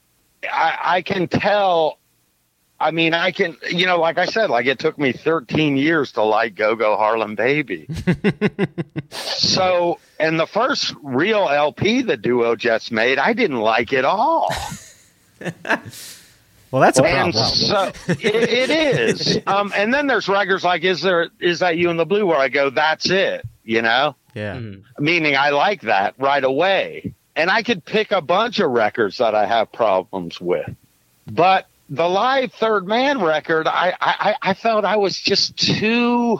I, 0.51 0.77
I 0.83 1.01
can 1.01 1.27
tell. 1.27 1.99
I 2.79 2.91
mean, 2.91 3.13
I 3.13 3.31
can, 3.31 3.57
you 3.69 3.87
know, 3.87 3.99
like 3.99 4.17
I 4.17 4.25
said, 4.25 4.49
like 4.49 4.67
it 4.67 4.77
took 4.77 4.99
me 4.99 5.11
13 5.11 5.77
years 5.77 6.11
to 6.13 6.23
like 6.23 6.55
Go 6.55 6.75
Go 6.75 6.95
Harlem 6.95 7.35
Baby. 7.35 7.87
so, 9.09 9.99
and 10.19 10.39
the 10.39 10.45
first 10.45 10.93
real 11.01 11.49
LP 11.49 12.03
the 12.03 12.17
duo 12.17 12.55
just 12.55 12.91
made, 12.91 13.17
I 13.17 13.33
didn't 13.33 13.61
like 13.61 13.93
it 13.93 14.05
all. 14.05 14.51
Well, 16.71 16.81
that's 16.81 16.99
a 16.99 17.03
and 17.05 17.33
problem. 17.33 17.55
so 17.55 17.91
it, 18.09 18.25
it 18.25 18.69
is. 18.69 19.39
Um, 19.47 19.71
and 19.75 19.93
then 19.93 20.07
there's 20.07 20.27
records 20.27 20.65
like 20.65 20.83
"Is 20.83 21.01
there 21.01 21.29
is 21.39 21.59
that 21.59 21.77
you 21.77 21.89
in 21.89 21.97
the 21.97 22.05
blue?" 22.05 22.25
where 22.25 22.37
I 22.37 22.49
go, 22.49 22.69
"That's 22.69 23.09
it," 23.09 23.45
you 23.63 23.81
know, 23.81 24.15
yeah. 24.33 24.59
meaning 24.99 25.37
I 25.37 25.51
like 25.51 25.81
that 25.83 26.15
right 26.17 26.43
away. 26.43 27.13
And 27.37 27.49
I 27.49 27.63
could 27.63 27.85
pick 27.85 28.11
a 28.11 28.21
bunch 28.21 28.59
of 28.59 28.71
records 28.71 29.19
that 29.19 29.33
I 29.33 29.45
have 29.45 29.71
problems 29.71 30.41
with, 30.41 30.69
but 31.25 31.67
the 31.89 32.07
live 32.07 32.53
Third 32.53 32.87
Man 32.87 33.21
record, 33.21 33.67
I 33.67 33.93
I, 33.99 34.35
I 34.41 34.53
felt 34.53 34.85
I 34.85 34.97
was 34.97 35.17
just 35.17 35.57
too. 35.57 36.39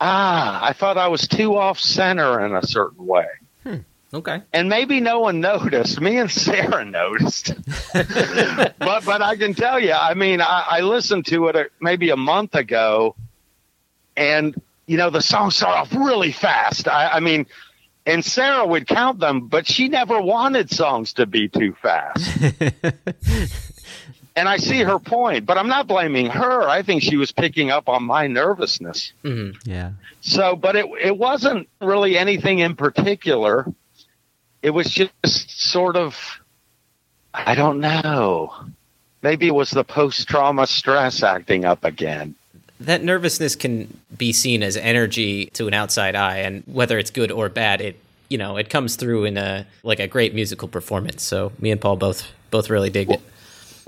Ah, 0.00 0.66
I 0.66 0.72
thought 0.72 0.96
I 0.96 1.08
was 1.08 1.28
too 1.28 1.56
off 1.56 1.78
center 1.78 2.44
in 2.44 2.54
a 2.54 2.66
certain 2.66 3.06
way. 3.06 3.26
Okay. 4.12 4.42
And 4.52 4.68
maybe 4.68 4.98
no 4.98 5.20
one 5.20 5.40
noticed. 5.40 6.00
Me 6.00 6.18
and 6.18 6.28
Sara 6.28 6.84
noticed. 6.84 7.52
but 7.92 8.74
but 8.78 9.22
I 9.22 9.36
can 9.36 9.54
tell 9.54 9.78
you, 9.78 9.92
I 9.92 10.14
mean, 10.14 10.40
I, 10.40 10.66
I 10.68 10.80
listened 10.80 11.26
to 11.26 11.46
it 11.46 11.70
maybe 11.80 12.10
a 12.10 12.16
month 12.16 12.56
ago, 12.56 13.14
and 14.16 14.60
you 14.86 14.96
know 14.96 15.10
the 15.10 15.22
song 15.22 15.52
started 15.52 15.78
off 15.78 15.94
really 15.94 16.32
fast. 16.32 16.88
I, 16.88 17.08
I 17.08 17.20
mean, 17.20 17.46
And 18.06 18.24
Sara 18.24 18.66
would 18.66 18.88
count 18.88 19.20
them, 19.20 19.46
but 19.46 19.68
she 19.68 19.88
never 19.88 20.20
wanted 20.20 20.70
songs 20.70 21.12
to 21.14 21.26
be 21.26 21.48
too 21.48 21.74
fast. 21.74 22.26
and 24.40 24.48
I 24.48 24.56
see 24.56 24.82
her 24.82 24.98
point, 24.98 25.44
but 25.44 25.58
I'm 25.58 25.68
not 25.68 25.86
blaming 25.86 26.24
her. 26.24 26.62
I 26.66 26.80
think 26.82 27.02
she 27.02 27.18
was 27.18 27.30
picking 27.30 27.70
up 27.70 27.90
on 27.90 28.02
my 28.02 28.26
nervousness. 28.26 29.12
Mm-hmm. 29.22 29.70
Yeah. 29.70 29.90
So, 30.22 30.56
but 30.56 30.76
it 30.76 30.86
it 30.98 31.18
wasn't 31.18 31.68
really 31.82 32.16
anything 32.16 32.60
in 32.60 32.74
particular. 32.74 33.66
It 34.62 34.70
was 34.70 34.86
just 34.88 35.12
sort 35.60 35.96
of, 35.96 36.16
I 37.34 37.54
don't 37.54 37.80
know. 37.80 38.54
Maybe 39.22 39.46
it 39.46 39.54
was 39.54 39.72
the 39.72 39.84
post 39.84 40.26
trauma 40.26 40.66
stress 40.66 41.22
acting 41.22 41.66
up 41.66 41.84
again. 41.84 42.34
That 42.80 43.04
nervousness 43.04 43.56
can 43.56 43.94
be 44.16 44.32
seen 44.32 44.62
as 44.62 44.78
energy 44.78 45.46
to 45.52 45.68
an 45.68 45.74
outside 45.74 46.14
eye, 46.14 46.38
and 46.38 46.62
whether 46.64 46.98
it's 46.98 47.10
good 47.10 47.30
or 47.30 47.50
bad, 47.50 47.82
it 47.82 48.00
you 48.30 48.38
know 48.38 48.56
it 48.56 48.70
comes 48.70 48.96
through 48.96 49.26
in 49.26 49.36
a 49.36 49.66
like 49.82 50.00
a 50.00 50.08
great 50.08 50.34
musical 50.34 50.66
performance. 50.66 51.22
So 51.22 51.52
me 51.58 51.70
and 51.70 51.78
Paul 51.78 51.96
both 51.96 52.26
both 52.50 52.70
really 52.70 52.88
digged 52.88 53.10
it. 53.10 53.20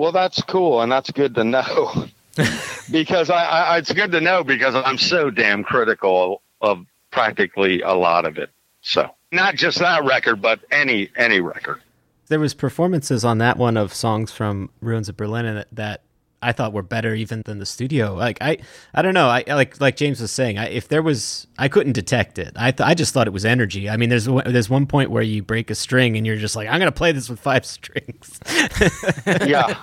Well, 0.02 0.10
that's 0.10 0.42
cool, 0.42 0.82
and 0.82 0.90
that's 0.90 1.12
good 1.12 1.36
to 1.36 1.44
know. 1.44 2.06
because 2.90 3.30
I, 3.30 3.44
I, 3.44 3.78
it's 3.78 3.92
good 3.92 4.10
to 4.10 4.20
know 4.20 4.42
because 4.42 4.74
I'm 4.74 4.98
so 4.98 5.30
damn 5.30 5.62
critical 5.62 6.42
of 6.60 6.84
practically 7.12 7.82
a 7.82 7.92
lot 7.92 8.24
of 8.24 8.36
it. 8.36 8.50
So 8.80 9.08
not 9.30 9.54
just 9.54 9.78
that 9.78 10.02
record, 10.02 10.42
but 10.42 10.58
any 10.72 11.08
any 11.14 11.38
record. 11.38 11.82
There 12.26 12.40
was 12.40 12.52
performances 12.52 13.24
on 13.24 13.38
that 13.38 13.58
one 13.58 13.76
of 13.76 13.94
songs 13.94 14.32
from 14.32 14.70
Ruins 14.80 15.08
of 15.08 15.16
Berlin 15.16 15.44
that, 15.54 15.68
that 15.70 16.02
I 16.42 16.52
thought 16.52 16.72
were 16.72 16.82
better 16.82 17.14
even 17.14 17.42
than 17.44 17.58
the 17.58 17.66
studio. 17.66 18.14
Like 18.14 18.38
I, 18.40 18.58
I 18.94 19.02
don't 19.02 19.14
know. 19.14 19.28
I 19.28 19.44
like 19.48 19.80
like 19.80 19.96
James 19.96 20.20
was 20.20 20.30
saying. 20.30 20.58
I, 20.58 20.68
if 20.68 20.88
there 20.88 21.02
was, 21.02 21.46
I 21.58 21.68
couldn't 21.68 21.92
detect 21.92 22.38
it. 22.38 22.52
I 22.56 22.70
th- 22.72 22.86
I 22.86 22.94
just 22.94 23.14
thought 23.14 23.26
it 23.26 23.32
was 23.32 23.44
energy. 23.44 23.88
I 23.88 23.96
mean, 23.96 24.08
there's 24.10 24.28
one- 24.28 24.44
there's 24.52 24.68
one 24.68 24.86
point 24.86 25.10
where 25.10 25.22
you 25.22 25.42
break 25.42 25.70
a 25.70 25.74
string 25.74 26.16
and 26.16 26.26
you're 26.26 26.36
just 26.36 26.56
like, 26.56 26.68
I'm 26.68 26.78
gonna 26.78 26.92
play 26.92 27.12
this 27.12 27.28
with 27.30 27.40
five 27.40 27.64
strings. 27.76 28.40
Yeah. 29.46 29.80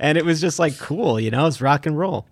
and 0.00 0.16
it 0.18 0.24
was 0.24 0.40
just 0.40 0.58
like 0.58 0.78
cool. 0.78 1.18
You 1.18 1.30
know, 1.30 1.46
it's 1.46 1.60
rock 1.60 1.86
and 1.86 1.98
roll. 1.98 2.26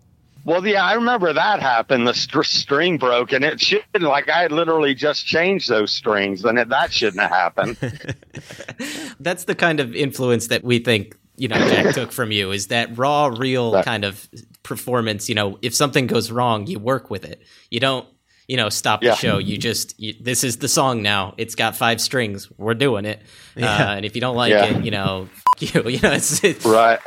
Well, 0.44 0.66
yeah, 0.66 0.84
I 0.84 0.94
remember 0.94 1.32
that 1.32 1.60
happened. 1.60 2.06
The 2.08 2.14
str- 2.14 2.42
string 2.42 2.98
broke, 2.98 3.30
and 3.32 3.44
it 3.44 3.60
shouldn't. 3.60 4.02
Like 4.02 4.28
I 4.28 4.42
had 4.42 4.50
literally 4.52 4.92
just 4.94 5.24
changed 5.24 5.68
those 5.68 5.92
strings, 5.92 6.44
and 6.44 6.58
it, 6.58 6.68
that 6.68 6.92
shouldn't 6.92 7.20
have 7.22 7.30
happened. 7.30 7.76
That's 9.20 9.44
the 9.44 9.54
kind 9.54 9.78
of 9.80 9.94
influence 9.94 10.48
that 10.48 10.64
we 10.64 10.80
think 10.80 11.16
you 11.42 11.48
know 11.48 11.56
Jack 11.56 11.94
took 11.94 12.12
from 12.12 12.30
you 12.30 12.52
is 12.52 12.68
that 12.68 12.96
raw, 12.96 13.26
real 13.26 13.72
Right. 13.72 13.84
kind 13.84 14.04
of 14.04 14.28
performance. 14.62 15.28
You 15.28 15.34
know, 15.34 15.58
if 15.60 15.74
something 15.74 16.06
goes 16.06 16.30
wrong, 16.30 16.68
you 16.68 16.78
work 16.78 17.10
with 17.10 17.24
it. 17.24 17.42
You 17.70 17.80
don't. 17.80 18.06
You 18.48 18.56
know, 18.56 18.68
stop 18.68 19.02
Yeah. 19.02 19.10
the 19.10 19.16
show. 19.16 19.38
You 19.38 19.56
just 19.56 19.98
you, 19.98 20.14
this 20.20 20.44
is 20.44 20.58
the 20.58 20.68
song 20.68 21.00
now. 21.02 21.34
It's 21.38 21.54
got 21.54 21.74
five 21.76 22.00
strings. 22.00 22.48
We're 22.58 22.74
doing 22.74 23.04
it. 23.06 23.22
Yeah. 23.56 23.88
Uh, 23.90 23.94
and 23.96 24.04
if 24.04 24.14
you 24.14 24.20
don't 24.20 24.36
like 24.36 24.50
Yeah. 24.50 24.64
it, 24.66 24.84
you 24.84 24.90
know, 24.90 25.28
f- 25.60 25.74
you. 25.74 25.90
You 25.90 26.00
know, 26.00 26.12
it's, 26.12 26.42
it's 26.44 26.64
right. 26.66 26.98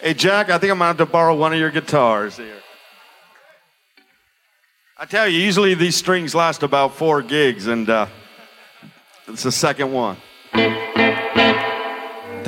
Hey, 0.00 0.14
Jack, 0.14 0.48
I 0.50 0.58
think 0.58 0.70
I'm 0.70 0.78
going 0.78 0.94
to 0.94 0.98
have 0.98 0.98
to 0.98 1.06
borrow 1.06 1.34
one 1.34 1.52
of 1.52 1.58
your 1.58 1.70
guitars 1.70 2.36
here. 2.36 2.60
I 4.96 5.04
tell 5.06 5.26
you, 5.28 5.38
usually 5.40 5.74
these 5.74 5.96
strings 5.96 6.34
last 6.34 6.62
about 6.62 6.94
four 6.94 7.22
gigs, 7.22 7.66
and 7.66 7.88
uh, 7.90 8.06
it's 9.26 9.42
the 9.42 9.52
second 9.52 9.92
one. 9.92 10.16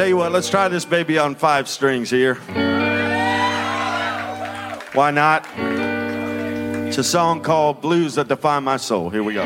Tell 0.00 0.08
you 0.08 0.16
what, 0.16 0.32
let's 0.32 0.48
try 0.48 0.66
this 0.68 0.86
baby 0.86 1.18
on 1.18 1.34
five 1.34 1.68
strings 1.68 2.08
here. 2.08 2.36
Why 4.94 5.10
not? 5.10 5.46
It's 6.88 6.96
a 6.96 7.04
song 7.04 7.42
called 7.42 7.82
Blues 7.82 8.14
That 8.14 8.26
Define 8.26 8.64
My 8.64 8.78
Soul. 8.78 9.10
Here 9.10 9.22
we 9.22 9.34
go. 9.34 9.44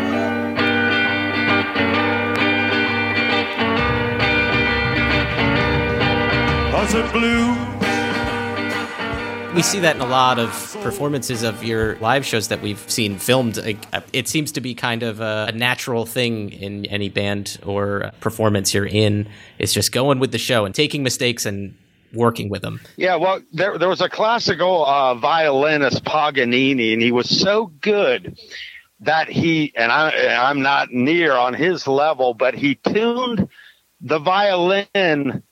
Cause 6.71 6.95
it 6.95 7.13
blue 7.13 7.64
we 9.55 9.63
see 9.63 9.81
that 9.81 9.95
in 9.97 10.03
a 10.03 10.07
lot 10.07 10.39
of 10.39 10.51
performances 10.83 11.43
of 11.43 11.63
your 11.63 11.97
live 11.97 12.27
shows 12.27 12.49
that 12.49 12.61
we've 12.61 12.91
seen 12.91 13.19
filmed. 13.19 13.59
It 14.13 14.29
seems 14.29 14.53
to 14.53 14.61
be 14.61 14.75
kind 14.75 15.03
of 15.03 15.21
a, 15.21 15.47
a 15.49 15.53
natural 15.53 16.07
thing 16.07 16.51
in 16.51 16.87
any 16.87 17.09
band 17.09 17.59
or 17.65 18.11
performance 18.21 18.75
you're 18.75 18.87
in. 18.87 19.29
It's 19.59 19.73
just 19.73 19.93
going 19.93 20.19
with 20.19 20.33
the 20.33 20.39
show 20.39 20.65
and 20.65 20.75
taking 20.75 21.03
mistakes 21.03 21.47
and 21.47 21.77
working 22.13 22.49
with 22.49 22.63
them. 22.63 22.81
Yeah, 22.97 23.17
well, 23.17 23.41
there 23.53 23.79
there 23.79 23.89
was 23.89 24.01
a 24.01 24.09
classical 24.09 24.85
uh, 24.87 25.15
violinist 25.15 26.05
Paganini, 26.05 26.93
and 26.93 27.03
he 27.03 27.13
was 27.13 27.29
so 27.29 27.67
good 27.81 28.39
that 29.01 29.29
he 29.29 29.73
and 29.77 29.93
I 29.93 30.35
I'm 30.35 30.63
not 30.63 30.91
near 30.91 31.33
on 31.33 31.55
his 31.55 31.87
level, 31.87 32.35
but 32.35 32.55
he 32.55 32.75
tuned 32.75 33.49
the 34.01 34.19
violin, 34.19 35.43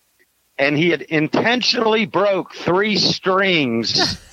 and 0.62 0.78
he 0.78 0.90
had 0.90 1.02
intentionally 1.02 2.06
broke 2.06 2.54
three 2.54 2.96
strings. 2.96 4.20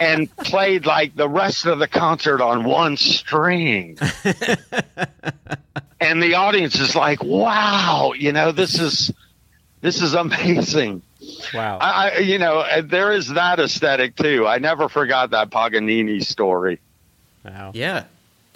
and 0.00 0.34
played 0.36 0.86
like 0.86 1.14
the 1.16 1.28
rest 1.28 1.66
of 1.66 1.78
the 1.78 1.88
concert 1.88 2.40
on 2.40 2.64
one 2.64 2.96
string. 2.96 3.98
and 6.00 6.22
the 6.22 6.34
audience 6.34 6.78
is 6.78 6.94
like, 6.94 7.22
"Wow, 7.22 8.12
you 8.16 8.32
know, 8.32 8.52
this 8.52 8.78
is 8.78 9.12
this 9.80 10.00
is 10.00 10.14
amazing." 10.14 11.02
Wow. 11.52 11.78
I, 11.80 12.10
I 12.10 12.18
you 12.18 12.38
know, 12.38 12.58
uh, 12.58 12.82
there 12.82 13.12
is 13.12 13.28
that 13.30 13.58
aesthetic 13.58 14.14
too. 14.14 14.46
I 14.46 14.58
never 14.58 14.88
forgot 14.88 15.30
that 15.30 15.50
Paganini 15.50 16.20
story. 16.20 16.80
Wow. 17.44 17.72
Yeah. 17.74 18.04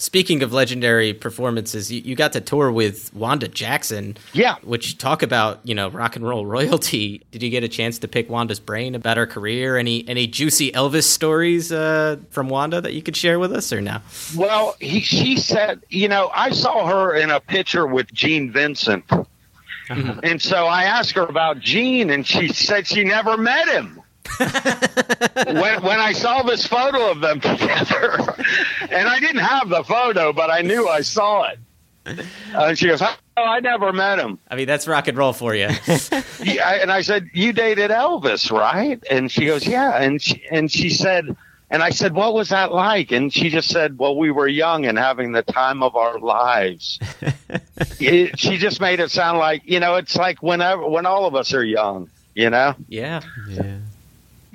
Speaking 0.01 0.45
of 0.45 0.53
legendary 0.53 1.13
performances, 1.13 1.91
you, 1.91 2.01
you 2.03 2.15
got 2.15 2.33
to 2.35 2.41
tour 2.41 2.71
with 2.71 3.13
Wanda 3.13 3.49
Jackson. 3.49 4.17
Yeah. 4.33 4.55
Which 4.63 4.97
talk 4.97 5.25
about, 5.25 5.61
you 5.65 5.75
know, 5.75 5.91
rock 5.91 6.15
and 6.15 6.25
roll 6.25 6.47
royalty. 6.59 7.25
Did 7.33 7.43
you 7.43 7.51
get 7.51 7.65
a 7.65 7.69
chance 7.69 7.99
to 7.99 8.09
pick 8.09 8.31
Wanda's 8.31 8.61
brain 8.61 8.95
about 8.95 9.17
her 9.17 9.27
career? 9.27 9.77
Any 9.77 10.09
any 10.09 10.29
juicy 10.29 10.71
Elvis 10.73 11.03
stories 11.03 11.73
uh, 11.73 12.19
from 12.31 12.49
Wanda 12.49 12.81
that 12.81 12.95
you 12.95 13.03
could 13.03 13.17
share 13.17 13.41
with 13.41 13.53
us 13.53 13.73
or 13.73 13.81
no? 13.81 13.99
Well, 14.37 14.77
he, 14.81 15.01
she 15.01 15.37
said, 15.37 15.83
you 15.89 16.09
know, 16.09 16.31
I 16.33 16.51
saw 16.51 16.87
her 16.87 17.15
in 17.15 17.31
a 17.31 17.41
picture 17.41 17.87
with 17.87 18.13
Gene 18.13 18.53
Vincent. 18.53 19.05
And 19.91 20.41
so 20.41 20.67
I 20.67 20.85
asked 20.85 21.13
her 21.13 21.23
about 21.23 21.61
Gene, 21.61 22.11
and 22.11 22.27
she 22.27 22.49
said 22.49 22.87
she 22.87 23.05
never 23.05 23.37
met 23.37 23.69
him. 23.69 23.98
when, 25.47 25.83
when 25.83 26.01
I 26.01 26.13
saw 26.13 26.43
this 26.43 26.67
photo 26.67 27.11
of 27.11 27.21
them 27.21 27.41
together, 27.41 28.19
and 28.91 29.09
I 29.09 29.19
didn't 29.21 29.39
have 29.43 29.69
the 29.69 29.85
photo, 29.85 30.33
but 30.33 30.51
I 30.51 30.63
knew 30.63 30.89
I 30.89 31.01
saw 31.03 31.45
it. 31.45 31.59
Uh, 32.07 32.15
and 32.55 32.79
she 32.79 32.87
goes, 32.89 33.03
"Oh, 33.03 33.15
I 33.37 33.61
never 33.61 33.93
met 33.93 34.19
him." 34.19 34.39
I 34.51 34.57
mean, 34.57 34.67
that's 34.67 34.89
rock 34.89 35.09
and 35.09 35.19
roll 35.19 35.33
for 35.35 35.55
you. 35.55 35.69
Yeah, 36.43 36.71
and 36.81 36.91
I 36.91 37.03
said, 37.03 37.29
"You 37.35 37.53
dated 37.53 37.91
Elvis, 37.91 38.51
right?" 38.51 39.03
And 39.11 39.31
she 39.31 39.45
goes, 39.47 39.67
"Yeah." 39.67 40.01
And 40.01 40.23
she, 40.23 40.43
and 40.51 40.71
she 40.71 40.89
said, 40.89 41.37
and 41.69 41.83
I 41.83 41.91
said, 41.91 42.15
"What 42.15 42.33
was 42.33 42.49
that 42.51 42.73
like?" 42.73 43.11
And 43.13 43.31
she 43.33 43.51
just 43.51 43.69
said, 43.69 43.99
"Well, 43.99 44.17
we 44.17 44.31
were 44.31 44.47
young 44.49 44.87
and 44.87 44.97
having 44.97 45.33
the 45.33 45.43
time 45.43 45.83
of 45.83 45.97
our 45.97 46.19
lives." 46.19 46.99
It- 48.01 48.39
she 48.39 48.57
just 48.57 48.81
made 48.81 49.01
it 49.01 49.11
sound 49.11 49.39
like 49.39 49.63
you 49.67 49.81
know, 49.81 49.97
it's 49.97 50.17
like 50.17 50.43
whenever 50.43 50.87
when 50.89 51.05
all 51.05 51.27
of 51.27 51.35
us 51.35 51.53
are 51.53 51.65
young, 51.65 52.09
you 52.35 52.49
know. 52.49 52.75
yeah. 52.89 53.21
Yeah. 53.51 53.79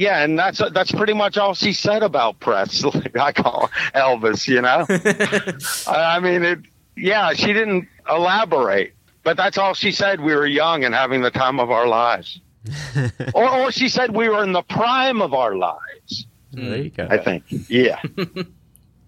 Yeah, 0.03 0.21
and 0.21 0.37
that's 0.37 0.61
that's 0.73 0.91
pretty 0.91 1.13
much 1.13 1.37
all 1.37 1.53
she 1.53 1.71
said 1.71 2.03
about 2.03 2.37
Presley. 2.41 3.09
I 3.19 3.31
call 3.31 3.69
Elvis, 3.95 4.47
you 4.49 4.61
know. 4.61 4.85
I 5.87 6.17
I 6.17 6.19
mean, 6.19 6.43
it. 6.43 6.59
Yeah, 6.97 7.31
she 7.31 7.53
didn't 7.53 7.87
elaborate, 8.09 8.93
but 9.23 9.37
that's 9.37 9.57
all 9.57 9.73
she 9.73 9.93
said. 9.93 10.19
We 10.19 10.35
were 10.35 10.45
young 10.45 10.83
and 10.83 10.93
having 10.93 11.21
the 11.21 11.31
time 11.31 11.57
of 11.57 11.71
our 11.71 11.87
lives, 11.87 12.41
or 13.33 13.49
or 13.49 13.71
she 13.71 13.87
said 13.87 14.13
we 14.13 14.27
were 14.27 14.43
in 14.43 14.51
the 14.51 14.61
prime 14.63 15.21
of 15.21 15.33
our 15.33 15.55
lives. 15.55 16.27
There 16.51 16.77
you 16.77 16.89
go. 16.89 17.07
I 17.09 17.17
think. 17.17 17.45
Yeah. 17.69 18.01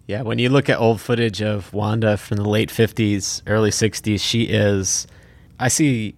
Yeah, 0.08 0.22
when 0.22 0.40
you 0.40 0.50
look 0.50 0.70
at 0.70 0.80
old 0.80 1.02
footage 1.02 1.42
of 1.42 1.74
Wanda 1.74 2.16
from 2.16 2.38
the 2.38 2.48
late 2.48 2.70
50s, 2.70 3.42
early 3.48 3.72
60s, 3.72 4.22
she 4.22 4.44
is. 4.44 5.08
I 5.60 5.68
see 5.68 6.16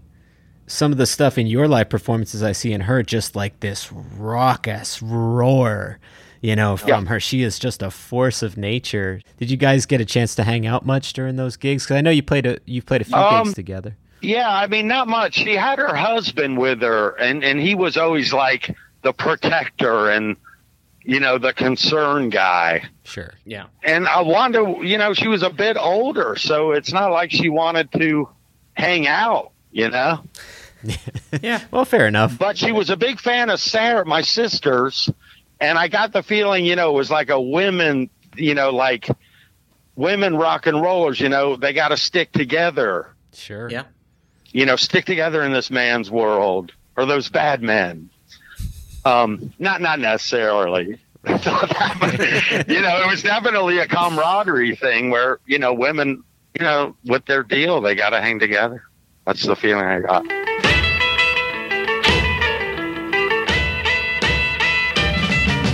some 0.67 0.91
of 0.91 0.97
the 0.97 1.05
stuff 1.05 1.37
in 1.37 1.47
your 1.47 1.67
live 1.67 1.89
performances, 1.89 2.43
I 2.43 2.51
see 2.51 2.73
in 2.73 2.81
her 2.81 3.01
just 3.03 3.35
like 3.35 3.59
this 3.61 3.91
raucous 3.91 5.01
roar, 5.01 5.99
you 6.41 6.55
know, 6.55 6.77
from 6.77 6.89
Yeah. 6.89 7.09
her. 7.09 7.19
She 7.19 7.41
is 7.41 7.57
just 7.57 7.81
a 7.81 7.89
force 7.89 8.43
of 8.43 8.57
nature. 8.57 9.21
Did 9.37 9.49
you 9.49 9.57
guys 9.57 9.85
get 9.85 10.01
a 10.01 10.05
chance 10.05 10.35
to 10.35 10.43
hang 10.43 10.67
out 10.67 10.85
much 10.85 11.13
during 11.13 11.35
those 11.37 11.55
gigs? 11.57 11.83
Because 11.85 11.95
I 11.97 12.01
know 12.01 12.11
you 12.11 12.21
played 12.23 12.45
a 12.45 12.57
you've 12.65 12.85
played 12.85 13.01
a 13.01 13.05
few 13.05 13.15
Um, 13.15 13.45
gigs 13.45 13.55
together. 13.55 13.95
Yeah, 14.21 14.49
I 14.49 14.67
mean, 14.67 14.87
not 14.87 15.07
much. 15.07 15.35
She 15.35 15.55
had 15.55 15.77
her 15.79 15.95
husband 15.95 16.57
with 16.57 16.81
her, 16.81 17.09
and 17.19 17.43
and 17.43 17.59
he 17.59 17.75
was 17.75 17.97
always 17.97 18.33
like 18.33 18.75
the 19.03 19.13
protector 19.13 20.09
and 20.09 20.35
you 21.03 21.19
know 21.19 21.37
the 21.37 21.53
concern 21.53 22.29
guy. 22.29 22.83
Sure. 23.03 23.33
Yeah. 23.45 23.65
And 23.83 24.07
uh, 24.07 24.23
Wanda, 24.25 24.75
you 24.81 24.97
know, 24.97 25.13
she 25.13 25.27
was 25.29 25.43
a 25.43 25.49
bit 25.49 25.77
older, 25.79 26.35
so 26.35 26.71
it's 26.71 26.91
not 26.91 27.11
like 27.11 27.31
she 27.31 27.47
wanted 27.47 27.91
to 27.93 28.27
hang 28.73 29.07
out, 29.07 29.51
you 29.77 29.89
know. 29.89 30.23
Yeah. 31.41 31.61
Well, 31.71 31.85
fair 31.85 32.07
enough. 32.07 32.37
But 32.37 32.57
she 32.57 32.71
was 32.71 32.89
a 32.89 32.95
big 32.95 33.19
fan 33.19 33.49
of 33.49 33.59
Sara, 33.59 34.05
my 34.05 34.21
sisters, 34.21 35.09
and 35.59 35.77
I 35.77 35.87
got 35.87 36.13
the 36.13 36.21
feeling, 36.23 36.65
you 36.65 36.75
know, 36.75 36.91
it 36.91 36.93
was 36.93 37.11
like 37.11 37.29
a 37.29 37.41
women, 37.41 38.09
you 38.35 38.53
know, 38.53 38.69
like 38.69 39.09
women 39.95 40.37
rock 40.37 40.67
and 40.67 40.81
rollers, 40.81 41.19
you 41.19 41.29
know, 41.29 41.57
they 41.57 41.73
got 41.73 41.89
to 41.89 41.97
stick 41.97 42.31
together. 42.31 43.13
Sure. 43.33 43.69
Yeah. 43.69 43.83
You 44.53 44.65
know, 44.65 44.77
stick 44.77 45.05
together 45.05 45.43
in 45.43 45.51
this 45.51 45.69
man's 45.69 46.09
world 46.09 46.71
or 46.95 47.05
those 47.05 47.27
bad 47.27 47.61
men. 47.61 48.09
Um, 49.03 49.51
not 49.59 49.81
not 49.81 49.99
necessarily. 49.99 50.99
you 51.27 51.33
know, 51.33 53.01
it 53.01 53.09
was 53.09 53.23
definitely 53.23 53.79
a 53.79 53.87
camaraderie 53.87 54.75
thing 54.75 55.09
where 55.09 55.39
you 55.45 55.59
know 55.59 55.73
women, 55.73 56.23
you 56.57 56.63
know, 56.63 56.95
with 57.03 57.25
their 57.25 57.43
deal, 57.43 57.81
they 57.81 57.95
got 57.95 58.11
to 58.11 58.21
hang 58.21 58.39
together. 58.39 58.86
That's 59.27 59.43
the 59.45 59.57
feeling 59.57 59.83
I 59.83 59.99
got. 59.99 60.23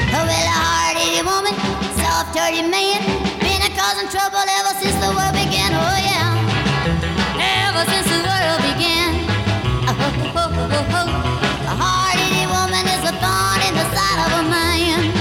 Oh, 0.10 0.26
well, 0.26 0.48
a 0.50 0.58
hard-headed 0.58 1.22
woman, 1.22 1.54
soft-hearted 1.94 2.66
man, 2.66 3.06
been 3.46 3.62
a 3.62 3.70
causing 3.78 4.10
trouble 4.10 4.42
ever 4.42 4.74
since 4.82 4.98
the 4.98 5.14
world 5.14 5.38
began. 5.38 5.70
Oh 5.70 5.98
yeah, 6.02 6.34
ever 7.70 7.86
since 7.94 8.10
the 8.10 8.26
world 8.26 8.58
began. 8.74 9.22
Oh, 9.86 10.02
oh, 10.02 10.50
oh, 10.50 10.74
oh, 10.74 10.98
oh. 10.98 11.14
A 11.70 11.78
hard-headed 11.78 12.50
woman 12.50 12.90
is 12.90 13.06
a 13.06 13.14
thorn 13.22 13.62
in 13.70 13.78
the 13.78 13.86
side 13.94 14.18
of 14.18 14.34
a 14.34 14.50
man. 14.50 15.14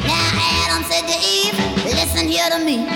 Now 0.00 0.32
Adam 0.64 0.80
said 0.88 1.04
to 1.12 1.16
Eve, 1.20 1.60
"Listen 1.92 2.24
here 2.24 2.48
to 2.48 2.56
me. 2.64 2.88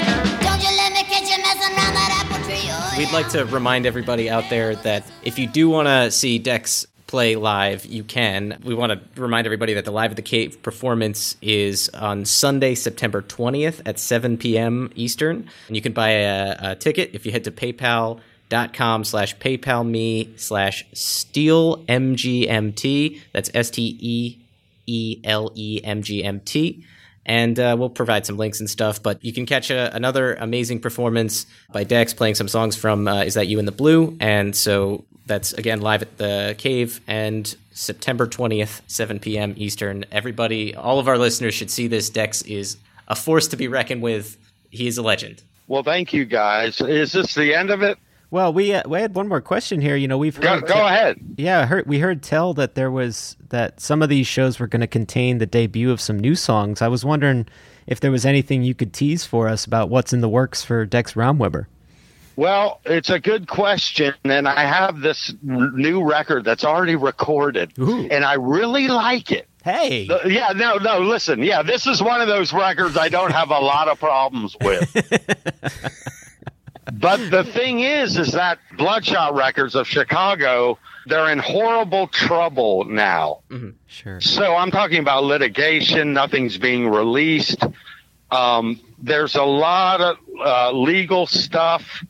We'd 2.99 3.13
like 3.13 3.29
to 3.29 3.45
remind 3.45 3.87
everybody 3.87 4.29
out 4.29 4.51
there 4.51 4.75
that 4.75 5.05
if 5.23 5.39
you 5.39 5.47
do 5.47 5.69
want 5.69 5.87
to 5.87 6.11
see 6.11 6.41
Dex 6.41 6.85
play 7.07 7.37
live, 7.37 7.87
you 7.87 8.03
can. 8.03 8.61
We 8.65 8.75
want 8.75 8.91
to 8.91 9.01
remind 9.21 9.47
everybody 9.47 9.75
that 9.75 9.85
the 9.85 9.93
Live 9.93 10.11
at 10.11 10.17
the 10.17 10.23
Cave 10.23 10.61
performance 10.65 11.37
is 11.41 11.89
on 11.91 12.25
Sunday, 12.25 12.75
September 12.75 13.23
20th 13.23 13.83
at 13.87 14.01
7 14.01 14.37
p.m. 14.37 14.91
Eastern. 14.97 15.49
And 15.69 15.77
you 15.77 15.81
can 15.81 15.93
buy 15.93 16.09
a, 16.09 16.57
a 16.73 16.75
ticket 16.75 17.11
if 17.15 17.25
you 17.25 17.31
head 17.31 17.45
to 17.45 17.53
paypal.com 17.53 19.05
slash 19.05 19.37
paypal 19.37 19.89
me 19.89 20.33
slash 20.35 20.85
steal 20.93 21.85
mgmt. 21.85 23.21
That's 23.33 23.51
S 23.55 23.71
And 27.29 27.61
uh, 27.61 27.77
we'll 27.79 27.91
provide 27.91 28.27
some 28.27 28.37
links 28.39 28.59
and 28.59 28.69
stuff. 28.69 29.03
But 29.03 29.23
you 29.25 29.33
can 29.33 29.47
catch 29.47 29.71
a, 29.71 29.95
another 29.95 30.35
amazing 30.35 30.81
performance 30.81 31.47
by 31.71 31.85
Dex 31.85 32.15
playing 32.15 32.35
some 32.35 32.49
songs 32.49 32.75
from 32.75 33.07
uh, 33.07 33.23
Is 33.23 33.35
That 33.35 33.47
You 33.47 33.59
in 33.59 33.67
the 33.67 33.73
Blue? 33.73 34.17
And 34.19 34.57
so 34.57 35.05
that's 35.27 35.53
again 35.53 35.81
live 35.81 36.03
at 36.03 36.17
the 36.17 36.57
cave 36.59 37.01
and 37.07 37.55
September 37.71 38.27
20th, 38.27 38.81
7 38.89 39.21
p.m. 39.21 39.55
Eastern. 39.57 40.05
Everybody, 40.11 40.75
all 40.75 40.99
of 40.99 41.07
our 41.07 41.19
listeners 41.19 41.55
should 41.55 41.71
see 41.71 41.87
this. 41.87 42.11
Dex 42.11 42.43
is 42.43 42.77
a 43.07 43.15
force 43.15 43.47
to 43.49 43.57
be 43.57 43.69
reckoned 43.69 44.03
with. 44.03 44.37
He 44.71 44.89
is 44.89 44.99
a 44.99 45.03
legend. 45.03 45.43
Well, 45.69 45.83
thank 45.83 46.13
you 46.13 46.25
guys. 46.25 46.81
Is 46.81 47.13
this 47.13 47.35
the 47.35 47.55
end 47.55 47.71
of 47.71 47.83
it? 47.83 47.99
Well, 48.31 48.53
we 48.53 48.75
uh, 48.75 48.83
we 48.87 49.01
had 49.01 49.15
one 49.15 49.27
more 49.29 49.41
question 49.41 49.81
here. 49.81 49.97
You 49.97 50.07
know, 50.07 50.19
we've 50.19 50.39
Go, 50.39 50.49
heard 50.57 50.67
go 50.67 50.87
ahead. 50.87 51.19
Yeah, 51.39 51.65
heard 51.67 51.87
we 51.87 51.99
heard 51.99 52.23
tell 52.23 52.53
that 52.55 52.75
there 52.75 52.91
was 52.91 53.37
that 53.49 53.81
some 53.81 54.03
of 54.03 54.09
these 54.11 54.27
shows 54.27 54.59
were 54.59 54.67
going 54.67 54.81
to 54.83 54.87
contain 54.87 55.39
the 55.39 55.47
debut 55.47 55.91
of 55.91 56.01
some 56.01 56.19
new 56.19 56.35
songs. 56.35 56.83
I 56.83 56.89
was 56.89 57.05
wondering 57.05 57.47
if 57.87 58.01
there 58.01 58.11
was 58.11 58.27
anything 58.27 58.63
you 58.63 58.75
could 58.75 58.93
tease 58.93 59.25
for 59.25 59.49
us 59.49 59.65
about 59.65 59.89
what's 59.89 60.13
in 60.13 60.21
the 60.21 60.29
works 60.29 60.63
for 60.63 60.85
Dex 60.85 61.15
Romweber. 61.15 61.67
Well, 62.37 62.81
it's 62.85 63.11
a 63.11 63.19
good 63.19 63.49
question, 63.49 64.15
and 64.25 64.47
I 64.47 64.65
have 64.65 65.01
this 65.01 65.31
n- 65.49 65.73
new 65.75 66.05
record 66.05 66.45
that's 66.45 66.65
already 66.65 66.95
recorded, 66.95 67.73
and 67.79 68.25
I 68.25 68.35
really 68.35 68.87
like 68.87 69.33
it. 69.33 69.49
Hey, 69.65 70.07
Uh, 70.09 70.25
yeah, 70.29 70.53
no, 70.55 70.77
no. 70.77 71.01
Listen, 71.01 71.43
yeah, 71.43 71.63
this 71.63 71.87
is 71.89 72.01
one 72.01 72.21
of 72.21 72.29
those 72.29 72.53
records 72.53 72.97
I 72.97 73.09
don't 73.09 73.33
have 73.33 73.51
a 73.51 73.59
lot 73.59 73.89
of 73.89 73.99
problems 73.99 74.57
with. 74.63 74.95
but 76.93 77.31
the 77.31 77.45
thing 77.45 77.81
is, 77.81 78.17
is 78.17 78.33
that 78.33 78.59
Bloodshot 78.77 79.35
Records 79.35 79.75
of 79.75 79.87
Chicago, 79.87 80.79
they're 81.07 81.31
in 81.31 81.39
horrible 81.39 82.07
trouble 82.09 82.85
now. 82.85 83.41
Sure. 83.87 84.21
So 84.21 84.55
I'm 84.55 84.71
talking 84.71 84.99
about 85.01 85.25
litigation. 85.25 86.13
Nothing's 86.13 86.59
being 86.59 86.89
released. 86.89 87.63
Um, 88.31 88.81
there's 88.99 89.37
a 89.37 89.43
lot 89.43 90.01
of 90.01 90.17
uh, 90.39 90.73
legal 90.73 91.27
stuff. 91.27 92.05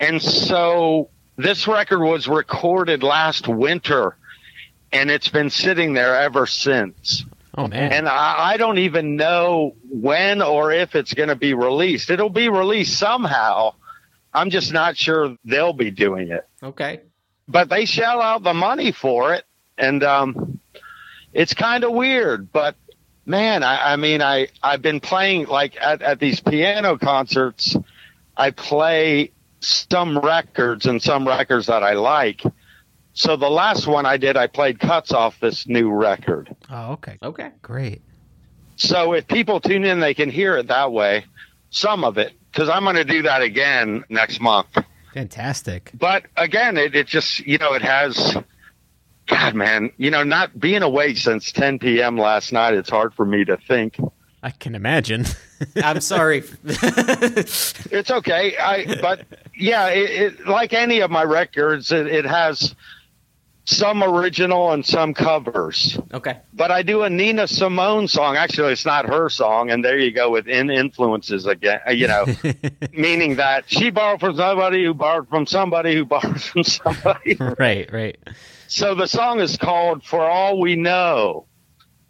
And 0.00 0.20
so 0.20 1.08
this 1.36 1.68
record 1.68 2.00
was 2.00 2.26
recorded 2.26 3.02
last 3.02 3.46
winter 3.46 4.16
and 4.92 5.10
it's 5.10 5.28
been 5.28 5.50
sitting 5.50 5.94
there 5.94 6.16
ever 6.16 6.46
since. 6.46 7.24
Oh 7.56 7.68
man. 7.68 7.92
And 7.92 8.08
I, 8.08 8.52
I 8.52 8.56
don't 8.56 8.78
even 8.78 9.16
know 9.16 9.74
when 9.88 10.42
or 10.42 10.72
if 10.72 10.94
it's 10.94 11.14
going 11.14 11.28
to 11.28 11.36
be 11.36 11.54
released. 11.54 12.10
It'll 12.10 12.30
be 12.30 12.48
released 12.48 12.98
somehow. 12.98 13.74
I'm 14.34 14.50
just 14.50 14.72
not 14.72 14.96
sure 14.96 15.36
they'll 15.44 15.72
be 15.72 15.90
doing 15.90 16.30
it. 16.30 16.46
Okay. 16.62 17.00
But 17.48 17.68
they 17.68 17.84
shell 17.84 18.20
out 18.20 18.42
the 18.42 18.54
money 18.54 18.92
for 18.92 19.34
it. 19.34 19.44
And 19.76 20.02
um, 20.02 20.60
it's 21.32 21.54
kind 21.54 21.84
of 21.84 21.92
weird. 21.92 22.52
But 22.52 22.76
man, 23.26 23.62
I, 23.62 23.92
I 23.92 23.96
mean, 23.96 24.22
I, 24.22 24.48
I've 24.62 24.82
been 24.82 25.00
playing 25.00 25.46
like 25.46 25.76
at, 25.80 26.02
at 26.02 26.18
these 26.18 26.40
piano 26.40 26.98
concerts, 26.98 27.76
I 28.36 28.50
play 28.50 29.32
some 29.60 30.18
records 30.18 30.86
and 30.86 31.02
some 31.02 31.26
records 31.26 31.66
that 31.66 31.82
I 31.82 31.92
like. 31.92 32.42
So 33.14 33.36
the 33.36 33.50
last 33.50 33.86
one 33.86 34.06
I 34.06 34.16
did, 34.16 34.36
I 34.36 34.46
played 34.46 34.80
cuts 34.80 35.12
off 35.12 35.38
this 35.40 35.66
new 35.66 35.90
record. 35.90 36.54
Oh, 36.70 36.92
okay. 36.92 37.18
Okay. 37.22 37.50
Great. 37.60 38.00
So 38.76 39.12
if 39.12 39.28
people 39.28 39.60
tune 39.60 39.84
in, 39.84 40.00
they 40.00 40.14
can 40.14 40.30
hear 40.30 40.56
it 40.56 40.68
that 40.68 40.92
way, 40.92 41.26
some 41.70 42.04
of 42.04 42.18
it, 42.18 42.32
because 42.52 42.68
I'm 42.68 42.84
going 42.84 42.96
to 42.96 43.04
do 43.04 43.22
that 43.22 43.42
again 43.42 44.04
next 44.08 44.40
month. 44.40 44.68
Fantastic. 45.14 45.90
But 45.94 46.24
again, 46.36 46.76
it, 46.76 46.94
it 46.94 47.06
just, 47.06 47.40
you 47.40 47.58
know, 47.58 47.72
it 47.72 47.82
has, 47.82 48.36
God, 49.26 49.54
man, 49.54 49.90
you 49.96 50.10
know, 50.10 50.22
not 50.22 50.58
being 50.58 50.82
awake 50.82 51.16
since 51.16 51.52
10 51.52 51.78
p.m. 51.78 52.16
last 52.18 52.52
night, 52.52 52.74
it's 52.74 52.90
hard 52.90 53.14
for 53.14 53.24
me 53.24 53.44
to 53.44 53.56
think. 53.56 53.98
I 54.42 54.50
can 54.50 54.74
imagine. 54.74 55.24
I'm 55.76 56.00
sorry. 56.00 56.42
It's 56.64 58.10
okay. 58.10 58.56
I, 58.56 58.96
but 59.00 59.24
yeah, 59.56 59.88
it, 59.88 60.10
it, 60.10 60.46
like 60.46 60.72
any 60.72 61.00
of 61.00 61.10
my 61.10 61.22
records, 61.22 61.92
it, 61.92 62.06
it 62.06 62.24
has 62.24 62.74
some 63.64 64.02
original 64.02 64.72
and 64.72 64.84
some 64.84 65.14
covers. 65.14 65.98
Okay. 66.12 66.38
But 66.52 66.70
I 66.72 66.82
do 66.82 67.02
a 67.02 67.10
Nina 67.10 67.46
Simone 67.46 68.08
song. 68.08 68.36
Actually, 68.36 68.72
it's 68.72 68.84
not 68.84 69.06
her 69.06 69.28
song, 69.28 69.70
and 69.70 69.84
there 69.84 69.98
you 69.98 70.10
go 70.10 70.30
with 70.30 70.48
in 70.48 70.68
influences 70.70 71.46
again. 71.46 71.80
uh, 71.86 71.92
You 71.92 72.08
know, 72.08 72.26
meaning 72.92 73.36
that 73.36 73.64
she 73.70 73.90
borrowed 73.90 74.20
from 74.20 74.36
somebody 74.36 74.84
who 74.84 74.94
borrowed 74.94 75.28
from 75.28 75.46
somebody 75.46 75.94
who 75.94 76.04
borrowed 76.04 76.40
from 76.42 76.64
somebody. 76.64 77.36
right, 77.58 77.92
right. 77.92 78.18
So 78.66 78.94
the 78.94 79.06
song 79.06 79.40
is 79.40 79.56
called 79.56 80.02
"For 80.04 80.20
All 80.28 80.58
We 80.60 80.76
Know," 80.76 81.46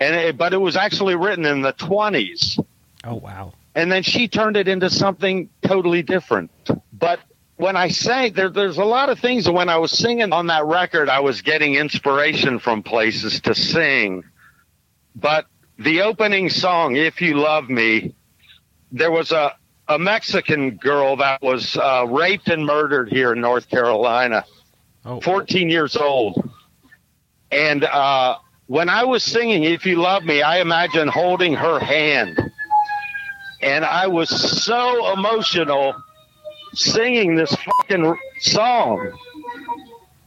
and 0.01 0.15
it, 0.15 0.37
but 0.39 0.53
it 0.55 0.59
was 0.61 0.77
actually 0.77 1.17
written 1.17 1.45
in 1.45 1.61
the 1.63 1.73
twenties, 1.73 2.59
Oh 3.05 3.17
wow. 3.17 3.53
and 3.75 3.91
then 3.93 4.03
she 4.05 4.27
turned 4.29 4.57
it 4.57 4.69
into 4.69 4.89
something 4.89 5.51
totally 5.63 6.03
different. 6.03 6.51
But 6.93 7.19
when 7.63 7.77
I 7.77 7.89
sang, 7.89 8.33
there, 8.33 8.49
there's 8.49 8.79
a 8.79 8.85
lot 8.85 9.09
of 9.09 9.21
things. 9.21 9.49
When 9.49 9.69
I 9.69 9.79
was 9.79 9.93
singing 9.93 10.33
on 10.33 10.49
that 10.49 10.65
record, 10.65 11.09
I 11.09 11.21
was 11.21 11.43
getting 11.43 11.77
inspiration 11.77 12.59
from 12.59 12.83
places 12.83 13.41
to 13.43 13.55
sing. 13.55 14.25
But 15.15 15.47
the 15.79 16.03
opening 16.03 16.51
song, 16.51 16.97
"If 16.97 17.23
You 17.23 17.35
Love 17.35 17.71
Me," 17.71 18.15
there 18.91 19.13
was 19.13 19.31
a 19.31 19.55
a 19.89 19.99
Mexican 19.99 20.77
girl 20.77 21.17
that 21.17 21.41
was 21.41 21.77
uh, 21.77 22.05
raped 22.09 22.49
and 22.49 22.67
murdered 22.67 23.09
here 23.11 23.33
in 23.33 23.41
North 23.41 23.69
Carolina. 23.69 24.45
Oh. 25.05 25.21
14 25.21 25.69
years 25.69 25.97
old. 25.97 26.51
And 27.51 27.85
uh, 27.85 28.39
when 28.67 28.89
I 28.89 29.05
was 29.05 29.23
singing 29.23 29.65
If 29.65 29.85
You 29.87 29.97
Love 29.97 30.25
Me, 30.25 30.43
I 30.43 30.61
imagine 30.61 31.09
holding 31.09 31.55
her 31.55 31.79
hand. 31.79 32.39
And 33.61 33.85
I 33.85 34.07
was 34.07 34.31
so 34.65 35.13
emotional 35.13 35.95
singing 36.75 37.35
this 37.35 37.55
fucking 37.55 38.17
song. 38.41 39.13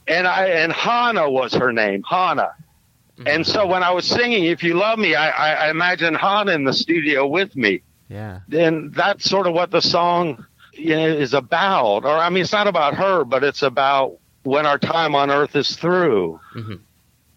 And 0.07 0.27
I 0.27 0.47
and 0.47 0.71
Hannah 0.71 1.29
was 1.29 1.53
her 1.53 1.73
name, 1.73 2.03
Hannah. 2.03 2.53
Mm-hmm. 3.17 3.27
And 3.27 3.47
so 3.47 3.65
when 3.65 3.81
I 3.81 3.91
was 3.91 4.05
singing 4.05 4.45
If 4.45 4.61
You 4.63 4.75
Love 4.75 4.99
Me, 4.99 5.15
I, 5.15 5.29
I, 5.29 5.53
I 5.67 5.69
imagine 5.69 6.13
Hannah 6.13 6.51
in 6.51 6.63
the 6.65 6.73
studio 6.73 7.25
with 7.25 7.55
me 7.55 7.81
Yeah. 8.09 8.41
and 8.51 8.93
that's 8.93 9.27
sort 9.29 9.47
of 9.47 9.53
what 9.53 9.71
the 9.71 9.81
song 9.81 10.45
you 10.73 10.95
know, 10.95 11.07
is 11.07 11.33
about. 11.33 12.03
Or 12.05 12.09
I 12.17 12.29
mean, 12.29 12.43
it's 12.43 12.51
not 12.51 12.67
about 12.67 12.95
her, 12.95 13.23
but 13.23 13.43
it's 13.43 13.61
about 13.63 14.17
when 14.43 14.65
our 14.65 14.77
time 14.77 15.15
on 15.15 15.31
Earth 15.31 15.55
is 15.55 15.75
through. 15.75 16.39
Mm-hmm. 16.55 16.75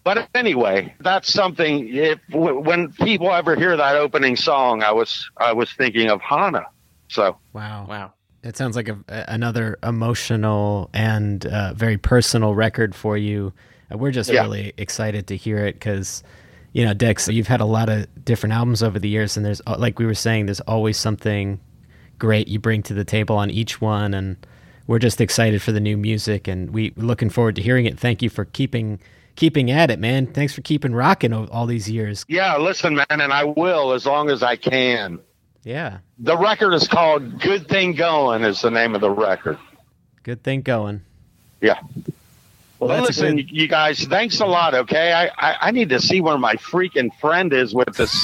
But 0.03 0.27
anyway, 0.35 0.93
that's 0.99 1.31
something. 1.31 1.87
If 1.95 2.19
when 2.31 2.91
people 2.93 3.31
ever 3.31 3.55
hear 3.55 3.75
that 3.77 3.95
opening 3.95 4.35
song, 4.35 4.83
I 4.83 4.91
was 4.91 5.29
I 5.37 5.53
was 5.53 5.71
thinking 5.73 6.09
of 6.09 6.21
Hana. 6.21 6.65
So 7.07 7.37
Wow. 7.53 7.85
Wow. 7.87 8.13
It 8.43 8.55
sounds 8.55 8.75
like 8.75 8.87
a, 8.87 8.97
another 9.27 9.77
emotional 9.83 10.89
and 10.93 11.45
uh, 11.45 11.73
very 11.73 11.97
personal 11.97 12.55
record 12.55 12.95
for 12.95 13.17
you. 13.17 13.53
Uh, 13.91 13.97
we're 13.97 14.11
just 14.11 14.29
Yeah. 14.31 14.41
really 14.43 14.73
excited 14.77 15.27
to 15.27 15.35
hear 15.35 15.57
it 15.65 15.73
because, 15.75 16.23
you 16.71 16.85
know, 16.85 16.93
Dex, 16.93 17.27
you've 17.27 17.47
had 17.47 17.59
a 17.61 17.65
lot 17.65 17.89
of 17.89 18.07
different 18.23 18.53
albums 18.53 18.81
over 18.81 18.97
the 18.99 19.09
years, 19.09 19.35
and 19.35 19.45
there's 19.45 19.61
uh, 19.67 19.75
like 19.77 19.99
we 19.99 20.05
were 20.05 20.13
saying, 20.15 20.45
there's 20.45 20.61
always 20.61 20.97
something 20.97 21.59
great 22.17 22.47
you 22.47 22.59
bring 22.59 22.81
to 22.83 22.93
the 22.93 23.03
table 23.05 23.35
on 23.35 23.49
each 23.51 23.81
one, 23.81 24.13
and 24.13 24.37
we're 24.87 24.99
just 24.99 25.19
excited 25.19 25.61
for 25.61 25.71
the 25.71 25.79
new 25.81 25.97
music, 25.97 26.47
and 26.47 26.69
we 26.71 26.93
looking 26.95 27.29
forward 27.29 27.55
to 27.57 27.61
hearing 27.61 27.85
it. 27.85 27.99
Thank 27.99 28.21
you 28.21 28.29
for 28.29 28.45
keeping 28.45 28.99
keeping 29.35 29.69
at 29.71 29.89
it, 29.91 29.99
man. 29.99 30.27
Thanks 30.27 30.53
for 30.53 30.61
keeping 30.61 30.93
rocking 30.93 31.33
all 31.33 31.65
these 31.65 31.89
years. 31.89 32.25
Yeah, 32.27 32.57
listen, 32.57 32.95
man, 32.95 33.05
and 33.09 33.31
I 33.33 33.45
will 33.45 33.93
as 33.93 34.05
long 34.05 34.29
as 34.29 34.43
I 34.43 34.55
can. 34.57 35.19
Yeah, 35.63 35.99
The 36.19 36.37
record 36.37 36.73
is 36.73 36.87
called 36.87 37.39
"Good 37.41 37.67
Thing 37.67 37.93
Going." 37.93 38.43
Is 38.43 38.61
the 38.61 38.71
name 38.71 38.95
of 38.95 39.01
the 39.01 39.09
record. 39.11 39.57
good 40.23 40.41
thing 40.43 40.61
going. 40.61 41.01
Yeah. 41.61 41.79
Well, 42.79 42.89
Well, 42.91 43.01
listen, 43.03 43.35
good- 43.35 43.51
you 43.51 43.67
guys, 43.67 44.05
thanks 44.05 44.39
a 44.39 44.45
lot. 44.45 44.73
Okay, 44.73 45.11
I, 45.11 45.27
I 45.37 45.57
I 45.67 45.71
need 45.71 45.89
to 45.89 45.99
see 45.99 46.21
where 46.21 46.37
my 46.37 46.55
freaking 46.55 47.09
friend 47.19 47.51
is 47.51 47.73
with 47.75 47.93
this 47.95 48.15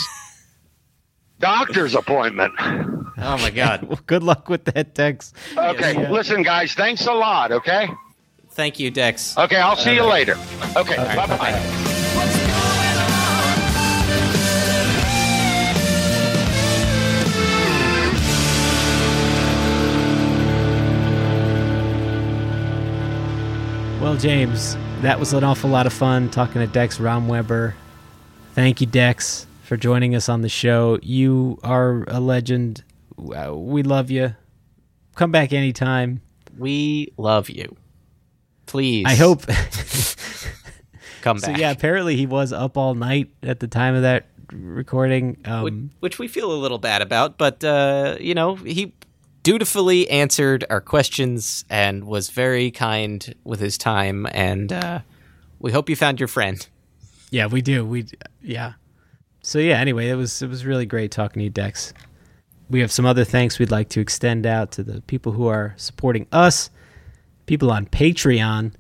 doctor's 1.40 1.94
appointment. 1.94 2.54
Oh 2.60 3.38
my 3.38 3.52
God! 3.52 3.84
Well, 3.84 4.00
good 4.06 4.24
luck 4.24 4.48
with 4.50 4.64
that, 4.66 4.94
Dex. 4.96 5.34
Okay, 5.58 5.94
Yeah. 5.94 6.12
listen, 6.12 6.42
guys, 6.42 6.74
thanks 6.74 7.06
a 7.06 7.14
lot. 7.14 7.52
Okay, 7.52 7.90
Thank 8.52 8.80
you, 8.80 8.90
Dex. 8.92 9.38
okay, 9.38 9.58
I'll 9.58 9.76
see 9.76 9.96
you 9.96 10.04
later. 10.06 10.38
Okay, 10.78 10.96
All 10.96 11.06
right, 11.06 11.28
bye 11.28 11.38
bye. 11.38 12.02
Well, 24.06 24.18
James, 24.18 24.78
that 25.02 25.20
was 25.20 25.34
an 25.34 25.44
awful 25.44 25.68
lot 25.68 25.88
of 25.88 25.92
fun 25.92 26.30
talking 26.30 26.62
to 26.62 26.68
Dex 26.68 27.00
Romweber. 27.00 27.74
Thank 28.54 28.80
you, 28.80 28.86
Dex, 28.86 29.48
for 29.64 29.78
joining 29.78 30.14
us 30.14 30.30
on 30.30 30.42
the 30.42 30.48
show. 30.48 31.00
You 31.02 31.58
are 31.64 32.04
a 32.08 32.20
legend. 32.20 32.84
Uh, 33.18 33.56
We 33.56 33.82
love 33.82 34.12
you. 34.12 34.36
Come 35.16 35.32
back 35.32 35.54
anytime. 35.54 36.22
We 36.56 37.14
love 37.18 37.50
you. 37.50 37.76
Please. 38.68 39.06
I 39.08 39.16
hope. 39.16 39.48
come 41.24 41.40
so 41.40 41.48
back. 41.48 41.58
yeah, 41.58 41.72
apparently 41.72 42.16
he 42.16 42.28
was 42.28 42.54
up 42.54 42.78
all 42.78 42.94
night 42.94 43.32
at 43.42 43.60
the 43.60 43.68
time 43.68 43.96
of 43.96 44.04
that 44.04 44.28
recording. 44.52 45.30
which, 45.30 45.48
Um, 45.48 45.90
which 46.02 46.20
we 46.20 46.28
feel 46.28 46.52
a 46.52 46.60
little 46.62 46.78
bad 46.78 47.02
about, 47.02 47.40
but 47.40 47.64
uh, 47.64 48.18
you 48.20 48.36
know, 48.36 48.54
he 48.54 48.94
dutifully 49.46 50.10
answered 50.10 50.66
our 50.72 50.82
questions 50.82 51.64
and 51.70 52.04
was 52.04 52.32
very 52.32 52.72
kind 52.72 53.34
with 53.44 53.60
his 53.60 53.78
time, 53.78 54.28
and 54.32 54.74
uh, 54.74 55.00
we 55.60 55.72
hope 55.72 55.88
you 55.88 55.96
found 55.96 56.20
your 56.20 56.28
friend. 56.28 56.68
yeah, 57.30 57.46
we 57.46 57.62
do. 57.62 57.86
We 57.86 58.08
yeah. 58.42 58.74
So 59.42 59.60
yeah. 59.60 59.80
Anyway, 59.80 60.10
it 60.10 60.16
was 60.16 60.42
it 60.42 60.50
was 60.50 60.66
really 60.66 60.88
great 60.88 61.12
talking 61.12 61.40
to 61.40 61.44
you, 61.46 61.50
Dex. 61.52 61.94
We 62.70 62.80
have 62.80 62.92
some 62.92 63.06
other 63.06 63.24
thanks 63.24 63.60
we'd 63.60 63.70
like 63.70 63.90
to 63.90 64.02
extend 64.02 64.48
out 64.48 64.72
to 64.72 64.84
the 64.84 65.02
people 65.02 65.34
who 65.34 65.46
are 65.46 65.76
supporting 65.78 66.26
us, 66.32 66.72
people 67.46 67.70
on 67.72 67.86
Patreon, 67.86 68.74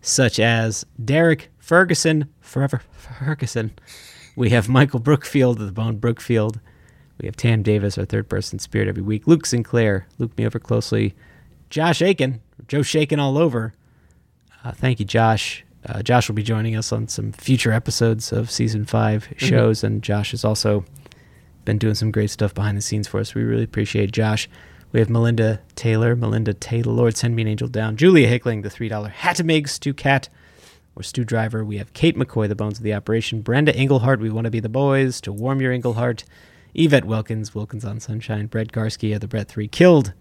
such 0.00 0.38
as 0.38 0.86
Derek 1.04 1.50
Ferguson, 1.58 2.28
Forever 2.40 2.80
Ferguson. 2.92 3.72
We 4.36 4.50
have 4.50 4.68
Michael 4.68 5.00
Brookfield 5.00 5.60
of 5.60 5.66
the 5.66 5.72
Bone 5.72 5.96
Brookfield. 5.96 6.60
We 7.22 7.26
have 7.26 7.36
Tam 7.36 7.62
Davis, 7.62 7.96
our 7.96 8.04
third 8.04 8.28
person 8.28 8.58
spirit 8.58 8.88
every 8.88 9.02
week. 9.02 9.28
Luke 9.28 9.46
Sinclair, 9.46 10.08
Luke 10.18 10.36
me 10.36 10.44
over 10.44 10.58
closely. 10.58 11.14
Josh 11.70 12.02
Aiken, 12.02 12.40
Joe 12.66 12.82
Shaken 12.82 13.20
all 13.20 13.38
over. 13.38 13.72
Uh, 14.64 14.72
thank 14.72 14.98
you, 14.98 15.06
Josh. 15.06 15.64
Uh, 15.86 16.02
Josh 16.02 16.28
will 16.28 16.34
be 16.34 16.42
joining 16.42 16.76
us 16.76 16.92
on 16.92 17.06
some 17.06 17.32
future 17.32 17.72
episodes 17.72 18.32
of 18.32 18.50
season 18.50 18.84
5 18.84 19.34
shows, 19.36 19.84
and 19.84 20.02
Josh 20.02 20.32
has 20.32 20.44
also 20.44 20.84
been 21.64 21.78
doing 21.78 21.94
some 21.94 22.10
great 22.10 22.30
stuff 22.30 22.54
behind 22.54 22.76
the 22.76 22.82
scenes 22.82 23.06
for 23.06 23.20
us. 23.20 23.34
We 23.34 23.42
really 23.42 23.64
appreciate 23.64 24.10
Josh. 24.10 24.48
We 24.90 24.98
have 25.00 25.08
Melinda 25.08 25.60
Taylor, 25.76 26.14
Melinda 26.16 26.54
Taylor, 26.54 26.92
Lord 26.92 27.16
Send 27.16 27.34
Me 27.36 27.42
an 27.42 27.48
Angel 27.48 27.68
Down, 27.68 27.96
Julia 27.96 28.26
Hickling, 28.26 28.62
the 28.62 28.68
$3 28.68 29.12
Hattamig, 29.12 29.68
Stu 29.68 29.94
Cat, 29.94 30.28
or 30.96 31.02
Stu 31.02 31.24
Driver. 31.24 31.64
We 31.64 31.78
have 31.78 31.92
Kate 31.94 32.16
McCoy, 32.16 32.48
the 32.48 32.54
bones 32.56 32.78
of 32.78 32.84
the 32.84 32.94
operation, 32.94 33.42
Brenda 33.42 33.74
Englehart, 33.74 34.20
We 34.20 34.28
Want 34.30 34.44
to 34.44 34.50
Be 34.50 34.60
the 34.60 34.68
Boys, 34.68 35.20
To 35.22 35.32
Warm 35.32 35.60
Your 35.60 35.72
Englehart, 35.72 36.24
Yvette 36.74 37.04
Wilkins, 37.04 37.54
Wilkins 37.54 37.84
on 37.84 38.00
Sunshine, 38.00 38.46
Brett 38.46 38.72
Garsky 38.72 39.14
of 39.14 39.20
the 39.20 39.28
Brett 39.28 39.48
3 39.48 39.68
Killed, 39.68 40.12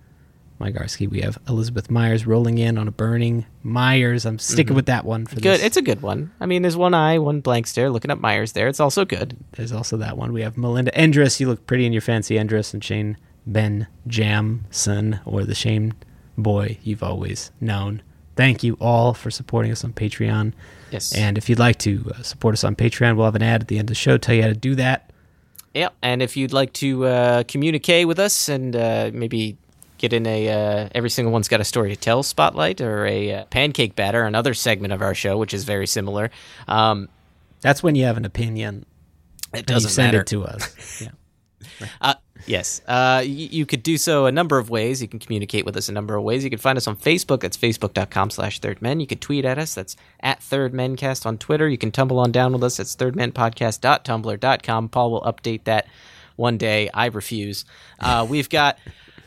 my 0.60 0.72
Garsky. 0.72 1.10
We 1.10 1.22
have 1.22 1.38
Elizabeth 1.48 1.90
Myers 1.90 2.28
rolling 2.28 2.58
in 2.58 2.78
on 2.78 2.88
a 2.88 2.92
burning 2.92 3.46
Myers. 3.64 4.26
I'm 4.26 4.38
sticking 4.38 4.74
Mhm. 4.74 4.76
with 4.76 4.86
that 4.88 5.06
one 5.06 5.26
for 5.26 5.36
Good. 5.36 5.44
this. 5.60 5.64
It's 5.64 5.78
a 5.78 5.82
good 5.82 6.02
one. 6.02 6.32
I 6.40 6.46
mean, 6.46 6.62
there's 6.62 6.78
one 6.78 6.94
eye, 6.94 7.18
one 7.18 7.40
blank 7.40 7.68
stare, 7.68 7.90
looking 7.90 8.12
up 8.12 8.20
Myers 8.20 8.52
there. 8.52 8.68
It's 8.68 8.80
also 8.80 9.06
good. 9.06 9.38
There's 9.54 9.72
also 9.72 9.98
that 9.98 10.18
one. 10.18 10.34
We 10.34 10.42
have 10.42 10.58
Melinda 10.58 10.92
Endress. 10.92 11.40
You 11.40 11.48
look 11.48 11.66
pretty 11.66 11.86
in 11.86 11.94
your 11.94 12.02
fancy 12.02 12.36
Endress, 12.38 12.74
and 12.74 12.84
Shane 12.84 13.18
Ben 13.48 13.88
Jamson, 14.06 15.20
or 15.26 15.46
the 15.46 15.56
Shane 15.56 15.94
boy 16.38 16.78
you've 16.84 17.02
always 17.04 17.52
known. 17.60 18.02
Thank 18.36 18.64
you 18.64 18.78
all 18.80 19.14
for 19.14 19.32
supporting 19.32 19.72
us 19.72 19.84
on 19.84 19.94
Patreon. 19.94 20.54
Yes. 20.92 21.12
And 21.14 21.38
if 21.38 21.50
you'd 21.50 21.60
like 21.60 21.78
to 21.80 22.12
uh, 22.18 22.22
support 22.22 22.54
us 22.54 22.64
on 22.64 22.76
Patreon, 22.76 23.16
we'll 23.16 23.26
have 23.26 23.36
an 23.36 23.44
ad 23.44 23.62
at 23.62 23.68
the 23.68 23.78
end 23.80 23.86
of 23.90 23.92
the 23.92 23.96
show. 23.96 24.18
Tell 24.18 24.36
you 24.36 24.42
how 24.44 24.48
to 24.50 24.54
do 24.54 24.76
that. 24.76 25.11
Yeah, 25.74 25.90
and 26.02 26.22
if 26.22 26.36
you'd 26.36 26.54
like 26.54 26.74
to 26.74 27.06
uh, 27.06 27.44
communicate 27.48 28.08
with 28.08 28.20
us 28.20 28.50
and 28.50 28.76
uh, 28.76 29.12
maybe 29.14 29.58
get 29.98 30.12
in 30.14 30.26
a 30.26 30.50
uh, 30.50 30.90
every 30.94 31.10
single 31.10 31.32
one's 31.32 31.48
got 31.48 31.62
a 31.62 31.64
story 31.64 31.90
to 31.90 31.96
tell 31.96 32.24
spotlight 32.24 32.82
or 32.82 33.06
a 33.06 33.34
uh, 33.34 33.46
pancake 33.46 33.96
batter, 33.96 34.24
another 34.24 34.54
segment 34.54 34.92
of 34.92 35.02
our 35.02 35.14
show, 35.16 35.38
which 35.38 35.54
is 35.54 35.64
very 35.64 35.88
similar. 35.88 36.30
Um, 36.68 37.08
That's 37.62 37.82
when 37.82 37.96
you 37.96 38.06
have 38.06 38.18
an 38.18 38.26
opinion. 38.26 38.86
It 39.54 39.66
doesn't 39.66 39.92
send 39.92 40.08
matter 40.08 40.22
it 40.22 40.28
to 40.28 40.44
us. 40.44 41.02
Yeah. 41.80 41.88
Uh, 42.02 42.16
yes. 42.46 42.82
Uh, 42.88 43.20
y- 43.22 43.50
you 43.52 43.66
could 43.66 43.84
do 43.84 43.98
so 43.98 44.26
a 44.26 44.32
number 44.32 44.58
of 44.58 44.70
ways. 44.70 45.02
You 45.02 45.08
can 45.08 45.20
communicate 45.20 45.66
with 45.66 45.76
us 45.78 45.90
a 45.90 45.92
number 45.92 46.16
of 46.16 46.24
ways. 46.24 46.44
You 46.44 46.50
can 46.50 46.60
find 46.60 46.78
us 46.78 46.88
on 46.88 46.96
Facebook. 46.98 47.42
That's 47.42 47.58
facebook.com 47.58 48.30
slash 48.30 48.60
thirdmen. 48.60 49.00
You 49.02 49.08
could 49.08 49.22
tweet 49.22 49.46
at 49.46 49.58
us. 49.58 49.76
That's 49.76 49.96
at 50.20 50.40
thirdmencast 50.40 51.26
on 51.26 51.38
Twitter. 51.38 51.68
You 51.68 51.78
can 51.78 51.92
tumble 51.92 52.20
on 52.20 52.32
down 52.32 52.54
with 52.54 52.64
us. 52.64 52.78
That's 52.78 52.96
thirdmenpodcast.tumblr.com. 52.96 54.90
Paul 54.90 55.12
will 55.12 55.22
update 55.22 55.64
that 55.66 55.88
one 56.36 56.58
day. 56.58 56.90
I 56.94 57.08
refuse. 57.08 57.66
Uh, 58.00 58.26
we've 58.30 58.50
got 58.50 58.78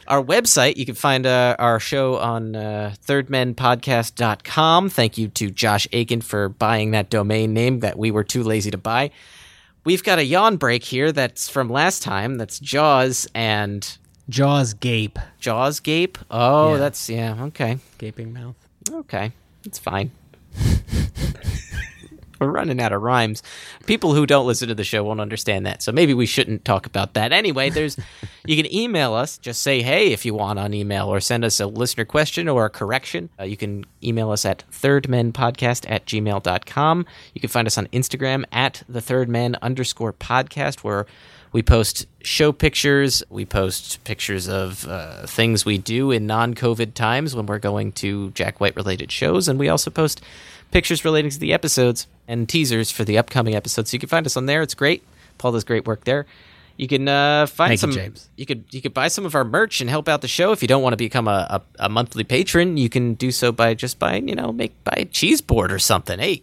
our 0.07 0.23
website. 0.23 0.77
You 0.77 0.87
can 0.87 0.95
find 0.95 1.27
uh, 1.27 1.57
our 1.59 1.81
show 1.81 2.17
on 2.19 2.55
uh, 2.57 2.95
thirdmenpodcast.com. 3.07 4.91
Thank 4.91 5.19
you 5.19 5.29
to 5.29 5.51
Josh 5.51 5.89
Aiken 5.93 6.21
for 6.21 6.49
buying 6.49 6.91
that 6.93 7.11
domain 7.11 7.55
name 7.55 7.81
that 7.81 7.99
we 7.99 8.11
were 8.11 8.25
too 8.25 8.43
lazy 8.43 8.71
to 8.71 8.79
buy. 8.79 9.11
We've 9.85 10.03
got 10.03 10.19
a 10.19 10.25
yawn 10.25 10.57
break 10.57 10.83
here 10.83 11.13
that's 11.13 11.49
from 11.49 11.69
last 11.69 12.03
time. 12.03 12.37
That's 12.39 12.59
Jaws 12.59 13.29
and 13.35 13.99
Jaws 14.31 14.73
gape. 14.73 15.19
Jaws 15.39 15.81
gape. 15.81 16.17
Oh, 16.31 16.73
Yeah. 16.73 16.79
that's 16.79 17.11
yeah. 17.11 17.43
Okay, 17.45 17.79
Gaping 17.99 18.33
mouth. 18.33 18.57
okay, 18.91 19.33
it's 19.65 19.79
fine. 19.79 20.11
We're 22.41 22.51
running 22.51 22.81
out 22.81 22.93
of 22.93 23.03
rhymes. 23.03 23.43
People 23.87 24.15
who 24.15 24.27
don't 24.27 24.47
listen 24.47 24.69
to 24.69 24.75
the 24.75 24.85
show 24.85 25.05
won't 25.05 25.21
understand 25.21 25.67
that, 25.67 25.83
so 25.83 25.93
maybe 25.93 26.15
we 26.15 26.27
shouldn't 26.27 26.65
talk 26.65 26.87
about 26.87 27.15
that. 27.15 27.33
Anyway, 27.33 27.71
there's 27.71 27.97
you 28.47 28.57
can 28.57 28.73
email 28.73 29.15
us. 29.15 29.39
Just 29.39 29.63
say 29.63 29.83
hey 29.83 30.13
if 30.13 30.25
you 30.25 30.35
want 30.35 30.59
on 30.59 30.75
email, 30.75 31.07
or 31.07 31.21
send 31.21 31.45
us 31.45 31.61
a 31.61 31.67
listener 31.67 32.05
question 32.05 32.49
or 32.49 32.65
a 32.65 32.71
correction. 32.71 33.31
Uh, 33.39 33.45
you 33.45 33.57
can 33.57 33.85
email 34.03 34.31
us 34.31 34.45
at 34.45 34.65
thirdmenpodcast 34.71 35.91
at 35.91 36.07
gmail.com. 36.07 37.07
You 37.35 37.41
can 37.41 37.51
find 37.51 37.67
us 37.67 37.79
on 37.79 37.87
Instagram 37.89 38.45
at 38.53 38.83
the 38.89 39.01
third 39.01 39.29
men 39.29 39.57
underscore 39.63 40.13
podcast, 40.13 40.81
where 40.81 41.07
we 41.55 41.63
post 41.63 42.07
show 42.21 42.51
pictures. 42.51 43.23
We 43.31 43.45
post 43.45 44.03
pictures 44.03 44.49
of 44.49 44.89
uh, 44.89 45.25
things 45.27 45.65
we 45.65 45.79
do 45.79 46.11
in 46.11 46.27
non 46.27 46.55
COVID 46.55 46.95
times 46.95 47.37
when 47.37 47.47
we're 47.47 47.61
going 47.61 47.93
to 47.93 48.33
Jack 48.33 48.61
White 48.61 48.75
related 48.75 49.13
shows. 49.13 49.47
And 49.47 49.57
we 49.57 49.69
also 49.69 49.91
post 49.91 50.21
pictures 50.73 51.05
relating 51.05 51.31
to 51.31 51.39
the 51.39 51.53
episodes 51.53 52.09
and 52.27 52.49
teasers 52.49 52.91
for 52.91 53.05
the 53.05 53.19
upcoming 53.19 53.55
episodes. 53.55 53.91
So 53.91 53.95
you 53.95 53.99
can 53.99 54.09
find 54.09 54.27
us 54.27 54.37
on 54.37 54.47
there. 54.47 54.63
It's 54.63 54.75
great. 54.75 55.03
Paul 55.39 55.53
does 55.53 55.65
great 55.65 55.87
work 55.87 56.05
there. 56.05 56.27
You 56.77 56.89
can 56.89 57.07
uh, 57.07 57.47
find 57.47 57.71
Thank 57.71 57.83
you, 57.83 57.93
some. 57.93 57.93
James. 57.93 58.29
You 58.37 58.47
could 58.47 58.65
you 58.71 58.83
could 58.83 58.95
buy 58.95 59.09
some 59.09 59.25
of 59.25 59.35
our 59.35 59.45
merch 59.45 59.81
and 59.81 59.89
help 59.89 60.09
out 60.09 60.23
the 60.23 60.29
show. 60.29 60.51
If 60.51 60.61
you 60.61 60.67
don't 60.67 60.83
want 60.83 60.93
to 60.93 60.97
become 60.97 61.29
a, 61.29 61.63
a, 61.79 61.85
a 61.85 61.89
monthly 61.89 62.25
patron, 62.25 62.77
you 62.77 62.89
can 62.89 63.15
do 63.15 63.31
so 63.31 63.53
by 63.53 63.75
just 63.75 63.99
buying 63.99 64.29
you 64.29 64.35
know 64.35 64.53
make 64.53 64.83
buy 64.83 64.95
a 64.97 65.05
cheese 65.05 65.41
board 65.41 65.71
or 65.71 65.79
something. 65.79 66.19
Hey, 66.19 66.43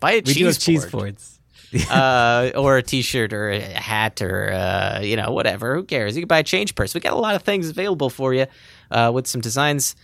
buy 0.00 0.12
a 0.12 0.16
We 0.16 0.22
cheese 0.22 0.36
do 0.36 0.44
have 0.46 0.58
cheese 0.58 0.86
boards. 0.86 1.36
uh, 1.88 2.50
or 2.56 2.78
a 2.78 2.82
T-shirt 2.82 3.32
or 3.32 3.48
a 3.50 3.60
hat 3.60 4.22
or 4.22 4.50
uh, 4.50 5.00
you 5.02 5.14
know 5.14 5.30
whatever. 5.30 5.76
Who 5.76 5.84
cares? 5.84 6.16
You 6.16 6.22
can 6.22 6.26
buy 6.26 6.40
a 6.40 6.42
change 6.42 6.74
purse. 6.74 6.94
We 6.94 7.00
got 7.00 7.12
a 7.12 7.16
lot 7.16 7.36
of 7.36 7.42
things 7.42 7.68
available 7.68 8.10
for 8.10 8.34
you 8.34 8.46
uh, 8.90 9.12
with 9.14 9.28
some 9.28 9.40
designs 9.40 9.94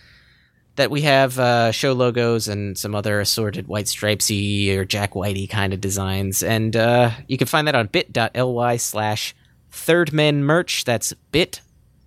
that 0.77 0.89
we 0.89 1.01
have 1.01 1.37
uh, 1.37 1.71
show 1.71 1.91
logos 1.93 2.47
and 2.47 2.77
some 2.77 2.95
other 2.95 3.19
assorted 3.19 3.67
white 3.67 3.85
stripesy 3.85 4.75
or 4.75 4.85
Jack 4.85 5.13
Whitey 5.13 5.49
kind 5.49 5.73
of 5.73 5.81
designs. 5.81 6.41
And 6.41 6.75
uh, 6.75 7.11
you 7.27 7.37
can 7.37 7.47
find 7.47 7.67
that 7.67 7.75
on 7.75 7.87
bit.ly 7.87 8.77
slash 8.77 9.35
thirdmen 9.71 10.35
merch. 10.37 10.85
That's 10.85 11.13
bit 11.31 11.61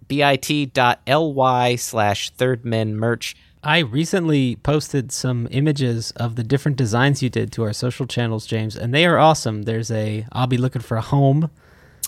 bit.ly 0.09 1.77
slash 1.77 2.33
thirdmen 2.33 2.93
merch. 2.95 3.37
I 3.63 3.81
recently 3.81 4.57
posted 4.57 5.13
some 5.13 5.47
images 5.51 6.13
of 6.13 6.37
the 6.37 6.43
different 6.43 6.79
designs 6.79 7.23
you 7.23 7.29
did 7.29 7.53
to 7.53 7.63
our 7.65 7.75
social 7.75 8.07
channels, 8.07 8.47
James, 8.47 8.75
and 8.75 8.95
they 8.95 9.05
are 9.05 9.19
awesome. 9.19 9.63
There's 9.63 9.91
a 9.91 10.27
I'll 10.33 10.47
be 10.47 10.57
looking 10.57 10.81
for 10.81 10.97
a 10.97 11.03
home 11.03 11.51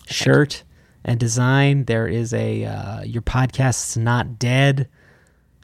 shirt, 0.06 0.62
and 1.04 1.18
design. 1.18 1.84
There 1.84 2.08
is 2.08 2.32
a 2.32 2.64
uh, 2.64 3.02
Your 3.02 3.22
Podcast's 3.22 3.96
Not 3.96 4.38
Dead 4.38 4.88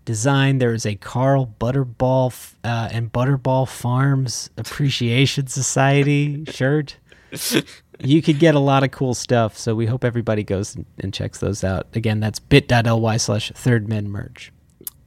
design. 0.08 0.56
There 0.56 0.72
is 0.72 0.86
a 0.86 0.94
Carl 0.94 1.54
Butterball 1.60 2.54
uh, 2.64 2.88
and 2.90 3.12
Butterball 3.12 3.68
Farms 3.68 4.48
Appreciation 4.56 5.48
Society 5.48 6.44
shirt. 6.48 6.96
You 7.98 8.22
could 8.22 8.38
get 8.38 8.54
a 8.54 8.58
lot 8.58 8.82
of 8.84 8.90
cool 8.90 9.12
stuff, 9.12 9.58
so 9.58 9.74
we 9.74 9.84
hope 9.84 10.04
everybody 10.04 10.42
goes 10.42 10.74
and, 10.74 10.86
and 10.98 11.12
checks 11.12 11.40
those 11.40 11.62
out. 11.62 11.88
Again, 11.92 12.20
that's 12.20 12.38
bit.ly 12.38 13.18
slash 13.18 13.52
third 13.54 13.86
men 13.86 14.08
merch. 14.08 14.50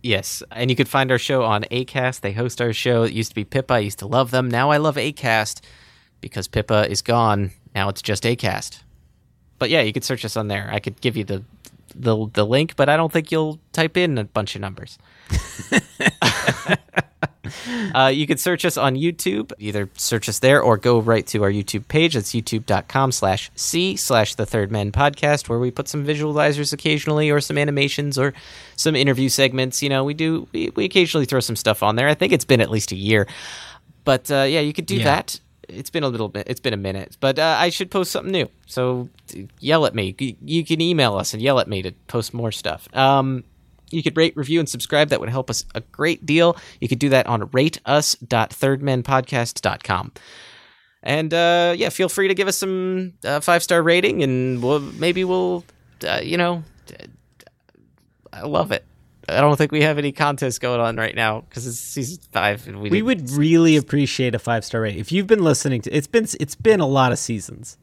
Yes, 0.03 0.43
and 0.51 0.69
you 0.69 0.75
could 0.75 0.87
find 0.87 1.11
our 1.11 1.17
show 1.17 1.45
on 1.45 1.63
Acast. 1.71 2.21
They 2.21 2.33
host 2.33 2.61
our 2.61 2.71
show. 2.71 3.01
It 3.01 3.13
used 3.13 3.31
to 3.31 3.35
be 3.35 3.43
Pippa. 3.43 3.73
I 3.73 3.79
used 3.79 3.97
to 3.99 4.07
love 4.07 4.29
them. 4.29 4.51
Now 4.51 4.69
I 4.69 4.77
love 4.77 4.97
Acast 4.97 5.61
because 6.21 6.47
Pippa 6.47 6.87
is 6.91 7.01
gone. 7.01 7.49
Now 7.73 7.89
it's 7.89 8.03
just 8.03 8.21
Acast. 8.21 8.83
But 9.57 9.71
yeah, 9.71 9.81
you 9.81 9.93
could 9.93 10.03
search 10.03 10.23
us 10.25 10.37
on 10.37 10.47
there. 10.47 10.69
I 10.71 10.79
could 10.79 11.01
give 11.01 11.17
you 11.17 11.23
the 11.23 11.43
the 11.95 12.29
the 12.33 12.45
link, 12.45 12.75
but 12.75 12.89
I 12.89 12.97
don't 12.97 13.11
think 13.11 13.31
you'll 13.31 13.59
type 13.73 13.97
in 13.97 14.17
a 14.17 14.23
bunch 14.25 14.55
of 14.55 14.61
numbers. 14.61 14.97
uh, 17.95 18.07
you 18.13 18.27
can 18.27 18.37
search 18.37 18.65
us 18.65 18.77
on 18.77 18.95
YouTube. 18.95 19.51
Either 19.59 19.89
search 19.95 20.29
us 20.29 20.39
there 20.39 20.61
or 20.61 20.77
go 20.77 20.99
right 20.99 21.25
to 21.27 21.43
our 21.43 21.51
YouTube 21.51 21.87
page. 21.87 22.13
That's 22.13 22.31
youtube.com 22.31 23.11
slash 23.11 23.51
C 23.55 23.95
slash 23.95 24.35
the 24.35 24.45
Third 24.45 24.71
Men 24.71 24.91
Podcast, 24.91 25.49
where 25.49 25.59
we 25.59 25.71
put 25.71 25.87
some 25.87 26.05
visualizers 26.05 26.71
occasionally 26.73 27.29
or 27.29 27.41
some 27.41 27.57
animations 27.57 28.17
or 28.17 28.33
some 28.75 28.95
interview 28.95 29.29
segments. 29.29 29.81
You 29.83 29.89
know, 29.89 30.03
we 30.03 30.13
do, 30.13 30.47
we, 30.51 30.69
we 30.75 30.85
occasionally 30.85 31.25
throw 31.25 31.39
some 31.39 31.55
stuff 31.55 31.83
on 31.83 31.95
there. 31.95 32.07
I 32.07 32.13
think 32.13 32.31
it's 32.33 32.45
been 32.45 32.61
at 32.61 32.69
least 32.69 32.91
a 32.91 32.95
year. 32.95 33.27
But 34.03 34.29
uh, 34.31 34.43
yeah, 34.47 34.61
you 34.61 34.73
could 34.73 34.85
do 34.85 34.95
Yeah. 34.97 35.03
that. 35.05 35.39
It's 35.71 35.89
been 35.89 36.03
a 36.03 36.09
little 36.09 36.29
bit. 36.29 36.47
It's 36.49 36.59
been 36.59 36.73
a 36.73 36.77
minute, 36.77 37.17
but 37.19 37.39
uh, 37.39 37.55
I 37.59 37.69
should 37.69 37.89
post 37.89 38.11
something 38.11 38.31
new. 38.31 38.49
So 38.67 39.09
yell 39.59 39.85
at 39.85 39.95
me. 39.95 40.15
You- 40.19 40.65
can 40.65 40.81
email 40.81 41.15
us 41.15 41.33
and 41.33 41.41
yell 41.41 41.59
at 41.59 41.67
me 41.67 41.81
to 41.81 41.91
post 42.07 42.33
more 42.33 42.51
stuff. 42.51 42.87
Um, 42.95 43.43
you 43.89 44.03
could 44.03 44.15
rate, 44.15 44.37
review, 44.37 44.59
and 44.59 44.69
subscribe. 44.69 45.09
That 45.09 45.19
would 45.19 45.29
help 45.29 45.49
us 45.49 45.65
a 45.75 45.81
great 45.81 46.25
deal. 46.25 46.55
You 46.79 46.87
could 46.87 46.99
do 46.99 47.09
that 47.09 47.27
on 47.27 47.41
rateus.thirdmenpodcast.com. 47.49 50.11
And 51.03 51.33
uh, 51.33 51.73
yeah, 51.77 51.89
feel 51.89 52.09
free 52.09 52.27
to 52.27 52.35
give 52.35 52.47
us 52.47 52.57
some 52.57 53.13
uh, 53.25 53.39
five 53.39 53.63
star 53.63 53.81
rating, 53.81 54.21
and 54.23 54.61
we'll, 54.61 54.79
maybe 54.79 55.23
we'll, 55.23 55.65
uh, 56.07 56.21
you 56.23 56.37
know, 56.37 56.63
I 58.31 58.43
love 58.43 58.71
it. 58.71 58.85
I 59.31 59.41
don't 59.41 59.55
think 59.57 59.71
we 59.71 59.81
have 59.81 59.97
any 59.97 60.11
contests 60.11 60.59
going 60.59 60.79
on 60.79 60.95
right 60.97 61.15
now 61.15 61.41
because 61.41 61.65
it's 61.67 61.77
season 61.79 62.21
five, 62.31 62.67
and 62.67 62.81
we, 62.81 62.89
We 62.89 63.01
would 63.01 63.29
really 63.31 63.75
appreciate 63.77 64.35
a 64.35 64.39
five 64.39 64.63
star 64.65 64.81
rate. 64.81 64.97
If 64.97 65.11
you've 65.11 65.27
been 65.27 65.43
listening 65.43 65.81
to 65.83 65.91
it's 65.91 66.07
been 66.07 66.27
it's 66.39 66.55
been 66.55 66.79
a 66.79 66.87
lot 66.87 67.11
of 67.11 67.19
seasons. 67.19 67.77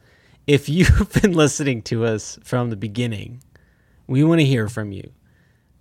If 0.46 0.68
you've 0.68 1.12
been 1.22 1.32
listening 1.32 1.82
to 1.82 2.04
us 2.04 2.38
from 2.42 2.70
the 2.70 2.76
beginning, 2.76 3.42
we 4.06 4.24
want 4.24 4.40
to 4.40 4.44
hear 4.46 4.68
from 4.68 4.92
you. 4.92 5.10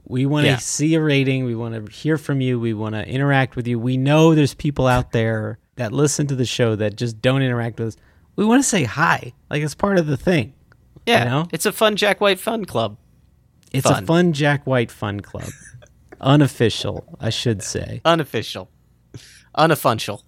We 0.10 0.26
want 0.26 0.46
to 0.46 0.52
Yeah. 0.52 0.58
see 0.58 0.96
a 0.96 1.02
rating. 1.02 1.44
We 1.46 1.56
want 1.56 1.86
to 1.86 1.92
hear 1.92 2.18
from 2.18 2.40
you. 2.42 2.60
We 2.60 2.74
want 2.74 2.96
to 2.96 3.06
interact 3.08 3.56
with 3.56 3.68
you. 3.68 3.78
We 3.80 3.98
know 3.98 4.36
there's 4.36 4.54
people 4.54 4.88
out 4.88 5.12
there 5.12 5.60
that 5.76 5.92
listen 5.92 6.28
to 6.28 6.36
the 6.36 6.46
show 6.46 6.76
that 6.78 6.96
just 6.96 7.22
don't 7.22 7.42
interact 7.42 7.78
with 7.80 7.90
us. 7.90 7.98
We 8.38 8.46
want 8.46 8.64
to 8.64 8.68
say 8.68 8.84
hi. 8.86 9.34
Like 9.50 9.64
it's 9.64 9.76
part 9.76 9.98
of 9.98 10.08
the 10.08 10.18
thing. 10.18 10.54
yeah, 11.06 11.24
you 11.24 11.30
know? 11.30 11.48
it's 11.52 11.66
a 11.66 11.72
fun 11.72 11.96
Jack 11.98 12.22
White 12.22 12.40
fun 12.40 12.64
club. 12.66 12.98
It's 13.74 13.88
Fun. 13.90 14.04
a 14.04 14.06
fun 14.08 14.34
Jack 14.34 14.66
White 14.66 14.92
fun 14.92 15.20
club. 15.20 15.50
Unofficial, 16.22 17.18
I 17.20 17.30
should 17.30 17.62
say. 17.62 18.02
unofficial, 18.06 18.70
unofficial. 19.56 20.24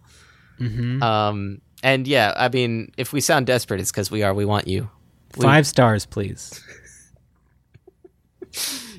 Mhm. 0.60 1.02
Um, 1.02 1.62
and 1.82 2.06
yeah, 2.08 2.34
I 2.36 2.50
mean, 2.50 2.92
if 2.98 3.12
we 3.14 3.22
sound 3.22 3.48
desperate, 3.48 3.80
it's 3.80 3.92
because 3.92 4.12
we 4.12 4.22
are. 4.24 4.34
We 4.34 4.46
want 4.46 4.68
you. 4.68 4.90
We- 5.38 5.44
Five 5.44 5.66
stars, 5.66 6.06
please. 6.06 6.62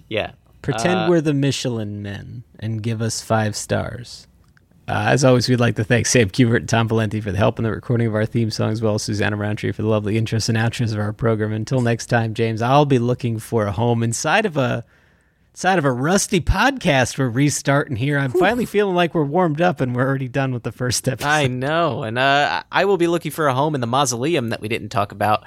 Yeah. 0.08 0.32
Pretend 0.62 0.94
Uh, 1.00 1.06
we're 1.08 1.20
the 1.20 1.34
Michelin 1.34 2.02
men 2.02 2.44
and 2.58 2.82
give 2.82 3.00
us 3.00 3.22
five 3.22 3.56
stars. 3.56 4.26
Uh, 4.90 5.04
as 5.10 5.24
always, 5.24 5.48
we'd 5.48 5.60
like 5.60 5.76
to 5.76 5.84
thank 5.84 6.04
Sam 6.04 6.28
Kubert 6.28 6.56
and 6.56 6.68
Tom 6.68 6.88
Valenti 6.88 7.20
for 7.20 7.30
the 7.30 7.38
help 7.38 7.60
in 7.60 7.62
the 7.62 7.70
recording 7.70 8.08
of 8.08 8.14
our 8.16 8.26
theme 8.26 8.50
song, 8.50 8.72
as 8.72 8.82
well 8.82 8.96
as 8.96 9.04
Susanna 9.04 9.36
Roundtree 9.36 9.70
for 9.70 9.82
the 9.82 9.88
lovely 9.88 10.20
intros 10.20 10.48
and 10.48 10.58
outros 10.58 10.92
of 10.92 10.98
our 10.98 11.12
program. 11.12 11.52
Until 11.52 11.80
next 11.80 12.06
time, 12.06 12.34
James, 12.34 12.60
I'll 12.60 12.86
be 12.86 12.98
looking 12.98 13.38
for 13.38 13.66
a 13.66 13.72
home 13.72 14.02
inside 14.02 14.46
of 14.46 14.56
a 14.56 14.84
inside 15.52 15.78
of 15.78 15.84
a 15.84 15.92
rusty 15.92 16.40
podcast 16.40 17.18
we're 17.18 17.28
restarting 17.28 17.94
here. 17.94 18.18
I'm 18.18 18.32
finally 18.32 18.66
feeling 18.66 18.96
like 18.96 19.14
we're 19.14 19.22
warmed 19.22 19.60
up 19.60 19.80
and 19.80 19.94
we're 19.94 20.06
already 20.06 20.26
done 20.26 20.52
with 20.52 20.64
the 20.64 20.72
first 20.72 21.06
episode. 21.06 21.28
I 21.28 21.46
know, 21.46 22.02
and 22.02 22.18
uh, 22.18 22.64
I 22.72 22.84
will 22.84 22.96
be 22.96 23.06
looking 23.06 23.30
for 23.30 23.46
a 23.46 23.54
home 23.54 23.76
in 23.76 23.80
the 23.80 23.86
mausoleum 23.86 24.48
that 24.48 24.60
we 24.60 24.66
didn't 24.66 24.88
talk 24.88 25.12
about. 25.12 25.44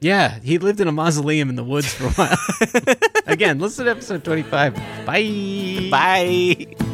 Yeah, 0.00 0.40
he 0.40 0.58
lived 0.58 0.80
in 0.80 0.88
a 0.88 0.92
mausoleum 0.92 1.48
in 1.48 1.54
the 1.54 1.64
woods 1.64 1.94
for 1.94 2.06
a 2.06 2.10
while. 2.10 2.96
Again, 3.26 3.60
listen 3.60 3.84
to 3.84 3.92
episode 3.92 4.24
25. 4.24 4.74
Bye. 5.06 5.88
Bye. 5.92 6.93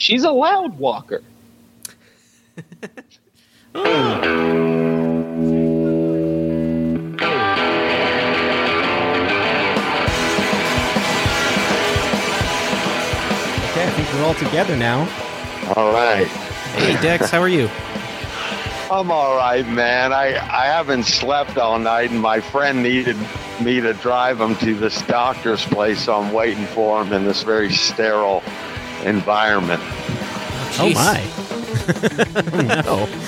She's 0.00 0.24
a 0.24 0.30
loud 0.30 0.78
walker. 0.78 1.22
Okay, 3.74 3.84
I 13.76 13.90
think 13.94 14.14
we're 14.14 14.24
all 14.24 14.32
together 14.32 14.74
now. 14.74 15.00
All 15.76 15.92
right. 15.92 16.26
Hey, 16.26 16.94
Dex, 17.02 17.30
how 17.30 17.42
are 17.42 17.48
you? 17.48 17.68
I'm 18.90 19.10
all 19.10 19.36
right, 19.36 19.68
man. 19.68 20.14
I, 20.14 20.28
I 20.28 20.64
haven't 20.64 21.04
slept 21.04 21.58
all 21.58 21.78
night, 21.78 22.10
and 22.10 22.22
my 22.22 22.40
friend 22.40 22.82
needed 22.82 23.18
me 23.60 23.82
to 23.82 23.92
drive 23.92 24.40
him 24.40 24.56
to 24.56 24.74
this 24.74 25.02
doctor's 25.02 25.62
place, 25.66 26.04
so 26.04 26.14
I'm 26.14 26.32
waiting 26.32 26.64
for 26.64 27.02
him 27.02 27.12
in 27.12 27.26
this 27.26 27.42
very 27.42 27.70
sterile 27.70 28.42
environment. 29.04 29.82
Oh 30.78 30.90
my. 30.94 31.24
no. 32.84 33.08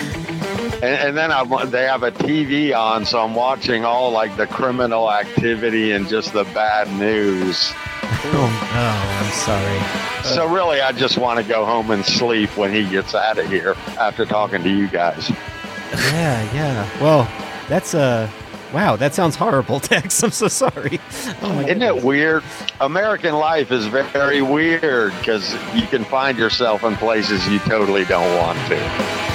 And, 0.82 1.00
and 1.00 1.16
then 1.16 1.30
I, 1.30 1.64
they 1.66 1.84
have 1.84 2.02
a 2.02 2.10
TV 2.10 2.76
on, 2.76 3.06
so 3.06 3.20
I'm 3.22 3.36
watching 3.36 3.84
all 3.84 4.10
like 4.10 4.36
the 4.36 4.48
criminal 4.48 5.12
activity 5.12 5.92
and 5.92 6.08
just 6.08 6.32
the 6.32 6.42
bad 6.42 6.90
news. 6.98 7.72
Oh, 8.02 8.70
oh, 8.74 9.20
I'm 9.22 9.32
sorry. 9.32 10.34
So 10.34 10.52
really, 10.52 10.80
I 10.80 10.90
just 10.90 11.18
want 11.18 11.38
to 11.38 11.44
go 11.44 11.64
home 11.64 11.92
and 11.92 12.04
sleep 12.04 12.56
when 12.56 12.72
he 12.72 12.88
gets 12.88 13.14
out 13.14 13.38
of 13.38 13.46
here 13.48 13.76
after 13.96 14.26
talking 14.26 14.64
to 14.64 14.68
you 14.68 14.88
guys. 14.88 15.30
Yeah, 15.92 16.52
yeah. 16.52 17.00
Well, 17.00 17.30
that's 17.68 17.94
uh 17.94 18.28
wow, 18.72 18.96
that 18.96 19.14
sounds 19.14 19.36
horrible, 19.36 19.78
Dex. 19.80 20.22
I'm 20.22 20.30
so 20.30 20.48
sorry. 20.48 21.00
Oh 21.42 21.60
Isn't 21.60 21.82
it 21.82 22.02
weird? 22.02 22.42
American 22.80 23.34
life 23.34 23.70
is 23.70 23.86
very 23.86 24.42
weird 24.42 25.12
because 25.18 25.52
you 25.74 25.86
can 25.86 26.04
find 26.04 26.38
yourself 26.38 26.84
in 26.84 26.96
places 26.96 27.46
you 27.48 27.58
totally 27.60 28.04
don't 28.04 28.36
want 28.38 28.58
to. 28.68 29.32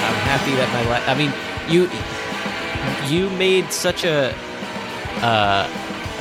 I'm 0.00 0.14
happy 0.24 0.54
that 0.56 0.70
my 0.72 0.88
life. 0.88 1.08
I 1.08 1.14
mean, 1.14 1.32
you 1.68 1.88
you 3.08 3.30
made 3.36 3.72
such 3.72 4.04
a 4.04 4.34
uh, 5.22 5.68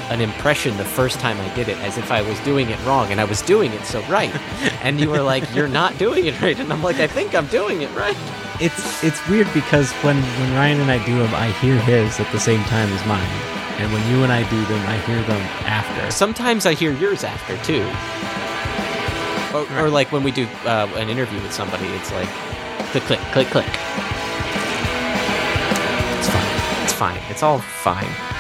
an 0.10 0.22
impression 0.22 0.76
the 0.78 0.86
first 0.86 1.20
time 1.20 1.40
I 1.40 1.54
did 1.54 1.68
it, 1.68 1.78
as 1.80 1.98
if 1.98 2.12
I 2.12 2.22
was 2.22 2.40
doing 2.42 2.70
it 2.70 2.84
wrong, 2.86 3.12
and 3.12 3.20
I 3.20 3.26
was 3.26 3.42
doing 3.42 3.74
it 3.74 3.86
so 3.86 4.02
right. 4.04 4.34
and 4.82 5.00
you 5.00 5.10
were 5.10 5.22
like, 5.22 5.44
"You're 5.54 5.68
not 5.68 5.98
doing 5.98 6.26
it 6.26 6.42
right," 6.42 6.58
and 6.60 6.72
I'm 6.72 6.82
like, 6.84 6.98
"I 6.98 7.08
think 7.08 7.36
I'm 7.36 7.48
doing 7.48 7.82
it 7.82 7.94
right." 7.96 8.18
It's 8.60 9.04
it's 9.04 9.28
weird 9.28 9.52
because 9.54 9.92
when 10.04 10.18
when 10.18 10.54
Ryan 10.54 10.82
and 10.82 10.92
I 10.92 11.04
do 11.06 11.18
them, 11.18 11.34
I 11.36 11.52
hear 11.60 11.78
his 11.80 12.20
at 12.20 12.32
the 12.32 12.40
same 12.40 12.64
time 12.66 12.90
as 12.94 13.06
mine. 13.06 13.30
And 13.80 13.94
when 13.94 14.10
you 14.10 14.24
and 14.24 14.32
I 14.32 14.42
do 14.50 14.66
them, 14.66 14.84
I 14.88 14.98
hear 15.06 15.22
them 15.24 15.42
after. 15.68 16.10
Sometimes 16.10 16.66
I 16.66 16.74
hear 16.74 16.94
yours 16.94 17.24
after 17.24 17.56
too. 17.64 17.86
Or, 19.56 19.86
or 19.86 19.90
like 19.90 20.12
when 20.12 20.24
we 20.24 20.32
do 20.32 20.48
uh, 20.66 20.90
an 20.96 21.10
interview 21.10 21.40
with 21.42 21.54
somebody, 21.54 21.86
it's 21.86 22.12
like 22.12 22.28
click, 22.92 23.04
click, 23.04 23.20
click, 23.34 23.48
click. 23.48 23.68
It's 26.18 26.30
fine. 26.30 26.84
It's 26.84 26.94
fine. 26.94 27.22
It's 27.30 27.44
all 27.44 27.60
fine. 27.60 28.37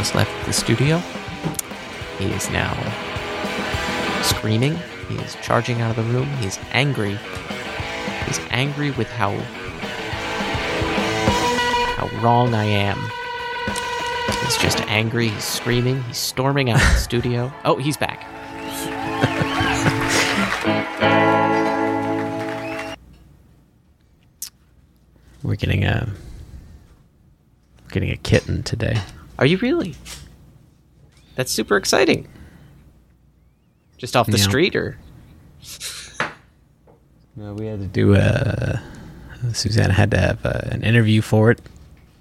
Wallace 0.00 0.14
left 0.14 0.46
the 0.46 0.52
studio. 0.54 0.96
He 2.18 2.24
is 2.32 2.48
now 2.48 2.72
screaming. 4.22 4.78
He 5.10 5.16
is 5.16 5.36
charging 5.42 5.82
out 5.82 5.90
of 5.90 5.96
the 5.96 6.10
room. 6.10 6.26
He 6.38 6.46
is 6.46 6.58
angry. 6.72 7.18
He's 8.24 8.40
angry 8.48 8.92
with 8.92 9.08
how 9.10 9.36
how 11.98 12.08
wrong 12.22 12.54
I 12.54 12.64
am. 12.64 12.96
He's 14.42 14.56
just 14.56 14.80
angry. 14.88 15.28
He's 15.28 15.44
screaming. 15.44 16.02
He's 16.04 16.16
storming 16.16 16.70
out 16.70 16.80
of 16.80 16.88
the 16.88 16.98
studio. 16.98 17.52
Oh, 17.66 17.76
he's 17.76 17.98
back. 17.98 18.24
We're 25.42 25.56
getting 25.56 25.84
a 25.84 26.08
we're 27.82 27.90
getting 27.90 28.12
a 28.12 28.16
kitten 28.16 28.62
today. 28.62 28.98
Are 29.40 29.46
you 29.46 29.56
really? 29.58 29.94
That's 31.34 31.50
super 31.50 31.76
exciting. 31.76 32.28
Just 33.98 34.14
off 34.16 34.26
the 34.26 34.38
Yeah. 34.38 34.44
street, 34.44 34.76
or 34.76 34.98
No, 37.36 37.54
we 37.54 37.66
had 37.66 37.80
to 37.80 37.86
do 37.86 38.14
a. 38.14 38.80
Susanna 39.54 39.94
had 39.94 40.10
to 40.10 40.18
have 40.18 40.44
uh 40.44 40.60
an 40.64 40.82
interview 40.82 41.22
for 41.22 41.50
it. 41.50 41.60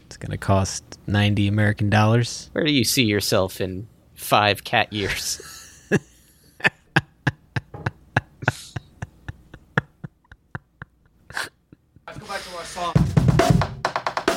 It's 0.06 0.16
going 0.18 0.32
to 0.32 0.38
cost 0.38 0.84
ninety 1.08 1.48
American 1.48 1.90
dollars. 1.90 2.50
where 2.54 2.64
do 2.64 2.72
you 2.72 2.84
see 2.86 3.04
yourself 3.04 3.60
in 3.60 3.88
five 4.16 4.64
cat 4.64 4.92
years? 4.94 5.42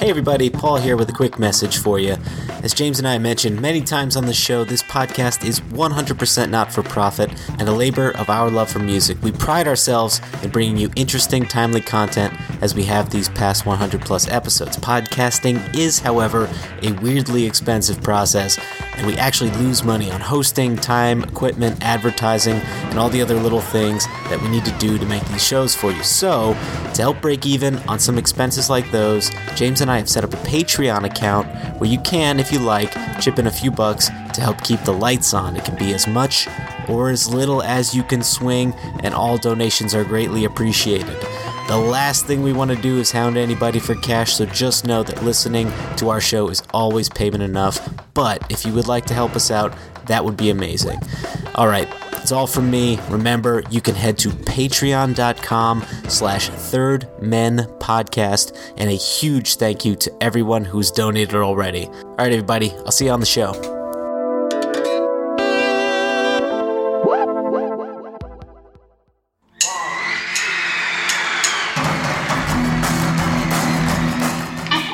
Hey 0.02 0.10
everybody, 0.10 0.50
Paul 0.50 0.78
here 0.78 0.96
with 0.96 1.08
a 1.10 1.12
quick 1.12 1.38
message 1.38 1.78
for 1.78 2.00
you. 2.00 2.16
As 2.64 2.74
James 2.74 2.98
and 2.98 3.06
I 3.06 3.18
mentioned 3.18 3.60
many 3.60 3.80
times 3.80 4.16
on 4.16 4.26
the 4.26 4.34
show, 4.34 4.64
this 4.64 4.82
podcast 4.82 5.46
is 5.46 5.60
100% 5.60 6.50
not 6.50 6.72
for 6.72 6.82
profit 6.82 7.30
and 7.60 7.68
a 7.68 7.72
labor 7.72 8.10
of 8.16 8.28
our 8.28 8.50
love 8.50 8.68
for 8.68 8.80
music. 8.80 9.16
We 9.22 9.30
pride 9.30 9.68
ourselves 9.68 10.20
in 10.42 10.50
bringing 10.50 10.76
you 10.76 10.90
interesting, 10.96 11.44
timely 11.44 11.80
content 11.80 12.34
as 12.62 12.74
we 12.74 12.82
have 12.82 13.10
these 13.10 13.28
past 13.28 13.64
100 13.64 14.00
plus 14.00 14.26
episodes. 14.26 14.76
Podcasting 14.76 15.76
is, 15.76 16.00
however, 16.00 16.50
a 16.82 16.90
weirdly 16.94 17.46
expensive 17.46 18.02
process, 18.02 18.58
and 18.96 19.06
we 19.06 19.16
actually 19.18 19.52
lose 19.52 19.84
money 19.84 20.10
on 20.10 20.20
hosting, 20.20 20.74
time, 20.74 21.22
equipment, 21.22 21.80
advertising, 21.80 22.56
and 22.56 22.98
all 22.98 23.08
the 23.08 23.22
other 23.22 23.36
little 23.36 23.60
things 23.60 24.06
that 24.28 24.40
we 24.42 24.48
need 24.48 24.64
to 24.64 24.76
do 24.78 24.98
to 24.98 25.06
make 25.06 25.24
these 25.26 25.46
shows 25.46 25.76
for 25.76 25.92
you. 25.92 26.02
So, 26.02 26.54
to 26.94 27.02
help 27.02 27.20
break 27.20 27.46
even 27.46 27.76
on 27.88 28.00
some 28.00 28.18
expenses 28.18 28.68
like 28.68 28.90
those, 28.90 29.30
James 29.54 29.80
and 29.80 29.91
I 29.92 29.98
have 29.98 30.08
set 30.08 30.24
up 30.24 30.32
a 30.32 30.38
Patreon 30.38 31.04
account 31.04 31.46
where 31.78 31.90
you 31.90 32.00
can, 32.00 32.40
if 32.40 32.50
you 32.50 32.58
like, 32.58 32.94
chip 33.20 33.38
in 33.38 33.46
a 33.46 33.50
few 33.50 33.70
bucks 33.70 34.08
to 34.32 34.40
help 34.40 34.64
keep 34.64 34.80
the 34.84 34.92
lights 34.92 35.34
on. 35.34 35.54
It 35.54 35.66
can 35.66 35.76
be 35.76 35.92
as 35.92 36.06
much 36.06 36.48
or 36.88 37.10
as 37.10 37.28
little 37.28 37.62
as 37.62 37.94
you 37.94 38.02
can 38.02 38.22
swing, 38.22 38.72
and 39.02 39.12
all 39.12 39.36
donations 39.36 39.94
are 39.94 40.02
greatly 40.02 40.46
appreciated. 40.46 41.20
The 41.68 41.76
last 41.76 42.24
thing 42.24 42.42
we 42.42 42.54
want 42.54 42.70
to 42.70 42.76
do 42.76 42.98
is 43.00 43.12
hound 43.12 43.36
anybody 43.36 43.80
for 43.80 43.94
cash, 43.96 44.34
so 44.34 44.46
just 44.46 44.86
know 44.86 45.02
that 45.02 45.22
listening 45.22 45.70
to 45.98 46.08
our 46.08 46.22
show 46.22 46.48
is 46.48 46.62
always 46.72 47.10
payment 47.10 47.42
enough. 47.42 47.86
But 48.14 48.50
if 48.50 48.64
you 48.64 48.72
would 48.72 48.88
like 48.88 49.04
to 49.06 49.14
help 49.14 49.36
us 49.36 49.50
out, 49.50 49.74
that 50.06 50.24
would 50.24 50.38
be 50.38 50.48
amazing. 50.48 51.00
All 51.54 51.68
right, 51.68 51.86
that's 52.32 52.38
all 52.38 52.46
from 52.46 52.70
me. 52.70 52.98
Remember, 53.10 53.62
you 53.68 53.82
can 53.82 53.94
head 53.94 54.16
to 54.18 54.30
patreon.com 54.30 55.84
slash 56.08 56.48
third 56.48 57.06
men 57.20 57.58
podcast, 57.78 58.56
and 58.78 58.88
a 58.88 58.94
huge 58.94 59.56
thank 59.56 59.84
you 59.84 59.94
to 59.96 60.10
everyone 60.22 60.64
who's 60.64 60.90
donated 60.90 61.34
already. 61.34 61.88
All 61.88 62.16
right, 62.16 62.32
everybody, 62.32 62.72
I'll 62.86 62.90
see 62.90 63.04
you 63.04 63.10
on 63.10 63.20
the 63.20 63.26
show. 63.26 63.52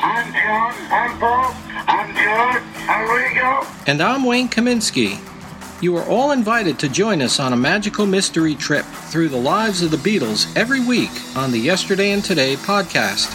I'm 0.03 0.33
John. 0.33 0.73
I'm 0.91 1.19
Paul. 1.19 1.55
I'm 1.87 2.15
George. 2.15 2.63
I'm 2.89 3.09
Rico. 3.09 3.67
And 3.87 4.01
I'm 4.01 4.25
Wayne 4.25 4.49
Kaminsky. 4.49 5.38
You 5.81 5.95
are 5.95 6.05
all 6.07 6.31
invited 6.31 6.77
to 6.79 6.89
join 6.89 7.21
us 7.21 7.39
on 7.39 7.53
a 7.53 7.57
magical 7.57 8.05
mystery 8.05 8.53
trip 8.53 8.83
through 8.83 9.29
the 9.29 9.37
lives 9.37 9.81
of 9.81 9.91
the 9.91 9.97
Beatles 9.97 10.53
every 10.57 10.81
week 10.81 11.09
on 11.37 11.53
the 11.53 11.57
Yesterday 11.57 12.11
and 12.11 12.21
Today 12.21 12.57
podcast. 12.57 13.29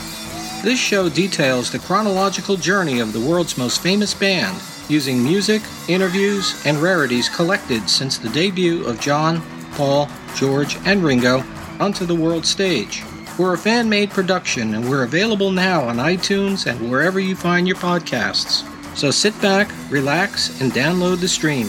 This 0.62 0.78
show 0.78 1.08
details 1.08 1.72
the 1.72 1.78
chronological 1.78 2.58
journey 2.58 3.00
of 3.00 3.14
the 3.14 3.20
world's 3.20 3.56
most 3.56 3.80
famous 3.82 4.12
band, 4.12 4.60
using 4.90 5.24
music, 5.24 5.62
interviews, 5.88 6.62
and 6.66 6.76
rarities 6.76 7.30
collected 7.30 7.88
since 7.88 8.18
the 8.18 8.28
debut 8.28 8.84
of 8.84 9.00
John, 9.00 9.40
Paul, 9.72 10.10
George, 10.36 10.76
and 10.84 11.02
Ringo 11.02 11.42
onto 11.80 12.04
the 12.04 12.14
world 12.14 12.44
stage. 12.44 13.02
We're 13.38 13.54
a 13.54 13.58
fan 13.58 13.88
made 13.88 14.10
production 14.10 14.74
and 14.74 14.86
we're 14.86 15.04
available 15.04 15.50
now 15.50 15.84
on 15.84 15.96
iTunes 15.96 16.70
and 16.70 16.90
wherever 16.90 17.18
you 17.18 17.36
find 17.36 17.66
your 17.66 17.78
podcasts. 17.78 18.68
So 18.94 19.10
sit 19.10 19.40
back, 19.40 19.70
relax, 19.90 20.60
and 20.60 20.72
download 20.72 21.20
the 21.20 21.28
stream. 21.28 21.68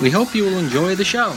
We 0.00 0.08
hope 0.08 0.34
you 0.34 0.44
will 0.44 0.56
enjoy 0.56 0.94
the 0.94 1.04
show. 1.04 1.36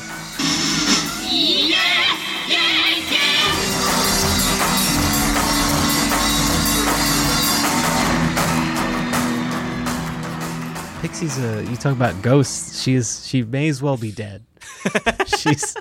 Pixie's 11.02 11.38
a. 11.40 11.66
You 11.70 11.76
talk 11.76 11.92
about 11.92 12.22
ghosts. 12.22 12.82
She 12.82 12.94
is. 12.94 13.28
She 13.28 13.44
may 13.44 13.68
as 13.68 13.82
well 13.82 13.98
be 13.98 14.14
dead. 14.14 14.46
She's. 15.26 15.76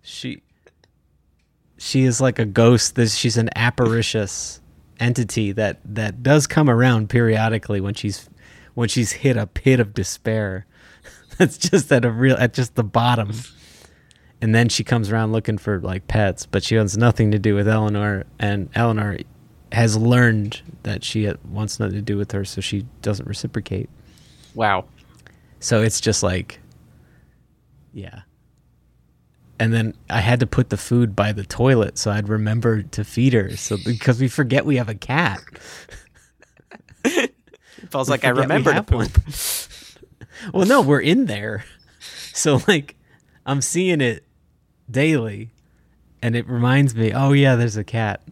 She. 0.00 0.42
She 1.76 2.04
is 2.04 2.18
like 2.18 2.38
a 2.38 2.46
ghost. 2.46 2.94
This. 2.94 3.14
She's 3.14 3.36
an 3.36 3.50
apparitious 3.54 4.62
entity 4.98 5.52
that 5.52 5.80
that 5.84 6.22
does 6.22 6.46
come 6.46 6.70
around 6.70 7.10
periodically 7.10 7.82
when 7.82 7.92
she's 7.92 8.30
when 8.72 8.88
she's 8.88 9.12
hit 9.12 9.36
a 9.36 9.46
pit 9.46 9.80
of 9.80 9.92
despair. 9.92 10.64
That's 11.46 11.58
just 11.58 11.90
at 11.90 12.04
a 12.04 12.10
real 12.12 12.36
at 12.36 12.54
just 12.54 12.76
the 12.76 12.84
bottom. 12.84 13.32
And 14.40 14.54
then 14.54 14.68
she 14.68 14.84
comes 14.84 15.10
around 15.10 15.32
looking 15.32 15.58
for 15.58 15.80
like 15.80 16.06
pets, 16.06 16.46
but 16.46 16.62
she 16.62 16.76
has 16.76 16.96
nothing 16.96 17.32
to 17.32 17.38
do 17.40 17.56
with 17.56 17.66
Eleanor, 17.66 18.26
and 18.38 18.68
Eleanor 18.76 19.18
has 19.72 19.96
learned 19.96 20.62
that 20.84 21.02
she 21.02 21.28
wants 21.50 21.80
nothing 21.80 21.96
to 21.96 22.00
do 22.02 22.16
with 22.16 22.30
her, 22.30 22.44
so 22.44 22.60
she 22.60 22.86
doesn't 23.00 23.26
reciprocate. 23.26 23.90
Wow. 24.54 24.84
So 25.58 25.82
it's 25.82 26.00
just 26.00 26.22
like, 26.22 26.60
yeah. 27.92 28.20
And 29.58 29.74
then 29.74 29.94
I 30.08 30.20
had 30.20 30.38
to 30.40 30.46
put 30.46 30.70
the 30.70 30.76
food 30.76 31.16
by 31.16 31.32
the 31.32 31.44
toilet 31.44 31.98
so 31.98 32.12
I'd 32.12 32.28
remember 32.28 32.82
to 32.84 33.02
feed 33.02 33.32
her. 33.32 33.56
So 33.56 33.78
because 33.84 34.20
we 34.20 34.28
forget 34.28 34.64
we 34.64 34.76
have 34.76 34.88
a 34.88 34.94
cat. 34.94 35.42
Paul's 37.90 38.08
We 38.08 38.12
like, 38.12 38.24
I 38.24 38.28
remember 38.28 38.72
to 38.72 38.84
poop. 38.84 39.10
well, 40.52 40.66
no, 40.66 40.80
we're 40.80 41.00
in 41.00 41.26
there. 41.26 41.64
So 42.34 42.60
like 42.66 42.96
I'm 43.44 43.60
seeing 43.60 44.00
it 44.00 44.24
daily 44.90 45.50
and 46.22 46.34
it 46.34 46.48
reminds 46.48 46.94
me, 46.94 47.12
oh 47.12 47.32
yeah, 47.32 47.56
there's 47.56 47.76
a 47.76 47.84
cat. 47.84 48.22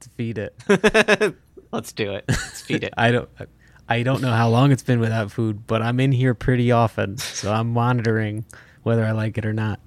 To 0.00 0.08
feed 0.10 0.38
it. 0.38 0.54
Let's 1.72 1.92
do 1.92 2.12
it. 2.12 2.24
Let's 2.28 2.60
feed 2.60 2.84
it. 2.84 2.94
I 2.96 3.10
don't 3.10 3.28
I 3.88 4.02
don't 4.04 4.22
know 4.22 4.30
how 4.30 4.48
long 4.48 4.70
it's 4.70 4.82
been 4.82 5.00
without 5.00 5.32
food, 5.32 5.66
but 5.66 5.82
I'm 5.82 5.98
in 5.98 6.12
here 6.12 6.34
pretty 6.34 6.70
often, 6.70 7.16
so 7.16 7.52
I'm 7.52 7.72
monitoring 7.72 8.44
whether 8.84 9.04
I 9.04 9.10
like 9.10 9.38
it 9.38 9.44
or 9.44 9.52
not. 9.52 9.80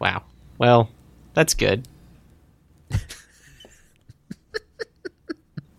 Wow. 0.00 0.24
Well, 0.58 0.90
that's 1.34 1.54
good. 1.54 1.86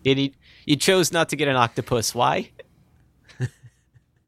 Did 0.04 0.20
you, 0.20 0.32
you 0.68 0.76
chose 0.76 1.12
not 1.12 1.30
to 1.30 1.36
get 1.36 1.48
an 1.48 1.56
octopus. 1.56 2.14
Why? 2.14 2.52